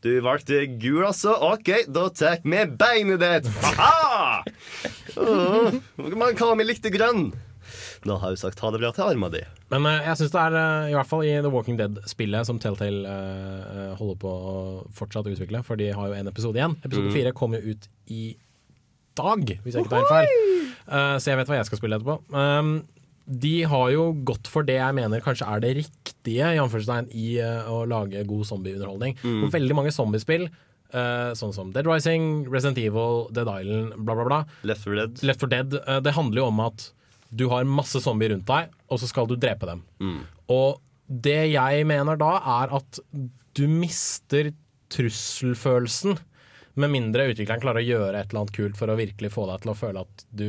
Du 0.00 0.12
valgte 0.22 0.60
gul, 0.78 1.02
altså? 1.08 1.32
OK, 1.42 1.72
da 1.90 2.04
tar 2.14 2.38
vi 2.46 2.60
beinet 2.78 3.18
ditt. 3.18 3.48
Ha-ha! 3.64 4.44
Åh, 5.18 5.74
Man 6.14 6.36
kan 6.38 6.54
vi 6.60 6.64
likte 6.68 6.92
grønn. 6.94 7.32
Nå 8.06 8.14
har 8.22 8.30
hun 8.32 8.38
sagt 8.40 8.60
ha 8.62 8.70
det 8.72 8.78
bra 8.80 8.92
til 8.94 9.04
arma 9.10 9.28
di. 9.32 9.40
Men 9.74 9.84
eh, 9.90 10.06
jeg 10.06 10.20
syns 10.22 10.32
det 10.32 10.40
er, 10.40 10.54
eh, 10.56 10.90
i 10.92 10.94
hvert 10.96 11.10
fall 11.10 11.24
i 11.26 11.32
The 11.42 11.50
Walking 11.52 11.76
Dead-spillet, 11.80 12.46
som 12.48 12.60
Telltale 12.62 13.02
eh, 13.10 13.94
holder 13.98 14.20
på 14.22 14.30
å 14.30 14.54
fortsatt 14.96 15.28
utvikle, 15.28 15.60
for 15.66 15.76
de 15.80 15.90
har 15.92 16.12
jo 16.12 16.16
en 16.16 16.30
episode 16.30 16.60
igjen. 16.62 16.78
Episode 16.86 17.10
Mm. 17.26 17.34
kom 17.36 17.58
jo 17.58 17.74
ut 17.74 17.88
i 18.14 18.22
dag, 19.18 19.50
hvis 19.64 19.74
jeg 19.76 19.84
ikke 19.84 19.94
tar 19.94 20.04
helt 20.04 20.14
feil. 20.14 20.70
Uh, 20.88 21.16
så 21.18 21.32
jeg 21.32 21.40
vet 21.40 21.50
hva 21.50 21.58
jeg 21.58 21.68
skal 21.68 21.82
spille 21.82 21.98
etterpå. 21.98 22.20
Um, 22.32 22.78
de 23.28 23.56
har 23.68 23.90
jo 23.92 24.06
gått 24.24 24.48
for 24.48 24.64
det 24.64 24.78
jeg 24.78 24.96
mener 24.96 25.20
kanskje 25.24 25.48
er 25.52 25.60
det 25.60 25.74
riktige 25.82 26.54
i, 26.54 26.62
i 27.12 27.26
uh, 27.44 27.68
å 27.68 27.82
lage 27.88 28.24
god 28.28 28.48
zombieunderholdning. 28.48 29.18
Mm. 29.20 29.42
For 29.44 29.58
veldig 29.58 29.78
mange 29.82 29.94
zombiespill, 29.94 30.48
Uh, 30.88 31.34
sånn 31.36 31.50
som 31.52 31.68
Dead 31.68 31.84
Rising, 31.84 32.46
Resident 32.48 32.78
Evil, 32.80 33.26
Dead 33.36 33.44
Island, 33.44 33.92
bla, 34.08 34.14
bla, 34.16 34.24
bla, 34.24 34.38
Left 34.64 34.86
for 34.86 34.96
Dead. 34.96 35.20
Left 35.20 35.42
for 35.42 35.52
Dead, 35.52 35.74
Uh, 35.84 35.98
det 36.00 36.14
handler 36.16 36.40
jo 36.40 36.46
om 36.48 36.62
at 36.64 36.86
du 37.28 37.44
har 37.52 37.68
masse 37.68 38.00
zombier 38.00 38.32
rundt 38.32 38.48
deg, 38.48 38.70
og 38.88 39.00
så 39.02 39.08
skal 39.10 39.28
du 39.28 39.34
drepe 39.36 39.68
dem. 39.68 39.82
Mm. 40.00 40.22
Og 40.48 40.80
det 41.08 41.50
jeg 41.52 41.84
mener 41.88 42.16
da, 42.16 42.38
er 42.62 42.72
at 42.78 43.00
du 43.58 43.66
mister 43.68 44.48
trusselfølelsen. 44.94 46.16
Med 46.78 46.92
mindre 46.94 47.28
utvikleren 47.32 47.62
klarer 47.62 47.82
å 47.82 47.88
gjøre 47.88 48.18
et 48.22 48.30
eller 48.30 48.44
annet 48.44 48.56
kult 48.56 48.78
for 48.78 48.90
å 48.92 48.98
virkelig 48.98 49.32
få 49.34 49.48
deg 49.50 49.64
til 49.64 49.72
å 49.72 49.78
føle 49.78 50.04
at 50.06 50.26
du 50.38 50.46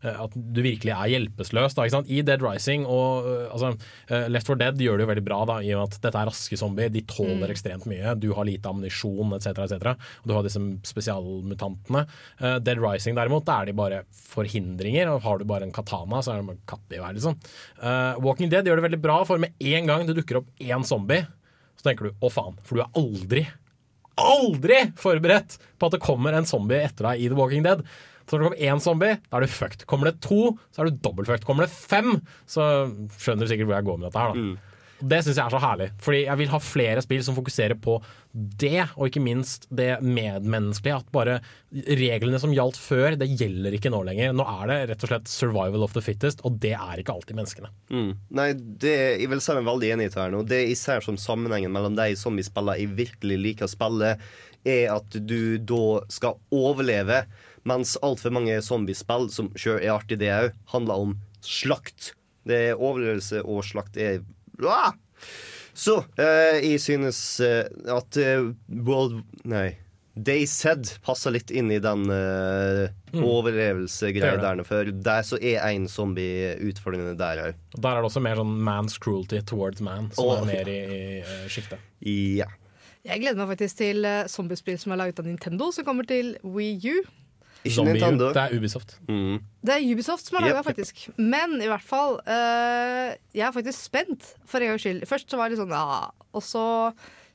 eh, 0.00 0.16
at 0.24 0.32
du 0.32 0.60
virkelig 0.64 0.94
er 0.94 1.10
hjelpeløs. 1.12 1.74
I 2.08 2.22
Dead 2.24 2.40
Rising 2.40 2.86
og 2.88 3.26
eh, 3.28 3.50
altså, 3.52 3.74
eh, 4.08 4.30
Left 4.32 4.48
4 4.48 4.56
Dead 4.62 4.80
gjør 4.80 4.96
det 4.96 5.04
jo 5.04 5.10
veldig 5.10 5.24
bra, 5.26 5.40
da, 5.50 5.58
i 5.60 5.74
og 5.74 5.82
med 5.82 5.90
at 5.90 5.98
dette 6.06 6.22
er 6.22 6.30
raske 6.30 6.56
zombier. 6.56 6.92
De 6.94 7.02
tåler 7.04 7.50
Mm. 7.50 7.52
ekstremt 7.52 7.84
mye. 7.90 8.14
Du 8.16 8.30
har 8.36 8.48
lite 8.48 8.72
ammunisjon 8.72 9.36
etc. 9.36 9.66
etc. 9.66 9.92
Og 10.22 10.30
du 10.30 10.34
har 10.38 10.46
disse 10.46 10.62
spesialmutantene. 10.88 12.06
Uh, 12.40 12.58
Dead 12.64 12.80
Rising 12.80 13.14
derimot, 13.18 13.44
da 13.44 13.60
er 13.60 13.70
de 13.70 13.76
bare 13.76 14.02
forhindringer. 14.32 15.12
Og 15.12 15.22
har 15.26 15.38
du 15.38 15.44
bare 15.44 15.68
en 15.68 15.72
katana, 15.76 16.22
så 16.24 16.32
er 16.32 16.40
det 16.40 16.48
bare 16.48 17.02
vær. 17.04 17.12
liksom. 17.16 17.36
Uh, 17.82 18.16
Walking 18.24 18.48
Dead 18.48 18.64
gjør 18.64 18.80
det 18.80 18.88
veldig 18.88 19.02
bra, 19.04 19.20
for 19.28 19.38
med 19.38 19.52
en 19.60 19.86
gang 19.92 20.06
det 20.08 20.16
dukker 20.16 20.40
opp 20.40 20.48
én 20.60 20.84
zombie, 20.86 21.26
så 21.76 21.90
tenker 21.90 22.08
du 22.08 22.24
å 22.24 22.32
faen, 22.32 22.56
for 22.64 22.76
du 22.76 22.82
er 22.84 22.96
aldri 22.96 23.46
aldri 24.20 24.78
forberedt 25.00 25.58
på 25.80 25.88
at 25.90 25.96
det 25.96 26.02
kommer 26.04 26.36
en 26.36 26.48
zombie 26.48 26.80
etter 26.86 27.10
deg 27.10 27.20
i 27.24 27.28
The 27.32 27.38
Walking 27.38 27.64
Dead. 27.66 27.82
Så 28.30 28.36
når 28.38 28.42
det 28.42 28.48
kommer 28.50 28.74
én 28.76 28.82
zombie, 28.84 29.16
da 29.26 29.38
er 29.40 29.46
du 29.46 29.50
fucked. 29.50 29.86
Kommer 29.90 30.10
det 30.12 30.20
to, 30.22 30.52
så 30.70 30.82
er 30.84 30.90
du 30.90 30.98
dobbelt 31.02 31.26
fucked. 31.26 31.46
Kommer 31.48 31.66
det 31.66 31.74
fem, 31.74 32.20
så 32.46 32.62
skjønner 33.18 33.42
du 33.48 33.50
sikkert 33.50 33.66
hvor 33.70 33.78
jeg 33.80 33.88
går 33.88 33.98
med 33.98 34.06
dette 34.10 34.22
her. 34.22 34.34
da. 34.36 34.66
Det 35.00 35.20
syns 35.24 35.38
jeg 35.38 35.44
er 35.44 35.54
så 35.54 35.60
herlig. 35.62 35.88
Fordi 36.04 36.20
jeg 36.26 36.40
vil 36.40 36.50
ha 36.52 36.60
flere 36.62 37.02
spill 37.04 37.22
som 37.24 37.36
fokuserer 37.36 37.78
på 37.80 37.96
det, 38.30 38.84
og 38.94 39.08
ikke 39.08 39.22
minst 39.24 39.66
det 39.74 39.94
medmenneskelige. 40.04 41.00
At 41.00 41.14
bare 41.14 41.38
reglene 42.00 42.40
som 42.42 42.52
gjaldt 42.54 42.78
før, 42.80 43.16
det 43.20 43.30
gjelder 43.40 43.74
ikke 43.76 43.92
nå 43.92 44.02
lenger. 44.06 44.34
Nå 44.36 44.46
er 44.46 44.70
det 44.70 44.78
rett 44.92 45.06
og 45.06 45.12
slett 45.12 45.32
survival 45.32 45.86
of 45.86 45.96
the 45.96 46.04
fittest, 46.04 46.44
og 46.46 46.60
det 46.62 46.74
er 46.76 47.02
ikke 47.02 47.16
alltid 47.16 47.40
menneskene. 47.40 47.72
Mm. 47.90 48.12
Nei, 48.38 48.50
det, 48.54 48.94
jeg 49.22 49.32
vil 49.32 49.42
si 49.44 49.56
meg 49.56 49.68
veldig 49.70 49.92
enig 49.96 50.08
i 50.08 50.12
det 50.12 50.22
her 50.22 50.34
nå. 50.34 50.44
Det 50.48 50.62
jeg 50.62 50.78
ser 50.80 51.04
som 51.06 51.18
sammenhengen 51.20 51.74
mellom 51.74 51.98
de 51.98 52.12
spiller 52.16 52.80
jeg 52.80 52.94
virkelig 52.98 53.40
liker 53.40 53.68
å 53.68 53.72
spille, 53.72 54.16
er 54.68 54.90
at 54.92 55.14
du 55.24 55.56
da 55.64 55.84
skal 56.12 56.36
overleve, 56.52 57.24
mens 57.68 57.96
altfor 58.04 58.32
mange 58.34 58.58
zombiespill, 58.64 59.28
som 59.32 59.50
sjøl 59.56 59.80
er 59.80 59.94
artig 59.94 60.20
det 60.20 60.32
òg, 60.32 60.56
handler 60.72 61.06
om 61.06 61.16
slakt. 61.44 62.12
Det 62.48 62.58
er 62.70 62.80
overlevelse 62.80 63.42
og 63.44 63.64
slakt 63.68 63.98
er 64.00 64.20
ah! 64.68 64.92
Så 65.74 66.04
eh, 66.18 66.58
jeg 66.66 66.80
synes 66.82 67.40
eh, 67.40 67.64
at 67.88 68.16
eh, 68.20 68.50
World 68.68 69.22
Nei. 69.48 69.76
They 70.20 70.44
Said 70.44 70.90
passer 71.06 71.30
litt 71.32 71.52
inn 71.54 71.70
i 71.72 71.78
den 71.80 72.02
eh, 72.12 72.88
Mm. 73.10 73.24
overlevelsegreia 73.26 74.20
Det 74.22 74.28
gjør 74.36 74.42
der. 74.58 74.64
For 74.66 74.90
der 75.06 75.22
så 75.26 75.38
er 75.42 75.64
én 75.66 75.88
zombie 75.90 76.52
utfordrende 76.68 77.16
der 77.18 77.40
òg. 77.42 77.54
Og 77.74 77.80
Der 77.82 77.90
er 77.96 78.02
det 78.02 78.10
også 78.10 78.20
mer 78.22 78.36
sånn 78.38 78.52
man's 78.62 78.98
cruelty 79.02 79.40
towards 79.42 79.80
man, 79.82 80.10
som 80.14 80.28
oh, 80.28 80.36
er 80.38 80.44
mer 80.46 80.68
i, 80.70 80.76
i 80.78 81.00
eh, 81.24 81.48
sjiktet. 81.50 81.78
Ja. 82.06 82.46
Jeg 83.02 83.22
gleder 83.22 83.40
meg 83.40 83.48
faktisk 83.56 83.80
til 83.80 84.04
uh, 84.04 84.26
zombiespill 84.28 84.76
som 84.78 84.92
er 84.92 85.00
laget 85.00 85.18
av 85.18 85.26
Nintendo, 85.26 85.70
som 85.72 85.86
kommer 85.88 86.06
til 86.06 86.36
Wii 86.44 86.76
U. 86.92 87.00
Zombie 87.68 88.00
U, 88.00 88.16
det 88.32 88.40
er 88.40 88.54
Ubisoft. 88.56 88.96
Det 89.06 89.74
er 89.74 89.84
Ubisoft 89.84 90.26
som 90.26 90.38
har 90.38 90.46
laga, 90.48 90.60
yep. 90.62 90.68
faktisk. 90.70 91.02
Men 91.18 91.58
i 91.60 91.68
hvert 91.68 91.84
fall 91.84 92.16
eh, 92.24 93.16
Jeg 93.36 93.46
er 93.48 93.52
faktisk 93.52 93.78
spent, 93.84 94.34
for 94.48 94.60
en 94.64 94.72
gangs 94.72 94.86
skyld. 94.86 95.04
Først 95.10 95.28
så 95.30 95.36
var 95.36 95.48
det 95.50 95.58
litt 95.58 95.64
sånn 95.64 95.74
ja, 95.76 96.08
og 96.32 96.42
så 96.46 96.64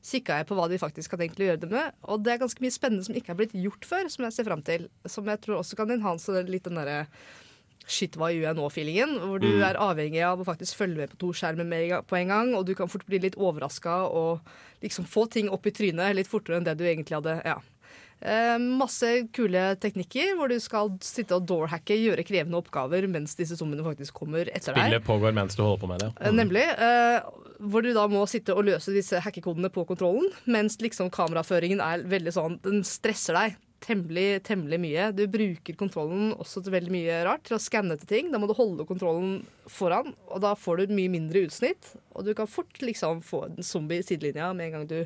kikka 0.05 0.39
jeg 0.39 0.45
på 0.49 0.57
hva 0.57 0.67
de 0.69 0.77
faktisk 0.81 1.13
har 1.15 1.21
tenkt 1.21 1.39
å 1.41 1.47
gjøre 1.47 1.61
det 1.63 1.69
med. 1.71 1.93
Og 2.09 2.21
det 2.25 2.33
er 2.33 2.41
ganske 2.43 2.61
mye 2.61 2.73
spennende 2.73 3.05
som 3.07 3.15
ikke 3.17 3.33
er 3.33 3.39
blitt 3.39 3.55
gjort 3.57 3.85
før, 3.89 4.09
som 4.13 4.25
jeg 4.27 4.35
ser 4.35 4.45
fram 4.49 4.61
til. 4.65 4.87
Som 5.09 5.25
jeg 5.29 5.41
tror 5.41 5.61
også 5.61 5.77
kan 5.79 5.89
enhance 5.93 6.43
litt 6.49 6.65
den 6.69 6.77
derre 6.81 7.07
Shit, 7.85 8.15
hva 8.17 8.31
gjør 8.33 8.47
jeg 8.47 8.57
nå-feelingen? 8.57 9.11
Hvor 9.21 9.37
du 9.37 9.45
Mm. 9.45 9.61
er 9.61 9.77
avhengig 9.77 10.23
av 10.25 10.39
å 10.41 10.45
faktisk 10.47 10.73
følge 10.73 10.97
med 10.97 11.11
på 11.11 11.19
to 11.21 11.27
skjermer 11.37 11.67
med 11.69 11.91
på 12.07 12.17
en 12.17 12.27
gang, 12.27 12.55
og 12.55 12.65
du 12.65 12.73
kan 12.73 12.87
fort 12.89 13.05
bli 13.05 13.19
litt 13.19 13.35
overraska 13.37 14.09
og 14.09 14.41
liksom 14.81 15.05
få 15.05 15.29
ting 15.29 15.49
opp 15.49 15.67
i 15.67 15.71
trynet 15.71 16.15
litt 16.15 16.27
fortere 16.27 16.57
enn 16.57 16.63
det 16.65 16.77
du 16.79 16.83
egentlig 16.83 17.13
hadde. 17.13 17.45
Ja. 17.45 17.59
Eh, 18.21 18.55
masse 18.79 19.09
kule 19.35 19.63
teknikker 19.81 20.35
hvor 20.37 20.49
du 20.49 20.55
skal 20.63 20.93
sitte 21.05 21.35
og 21.37 21.47
doorhacke, 21.49 21.97
gjøre 21.99 22.25
krevende 22.25 22.61
oppgaver 22.61 23.09
mens 23.11 23.35
disse 23.37 23.57
zombiene 23.59 23.85
faktisk 23.85 24.15
kommer 24.21 24.47
etter 24.47 24.73
deg. 24.73 24.87
Spillet 24.87 25.05
pågår 25.05 25.35
mens 25.35 25.57
du 25.57 25.65
holder 25.65 25.83
på 25.83 25.91
med 25.91 26.05
det. 26.05 26.13
Mm. 26.21 26.39
Nemlig. 26.39 26.65
eh, 26.87 27.19
hvor 27.59 27.85
du 27.85 27.91
da 27.95 28.07
må 28.11 28.25
sitte 28.27 28.55
og 28.55 28.65
løse 28.67 28.91
disse 28.95 29.19
hackekodene 29.23 29.71
på 29.71 29.85
kontrollen, 29.87 30.27
mens 30.45 30.79
liksom 30.83 31.11
kameraføringen 31.13 31.79
er 31.83 32.03
veldig 32.03 32.33
sånn 32.35 32.57
Den 32.65 32.83
stresser 32.87 33.37
deg 33.37 33.55
temmelig, 33.85 34.43
temmelig 34.47 34.79
mye. 34.81 35.09
Du 35.15 35.23
bruker 35.29 35.77
kontrollen 35.77 36.33
også 36.33 36.63
til 36.63 36.73
veldig 36.75 36.93
mye 36.93 37.21
rart, 37.27 37.45
til 37.47 37.57
å 37.57 37.61
skanne 37.61 37.97
etter 37.97 38.09
ting. 38.09 38.31
Da 38.33 38.39
må 38.41 38.49
du 38.49 38.55
holde 38.57 38.87
kontrollen 38.89 39.39
foran, 39.71 40.13
og 40.29 40.41
da 40.43 40.55
får 40.57 40.81
du 40.81 40.95
mye 40.97 41.11
mindre 41.13 41.45
utsnitt. 41.45 41.93
Og 42.15 42.25
du 42.25 42.33
kan 42.37 42.49
fort 42.49 42.81
liksom 42.81 43.21
få 43.25 43.45
en 43.49 43.65
zombie 43.65 44.01
i 44.01 44.07
sidelinja 44.07 44.51
med 44.57 44.71
en 44.71 44.77
gang 44.79 44.87
du 44.89 44.99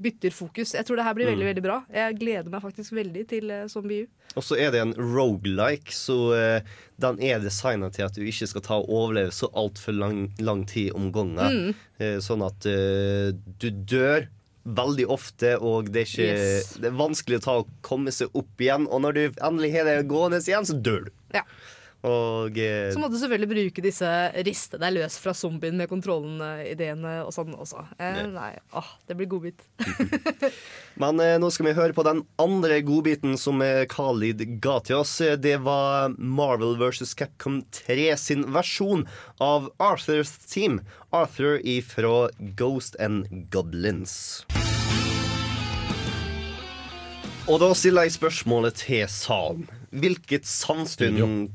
bytter 0.00 0.30
fokus. 0.34 0.74
Jeg 0.74 0.86
tror 0.86 0.96
det 1.00 1.04
her 1.08 1.14
blir 1.18 1.26
veldig 1.30 1.44
Mm. 1.44 1.50
veldig 1.52 1.62
bra. 1.64 1.76
Jeg 1.92 2.18
gleder 2.20 2.50
meg 2.50 2.62
faktisk 2.62 2.92
veldig 2.94 3.24
til 3.28 3.50
uh, 3.50 3.66
Zombie 3.68 4.04
U. 4.04 4.06
Og 4.36 4.44
så 4.46 4.56
er 4.60 4.70
det 4.70 4.80
en 4.84 4.94
rogelike, 4.94 5.90
så 5.94 6.16
uh, 6.34 6.60
den 7.02 7.20
er 7.22 7.40
designa 7.42 7.90
til 7.90 8.04
at 8.06 8.14
du 8.14 8.22
ikke 8.22 8.46
skal 8.46 8.62
ta 8.62 8.78
og 8.78 8.88
overleve 8.88 9.32
så 9.34 9.48
altfor 9.58 9.96
lang, 9.98 10.28
lang 10.38 10.64
tid 10.70 10.92
om 10.94 11.10
gangen. 11.12 11.38
Mm. 11.70 11.74
Uh, 12.00 12.18
sånn 12.22 12.42
at 12.46 12.66
uh, 12.70 13.32
du 13.58 13.70
dør 13.70 14.28
veldig 14.68 15.06
ofte, 15.08 15.54
og 15.64 15.88
det 15.94 16.02
er 16.02 16.08
ikke 16.10 16.28
Yes. 16.28 16.72
Det 16.76 16.90
er 16.90 16.96
vanskelig 16.98 17.38
å 17.40 17.44
ta 17.46 17.52
og 17.62 17.68
komme 17.86 18.12
seg 18.12 18.28
opp 18.36 18.60
igjen. 18.60 18.84
Og 18.92 19.00
når 19.00 19.12
du 19.16 19.22
endelig 19.40 19.72
har 19.78 19.88
det 19.88 20.06
gående 20.10 20.42
igjen, 20.44 20.66
så 20.68 20.76
dør 20.76 21.06
du. 21.08 21.12
Ja. 21.34 21.42
Og 22.06 22.54
eh, 22.62 22.92
Så 22.94 23.00
må 23.02 23.08
du 23.10 23.16
selvfølgelig 23.18 23.48
bruke 23.50 23.82
disse 23.82 24.08
riste 24.46 24.78
deg 24.78 24.92
løs 24.94 25.16
fra 25.18 25.32
zombien 25.34 25.74
med 25.80 25.90
kontrollen-ideene 25.90 27.16
og 27.24 27.32
sånn 27.34 27.56
også. 27.58 27.82
Eh, 27.98 28.20
nei, 28.30 28.52
åh, 28.78 28.92
det 29.10 29.16
blir 29.18 29.26
godbit. 29.32 29.64
Men 31.02 31.18
eh, 31.24 31.34
nå 31.42 31.50
skal 31.50 31.66
vi 31.66 31.74
høre 31.78 31.96
på 31.96 32.04
den 32.06 32.22
andre 32.38 32.78
godbiten 32.86 33.34
som 33.40 33.58
eh, 33.66 33.82
Khalid 33.90 34.44
ga 34.62 34.78
til 34.86 35.00
oss. 35.00 35.16
Eh, 35.26 35.34
Det 35.34 35.56
var 35.66 36.14
Marvel 36.18 36.78
vs. 36.78 37.16
Capcom 37.18 37.64
3 37.74 38.12
sin 38.20 38.46
versjon 38.54 39.02
av 39.42 39.66
Arthurs 39.82 40.36
Team. 40.46 40.78
Arthur 41.10 41.58
ifra 41.66 42.28
Ghost 42.54 42.94
and 43.02 43.26
Goblins. 43.50 44.44
Og 47.48 47.58
da 47.62 47.70
stiller 47.74 48.04
jeg 48.04 48.18
spørsmålet 48.18 48.82
til 48.84 49.06
salen. 49.08 49.64
Hvilket 49.88 50.44
samfunn 50.44 51.48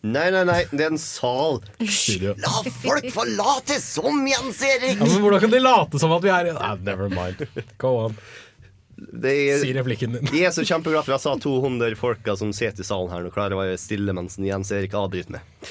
Nei, 0.00 0.30
nei, 0.32 0.44
nei, 0.48 0.60
det 0.72 0.86
er 0.86 0.94
en 0.94 1.00
sal. 1.00 1.58
Studio. 1.84 2.32
La 2.40 2.62
folk 2.80 3.08
få 3.12 3.24
late 3.36 3.76
som, 3.84 4.22
Jens 4.28 4.62
Erik! 4.64 4.96
Ja, 4.96 5.04
men 5.04 5.20
Hvordan 5.20 5.42
kan 5.44 5.52
de 5.52 5.60
late 5.60 6.00
som 6.00 6.14
at 6.16 6.24
vi 6.24 6.32
er 6.32 6.52
Nei, 6.56 6.70
Never 6.86 7.12
mind. 7.12 7.44
Go 7.82 7.96
on. 8.06 8.16
Er, 9.00 9.58
Si 9.60 9.72
replikken 9.76 10.16
din. 10.16 10.32
Jeg 10.32 10.48
er 10.48 10.56
så 10.56 10.64
kjempeglad 10.64 11.04
for 11.04 11.16
at 11.16 11.20
jeg 11.20 11.26
sa 11.26 11.36
200 11.40 11.96
folka 12.00 12.34
som 12.36 12.52
sitter 12.56 12.84
i 12.84 12.88
salen 12.88 13.12
her 13.12 13.24
nå, 13.24 13.32
klarer 13.32 13.56
å 13.56 13.62
være 13.62 13.78
stille 13.80 14.12
mens 14.16 14.36
Jens 14.40 14.72
Erik 14.76 14.96
avbryter 14.96 15.36
meg. 15.36 15.70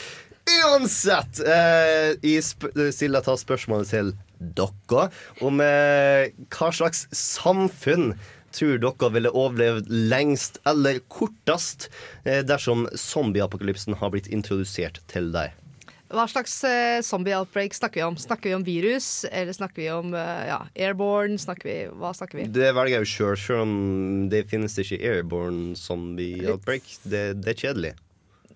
Uansett, 0.49 1.41
eh, 1.45 2.15
jeg 2.25 2.41
sp 2.41 2.69
stiller 2.95 3.25
ta 3.25 3.35
spørsmålet 3.37 3.91
til 3.91 4.11
dere 4.39 5.09
om 5.45 5.61
eh, 5.61 6.31
hva 6.53 6.69
slags 6.73 7.05
samfunn 7.13 8.13
tror 8.55 8.81
dere 8.83 9.11
ville 9.15 9.31
overlevd 9.31 9.89
lengst 10.11 10.59
eller 10.69 11.01
kortest 11.11 11.89
eh, 12.25 12.41
dersom 12.47 12.87
zombieapokalypsen 12.97 13.97
har 14.01 14.13
blitt 14.13 14.29
introdusert 14.33 15.01
til 15.11 15.31
deg? 15.35 15.55
Hva 16.09 16.23
slags 16.25 16.55
eh, 16.65 17.03
zombie-outbreak 17.05 17.75
snakker 17.77 18.01
vi 18.01 18.05
om? 18.07 18.15
Snakker 18.17 18.49
vi 18.49 18.55
om 18.57 18.63
virus, 18.65 19.27
eller 19.29 19.53
snakker 19.53 19.83
vi 19.83 19.89
om 19.93 20.15
eh, 20.17 20.45
ja, 20.49 20.63
airborne? 20.73 21.37
Snakker 21.37 21.69
vi, 21.69 21.75
hva 22.01 22.09
snakker 22.17 22.41
vi? 22.41 22.47
Det 22.49 22.71
velger 22.73 22.95
jeg 22.95 23.05
jo 23.05 23.11
sjøl, 23.11 23.35
sjøl 23.37 23.61
om 23.67 23.75
det 24.31 24.47
finnes 24.49 24.73
ikke 24.81 24.97
airborne 25.05 25.75
zombie 25.77 26.41
outbreak. 26.49 26.89
Det, 27.05 27.23
det 27.43 27.53
er 27.53 27.59
kjedelig. 27.61 27.93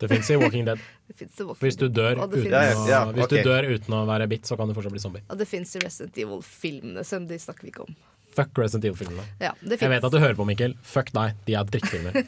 Det 0.02 0.10
fins 0.10 0.32
i 0.34 0.40
Walking 0.42 0.66
Dead. 0.66 0.82
Det 1.04 1.18
finnes 1.20 1.36
det 1.36 1.46
Hvis 1.60 1.76
du 1.78 1.90
dør 1.92 2.16
uten, 2.24 2.46
Ja, 2.48 2.62
ja, 2.88 3.00
hvis 3.12 3.26
ok. 3.26 3.34
du 3.36 3.44
dør 3.46 3.66
uten 3.76 3.94
å 3.94 4.06
være 4.08 4.26
bitt, 4.32 4.48
så 4.48 4.56
kan 4.58 4.72
du 4.72 4.74
fortsatt 4.74 4.94
bli 4.96 5.02
zombie. 5.04 5.22
Og 5.28 5.38
det 5.38 5.46
fins 5.52 5.76
i 5.76 5.82
Resident 5.84 6.16
Evil-filmene, 6.24 7.04
som 7.06 7.28
de 7.28 7.38
snakker 7.44 7.68
vi 7.68 7.74
ikke 7.74 7.84
om. 7.84 7.92
Fuck 8.34 8.58
Resident 8.58 8.88
Evil-filmene. 8.90 9.26
Ja, 9.42 9.52
Jeg 9.62 9.90
vet 9.92 10.06
at 10.08 10.14
du 10.14 10.18
hører 10.22 10.38
på, 10.40 10.46
Mikkel. 10.50 10.74
Fuck 10.82 11.12
deg, 11.14 11.36
de 11.48 11.58
er 11.60 11.68
drittfilmer. 11.70 12.18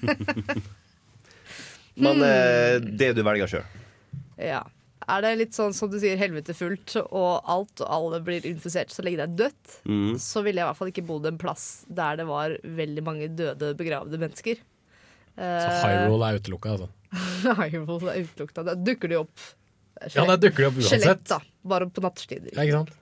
Men 1.95 2.19
eh, 2.27 2.77
det 2.83 3.13
du 3.15 3.21
velger 3.25 3.47
sjøl. 3.49 3.63
Ja. 4.41 4.63
Er 5.05 5.21
det 5.21 5.35
litt 5.37 5.53
sånn 5.53 5.73
som 5.77 5.89
du 5.91 5.99
sier, 6.01 6.17
helvete 6.17 6.53
fullt, 6.57 6.95
og 7.05 7.45
alt 7.51 7.81
og 7.85 7.89
alle 7.93 8.19
blir 8.25 8.45
infisert 8.49 8.89
så 8.93 9.03
lenge 9.05 9.19
det 9.21 9.27
er 9.27 9.35
dødt, 9.45 9.75
Mm. 9.85 10.15
så 10.21 10.41
ville 10.41 10.57
jeg 10.61 10.65
i 10.65 10.69
hvert 10.71 10.79
fall 10.79 10.89
ikke 10.89 11.03
bodd 11.05 11.27
en 11.29 11.37
plass 11.37 11.65
der 11.93 12.17
det 12.17 12.25
var 12.25 12.55
veldig 12.63 13.03
mange 13.05 13.27
døde, 13.37 13.69
begravde 13.77 14.17
mennesker. 14.21 14.57
Så 15.35 15.69
Hyrule 15.83 16.25
er 16.31 16.39
utelukka, 16.41 16.73
altså. 16.73 16.89
Hyrule 17.61 18.15
er 18.15 18.25
utelukka. 18.25 18.63
Da 18.65 18.73
dukker 18.79 19.11
de 19.13 19.19
opp. 19.21 19.37
Ja, 20.15 20.25
da 20.27 20.35
dukker 20.41 20.65
de 20.65 20.69
opp 20.71 20.79
uansett. 20.81 21.03
Skjelett, 21.05 21.25
da. 21.29 21.37
Bare 21.69 21.85
på 21.91 22.01
nattestider. 22.03 22.49
Ja, 22.55 22.65
ikke 22.65 22.79
sant? 22.81 22.95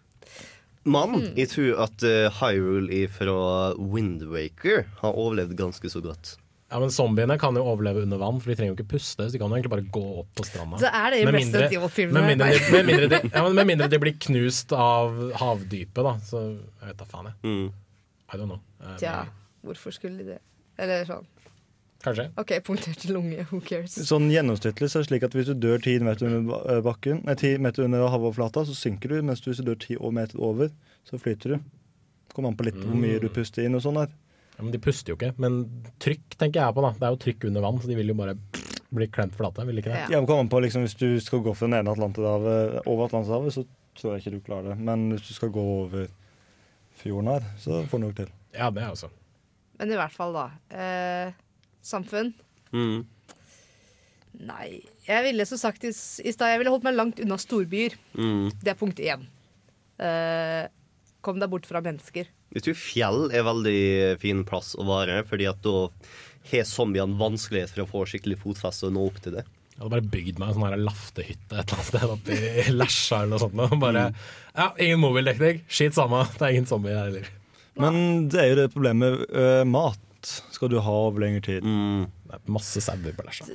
Men 0.85 1.13
jeg 1.37 1.47
tror 1.53 1.83
at 1.85 2.03
uh, 2.03 2.29
Hyrule 2.41 3.05
fra 3.13 3.35
Windwaker 3.79 4.83
har 4.99 5.13
overlevd 5.15 5.55
ganske 5.59 5.89
så 5.91 6.01
godt. 6.03 6.37
Ja, 6.73 6.79
men 6.81 6.89
Zombiene 6.89 7.35
kan 7.37 7.53
jo 7.55 7.61
overleve 7.69 8.01
under 8.01 8.17
vann, 8.17 8.39
for 8.41 8.49
de 8.49 8.55
trenger 8.57 8.73
jo 8.73 8.77
ikke 8.79 8.95
puste. 8.95 9.27
Så 9.27 9.35
de 9.35 9.39
kan 9.39 9.51
jo 9.51 9.55
egentlig 9.59 9.71
bare 9.75 9.85
gå 9.93 10.01
opp 10.23 10.31
på 10.39 10.45
stranda. 10.47 10.79
Så 10.81 10.89
er 10.89 11.11
det 11.13 11.19
i 11.21 11.25
Med 11.27 11.35
mindre- 11.37 11.67
Med 12.15 12.25
mindre, 12.31 12.47
de, 12.49 12.71
med, 12.73 12.85
mindre 12.89 13.09
de, 13.13 13.19
ja, 13.29 13.43
med 13.53 13.67
mindre 13.69 13.87
de 13.93 13.99
blir 14.01 14.15
knust 14.25 14.73
av 14.73 15.13
havdypet, 15.37 16.01
da. 16.07 16.15
Så 16.25 16.41
jeg 16.57 16.89
vet 16.89 16.97
da 16.97 17.05
faen, 17.11 17.29
jeg. 17.29 17.37
Mm. 17.45 17.67
I 18.33 18.37
don't 18.41 18.49
know. 18.49 18.59
Eh, 18.81 18.97
Tja, 18.97 19.13
hvorfor 19.63 19.93
skulle 19.93 20.17
de 20.17 20.31
det? 20.33 20.39
Eller 20.81 21.05
sånn. 21.05 21.27
Kanskje. 22.03 22.25
OK, 22.35 22.51
punktert 22.67 23.05
lunge, 23.07 23.45
who 23.49 23.61
cares? 23.63 23.93
Sånn 24.09 24.25
Gjennomsnittlig 24.31 24.89
så 24.91 24.99
er 24.99 25.05
det 25.05 25.09
slik 25.11 25.23
at 25.23 25.37
hvis 25.37 25.47
du 25.47 25.53
dør 25.55 25.79
ti 25.83 25.93
meter 26.03 26.27
under 26.27 26.65
eh, 26.73 26.81
bakken 26.83 27.21
Nei, 27.23 27.35
ti 27.39 27.53
meter 27.63 27.85
under 27.85 28.09
havoverflata, 28.11 28.65
så 28.67 28.75
synker 28.75 29.13
du. 29.13 29.21
Mens 29.23 29.43
du 29.43 29.47
hvis 29.51 29.61
du 29.63 29.69
dør 29.69 29.79
ti 29.79 29.95
meter 29.95 30.41
over, 30.43 30.73
så 31.07 31.19
flyter 31.21 31.55
du. 31.55 31.71
Kommer 32.35 32.51
an 32.51 32.59
på 32.59 32.67
litt 32.67 32.81
hvor 32.81 32.97
mye 32.97 33.21
du 33.23 33.29
puster 33.31 33.63
inn 33.63 33.77
og 33.77 33.85
sånn 33.85 34.01
der. 34.01 34.11
Ja, 34.57 34.65
men 34.65 34.73
de 34.73 34.81
puster 34.83 35.13
jo 35.13 35.17
ikke. 35.17 35.31
Men 35.41 35.63
trykk 36.03 36.35
tenker 36.35 36.59
jeg 36.59 36.75
på, 36.75 36.83
da. 36.85 36.91
Det 36.97 37.07
er 37.07 37.15
jo 37.15 37.21
trykk 37.23 37.47
under 37.49 37.65
vann, 37.65 37.79
så 37.81 37.89
de 37.89 37.97
vil 37.97 38.11
jo 38.11 38.17
bare 38.19 38.35
bli 38.93 39.07
klemt 39.09 39.37
flate. 39.37 39.65
Vil 39.65 39.79
de 39.79 39.83
ikke 39.85 39.93
det? 39.93 40.03
Ja, 40.11 40.19
men 40.19 40.27
kommer 40.29 40.45
an 40.45 40.51
på 40.51 40.61
liksom, 40.65 40.83
Hvis 40.85 40.99
du 40.99 41.07
skal 41.23 41.41
gå 41.45 41.55
fra 41.55 41.69
den 41.69 41.79
ene 41.79 41.95
Atlanterhavet 41.95 42.83
over 42.83 43.07
Atlanterhavet, 43.07 43.55
så 43.55 43.65
tror 43.97 44.13
jeg 44.13 44.23
ikke 44.25 44.35
du 44.35 44.45
klarer 44.49 44.73
det. 44.73 44.77
Men 44.91 45.07
hvis 45.13 45.25
du 45.29 45.33
skal 45.37 45.53
gå 45.53 45.63
over 45.79 46.11
fjorden 46.99 47.31
her, 47.31 47.47
så 47.63 47.81
får 47.89 48.01
du 48.01 48.05
nok 48.07 48.17
til. 48.19 48.33
Ja, 48.53 48.69
det 48.73 48.83
er 48.83 48.91
også. 48.93 49.09
Men 49.79 49.93
i 49.95 49.97
hvert 49.97 50.13
fall, 50.13 50.35
da. 50.37 50.45
Eh, 50.69 51.33
samfunn. 51.85 52.33
Mm. 52.73 53.03
Nei. 54.43 54.81
Jeg 55.05 55.25
ville 55.27 55.45
som 55.45 55.59
sagt 55.59 55.83
i 55.85 55.91
i 55.91 56.31
stad 56.33 56.53
Jeg 56.53 56.61
ville 56.61 56.71
holdt 56.73 56.85
meg 56.87 56.97
langt 56.97 57.19
unna 57.21 57.37
storbyer. 57.39 57.97
Mm. 58.17 58.51
Det 58.63 58.73
er 58.73 58.79
punkt 58.79 59.01
én. 59.03 59.25
Uh, 60.01 60.65
kom 61.23 61.39
deg 61.39 61.51
bort 61.51 61.67
fra 61.69 61.83
mennesker. 61.83 62.29
Jeg 62.53 62.65
tror 62.65 62.77
fjell 62.77 63.19
er 63.33 63.45
veldig 63.47 63.81
fin 64.21 64.43
plass 64.47 64.73
å 64.77 64.85
være, 64.87 65.23
fordi 65.29 65.47
at 65.49 65.61
da 65.65 65.87
har 66.51 66.65
zombiene 66.67 67.17
vanskelighet 67.17 67.71
for 67.71 67.83
å 67.85 67.89
få 67.89 68.07
skikkelig 68.11 68.41
fotfeste 68.41 68.89
og 68.89 68.97
nå 68.97 69.05
opp 69.09 69.21
til 69.23 69.37
det. 69.39 69.45
Jeg 69.73 69.81
hadde 69.81 69.93
bare 69.95 70.11
bygd 70.13 70.39
meg 70.39 70.49
en 70.51 70.57
sånn 70.57 70.65
her 70.67 70.83
laftehytte 70.85 71.55
et 71.57 71.63
eller 71.63 71.79
annet 71.79 71.87
sted 71.87 72.11
oppi 72.13 72.35
i 72.37 72.65
Lesja 72.75 73.23
eller 73.23 73.31
noe 73.33 73.41
sånt. 73.41 73.61
Og 73.63 73.79
bare, 73.81 74.03
ja, 74.53 74.67
ingen 74.85 75.01
mobildekning, 75.01 75.63
skitt 75.65 75.97
samme, 75.97 76.21
det 76.35 76.45
er 76.45 76.53
ingen 76.53 76.69
zombier 76.69 76.99
her 76.99 77.09
heller. 77.09 77.31
Men 77.81 78.27
det 78.29 78.41
er 78.43 78.51
jo 78.51 78.57
det 78.59 78.67
problemet. 78.75 79.23
med 79.33 79.71
mat 79.73 80.12
skal 80.25 80.71
du 80.71 80.77
ha 80.83 80.93
over 81.07 81.23
lengre 81.25 81.41
tid. 81.45 81.65
Mm. 81.65 82.05
Det 82.27 82.37
er 82.37 82.53
masse 82.55 82.83
sauer 82.83 83.15
på 83.17 83.25
Lesja. 83.27 83.47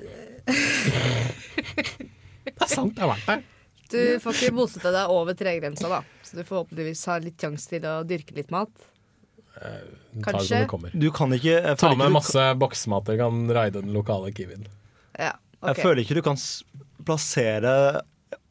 Det 2.49 2.65
er 2.65 2.71
sant, 2.71 2.95
jeg 2.97 3.05
har 3.05 3.13
vært 3.13 3.29
der. 3.29 3.47
Du 3.89 4.01
får 4.21 4.37
ikke 4.37 4.57
bosette 4.59 4.91
deg 4.93 5.13
over 5.13 5.37
tregrensa, 5.37 5.89
da. 5.89 6.03
Så 6.27 6.37
du 6.37 6.45
forhåpentligvis 6.45 7.05
har 7.09 7.25
litt 7.25 7.41
sjanse 7.41 7.71
til 7.71 7.87
å 7.89 8.01
dyrke 8.09 8.37
litt 8.37 8.53
mat. 8.53 8.73
Kanskje. 10.25 10.61
det 10.63 10.67
kommer. 10.71 10.93
Du 10.93 11.09
kan 11.15 11.33
ikke 11.35 11.57
Ta 11.75 11.89
ikke 11.89 11.99
med 11.99 12.13
du 12.13 12.17
masse 12.19 12.45
boksmat, 12.61 13.09
dere 13.09 13.25
kan 13.25 13.49
raide 13.57 13.83
den 13.83 13.95
lokale 13.97 14.31
Kiwien. 14.35 14.69
Ja, 15.19 15.33
Jeg 15.65 15.81
føler 15.81 16.03
ikke 16.05 16.19
du 16.19 16.23
kan 16.23 16.39
plassere 17.09 17.73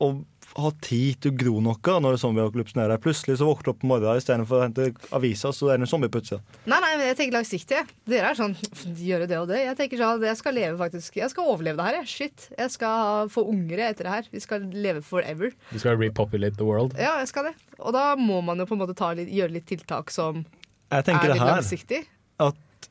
og 0.03 0.25
ha 0.57 0.71
tid 0.81 1.19
til 1.21 1.33
å 1.33 1.37
gro 1.37 1.59
noe 1.61 1.95
når 2.01 2.17
zombieapokalypsen 2.21 2.81
er 2.81 2.89
der. 2.91 3.01
Plutselig 3.01 3.37
så 3.37 3.45
våkner 3.45 3.67
du 3.67 3.71
opp 3.73 3.79
på 3.83 3.89
morgenen 3.91 4.21
istedenfor 4.21 4.57
å 4.57 4.63
hente 4.63 4.87
aviser, 5.13 5.53
så 5.53 5.69
er 5.69 5.77
det 5.77 5.85
en 5.85 5.91
zombie 5.91 6.09
utsida. 6.09 6.39
Nei, 6.65 6.79
nei, 6.81 6.91
men 6.97 7.09
jeg 7.11 7.17
tenker 7.19 7.37
langsiktig. 7.37 7.83
Dere 8.09 8.31
er 8.31 8.39
sånn 8.39 8.55
gjøre 8.97 9.29
det 9.29 9.37
og 9.37 9.47
det. 9.51 9.61
Jeg 9.63 9.77
tenker 9.79 10.01
sånn, 10.01 10.25
jeg 10.25 10.39
skal 10.39 10.57
leve 10.57 10.79
faktisk 10.81 11.19
Jeg 11.21 11.31
skal 11.33 11.51
overleve 11.53 11.77
det 11.77 11.87
her, 11.87 11.99
jeg. 12.01 12.11
Shit. 12.13 12.47
Jeg 12.57 12.73
skal 12.73 13.31
få 13.33 13.45
unger 13.51 13.83
etter 13.89 14.09
det 14.09 14.15
her. 14.15 14.29
Vi 14.33 14.43
skal 14.43 14.65
leve 14.73 15.05
forever. 15.05 15.53
Du 15.69 15.77
skal 15.81 15.99
repopulate 16.01 16.57
the 16.57 16.65
world. 16.65 16.97
Ja, 16.97 17.17
jeg 17.21 17.29
skal 17.31 17.51
det. 17.51 17.55
Og 17.77 17.93
da 17.93 18.09
må 18.17 18.41
man 18.45 18.57
jo 18.57 18.65
på 18.69 18.77
en 18.77 18.81
måte 18.81 18.97
ta 18.97 19.13
litt, 19.17 19.29
gjøre 19.33 19.59
litt 19.59 19.69
tiltak 19.69 20.13
som 20.13 20.41
er 20.89 21.05
tenker 21.05 21.29
det 21.29 21.37
litt 21.37 21.43
her 21.43 21.57
langsiktig. 21.59 22.05
at 22.41 22.89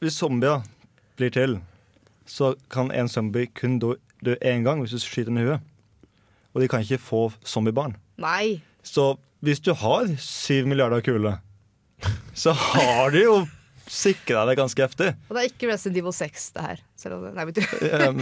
hvis 0.00 0.16
zombier 0.16 0.62
blir 1.20 1.30
til, 1.34 1.58
så 2.26 2.54
kan 2.72 2.90
en 2.90 3.10
zombie 3.10 3.50
kun 3.54 3.78
dø 3.78 3.94
én 4.40 4.64
gang 4.64 4.80
hvis 4.80 4.94
du 4.96 5.02
skyter 5.02 5.28
den 5.28 5.42
i 5.42 5.48
huet. 5.48 5.69
Og 6.54 6.62
de 6.62 6.68
kan 6.70 6.82
ikke 6.82 6.98
få 7.02 7.22
zombiebarn. 7.46 7.94
Nei. 8.20 8.60
Så 8.82 9.12
hvis 9.44 9.62
du 9.64 9.72
har 9.76 10.10
syv 10.20 10.66
milliarder 10.68 11.04
kuler, 11.04 11.38
så 12.34 12.52
har 12.56 13.12
du 13.14 13.20
jo 13.20 13.36
sikra 13.90 14.44
deg 14.48 14.58
ganske 14.60 14.82
heftig. 14.84 15.12
Og 15.28 15.36
det 15.36 15.42
er 15.42 15.48
ikke 15.50 15.70
Resident 15.70 15.98
Evil 16.02 16.14
6, 16.14 16.50
det 16.56 16.66
her. 16.66 16.82
Selv 16.98 17.18
om 17.18 17.24
det, 17.26 17.32
nei, 17.38 17.46
betyr 17.48 17.64
Um, 18.08 18.20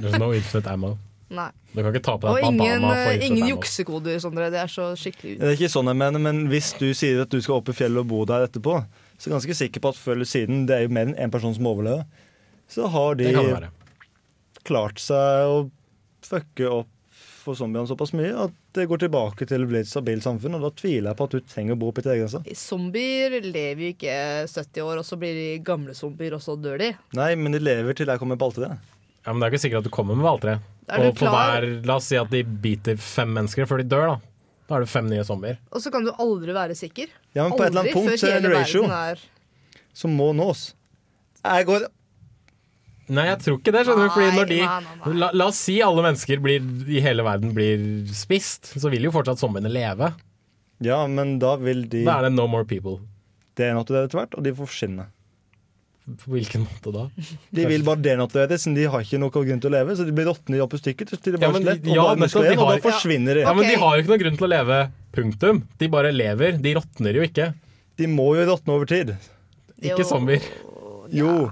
There's 0.00 0.16
no 0.20 0.30
infinite 0.32 0.70
ammo. 0.70 0.94
Nei. 1.34 1.48
Du 1.72 1.80
kan 1.80 1.90
ikke 1.90 2.04
ta 2.04 2.14
på 2.20 2.30
Og 2.30 2.36
deg 2.38 2.46
ingen, 2.46 2.60
bandana 2.60 2.90
for 3.00 3.14
eh, 3.16 3.24
ingen 3.26 3.48
juksekoder, 3.50 4.18
Sondre. 4.22 4.50
Det 4.52 4.60
er 4.60 4.70
så 4.70 4.90
skikkelig 4.98 5.38
Det 5.40 5.48
er 5.48 5.56
ikke 5.56 5.70
sånn 5.72 5.88
jeg 5.90 5.98
mener, 5.98 6.22
men 6.22 6.44
hvis 6.52 6.72
du 6.78 6.86
sier 6.96 7.24
at 7.24 7.32
du 7.32 7.40
skal 7.42 7.58
opp 7.58 7.70
i 7.72 7.76
fjellet 7.76 8.04
og 8.04 8.10
bo 8.12 8.22
der 8.28 8.46
etterpå, 8.46 8.76
så 9.16 9.26
er 9.26 9.30
jeg 9.30 9.34
ganske 9.38 9.56
sikker 9.62 9.82
på 9.84 9.92
at 9.94 9.98
før 10.00 10.18
eller 10.18 10.28
siden, 10.30 10.64
det 10.68 10.76
er 10.76 10.84
jo 10.86 10.92
mer 10.94 11.08
enn 11.08 11.16
én 11.26 11.32
person 11.34 11.54
som 11.56 11.68
overlever, 11.70 12.04
så 12.70 12.88
har 12.92 13.18
de 13.18 13.32
klart 14.64 15.00
seg 15.02 15.48
å 15.50 15.58
fucke 16.24 16.70
opp 16.70 16.93
for 17.44 17.58
zombiene 17.58 17.88
såpass 17.90 18.14
mye 18.16 18.32
at 18.46 18.54
det 18.76 18.86
går 18.90 19.04
tilbake 19.04 19.46
til 19.48 19.64
å 19.64 19.68
bli 19.70 19.82
et 19.82 19.90
stabilt 19.90 20.24
samfunn, 20.24 20.56
og 20.58 20.64
da 20.66 20.70
tviler 20.74 21.10
jeg 21.10 21.18
på 21.20 21.28
at 21.28 21.36
du 21.36 21.44
trenger 21.52 21.76
å 21.76 21.80
bo 21.84 21.92
på 21.94 22.04
tregrensa. 22.04 22.40
Zombier 22.58 23.36
lever 23.44 23.84
jo 23.84 23.92
ikke 23.94 24.16
70 24.50 24.84
år, 24.88 25.00
og 25.02 25.08
så 25.08 25.18
blir 25.20 25.36
de 25.38 25.48
gamle 25.66 25.94
zombier, 25.98 26.36
og 26.36 26.42
så 26.44 26.56
dør 26.58 26.80
de. 26.82 26.90
Nei, 27.16 27.30
men 27.38 27.56
de 27.56 27.62
lever 27.62 27.96
til 27.98 28.10
jeg 28.10 28.22
kommer 28.22 28.40
på 28.40 28.50
alt 28.50 28.62
det. 28.64 28.72
Ja, 29.24 29.32
men 29.32 29.40
Det 29.40 29.46
er 29.46 29.54
ikke 29.54 29.62
sikkert 29.64 29.84
at 29.84 29.88
du 29.88 29.94
kommer 29.94 30.18
med 30.18 30.28
alteret. 30.28 30.70
Er 30.88 31.06
Og 31.08 31.14
på 31.16 31.30
hver, 31.32 31.64
La 31.88 31.96
oss 31.96 32.10
si 32.10 32.16
at 32.20 32.28
de 32.32 32.42
biter 32.44 32.98
fem 33.00 33.30
mennesker 33.32 33.68
før 33.68 33.80
de 33.80 33.88
dør. 33.88 34.14
Da 34.14 34.20
Da 34.68 34.76
er 34.76 34.84
det 34.84 34.90
fem 34.92 35.06
nye 35.08 35.24
zombier. 35.24 35.58
Og 35.72 35.80
så 35.80 35.92
kan 35.92 36.04
du 36.04 36.12
aldri 36.12 36.52
være 36.56 36.76
sikker. 36.76 37.08
Ja, 37.36 37.48
men 37.48 37.56
på 37.56 37.64
et 37.64 37.72
eller 37.72 37.84
annet 37.84 37.96
punkt 37.96 38.10
før 38.10 38.20
så 38.20 38.32
er 38.32 38.40
en 38.40 38.50
ratio 38.52 38.82
verden 38.82 39.14
er 39.14 39.24
som 39.94 40.10
må 40.18 40.32
nås. 40.36 40.74
Jeg 41.44 41.66
går 41.68 41.86
Nei, 43.12 43.26
jeg 43.28 43.38
tror 43.44 43.58
ikke 43.60 43.72
det. 43.74 43.82
skjønner 43.86 44.06
du 44.08 44.14
Fordi 44.14 44.36
når 44.38 44.46
de, 44.48 44.58
Nei, 44.64 44.76
nei, 45.04 45.14
la, 45.20 45.30
la 45.36 45.48
oss 45.50 45.58
si 45.66 45.74
alle 45.84 46.04
mennesker 46.06 46.40
blir, 46.44 46.62
i 46.88 47.02
hele 47.04 47.24
verden 47.26 47.52
blir 47.56 47.82
spist, 48.16 48.70
så 48.80 48.88
vil 48.92 49.04
jo 49.04 49.12
fortsatt 49.12 49.42
zombiene 49.42 49.68
leve. 49.72 50.12
Ja, 50.84 51.02
men 51.06 51.36
da 51.42 51.56
vil 51.60 51.84
de 51.92 52.04
Da 52.06 52.18
er 52.20 52.28
det 52.30 52.32
no 52.38 52.46
more 52.50 52.64
people. 52.64 52.98
denaturere 53.56 54.08
etter 54.08 54.18
hvert, 54.22 54.34
og 54.34 54.42
de 54.46 54.52
får 54.56 54.66
forsvinne. 54.72 55.04
På 56.20 56.34
hvilken 56.34 56.66
måte 56.66 56.90
da? 56.92 57.02
De 57.54 57.62
vil 57.70 57.84
bare 57.86 58.02
denaturere, 58.04 58.58
siden 58.60 58.74
de 58.76 58.82
har 58.92 59.00
ikke 59.06 59.16
noe 59.22 59.30
grunn 59.32 59.60
til 59.62 59.70
å 59.70 59.72
leve. 59.72 59.94
Så 59.96 60.04
de 60.04 60.12
blir 60.12 60.26
råtne 60.28 60.58
opp 60.60 60.74
i 60.76 60.80
stykket. 60.82 61.14
til 61.16 61.36
de 61.38 61.40
Ja, 61.40 61.48
men, 61.54 61.62
slett, 61.64 61.80
og 61.86 61.94
ja, 61.96 62.02
bare 62.02 62.28
de 62.28 62.28
igjen, 62.50 62.60
og 62.60 62.72
da 62.74 62.82
forsvinner 62.84 63.38
de. 63.38 63.44
ja, 63.46 63.54
men 63.56 63.68
de 63.70 63.76
har 63.80 63.94
jo 63.96 64.02
ikke 64.02 64.12
noen 64.12 64.20
grunn 64.24 64.36
til 64.36 64.48
å 64.48 64.50
leve. 64.52 64.80
Punktum. 65.16 65.62
De 65.80 65.88
bare 65.88 66.10
lever. 66.12 66.58
De 66.60 66.74
råtner 66.76 67.16
jo 67.20 67.24
ikke. 67.24 67.46
De 67.96 68.08
må 68.10 68.26
jo 68.36 68.44
råtne 68.50 68.74
over 68.76 68.90
tid. 68.90 69.14
Ikke 69.80 70.04
zombier. 70.04 70.44
Jo. 71.14 71.50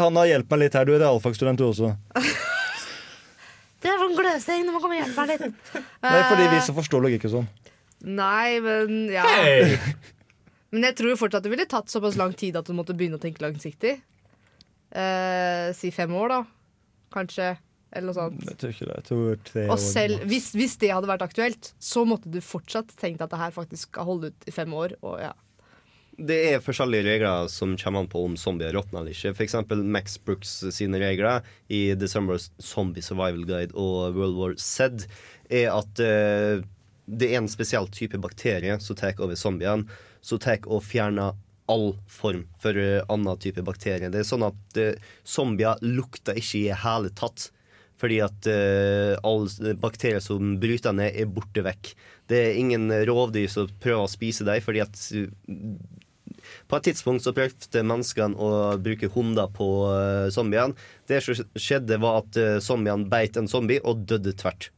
Hanna, 0.00 0.24
hjelp 0.28 0.50
meg 0.52 0.62
litt 0.64 0.76
her. 0.78 0.88
Du 0.88 0.94
er 0.96 1.02
realfagsstudent, 1.04 1.60
du 1.60 1.68
også. 1.68 1.92
Det 3.80 3.88
er 3.88 3.96
sånn 3.96 4.12
gløsing, 4.12 4.66
du 4.68 4.74
må 4.74 4.80
komme 4.82 4.98
og 4.98 5.06
hjelpe 5.06 5.22
meg 5.24 5.30
litt. 5.40 5.76
er 6.04 6.26
fordi 6.28 6.48
vi 6.52 6.58
så 6.60 6.66
som 6.68 6.76
forstår 6.76 7.00
logikk 7.06 7.22
og 7.30 7.32
sånn. 7.38 7.46
Nei, 8.04 8.58
men 8.64 9.06
ja. 9.12 9.24
Hey! 9.24 9.78
Men 10.70 10.84
jeg 10.86 10.98
tror 11.00 11.16
fortsatt 11.18 11.46
det 11.46 11.50
ville 11.52 11.66
tatt 11.68 11.88
såpass 11.92 12.18
lang 12.20 12.34
tid 12.36 12.58
at 12.60 12.68
du 12.68 12.74
måtte 12.76 12.94
begynne 12.96 13.16
å 13.18 13.22
tenke 13.22 13.42
langsiktig. 13.42 13.96
Eh, 14.90 15.70
si 15.76 15.90
fem 15.94 16.12
år, 16.14 16.28
da. 16.34 16.40
Kanskje. 17.14 17.54
Eller 17.90 18.06
noe 18.06 18.14
sånt. 18.14 18.44
Jeg 18.46 18.58
tror 18.60 18.74
ikke 18.74 18.86
det. 18.86 18.96
Jeg 19.00 19.06
tror 19.08 19.40
tre 19.48 19.64
Og 19.66 19.74
år. 19.74 19.80
selv, 19.82 20.26
hvis, 20.30 20.52
hvis 20.54 20.76
det 20.78 20.92
hadde 20.94 21.10
vært 21.10 21.24
aktuelt, 21.26 21.72
så 21.82 22.04
måtte 22.06 22.30
du 22.30 22.38
fortsatt 22.44 22.92
tenkt 23.00 23.24
at 23.24 23.32
det 23.32 23.40
her 23.40 23.54
faktisk 23.56 23.88
skal 23.90 24.06
holde 24.12 24.30
ut 24.30 24.46
i 24.46 24.54
fem 24.54 24.76
år. 24.76 24.94
Og 25.02 25.16
ja. 25.24 25.32
Det 26.20 26.36
er 26.50 26.60
forskjellige 26.60 27.06
regler 27.06 27.46
som 27.48 27.72
kommer 27.80 28.02
an 28.02 28.10
på 28.12 28.20
om 28.26 28.34
zombier 28.36 28.74
råtner 28.76 29.00
eller 29.00 29.14
ikke. 29.14 29.32
F.eks. 29.32 29.54
Max 29.80 30.18
Brooks 30.20 30.52
sine 30.76 31.00
regler 31.00 31.46
i 31.72 31.94
December 31.96 32.36
Zombie 32.60 33.04
Survival 33.04 33.46
Guide 33.48 33.72
og 33.72 34.18
World 34.18 34.36
War 34.36 34.56
Z 34.60 35.06
er 35.48 35.70
at 35.72 36.02
eh, 36.04 36.60
det 37.10 37.30
er 37.30 37.40
en 37.40 37.48
spesiell 37.50 37.88
type 37.88 38.20
bakterie 38.20 38.76
som 38.84 38.98
tar 38.98 39.16
over 39.18 39.38
zombiene, 39.38 39.88
som 40.20 40.40
tar 40.42 40.60
og 40.68 40.84
fjerner 40.84 41.38
all 41.70 41.94
form 42.10 42.44
for 42.60 42.76
uh, 42.76 43.00
annen 43.08 43.40
type 43.40 43.62
bakterie. 43.64 44.10
Det 44.10 44.22
er 44.22 44.26
sånn 44.26 44.44
at 44.46 44.78
uh, 44.80 44.92
zombier 45.24 45.80
lukter 45.86 46.38
ikke 46.38 46.64
i 46.64 46.78
hele 46.84 47.12
tatt. 47.16 47.48
Fordi 48.00 48.18
at 48.24 48.48
uh, 48.48 49.14
alle 49.26 49.74
bakterier 49.78 50.22
som 50.24 50.56
bryter 50.60 50.94
ned, 50.96 51.14
er 51.14 51.30
borte 51.30 51.62
vekk. 51.64 51.92
Det 52.30 52.44
er 52.44 52.60
ingen 52.60 52.90
rovdyr 53.08 53.50
som 53.50 53.70
prøver 53.82 54.06
å 54.06 54.10
spise 54.10 54.46
deg, 54.48 54.62
fordi 54.64 54.82
at 54.82 55.02
på 56.70 56.78
et 56.78 56.88
tidspunkt 56.90 57.24
så 57.24 57.34
prøvde 57.34 57.82
menneskene 57.86 58.38
å 58.38 58.50
bruke 58.82 59.10
hunder 59.14 59.50
på 59.54 59.68
uh, 59.90 60.28
zombiene. 60.32 60.76
Det 61.10 61.18
som 61.24 61.38
skjedde, 61.58 61.98
var 62.02 62.22
at 62.22 62.38
uh, 62.38 62.58
zombiene 62.62 63.08
beit 63.10 63.38
en 63.40 63.50
zombie 63.50 63.82
og 63.82 64.06
døde 64.10 64.34
tvert. 64.38 64.70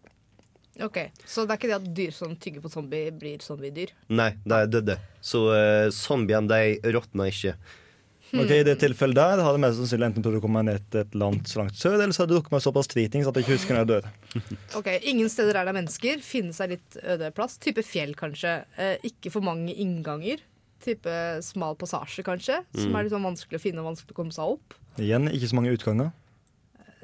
Ok, 0.80 0.98
Så 1.28 1.44
det 1.44 1.52
er 1.52 1.60
ikke 1.60 1.68
det 1.68 1.76
at 1.76 1.92
dyr 1.98 2.14
som 2.16 2.32
tygger 2.40 2.64
på 2.64 2.70
zombie, 2.72 3.12
blir 3.12 3.42
zombiedyr? 3.44 3.92
Nei, 4.08 4.32
de 4.48 4.64
døde. 4.72 4.96
Så 5.20 5.44
uh, 5.52 5.92
zombiene 5.92 6.48
de 6.48 6.92
råtna 6.96 7.28
ikke. 7.28 7.56
Ok, 8.32 8.48
I 8.48 8.64
det 8.64 8.78
tilfellet 8.80 9.18
der 9.18 9.42
hadde 9.44 9.58
det 9.58 9.60
mest 9.66 9.76
sannsynlig 9.76 10.06
enten 10.08 10.24
prøvd 10.24 10.38
å 10.38 10.42
komme 10.46 10.62
ned 10.64 10.84
til 10.88 11.02
et 11.02 11.16
land 11.20 11.42
så 11.50 11.60
langt 11.60 11.76
sør, 11.76 11.98
eller 11.98 12.14
så 12.16 12.22
hadde 12.22 12.32
du 12.32 12.38
drukket 12.38 12.54
meg 12.54 12.62
såpass 12.64 12.88
dritings 12.88 13.28
at 13.28 13.36
jeg 13.36 13.44
ikke 13.44 13.58
husker 13.58 13.76
når 13.76 13.82
jeg 13.82 13.90
dør. 13.90 14.06
Ok, 14.78 14.88
Ingen 15.12 15.28
steder 15.28 15.58
er 15.60 15.68
det 15.68 15.74
mennesker. 15.76 16.22
Finne 16.24 16.56
seg 16.56 16.72
litt 16.72 16.96
øde 17.02 17.28
plass. 17.36 17.58
Type 17.60 17.84
fjell, 17.84 18.14
kanskje. 18.16 18.54
Eh, 18.80 19.04
ikke 19.10 19.34
for 19.34 19.44
mange 19.44 19.76
innganger. 19.76 20.40
Type 20.82 21.12
smal 21.46 21.76
passasje, 21.78 22.24
kanskje. 22.26 22.56
Som 22.74 22.90
Mm. 22.90 22.96
er 22.98 23.02
litt 23.04 23.12
sånn 23.12 23.22
vanskelig 23.28 23.58
å 23.58 23.62
finne 23.62 23.78
og 23.84 23.86
vanskelig 23.94 24.12
å 24.12 24.18
komme 24.18 24.32
seg 24.34 24.44
opp. 24.56 24.74
Igjen, 24.98 25.28
ikke 25.30 25.48
så 25.48 25.54
mange 25.54 25.70
utganger. 25.76 26.12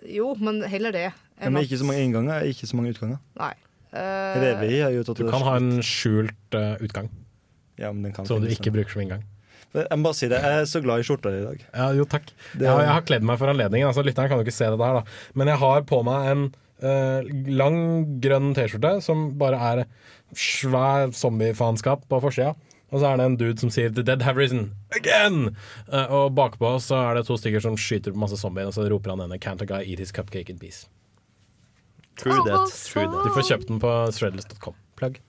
Jo, 0.09 0.35
men 0.39 0.63
heller 0.63 0.93
det. 0.93 1.07
Ja, 1.13 1.47
enn 1.47 1.53
men 1.55 1.65
ikke 1.65 1.79
så 1.79 1.87
mange 1.87 2.03
innganger, 2.03 2.43
ikke 2.47 2.67
så 2.67 2.75
mange 2.79 2.93
utganger. 2.95 3.19
Nei. 3.39 3.53
Eh, 3.93 4.35
Revi 4.43 4.81
har 4.83 4.91
jo 4.93 5.03
tatt 5.03 5.17
Du 5.17 5.31
kan 5.31 5.41
ha 5.47 5.55
en 5.57 5.79
skjult 5.81 6.53
uh, 6.53 6.77
utgang 6.85 7.09
Ja, 7.79 7.89
men 7.91 8.03
den 8.03 8.13
kan 8.13 8.27
som 8.27 8.43
du 8.43 8.49
ikke 8.53 8.71
bruker 8.75 8.91
som 8.93 9.01
inngang. 9.01 9.23
Jeg 9.73 9.89
må 9.97 10.03
bare 10.05 10.15
si 10.19 10.29
det, 10.29 10.43
jeg 10.43 10.61
er 10.61 10.67
så 10.69 10.83
glad 10.83 11.01
i 11.01 11.07
skjorta 11.09 11.31
di 11.33 11.39
i 11.41 11.45
dag. 11.47 11.65
Ja, 11.75 11.87
jo, 11.93 12.05
takk. 12.05 12.27
Det- 12.53 12.63
Jeg, 12.67 12.69
har- 12.69 12.81
jeg 12.83 12.89
har 12.93 13.03
kledd 13.03 13.23
meg 13.23 13.39
for 13.39 13.47
anledningen. 13.49 13.89
Altså, 13.89 14.03
lytteren 14.05 14.29
kan 14.29 14.39
jo 14.39 14.45
ikke 14.45 14.53
se 14.53 14.65
det 14.69 14.79
der, 14.79 14.93
da. 15.01 15.03
Men 15.35 15.47
jeg 15.49 15.57
har 15.59 15.83
på 15.83 16.03
meg 16.05 16.31
en 16.33 16.55
Uh, 16.81 17.23
lang, 17.51 18.21
grønn 18.21 18.55
T-skjorte 18.55 19.03
som 19.03 19.33
bare 19.37 19.57
er 19.59 19.85
svær 20.33 21.09
zombiefaenskap 21.11 22.05
på 22.09 22.21
forsida. 22.23 22.55
Og 22.89 23.01
så 23.03 23.11
er 23.11 23.19
det 23.21 23.25
en 23.29 23.37
dude 23.37 23.61
som 23.61 23.71
sier 23.71 23.91
'The 23.93 24.03
dead 24.03 24.23
have 24.23 24.41
risen 24.41 24.73
again'. 24.97 25.55
Eh, 25.93 26.07
og 26.09 26.35
bakpå 26.35 26.77
så 26.81 26.97
er 27.11 27.19
det 27.19 27.27
to 27.27 27.37
stykker 27.37 27.61
som 27.61 27.77
skyter 27.77 28.13
på 28.15 28.19
masse 28.23 28.37
zombier, 28.41 28.67
og 28.67 28.75
så 28.75 28.89
roper 28.89 29.11
han 29.13 29.19
denne 29.25 29.39
'Can't 29.39 29.63
a 29.63 29.67
guy 29.67 29.83
eat 29.85 29.99
his 29.99 30.13
cupcake 30.13 30.49
in 30.49 30.59
peace'. 30.59 30.87
True 32.17 32.43
that, 32.47 32.73
true 32.91 33.07
that. 33.07 33.25
Du 33.25 33.31
får 33.31 33.45
kjøpt 33.47 33.69
den 33.69 33.79
på 33.79 33.91
threadless.com. 34.11 34.75
Plugg. 34.97 35.21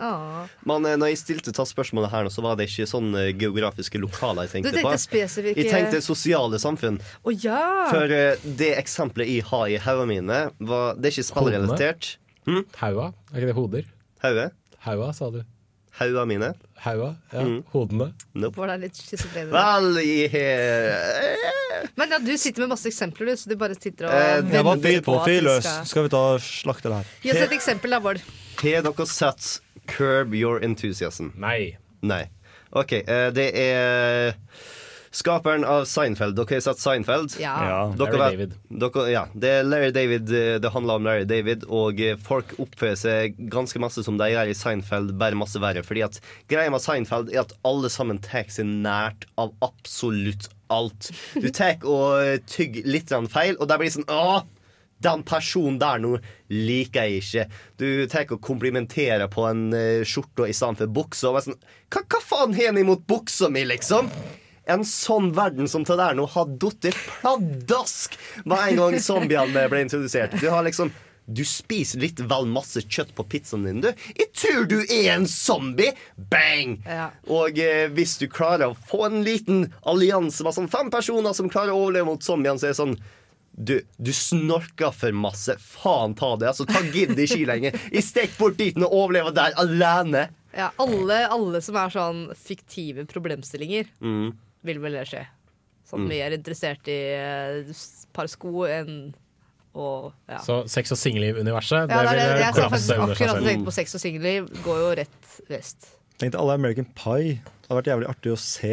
ah. 0.00 0.46
Men 0.68 0.86
eh, 0.86 0.96
når 0.96 1.10
jeg 1.12 1.18
stilte 1.20 1.52
ta 1.52 1.64
spørsmålet 1.68 2.10
her 2.12 2.24
nå, 2.24 2.30
så 2.32 2.44
var 2.44 2.56
det 2.56 2.68
ikke 2.70 2.86
sånne 2.88 3.26
geografiske 3.36 4.00
lokaler 4.00 4.46
jeg 4.46 4.48
Du 4.48 4.54
tenkte, 4.56 4.72
tenkte 4.78 4.94
på. 4.94 5.02
spesifikke 5.04 5.64
Jeg 5.64 5.72
tenkte 5.72 6.00
sosiale 6.04 6.60
samfunn. 6.62 7.00
Oh, 7.24 7.32
ja! 7.34 7.88
For 7.90 8.08
eh, 8.12 8.38
det 8.44 8.72
eksempelet 8.78 9.28
jeg 9.28 9.44
har 9.50 9.66
i 9.68 9.76
hodene 9.76 10.06
mine, 10.14 10.40
var, 10.60 10.94
det 10.96 11.10
er 11.10 11.18
ikke 11.18 11.28
spillrelatert. 11.32 12.14
Hm? 12.46 12.62
Haua? 12.80 13.10
Er 13.32 13.42
ikke 13.42 13.50
det 13.50 13.58
hoder? 13.58 13.92
Hauge? 14.24 14.48
Haua, 14.86 15.12
sa 15.12 15.28
du. 15.34 15.42
Hodene 15.98 16.26
mine. 16.28 16.50
Haua? 16.84 17.14
Ja. 17.32 17.40
Mm. 17.46 17.62
Hodene. 17.72 18.10
Nope. 18.36 18.56
Var 18.60 18.66
det 18.74 18.78
litt 18.86 18.98
schizofren? 19.00 19.48
Vel, 19.54 19.86
Men 21.96 22.10
ja, 22.12 22.18
du 22.20 22.32
sitter 22.38 22.64
med 22.64 22.72
masse 22.74 22.88
eksempler, 22.90 23.30
du, 23.32 23.36
så 23.40 23.48
du 23.50 23.56
bare 23.60 23.74
sitter 23.78 24.08
og 24.08 24.12
Eh, 24.16 24.52
Jeg 24.52 24.64
var 24.66 24.76
fyr 24.84 25.00
på, 25.06 25.16
fyr 25.24 25.42
løs. 25.46 25.64
skal- 25.64 25.86
Skal 25.86 26.02
vi 26.06 26.08
ta 26.12 26.22
slakte 26.38 26.82
det 26.92 26.98
her? 27.00 27.04
Gi 27.22 27.30
oss 27.32 27.42
et 27.46 27.52
eksempel, 27.56 27.90
da, 27.90 28.00
Bård. 28.00 28.20
Har 28.62 28.82
dere 28.82 29.06
sett 29.06 29.60
Curb 29.86 30.34
Your 30.34 30.60
Enthusiasm? 30.62 31.30
Nei. 31.36 31.76
Nei. 32.02 32.24
OK. 32.72 32.92
eh, 32.92 33.30
det 33.30 33.50
er 33.54 34.34
skaperen 35.16 35.64
av 35.64 35.84
Seinfeld. 35.88 36.36
Dere 36.36 36.58
har 36.58 36.64
sett 36.66 36.80
Seinfeld? 36.82 37.36
Ja. 37.40 37.54
Ja. 37.68 37.78
Larry 37.96 38.18
vet- 38.18 38.20
David. 38.36 38.56
Dere, 38.82 39.04
ja, 39.12 39.22
det 39.34 39.52
er 39.60 39.66
Larry 39.66 39.92
David 39.96 40.32
eh, 40.36 40.56
det 40.62 40.72
handler 40.74 40.98
om 41.00 41.06
Larry 41.08 41.24
David, 41.28 41.64
og 41.72 42.00
eh, 42.04 42.18
folk 42.20 42.52
oppfører 42.62 42.98
seg 43.00 43.38
ganske 43.52 43.80
masse 43.82 44.04
som 44.06 44.18
de 44.20 44.28
gjør 44.34 44.52
i 44.52 44.56
Seinfeld, 44.58 45.14
bare 45.20 45.38
masse 45.38 45.60
verre. 45.62 45.84
Fordi 45.86 46.04
at 46.06 46.20
greia 46.52 46.72
med 46.74 46.84
Seinfeld 46.84 47.32
er 47.32 47.44
at 47.46 47.54
alle 47.66 47.90
sammen 47.92 48.20
tar 48.24 48.50
seg 48.52 48.68
nært 48.84 49.24
av 49.40 49.54
absolutt 49.64 50.50
alt. 50.72 51.10
Du 51.38 51.48
tar 51.54 51.80
og 51.86 52.20
eh, 52.20 52.36
tygger 52.50 52.86
litt 52.90 53.14
feil, 53.32 53.56
og 53.56 53.70
det 53.70 53.80
blir 53.80 53.96
sånn 53.96 54.08
Åh! 54.12 54.44
Den 55.04 55.20
personen 55.28 55.76
der 55.76 55.98
nå 56.00 56.14
liker 56.48 57.04
jeg 57.04 57.20
ikke. 57.20 57.42
Du 57.76 58.06
tar 58.08 58.30
og 58.32 58.40
komplimenterer 58.40 59.28
på 59.28 59.44
en 59.44 59.66
skjorte 60.08 60.46
i 60.48 60.54
stedet 60.56 60.78
for 60.80 60.94
buksa. 61.02 61.28
Og 61.28 61.36
er 61.36 61.44
sånn, 61.50 61.58
hva, 61.92 62.00
hva 62.00 62.20
faen 62.24 62.54
har 62.56 62.70
han 62.70 62.80
imot 62.80 63.02
buksa 63.04 63.50
mi, 63.52 63.66
liksom? 63.68 64.08
En 64.66 64.82
sånn 64.88 65.30
verden 65.36 65.68
som 65.70 65.84
det 65.86 65.96
der 66.00 66.16
nå 66.18 66.26
har 66.32 66.48
datt 66.58 66.88
pladask 66.98 68.16
med 68.44 68.58
en 68.58 68.80
gang 68.80 68.96
zombiene 69.02 69.66
ble 69.70 69.84
introdusert. 69.86 70.34
Du 70.42 70.48
har 70.50 70.66
liksom 70.66 70.90
du 71.26 71.42
spiser 71.42 71.98
litt 71.98 72.20
vel 72.30 72.44
masse 72.46 72.78
kjøtt 72.86 73.08
på 73.18 73.24
pizzaen 73.26 73.64
din, 73.66 73.80
du. 73.82 73.88
Jeg 74.14 74.28
tror 74.38 74.68
du 74.70 74.76
er 74.84 75.08
en 75.16 75.24
zombie! 75.26 75.88
Bang! 76.30 76.76
Ja. 76.86 77.08
Og 77.26 77.58
eh, 77.58 77.88
hvis 77.90 78.12
du 78.20 78.28
klarer 78.30 78.70
å 78.70 78.76
få 78.86 79.08
en 79.08 79.24
liten 79.26 79.64
allianse 79.90 80.46
med 80.46 80.54
sånn 80.54 80.70
fem 80.70 80.90
personer 80.94 81.34
som 81.34 81.50
klarer 81.50 81.74
å 81.74 81.80
overleve 81.82 82.06
mot 82.12 82.22
zombiene, 82.22 82.62
så 82.62 82.68
er 82.68 82.76
det 82.76 82.78
sånn 82.78 82.94
du, 83.56 83.80
du 83.98 84.12
snorker 84.14 84.94
for 84.94 85.18
masse. 85.18 85.56
Faen 85.58 86.14
ta 86.14 86.34
det. 86.38 86.52
altså 86.52 86.66
Ta 86.68 86.84
gidd 86.94 87.18
ikke 87.18 87.42
lenger. 87.48 87.78
Jeg 87.90 88.06
stikk 88.06 88.38
bort 88.38 88.58
dit 88.60 88.78
og 88.78 88.92
overlever 88.92 89.34
der 89.34 89.56
alene. 89.58 90.28
Ja, 90.54 90.70
alle, 90.80 91.24
alle 91.32 91.58
som 91.64 91.74
er 91.80 91.90
sånn 91.92 92.26
fiktive 92.38 93.02
problemstillinger, 93.10 93.90
Mm. 93.98 94.34
Vil 94.66 94.82
vel 94.82 94.98
det 94.98 95.06
skje. 95.10 95.24
Sånn 95.86 96.02
Mm. 96.06 96.10
er 96.18 96.34
interessert 96.34 96.88
i 96.90 96.98
et 97.14 97.70
uh, 97.70 97.86
par 98.16 98.26
sko 98.30 98.66
enn 98.66 99.14
å 99.76 100.12
ja. 100.28 100.38
Så 100.42 100.62
sex 100.72 100.90
og 100.94 100.98
singelliv-universet, 100.98 101.90
ja, 101.90 102.02
det 102.02 102.10
det, 102.10 102.16
det. 102.16 102.28
vil 102.32 102.44
Jeg 102.44 102.52
akkurat 103.06 103.42
tenkt 103.44 103.66
på 103.68 103.74
sex 103.76 103.94
og 103.98 104.02
singelliv. 104.02 104.46
Går 104.64 104.78
jo 104.82 104.92
rett 105.02 105.34
vest. 105.52 105.90
Tenkte 106.16 106.40
alle 106.40 106.56
American 106.56 106.86
Pie. 106.96 107.36
Det 107.44 107.68
hadde 107.68 107.82
vært 107.82 107.90
jævlig 107.92 108.08
artig 108.08 108.32
å 108.32 108.38
se, 108.40 108.72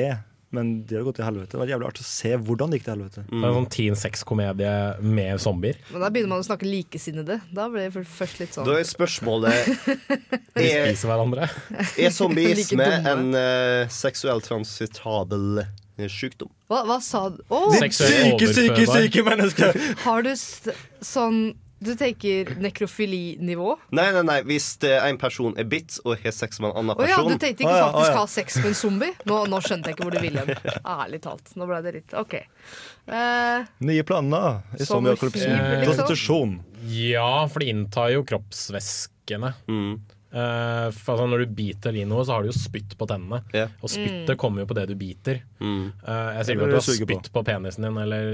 men 0.54 0.72
de 0.88 0.96
hadde 0.96 1.06
gått 1.10 1.18
til 1.20 1.26
helvete. 1.28 1.52
Det 1.52 1.60
vært 1.60 1.74
jævlig 1.74 1.88
artig 1.90 2.06
å 2.06 2.08
se 2.08 2.32
hvordan 2.48 2.72
det 2.72 2.80
gikk 2.80 2.86
til 2.88 2.94
helvete. 2.96 3.24
Det 3.28 3.36
er 3.42 3.48
en 3.50 3.58
sånn 3.60 3.70
teen 3.74 4.00
sex-komedie 4.00 4.74
med 5.04 5.44
zombier. 5.44 5.80
Men 5.92 6.06
da 6.06 6.12
begynner 6.14 6.34
man 6.38 6.46
å 6.46 6.48
snakke 6.48 6.70
likesinnede. 6.70 7.40
Da 7.52 7.68
blir 7.74 7.90
det 7.90 8.06
først 8.08 8.40
litt 8.40 8.56
sånn 8.56 8.70
Da 8.70 8.78
er 8.80 8.88
spørsmålet 8.88 9.72
De 10.56 10.64
Er, 10.70 10.88
spiser 10.88 11.12
hverandre. 11.12 11.50
er 11.98 12.14
zombieisme 12.16 12.86
Like 12.94 13.12
en 13.18 13.34
uh, 13.36 13.92
seksuelt 13.92 14.48
transitabel 14.48 15.66
eh, 15.66 15.74
sykdom? 16.12 16.52
Hva, 16.72 16.84
hva 16.88 17.00
sa 17.04 17.28
du? 17.34 17.42
Oh. 17.50 17.70
Ditt 17.74 17.94
Syke, 17.94 18.48
syke, 18.50 18.86
syke 18.90 19.26
menneske! 19.28 19.74
Har 20.06 20.26
du 20.26 20.32
st 20.38 20.74
sånn 21.04 21.54
Du 21.84 21.92
tenker 22.00 22.54
nekrofilinivå? 22.64 23.74
Nei, 23.92 24.06
nei, 24.16 24.24
nei, 24.24 24.38
hvis 24.48 24.70
eh, 24.88 24.98
en 25.04 25.20
person 25.20 25.54
er 25.60 25.68
bitt 25.68 25.98
og 26.06 26.16
har 26.24 26.32
sex 26.32 26.62
med 26.64 26.72
en 26.72 26.80
annen 26.80 26.96
oh, 26.96 27.04
ja, 27.04 27.18
person 27.20 27.36
du 27.36 27.44
tenkte 27.44 27.66
ikke 27.66 27.74
Å 27.74 27.78
ja, 27.78 27.90
oh, 27.90 27.98
faktisk 27.98 28.14
ja. 28.14 28.22
ha 28.22 28.32
sex 28.32 28.60
med 28.62 28.70
en 28.72 28.78
zombie? 28.80 29.12
Nå, 29.30 29.40
nå 29.52 29.62
skjønte 29.66 29.92
jeg 29.92 29.98
ikke 29.98 30.08
hvor 30.08 30.16
du 30.16 30.22
ville 30.24 30.46
hen. 30.48 30.80
Ærlig 30.96 31.22
talt. 31.28 31.54
Nå 31.60 31.68
ble 31.68 31.82
det 31.84 31.96
litt 31.98 32.16
OK. 32.18 32.38
Eh, 32.40 33.72
Nye 33.90 34.08
planer 34.08 34.62
i 34.78 34.86
Som 34.86 35.04
zombieapokalypse. 35.04 35.50
liksom? 35.52 35.84
Prostitusjon. 35.84 36.58
Ja, 36.94 37.32
for 37.52 37.64
de 37.64 37.72
inntar 37.76 38.14
jo 38.16 38.24
kroppsvæskene. 38.28 39.54
Mm. 39.68 39.98
Eh, 40.34 40.88
for 40.98 41.14
altså, 41.14 41.28
når 41.30 41.44
du 41.44 41.52
biter 41.54 41.94
i 41.94 42.06
noe, 42.10 42.24
så 42.26 42.34
har 42.36 42.46
du 42.46 42.50
jo 42.50 42.56
spytt 42.58 42.96
på 42.98 43.08
tennene. 43.10 43.44
Yeah. 43.54 43.74
Og 43.86 43.92
spyttet 43.94 44.40
kommer 44.42 44.64
jo 44.64 44.70
på 44.72 44.78
det 44.80 44.88
du 44.90 44.96
biter. 44.98 45.44
Mm. 45.62 45.92
Uh, 46.02 46.30
jeg 46.40 46.48
sier 46.48 46.58
ikke 46.58 46.66
at 46.66 46.74
du 46.74 46.78
har 46.80 46.88
spytt 46.88 47.28
på. 47.30 47.34
på. 47.38 47.44
penisen 47.52 47.86
din, 47.86 48.00
eller 48.02 48.32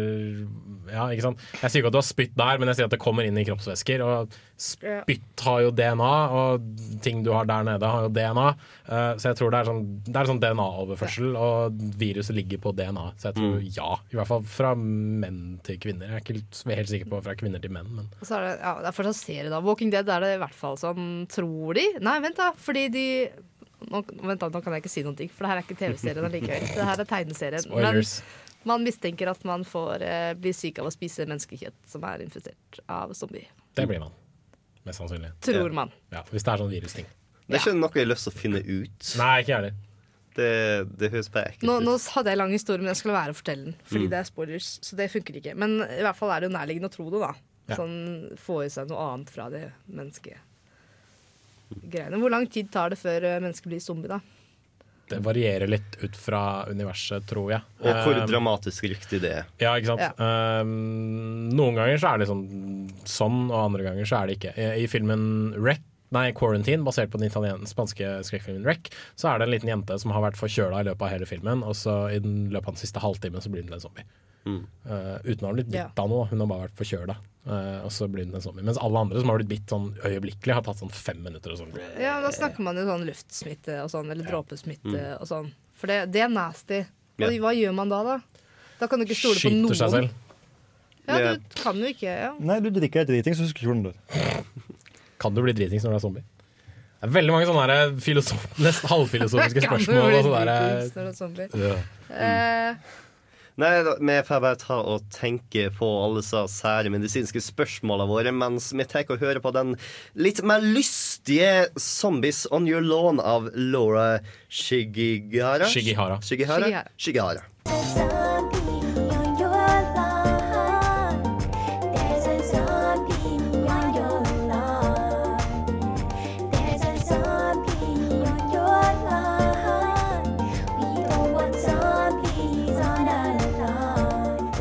Ja, 0.94 1.10
ikke 1.12 1.28
sant. 1.28 1.44
Jeg 1.60 1.68
sier 1.68 1.84
ikke 1.84 1.92
at 1.92 1.98
du 1.98 2.00
har 2.00 2.08
spytt 2.08 2.38
der, 2.40 2.62
men 2.62 2.72
jeg 2.72 2.80
sier 2.80 2.88
at 2.88 2.96
det 2.96 3.02
kommer 3.04 3.28
inn 3.28 3.40
i 3.40 3.44
kroppsvæsker. 3.50 4.06
Og 4.06 4.40
spytt 4.60 5.44
har 5.46 5.62
jo 5.64 5.72
DNA, 5.72 6.12
og 6.36 6.66
ting 7.02 7.24
du 7.24 7.32
har 7.34 7.46
der 7.50 7.64
nede, 7.68 7.88
har 7.90 8.06
jo 8.08 8.12
DNA. 8.14 8.48
Eh, 8.90 9.14
så 9.22 9.30
jeg 9.32 9.38
tror 9.40 9.54
det 9.54 9.60
er 9.62 9.70
sånn, 9.70 9.84
er 10.12 10.30
sånn 10.30 10.42
DNA-overførsel, 10.44 11.30
og 11.40 11.78
viruset 12.02 12.36
ligger 12.36 12.62
på 12.64 12.74
DNA. 12.76 13.06
Så 13.18 13.30
jeg 13.32 13.38
tror 13.40 13.60
ja. 13.80 13.90
I 14.12 14.20
hvert 14.20 14.32
fall 14.32 14.44
fra 14.44 14.74
menn 14.76 15.60
til 15.64 15.80
kvinner. 15.80 16.10
Jeg 16.12 16.16
er 16.20 16.26
ikke 16.26 16.38
helt- 16.40 16.64
helt 16.82 16.92
sikker 16.94 17.10
på 17.14 17.22
fra 17.24 17.36
kvinner 17.40 17.62
til 17.64 17.72
menn, 17.72 17.88
men 17.96 18.10
og 18.20 18.26
så 18.28 18.38
er 18.40 18.48
det, 18.50 18.60
ja, 18.60 18.74
det 18.82 18.88
er 18.92 18.98
fortsatt 19.00 19.16
serie, 19.22 19.50
da. 19.50 19.60
Walking 19.62 19.90
Dead 19.92 20.08
er 20.10 20.20
det 20.20 20.36
i 20.36 20.42
hvert 20.44 20.54
fall 20.56 20.76
sånn, 20.78 21.28
tror 21.32 21.74
de. 21.80 21.88
Nei, 22.02 22.20
vent, 22.20 22.36
da. 22.36 22.52
Fordi 22.60 22.90
de 22.92 23.06
nå, 23.90 24.04
vent 24.28 24.40
da, 24.42 24.50
nå 24.52 24.62
kan 24.62 24.74
jeg 24.76 24.84
ikke 24.84 24.92
si 24.92 25.04
noe, 25.08 25.16
for 25.32 25.46
det 25.46 25.50
her 25.54 25.58
er 25.58 25.64
ikke 25.64 25.80
TV-serien 25.80 26.26
allikevel. 26.28 26.68
Det 26.76 26.84
her 26.92 27.00
er 27.00 27.06
tegneserien. 27.06 27.72
Men. 27.74 28.04
Man 28.68 28.84
mistenker 28.84 29.30
at 29.32 29.44
man 29.48 29.64
får, 29.64 30.02
eh, 30.04 30.34
blir 30.36 30.52
syk 30.52 30.80
av 30.80 30.90
å 30.90 30.92
spise 30.92 31.24
menneskekjøtt 31.26 31.78
som 31.88 32.04
er 32.04 32.20
infisert 32.26 32.82
av 32.90 33.14
zombie. 33.16 33.48
Det 33.74 33.88
blir 33.88 34.02
man. 34.02 34.12
Mest 34.90 35.00
sannsynlig. 35.04 35.30
Tror 35.46 35.72
man. 35.78 35.92
Ja, 36.14 36.24
hvis 36.34 36.44
det 36.48 36.52
er 36.56 36.64
sånn 36.64 36.74
virusting. 36.74 37.06
Det 37.50 37.58
er 37.58 37.62
ikke 37.64 37.76
noe 37.80 37.90
jeg 37.96 38.04
har 38.06 38.10
lyst 38.12 38.26
til 38.28 38.34
å 38.34 38.40
finne 38.40 38.60
ut. 38.66 39.14
Nei, 39.20 39.30
ikke 39.44 39.52
jeg 39.54 39.58
heller. 39.60 39.78
Det, 40.40 40.50
det 41.02 41.08
høres 41.12 41.28
bare 41.34 41.50
ekkelt 41.52 41.66
Nå, 41.68 41.74
ut. 41.82 41.86
nå 41.88 41.94
hadde 42.14 42.30
jeg 42.32 42.38
lang 42.40 42.52
historie, 42.54 42.80
men 42.84 42.92
jeg 42.94 43.00
skulle 43.02 43.16
være 43.18 43.34
å 43.34 43.38
fortelle 43.40 43.64
den. 43.70 43.76
Fordi 43.90 44.06
Mm. 44.06 44.12
det 44.14 44.20
er 44.20 44.28
spoilers, 44.30 44.68
så 44.86 44.96
det 45.00 45.08
funker 45.12 45.34
ikke. 45.42 45.56
Men 45.58 45.74
i 45.84 46.04
hvert 46.06 46.16
fall 46.20 46.32
er 46.32 46.40
det 46.44 46.48
jo 46.52 46.54
nærliggende 46.58 46.90
å 46.92 46.94
tro 46.94 47.08
det, 47.10 47.20
da. 47.24 47.32
Ja. 47.70 47.76
Sånn 47.82 47.98
få 48.40 48.60
i 48.66 48.70
seg 48.74 48.88
noe 48.90 49.02
annet 49.14 49.30
fra 49.34 49.50
det 49.54 49.66
menneskegreiene. 49.94 50.46
Hvor 52.22 52.32
lang 52.34 52.48
tid 52.50 52.72
tar 52.74 52.90
det 52.94 53.00
før 53.02 53.26
eh, 53.30 53.40
mennesket 53.44 53.68
blir 53.70 53.82
zombie, 53.84 54.10
da? 54.10 54.20
Det 55.10 55.20
varierer 55.26 55.68
litt 55.72 55.98
ut 56.04 56.16
fra 56.20 56.42
universet, 56.70 57.26
tror 57.30 57.52
jeg. 57.56 57.62
Og 57.82 57.90
hvor 58.06 58.20
Um, 58.20 58.28
dramatisk 58.30 58.84
riktig 58.92 59.22
det 59.24 59.32
er. 59.42 59.48
Ja, 59.62 59.76
ikke 59.80 59.94
sant. 59.96 60.20
Um, 60.22 61.50
noen 61.56 61.78
ganger 61.80 61.98
så 62.02 62.14
er 62.14 62.22
det 62.22 62.28
sånn, 62.30 62.44
sånn, 63.10 63.40
og 63.52 63.60
andre 63.66 63.88
ganger 63.90 64.10
så 64.10 64.22
er 64.22 64.30
det 64.32 64.38
ikke. 64.40 64.54
I, 64.58 64.68
i 64.84 64.88
filmen 64.92 65.24
Wreck, 65.58 65.82
nei, 66.16 66.28
Quarantine, 66.38 66.86
basert 66.86 67.12
på 67.14 67.20
den 67.22 67.30
italien- 67.30 67.68
spanske 67.70 68.16
skrekkfilmen 68.26 68.66
Wreck, 68.66 68.90
så 69.20 69.30
er 69.34 69.40
det 69.42 69.48
en 69.50 69.54
liten 69.54 69.70
jente 69.74 70.00
som 70.02 70.14
har 70.16 70.24
vært 70.26 70.40
forkjøla 70.40 70.82
i 70.82 70.88
løpet 70.90 71.06
av 71.06 71.14
hele 71.14 71.30
filmen, 71.30 71.62
og 71.66 71.76
så 71.78 72.00
i 72.14 72.20
den 72.24 72.48
løpet 72.54 72.72
av 72.72 72.78
den 72.80 72.84
siste 72.86 73.04
halvtimen 73.04 73.42
så 73.46 73.52
blir 73.54 73.66
hun 73.68 73.74
en 73.78 73.84
zombie. 73.84 74.08
Uh, 74.90 75.18
uten 75.26 75.46
å 75.46 75.50
ha 75.50 75.54
blitt 75.58 75.74
Ja. 75.74 75.88
bitt 75.90 76.00
av 76.04 76.10
noe, 76.12 76.28
hun 76.32 76.40
har 76.44 76.48
bare 76.52 76.68
vært 76.68 76.78
forkjøla. 76.80 77.16
Uh, 77.50 77.80
og 77.86 77.92
så 77.96 78.08
blir 78.12 78.26
hun 78.28 78.36
en 78.36 78.42
zombie. 78.44 78.64
Mens 78.68 78.78
alle 78.78 79.00
andre 79.00 79.20
som 79.22 79.30
har 79.32 79.40
blitt 79.40 79.50
bitt 79.50 79.68
sånn 79.72 79.88
øyeblikkelig, 80.06 80.54
har 80.54 80.62
tatt 80.66 80.78
sånn 80.82 80.92
fem 80.94 81.22
minutter 81.24 81.54
og 81.56 81.58
sånn. 81.62 81.74
Ja, 82.00 82.20
Da 82.22 82.30
snakker 82.36 82.60
man 82.66 82.76
jo 82.78 82.84
sånn 82.86 83.06
luftsmitte 83.08 83.80
og 83.84 83.90
sånn, 83.94 84.12
eller 84.12 84.26
dråpesmitte 84.28 84.92
Mm. 84.94 85.22
og 85.22 85.28
sånn. 85.28 85.52
For 85.76 85.88
det, 85.88 86.12
det 86.12 86.22
er 86.22 86.30
nasty. 86.30 86.86
Ja. 87.18 87.28
Og 87.28 87.34
hva 87.40 87.54
gjør 87.56 87.74
man 87.76 87.90
da, 87.90 88.04
da? 88.04 88.20
Da 88.80 88.88
kan 88.88 89.00
du 89.00 89.06
ikke 89.06 89.16
stole 89.18 89.36
på 89.40 89.50
noen. 89.52 89.70
Skyter 89.72 89.76
seg 89.76 89.92
selv. 89.92 90.10
Ja, 91.10 91.34
du 91.34 91.42
kan 91.64 91.76
jo 91.82 91.88
ikke 91.90 92.12
ja. 92.12 92.34
Nei, 92.40 92.60
du 92.62 92.70
drikker 92.70 93.02
deg 93.06 93.08
driting, 93.24 93.34
så 93.34 93.48
husker 93.48 93.62
du 93.66 93.68
hvordan 93.72 93.84
du. 93.84 93.94
Kan 95.20 95.34
du 95.34 95.42
bli 95.42 95.52
dritings 95.58 95.84
når 95.84 95.96
du 95.96 95.98
er 95.98 96.04
zombie? 96.06 96.24
Det 97.00 97.08
er 97.08 97.14
veldig 97.16 97.32
mange 97.34 97.48
sånne 97.48 97.66
her 97.66 97.92
filosof, 98.04 98.46
nesten 98.60 98.90
halvfilosofiske 98.94 99.62
Kan 99.66 99.80
du 99.80 99.86
spørsmål. 99.86 100.10
bli 100.10 100.20
Og 100.20 100.28
sånne 100.28 100.44
dritings 100.46 100.94
der, 100.94 101.02
når 101.02 101.04
du 101.04 101.10
er 101.10 101.18
zombie? 101.18 101.48
Ja. 101.60 101.76
Eh, 102.14 102.76
Nei, 103.60 103.84
vi 103.84 104.14
får 104.24 104.40
bare 104.40 104.56
ta 104.56 104.78
og 104.88 105.10
tenke 105.12 105.66
på 105.76 105.88
alle 106.06 106.22
disse 106.22 106.46
sære 106.54 106.92
medisinske 106.94 107.42
spørsmålene 107.44 108.08
våre 108.08 108.32
mens 108.32 108.70
vi 108.72 108.86
tar 108.88 109.10
og 109.12 109.20
hører 109.20 109.42
på 109.44 109.52
den 109.56 109.76
litt 110.16 110.40
mer 110.48 110.64
lystige 110.64 111.68
'Zombies 111.76 112.46
On 112.56 112.70
Your 112.70 112.86
Lawn' 112.86 113.20
av 113.20 113.52
Laura 113.56 114.22
Shigihara. 114.48 115.68
Shigihara. 115.68 116.22
Shigihara. 116.24 116.88
Shigihara. 116.96 117.44
Shigihara. 117.68 118.19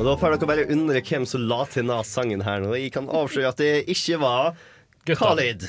Da 0.09 0.17
får 0.17 0.35
dere 0.37 0.49
bare 0.49 0.67
undre 0.73 1.01
hvem 1.05 1.25
som 1.29 1.43
la 1.51 1.61
til 1.69 1.83
denne 1.85 1.99
sangen 2.07 2.43
her 2.47 2.63
nå. 2.65 2.73
Jeg 2.79 2.93
kan 2.95 3.09
avsløre 3.13 3.51
at 3.53 3.61
det 3.61 3.73
ikke 3.93 4.17
var 4.23 4.55
Khalid. 5.09 5.65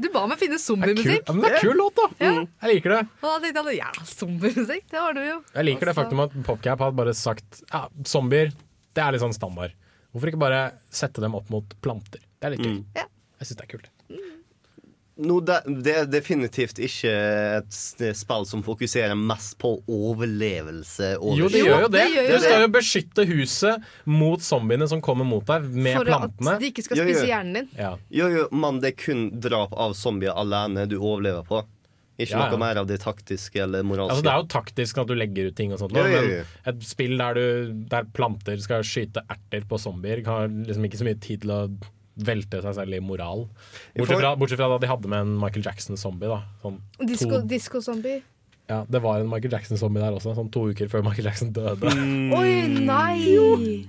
du 0.00 0.08
ba 0.12 0.24
meg 0.28 0.40
finne 0.40 0.58
zombiemusikk. 0.60 1.22
ja, 1.24 1.32
men 1.32 1.44
det 1.44 1.52
er 1.54 1.64
kul 1.64 1.76
låt, 1.78 1.96
da! 1.96 2.08
Ja. 2.20 2.32
Jeg 2.64 2.78
liker 2.78 2.96
det. 2.96 3.00
Og 3.22 3.28
da 3.30 3.38
tenkte 3.44 3.64
jeg 3.70 3.80
ja, 3.80 3.90
zombiemusikk, 4.10 4.84
det 4.90 5.00
har 5.00 5.16
du 5.16 5.22
jo. 5.24 5.38
Jeg 5.54 5.68
liker 5.70 5.90
det 5.90 5.96
faktum 6.00 6.24
at 6.26 6.36
PopCap 6.48 6.84
har 6.86 6.94
bare 7.00 7.16
sagt 7.16 7.62
ja, 7.70 7.86
zombier, 8.08 8.52
det 8.94 9.04
er 9.04 9.16
litt 9.16 9.24
sånn 9.24 9.36
standard. 9.36 9.76
Hvorfor 10.14 10.30
ikke 10.30 10.44
bare 10.44 10.62
sette 10.94 11.24
dem 11.24 11.34
opp 11.38 11.48
mot 11.52 11.76
planter? 11.84 12.22
Det 12.38 12.50
er 12.50 12.56
litt 12.56 12.64
kult. 12.64 12.84
Ja. 13.00 13.08
Jeg 13.40 13.48
syns 13.48 13.58
det 13.60 13.66
er 13.66 13.72
kult. 13.76 13.93
No, 15.16 15.36
det, 15.46 15.60
det 15.86 15.92
er 15.94 16.06
definitivt 16.10 16.80
ikke 16.82 17.10
et 17.60 17.76
spill 18.18 18.46
som 18.50 18.64
fokuserer 18.66 19.14
mest 19.14 19.54
på 19.62 19.76
overlevelse. 19.86 21.12
Over. 21.20 21.38
Jo, 21.38 21.50
det 21.52 21.60
gjør 21.62 21.84
jo 21.84 21.90
det. 21.92 22.00
det 22.00 22.14
gjør 22.16 22.26
jo 22.26 22.32
Du 22.34 22.42
skal 22.44 22.64
jo 22.64 22.70
beskytte 22.74 23.26
huset 23.30 23.86
mot 24.10 24.42
zombiene 24.42 24.88
som 24.90 25.02
kommer 25.04 25.28
mot 25.28 25.46
deg, 25.46 25.68
med 25.70 26.00
For 26.00 26.08
plantene. 26.10 26.56
at 26.56 26.64
de 26.64 26.72
ikke 26.72 26.82
skal 26.88 26.98
Jo, 26.98 27.06
spise 27.06 27.28
hjernen 27.30 27.60
din. 27.60 27.68
Ja. 27.78 27.92
Jo, 28.10 28.26
jo, 28.34 28.48
men 28.50 28.80
det 28.82 28.90
er 28.94 28.98
kun 29.04 29.24
drap 29.44 29.76
av 29.78 29.94
zombier 29.98 30.34
alene 30.34 30.86
du 30.90 30.96
overlever 30.98 31.46
på. 31.46 31.62
Ikke 32.14 32.30
Ja, 32.36 32.44
ja. 32.44 32.50
noe 32.52 32.58
mer 32.62 32.78
av 32.78 32.86
det 32.86 33.00
taktiske 33.02 33.58
eller 33.64 33.82
moralske. 33.86 34.14
Altså, 34.14 34.22
det 34.26 34.30
er 34.34 34.42
jo 34.42 34.50
taktisk 34.52 34.98
at 35.02 35.08
du 35.10 35.14
legger 35.18 35.48
ut 35.50 35.56
ting 35.58 35.72
og 35.74 35.80
sånt, 35.80 35.94
nå, 35.96 36.02
Jo, 36.06 36.12
jo, 36.14 36.36
jo. 36.42 36.44
men 36.66 36.74
et 36.74 36.84
spill 36.86 37.16
der, 37.18 37.34
du, 37.38 37.72
der 37.90 38.06
planter 38.14 38.60
skal 38.62 38.82
skyte 38.86 39.22
erter 39.30 39.66
på 39.66 39.78
zombier, 39.82 40.22
har 40.26 40.46
liksom 40.50 40.86
ikke 40.86 41.00
så 41.00 41.08
mye 41.08 41.18
tid 41.22 41.42
til 41.42 41.50
å 41.54 41.60
velte 42.16 42.60
seg 42.62 42.74
selv 42.74 42.94
i 42.94 43.00
moral. 43.00 43.48
Bortsett 43.96 44.20
fra, 44.20 44.34
bortsett 44.36 44.58
fra 44.60 44.68
da 44.68 44.78
de 44.78 44.86
hadde 44.90 45.08
med 45.10 45.20
en 45.26 45.34
Michael 45.40 45.64
Jackson-zombie. 45.66 46.28
da 46.28 46.42
sånn 46.62 46.78
Disco, 47.06 47.30
to, 47.40 47.42
Disco-zombie. 47.46 48.22
ja, 48.70 48.84
Det 48.88 49.02
var 49.02 49.20
en 49.20 49.28
Michael 49.28 49.52
Jackson-zombie 49.52 50.00
der 50.00 50.12
også, 50.14 50.34
sånn 50.36 50.50
to 50.52 50.68
uker 50.70 50.88
før 50.88 51.02
Michael 51.02 51.26
Jackson 51.32 51.52
døde. 51.52 51.90
Mm. 51.90 52.32
Oi, 52.38 52.68
nei! 52.68 53.86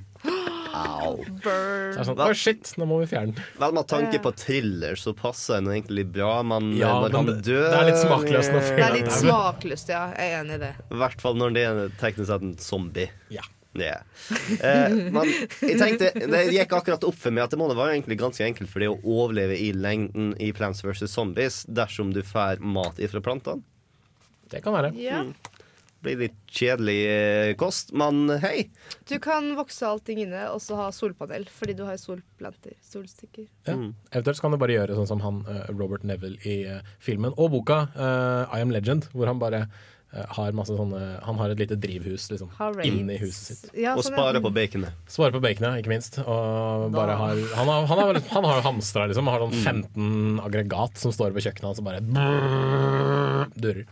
Au. 0.76 1.16
Burn. 1.40 1.94
jeg 1.94 2.00
er 2.02 2.08
sånn, 2.10 2.20
Å, 2.20 2.34
shit, 2.36 2.72
nå 2.76 2.84
må 2.90 2.98
vi 3.00 3.06
fjerne 3.08 3.32
den. 3.38 3.44
Vel, 3.62 3.72
med 3.78 3.88
tanke 3.88 4.20
på 4.20 4.32
thriller 4.36 4.98
så 5.00 5.14
passer 5.16 5.62
den 5.62 5.70
egentlig 5.72 6.04
bra, 6.12 6.42
men 6.44 6.74
Ja, 6.76 6.98
når 7.00 7.14
han 7.16 7.26
det- 7.30 7.44
dør 7.48 7.70
det 7.72 7.80
er 7.80 7.86
litt 7.92 8.02
smakløst 8.02 8.52
når 8.52 8.66
Det 8.76 8.84
er 8.84 8.94
litt 8.98 9.12
smakløst, 9.16 9.88
ja. 9.94 10.02
Jeg 10.18 10.34
er 10.34 10.44
enig 10.44 10.56
i 10.58 10.64
det. 10.66 10.74
I 10.92 10.96
hvert 11.00 11.22
fall 11.22 11.36
når 11.40 11.54
det 11.56 11.64
er 11.70 11.90
teknisk 12.02 12.28
sett 12.28 12.42
en 12.44 12.58
zombie. 12.58 13.08
Ja. 13.32 13.46
Ja. 13.76 14.00
Eh, 14.62 14.94
men 15.12 15.30
jeg 15.60 15.78
tenkte, 15.80 16.12
det 16.16 16.44
gikk 16.54 16.76
akkurat 16.78 17.04
opp 17.08 17.18
for 17.20 17.36
meg 17.36 17.46
at 17.46 17.56
det 17.56 17.60
må 17.60 17.68
da 17.70 17.78
være 17.78 17.98
egentlig 17.98 18.20
ganske 18.22 18.46
enkelt 18.46 18.72
for 18.72 18.84
det 18.84 18.92
å 18.92 19.00
overleve 19.02 19.58
i 19.60 19.72
lengden 19.76 20.34
i 20.42 20.52
Plants 20.56 20.84
vs. 20.86 21.08
Zombies 21.12 21.64
dersom 21.68 22.14
du 22.16 22.22
får 22.26 22.64
mat 22.64 23.02
ifra 23.04 23.24
plantene. 23.26 23.66
Det 24.52 24.62
kan 24.64 24.76
være. 24.76 24.94
Ja. 25.02 25.24
Blir 26.06 26.20
litt 26.20 26.38
kjedelig 26.54 26.98
eh, 27.10 27.52
kost, 27.58 27.90
men 27.98 28.30
hei. 28.44 28.68
Du 29.10 29.16
kan 29.24 29.48
vokse 29.58 29.88
allting 29.90 30.22
inne 30.28 30.44
og 30.52 30.62
så 30.62 30.78
ha 30.78 30.92
solpanel, 30.94 31.48
fordi 31.50 31.74
du 31.78 31.82
har 31.88 31.98
solplanter. 31.98 32.76
Solstykker. 32.86 33.48
Ja. 33.66 33.78
Eventuelt 34.12 34.44
kan 34.44 34.54
du 34.54 34.60
bare 34.62 34.78
gjøre 34.78 35.00
sånn 35.00 35.10
som 35.16 35.24
han 35.26 35.42
eh, 35.50 35.66
Robert 35.74 36.06
Neville 36.06 36.38
i 36.46 36.60
eh, 36.70 36.94
filmen 37.02 37.34
og 37.34 37.56
boka 37.56 37.88
uh, 37.98 38.54
I 38.54 38.62
Am 38.62 38.74
Legend, 38.76 39.10
hvor 39.16 39.32
han 39.32 39.42
bare 39.42 39.66
har 40.38 40.56
masse 40.56 40.76
sånne 40.76 41.02
Han 41.26 41.38
har 41.42 41.52
et 41.52 41.60
lite 41.60 41.76
drivhus 41.80 42.30
liksom, 42.32 42.50
inni 42.86 43.18
huset 43.20 43.44
sitt. 43.50 43.66
Ja, 43.76 43.96
Og 43.98 44.06
sparer 44.08 44.42
på 44.44 44.52
baconet. 44.56 44.96
Sparer 45.12 45.36
på 45.36 45.42
baconet, 45.44 45.82
ikke 45.82 45.92
minst. 45.92 46.20
Og 46.24 46.90
bare 46.96 47.18
har, 47.20 47.42
han, 47.58 47.68
har, 47.72 47.88
han, 47.92 48.02
har, 48.04 48.22
han 48.32 48.50
har 48.50 48.66
hamstra, 48.66 49.08
liksom. 49.12 49.28
Har 49.32 49.44
sånn 49.46 49.56
15 49.60 50.44
aggregat 50.46 51.00
som 51.02 51.14
står 51.16 51.36
ved 51.36 51.48
kjøkkenet 51.48 51.72
hans 51.72 51.84
og 51.84 51.88
bare 51.90 53.50
durrer. 53.56 53.86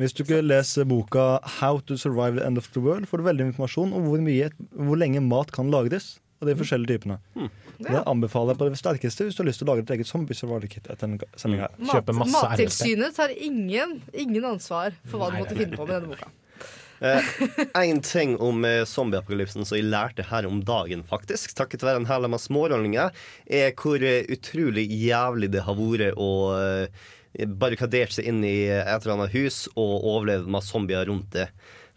Hvis 0.00 0.14
du 0.16 0.22
ikke 0.24 0.40
leser 0.42 0.86
boka 0.88 1.38
'How 1.44 1.78
to 1.86 1.96
Survive 2.00 2.38
the 2.40 2.46
End 2.46 2.58
of 2.58 2.70
the 2.72 2.80
World', 2.80 3.06
får 3.06 3.20
du 3.20 3.24
veldig 3.28 3.46
informasjon 3.52 3.92
om 3.92 4.08
hvor, 4.08 4.20
mye, 4.24 4.48
hvor 4.72 4.98
lenge 4.98 5.20
mat 5.20 5.52
kan 5.52 5.70
lagres. 5.70 6.16
Og 6.42 6.48
de 6.50 6.58
forskjellige 6.58 6.98
typene. 6.98 7.20
Det 7.78 8.02
anbefaler 8.02 8.52
jeg 8.52 8.60
på 8.60 8.68
det 8.68 8.78
sterkeste 8.80 9.26
hvis 9.28 9.38
du 9.38 9.44
har 9.44 9.48
lyst 9.48 9.62
til 9.62 9.68
å 9.68 9.72
lage 9.72 9.86
et 9.86 9.92
eget 9.94 10.10
zombie 10.10 10.36
survival 10.36 10.66
kit 10.70 10.90
etter 10.90 11.08
en 11.08 11.18
sending 11.38 11.62
her. 11.62 11.74
Mat, 11.78 12.10
Mattilsynet 12.34 13.14
tar 13.16 13.32
ingen, 13.34 14.00
ingen 14.10 14.46
ansvar 14.50 14.96
for 15.06 15.22
hva 15.22 15.30
du 15.32 15.38
måtte 15.40 15.54
nei, 15.54 15.64
finne 15.64 15.78
på 15.78 15.86
med 15.86 15.94
denne 16.00 16.12
boka. 16.12 16.30
En 17.02 18.00
ting 18.06 18.36
om 18.38 18.62
eh, 18.64 18.84
zombieapokalypsen 18.86 19.66
som 19.66 19.78
jeg 19.78 19.88
lærte 19.90 20.26
her 20.28 20.46
om 20.46 20.60
dagen, 20.66 21.02
faktisk, 21.08 21.54
takket 21.58 21.82
være 21.82 22.02
en 22.02 22.06
hel 22.06 22.28
masse 22.30 22.46
smårollinger, 22.50 23.10
er 23.50 23.74
hvor 23.78 24.02
eh, 24.06 24.22
utrolig 24.30 24.86
jævlig 24.86 25.50
det 25.54 25.64
har 25.66 25.78
vært 25.78 26.18
å 26.20 26.30
eh, 26.60 27.02
barrikadere 27.48 28.14
seg 28.14 28.28
inn 28.30 28.42
i 28.46 28.68
et 28.70 28.92
eller 29.00 29.16
annet 29.16 29.34
hus 29.34 29.64
og 29.72 30.04
overleve 30.04 30.50
med 30.52 30.66
zombier 30.66 31.08
rundt 31.10 31.32
det. 31.34 31.48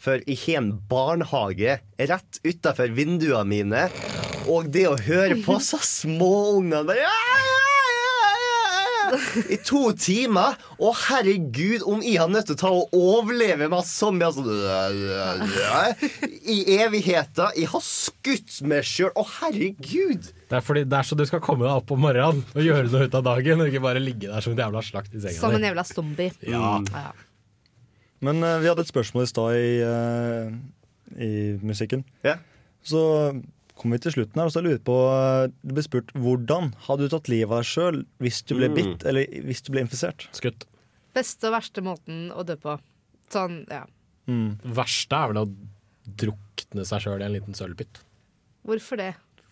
For 0.01 0.23
jeg 0.25 0.39
har 0.47 0.63
en 0.63 0.73
barnehage 0.89 1.77
rett 1.97 2.41
utafor 2.43 2.91
vinduene 2.95 3.45
mine, 3.47 3.85
og 4.51 4.71
det 4.73 4.87
å 4.89 4.97
høre 4.99 5.39
på 5.45 5.59
så 5.63 5.79
småunger 5.83 6.85
bare 6.87 7.09
i 9.49 9.57
to 9.65 9.81
timer. 9.97 10.55
Å, 10.79 10.91
herregud, 11.07 11.83
om 11.87 12.01
jeg 12.03 12.19
har 12.21 12.31
nødt 12.31 12.49
til 12.49 12.57
å 12.57 12.59
ta 12.59 12.71
og 12.73 12.95
overleve 12.95 13.67
med 13.71 13.87
zombier 13.87 14.33
sånn 14.35 14.49
I 16.55 16.57
evigheter. 16.79 17.53
Jeg 17.57 17.69
har 17.71 17.83
skutt 17.85 18.59
meg 18.67 18.87
sjøl. 18.87 19.11
Å, 19.15 19.25
herregud! 19.39 20.31
Det 20.45 20.59
er, 20.59 20.65
fordi, 20.65 20.85
det 20.89 20.99
er 20.99 21.07
så 21.07 21.17
du 21.17 21.25
skal 21.27 21.43
komme 21.43 21.65
deg 21.65 21.73
opp 21.73 21.93
om 21.95 22.03
morgenen 22.05 22.43
og 22.53 22.61
gjøre 22.61 22.89
noe 22.91 23.07
ut 23.07 23.17
av 23.17 23.25
dagen, 23.25 23.61
og 23.61 23.71
ikke 23.71 23.83
bare 23.85 24.03
ligge 24.03 24.29
der 24.29 24.45
som 24.45 24.55
en 24.55 24.63
jævla 24.65 24.83
slakt 24.85 25.15
i 25.15 25.21
senga 25.23 25.39
Som 25.39 25.57
en 25.57 25.69
jævla 25.69 25.85
zombie. 25.89 26.33
Ja. 26.45 26.77
Ja. 26.91 27.11
Men 28.25 28.41
uh, 28.45 28.57
vi 28.61 28.69
hadde 28.71 28.85
et 28.85 28.91
spørsmål 28.91 29.25
i 29.25 29.29
stad 29.29 29.57
i, 29.59 29.71
uh, 29.85 31.17
i 31.21 31.33
musikken. 31.65 32.05
Ja. 32.25 32.39
Så 32.85 33.01
kom 33.75 33.91
vi 33.91 33.97
til 33.99 34.11
slutten 34.15 34.39
her, 34.39 34.45
og 34.47 34.53
så 34.55 34.61
lurer 34.63 34.79
på 34.79 34.95
Du 35.65 35.73
ble 35.75 35.83
spurt 35.83 36.13
hvordan 36.15 36.73
hadde 36.87 37.05
du 37.05 37.09
tatt 37.09 37.27
livet 37.27 37.51
av 37.51 37.61
deg 37.61 37.69
sjøl 37.69 38.05
hvis 38.23 38.41
du 38.47 38.55
ble 38.55 38.69
Mm. 38.69 38.75
bitt 38.75 39.05
eller 39.05 39.25
hvis 39.45 39.61
du 39.63 39.71
ble 39.73 39.81
infisert? 39.85 40.27
Skutt. 40.31 40.65
Beste 41.13 41.47
og 41.47 41.53
verste 41.59 41.81
måten 41.83 42.31
å 42.31 42.43
dø 42.45 42.55
på. 42.55 42.79
Sånn, 43.29 43.65
ja. 43.69 43.85
Mm. 44.27 44.57
Verste 44.63 45.13
er 45.15 45.33
vel 45.33 45.43
å 45.43 45.49
drukne 46.05 46.85
seg 46.85 47.01
sjøl 47.05 47.21
i 47.21 47.25
en 47.27 47.33
liten 47.35 47.53
sølvpytt. 47.57 48.01
Hvorfor 48.65 48.97
det? 48.97 49.11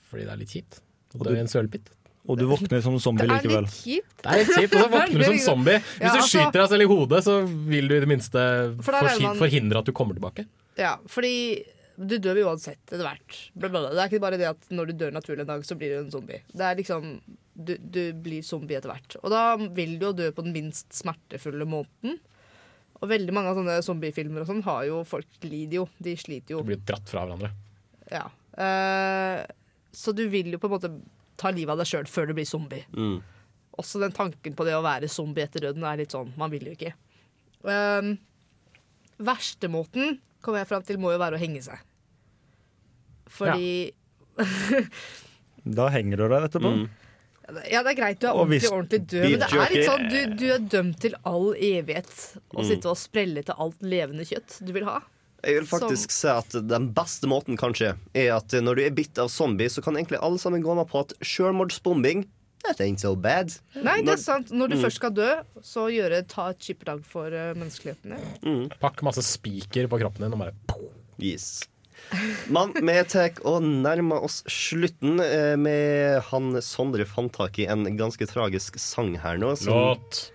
Fordi 0.10 0.26
det 0.28 0.34
er 0.34 0.38
litt 0.42 0.54
kjipt 0.54 0.80
å 1.14 1.20
Og 1.20 1.26
dø 1.28 1.30
du- 1.32 1.38
i 1.38 1.40
en 1.40 1.48
sølvpytt. 1.48 1.88
Og 2.26 2.38
du 2.40 2.46
våkner 2.48 2.82
som 2.82 2.98
zombie 3.00 3.28
likevel. 3.28 3.66
Det 3.68 4.00
er 4.26 4.38
litt 4.40 4.48
kjipt, 4.56 4.76
og 4.76 4.86
så 4.86 4.90
våkner 4.94 5.18
du 5.20 5.24
som 5.26 5.38
zombie. 5.40 5.80
Hvis 5.80 6.00
Ja, 6.00 6.14
du 6.14 6.20
altså- 6.20 6.30
skyter 6.40 6.52
deg 6.54 6.70
selv 6.70 6.82
i 6.82 6.88
hodet, 6.88 7.24
så 7.24 7.46
vil 7.68 7.88
du 7.90 7.96
i 7.96 8.00
det 8.00 8.08
minste 8.08 8.82
For 8.82 8.94
forhindre 8.94 9.78
at 9.80 9.86
du 9.86 9.92
kommer 9.92 10.14
tilbake. 10.16 10.46
Ja, 10.78 10.96
fordi 11.08 11.66
du 11.96 12.16
dør 12.18 12.40
jo 12.42 12.50
uansett 12.50 12.82
etter 12.90 13.06
hvert. 13.06 13.40
Det 13.54 13.70
er 13.70 14.08
ikke 14.08 14.22
bare 14.24 14.40
det 14.42 14.50
at 14.50 14.70
når 14.74 14.90
du 14.90 15.00
dør 15.04 15.14
naturlig 15.14 15.44
en 15.46 15.52
dag, 15.52 15.66
så 15.68 15.78
blir 15.78 15.94
du 15.94 16.00
en 16.00 16.14
zombie. 16.14 16.42
Det 16.50 16.66
er 16.66 16.78
liksom 16.80 17.16
Du, 17.54 17.76
du 17.78 18.14
blir 18.18 18.42
zombie 18.42 18.80
etter 18.80 18.90
hvert. 18.90 19.16
Og 19.22 19.30
da 19.30 19.44
vil 19.78 20.00
du 20.02 20.08
jo 20.08 20.16
dø 20.18 20.32
på 20.34 20.42
den 20.42 20.56
minst 20.56 20.90
smertefulle 20.98 21.68
måten. 21.70 22.18
Og 22.98 23.12
veldig 23.12 23.36
mange 23.36 23.52
av 23.52 23.60
sånne 23.60 23.76
zombiefilmer 23.86 24.42
og 24.42 24.50
sånn 24.50 24.64
har 24.66 24.88
jo 24.88 25.04
Folk 25.06 25.46
lider 25.46 25.84
jo. 25.84 25.84
De 26.02 26.16
sliter 26.18 26.56
jo. 26.56 26.64
Du 26.64 26.72
blir 26.72 26.82
dratt 26.82 27.12
fra 27.12 27.28
hverandre. 27.28 27.52
Ja. 28.10 28.26
Uh, 28.58 29.44
så 29.94 30.16
du 30.18 30.26
vil 30.34 30.50
jo 30.54 30.62
på 30.62 30.70
en 30.70 30.74
måte 30.74 30.92
ta 31.38 31.54
livet 31.54 31.76
av 31.76 31.82
deg 31.82 31.90
sjøl 31.90 32.10
før 32.10 32.30
du 32.30 32.36
blir 32.40 32.50
zombie. 32.50 32.88
Mm. 32.98 33.20
Også 33.82 34.02
den 34.02 34.14
tanken 34.18 34.58
på 34.58 34.66
det 34.66 34.74
å 34.78 34.84
være 34.86 35.10
zombie 35.12 35.46
etter 35.46 35.68
døden 35.68 35.86
er 35.86 35.98
litt 35.98 36.14
sånn 36.14 36.30
Man 36.38 36.52
vil 36.54 36.68
jo 36.70 36.76
ikke. 36.76 36.94
Um, 37.62 38.16
Verstemåten 39.24 40.18
kommer 40.44 40.62
jeg 40.64 40.70
fram 40.70 40.84
til 40.86 41.00
må 41.02 41.14
jo 41.16 41.22
være 41.22 41.40
å 41.40 41.42
henge 41.42 41.64
seg. 41.66 41.80
Fordi 43.34 43.92
Da 45.64 45.88
henger 45.94 46.20
du 46.20 46.26
deg 46.28 46.50
etterpå. 46.50 46.72
Mm. 46.76 46.90
Ja, 47.70 47.82
det 47.84 47.92
er 47.94 47.98
greit 47.98 48.20
du 48.22 48.28
er 48.30 48.38
Og 48.40 48.48
hvis- 48.50 48.66
ordentlig, 48.72 49.00
ordentlig 49.00 49.08
død, 49.12 49.24
men 49.32 49.40
det 49.40 49.48
er 49.54 49.74
litt 49.74 49.88
sånn 49.90 50.06
du, 50.10 50.36
du 50.40 50.46
er 50.54 50.62
dømt 50.72 51.00
til 51.04 51.16
all 51.28 51.50
evighet 51.56 52.14
å 52.56 52.62
Mm. 52.64 52.68
sitte 52.70 52.86
og 52.90 52.98
sprelle 52.98 53.44
til 53.44 53.56
alt 53.60 53.80
levende 53.84 54.24
kjøtt 54.26 54.60
du 54.66 54.72
vil 54.74 54.86
ha. 54.88 55.02
Jeg 55.44 55.60
vil 55.60 55.68
faktisk 55.68 56.10
si 56.16 56.28
at 56.32 56.50
den 56.70 56.94
beste 56.96 57.28
måten 57.28 57.58
kanskje 57.60 57.98
er 58.16 58.30
at 58.38 58.48
når 58.64 58.76
du 58.80 58.82
er 58.86 58.92
bitt 58.96 59.20
av 59.20 59.28
zombie, 59.30 59.68
så 59.68 59.84
kan 59.84 59.94
egentlig 59.96 60.22
alle 60.24 60.40
sammen 60.40 60.64
gå 60.64 60.74
med 60.76 60.88
på 60.88 61.02
at 61.02 61.12
selvmordsbombing 61.20 62.26
That 62.64 62.80
ain't 62.82 63.00
so 63.04 63.16
bad. 63.16 63.52
Nei, 63.76 63.98
det 64.02 64.14
er 64.14 64.22
sant. 64.22 64.52
Når 64.56 64.70
du 64.72 64.76
Mm. 64.78 64.84
først 64.86 64.96
skal 65.02 65.12
dø, 65.12 65.30
så 65.62 65.90
gjøre, 65.92 66.22
ta 66.28 66.50
et 66.54 66.60
skippertak 66.64 67.04
for 67.06 67.28
uh, 67.28 67.54
menneskeligheten. 67.60 68.16
Mm. 68.44 68.70
Pakk 68.80 69.04
masse 69.04 69.24
spiker 69.24 69.88
på 69.92 70.00
kroppen 70.00 70.24
din 70.24 70.34
og 70.34 70.40
bare 70.40 70.54
Yes. 71.20 71.68
Men 72.50 72.74
vi 72.74 72.96
tar 73.08 73.32
og 73.46 73.62
nærmer 73.64 74.24
oss 74.26 74.42
slutten 74.50 75.20
eh, 75.24 75.56
med 75.56 76.22
han 76.32 76.50
Sondre 76.62 77.06
fant 77.08 77.32
tak 77.32 77.60
i 77.60 77.68
en 77.68 77.86
ganske 77.98 78.26
tragisk 78.28 78.80
sang 78.80 79.16
her 79.20 79.38
nå. 79.38 79.56
som- 79.58 79.74
Låt. 79.74 80.30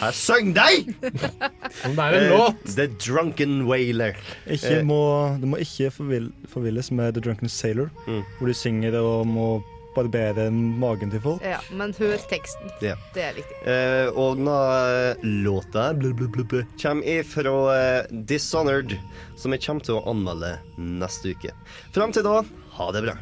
Her 0.00 0.12
syng 0.14 0.52
deg! 0.54 0.94
Det 1.02 1.98
er 1.98 2.14
en 2.14 2.30
låt! 2.30 2.62
The 2.76 2.86
Drunken 2.86 3.66
Wailer. 3.66 4.14
Ikke 4.46 4.78
Eh, 4.78 4.84
må, 4.86 5.36
du 5.40 5.46
må 5.50 5.58
ikke 5.58 5.90
forvill, 5.90 6.30
forvilles 6.48 6.92
med 6.92 7.14
The 7.14 7.20
Drunken 7.26 7.48
Sailor, 7.50 7.90
Mm. 8.06 8.22
hvor 8.38 8.46
du 8.46 8.54
synger 8.54 8.90
det 8.92 9.00
og 9.00 9.26
må 9.26 9.48
barbere 9.94 10.48
magen 10.52 11.12
til 11.12 11.22
folk. 11.24 11.44
Ja, 11.44 11.60
men 11.74 11.94
hør 11.98 12.16
teksten. 12.30 12.70
Ja. 12.84 12.96
Det 13.14 13.24
er 13.28 13.38
viktig. 13.38 13.58
Eh, 13.68 14.10
og 14.14 14.40
denne 14.40 15.16
låta 15.46 15.90
bla, 15.96 16.12
bla, 16.16 16.28
bla, 16.28 16.62
kommer 16.80 17.10
ifra 17.16 17.56
eh, 17.76 18.12
Dishonored, 18.30 18.96
som 19.36 19.56
jeg 19.56 19.64
kommer 19.66 19.86
til 19.86 19.98
å 19.98 20.04
anmelde 20.10 20.54
neste 20.78 21.34
uke. 21.34 21.56
Fram 21.94 22.14
til 22.14 22.26
da, 22.26 22.40
ha 22.78 22.92
det 22.96 23.04
bra. 23.08 23.18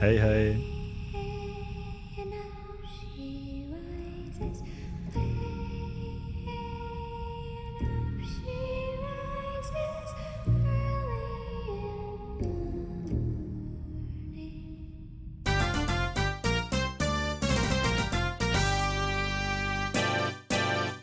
Hei, 0.00 0.14
hei. 0.20 0.79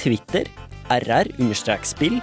Twitter 0.00 0.48
rr-spill 0.90 2.18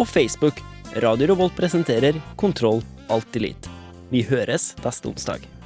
og 0.00 0.06
Facebook 0.08 0.60
Radio 1.04 1.30
Revolt 1.30 1.54
presenterer 1.58 2.16
Kontroll 2.40 2.82
Alt 3.12 3.28
delete. 3.34 3.70
Vi 4.10 4.24
høres 4.26 4.72
neste 4.82 5.10
onsdag. 5.12 5.59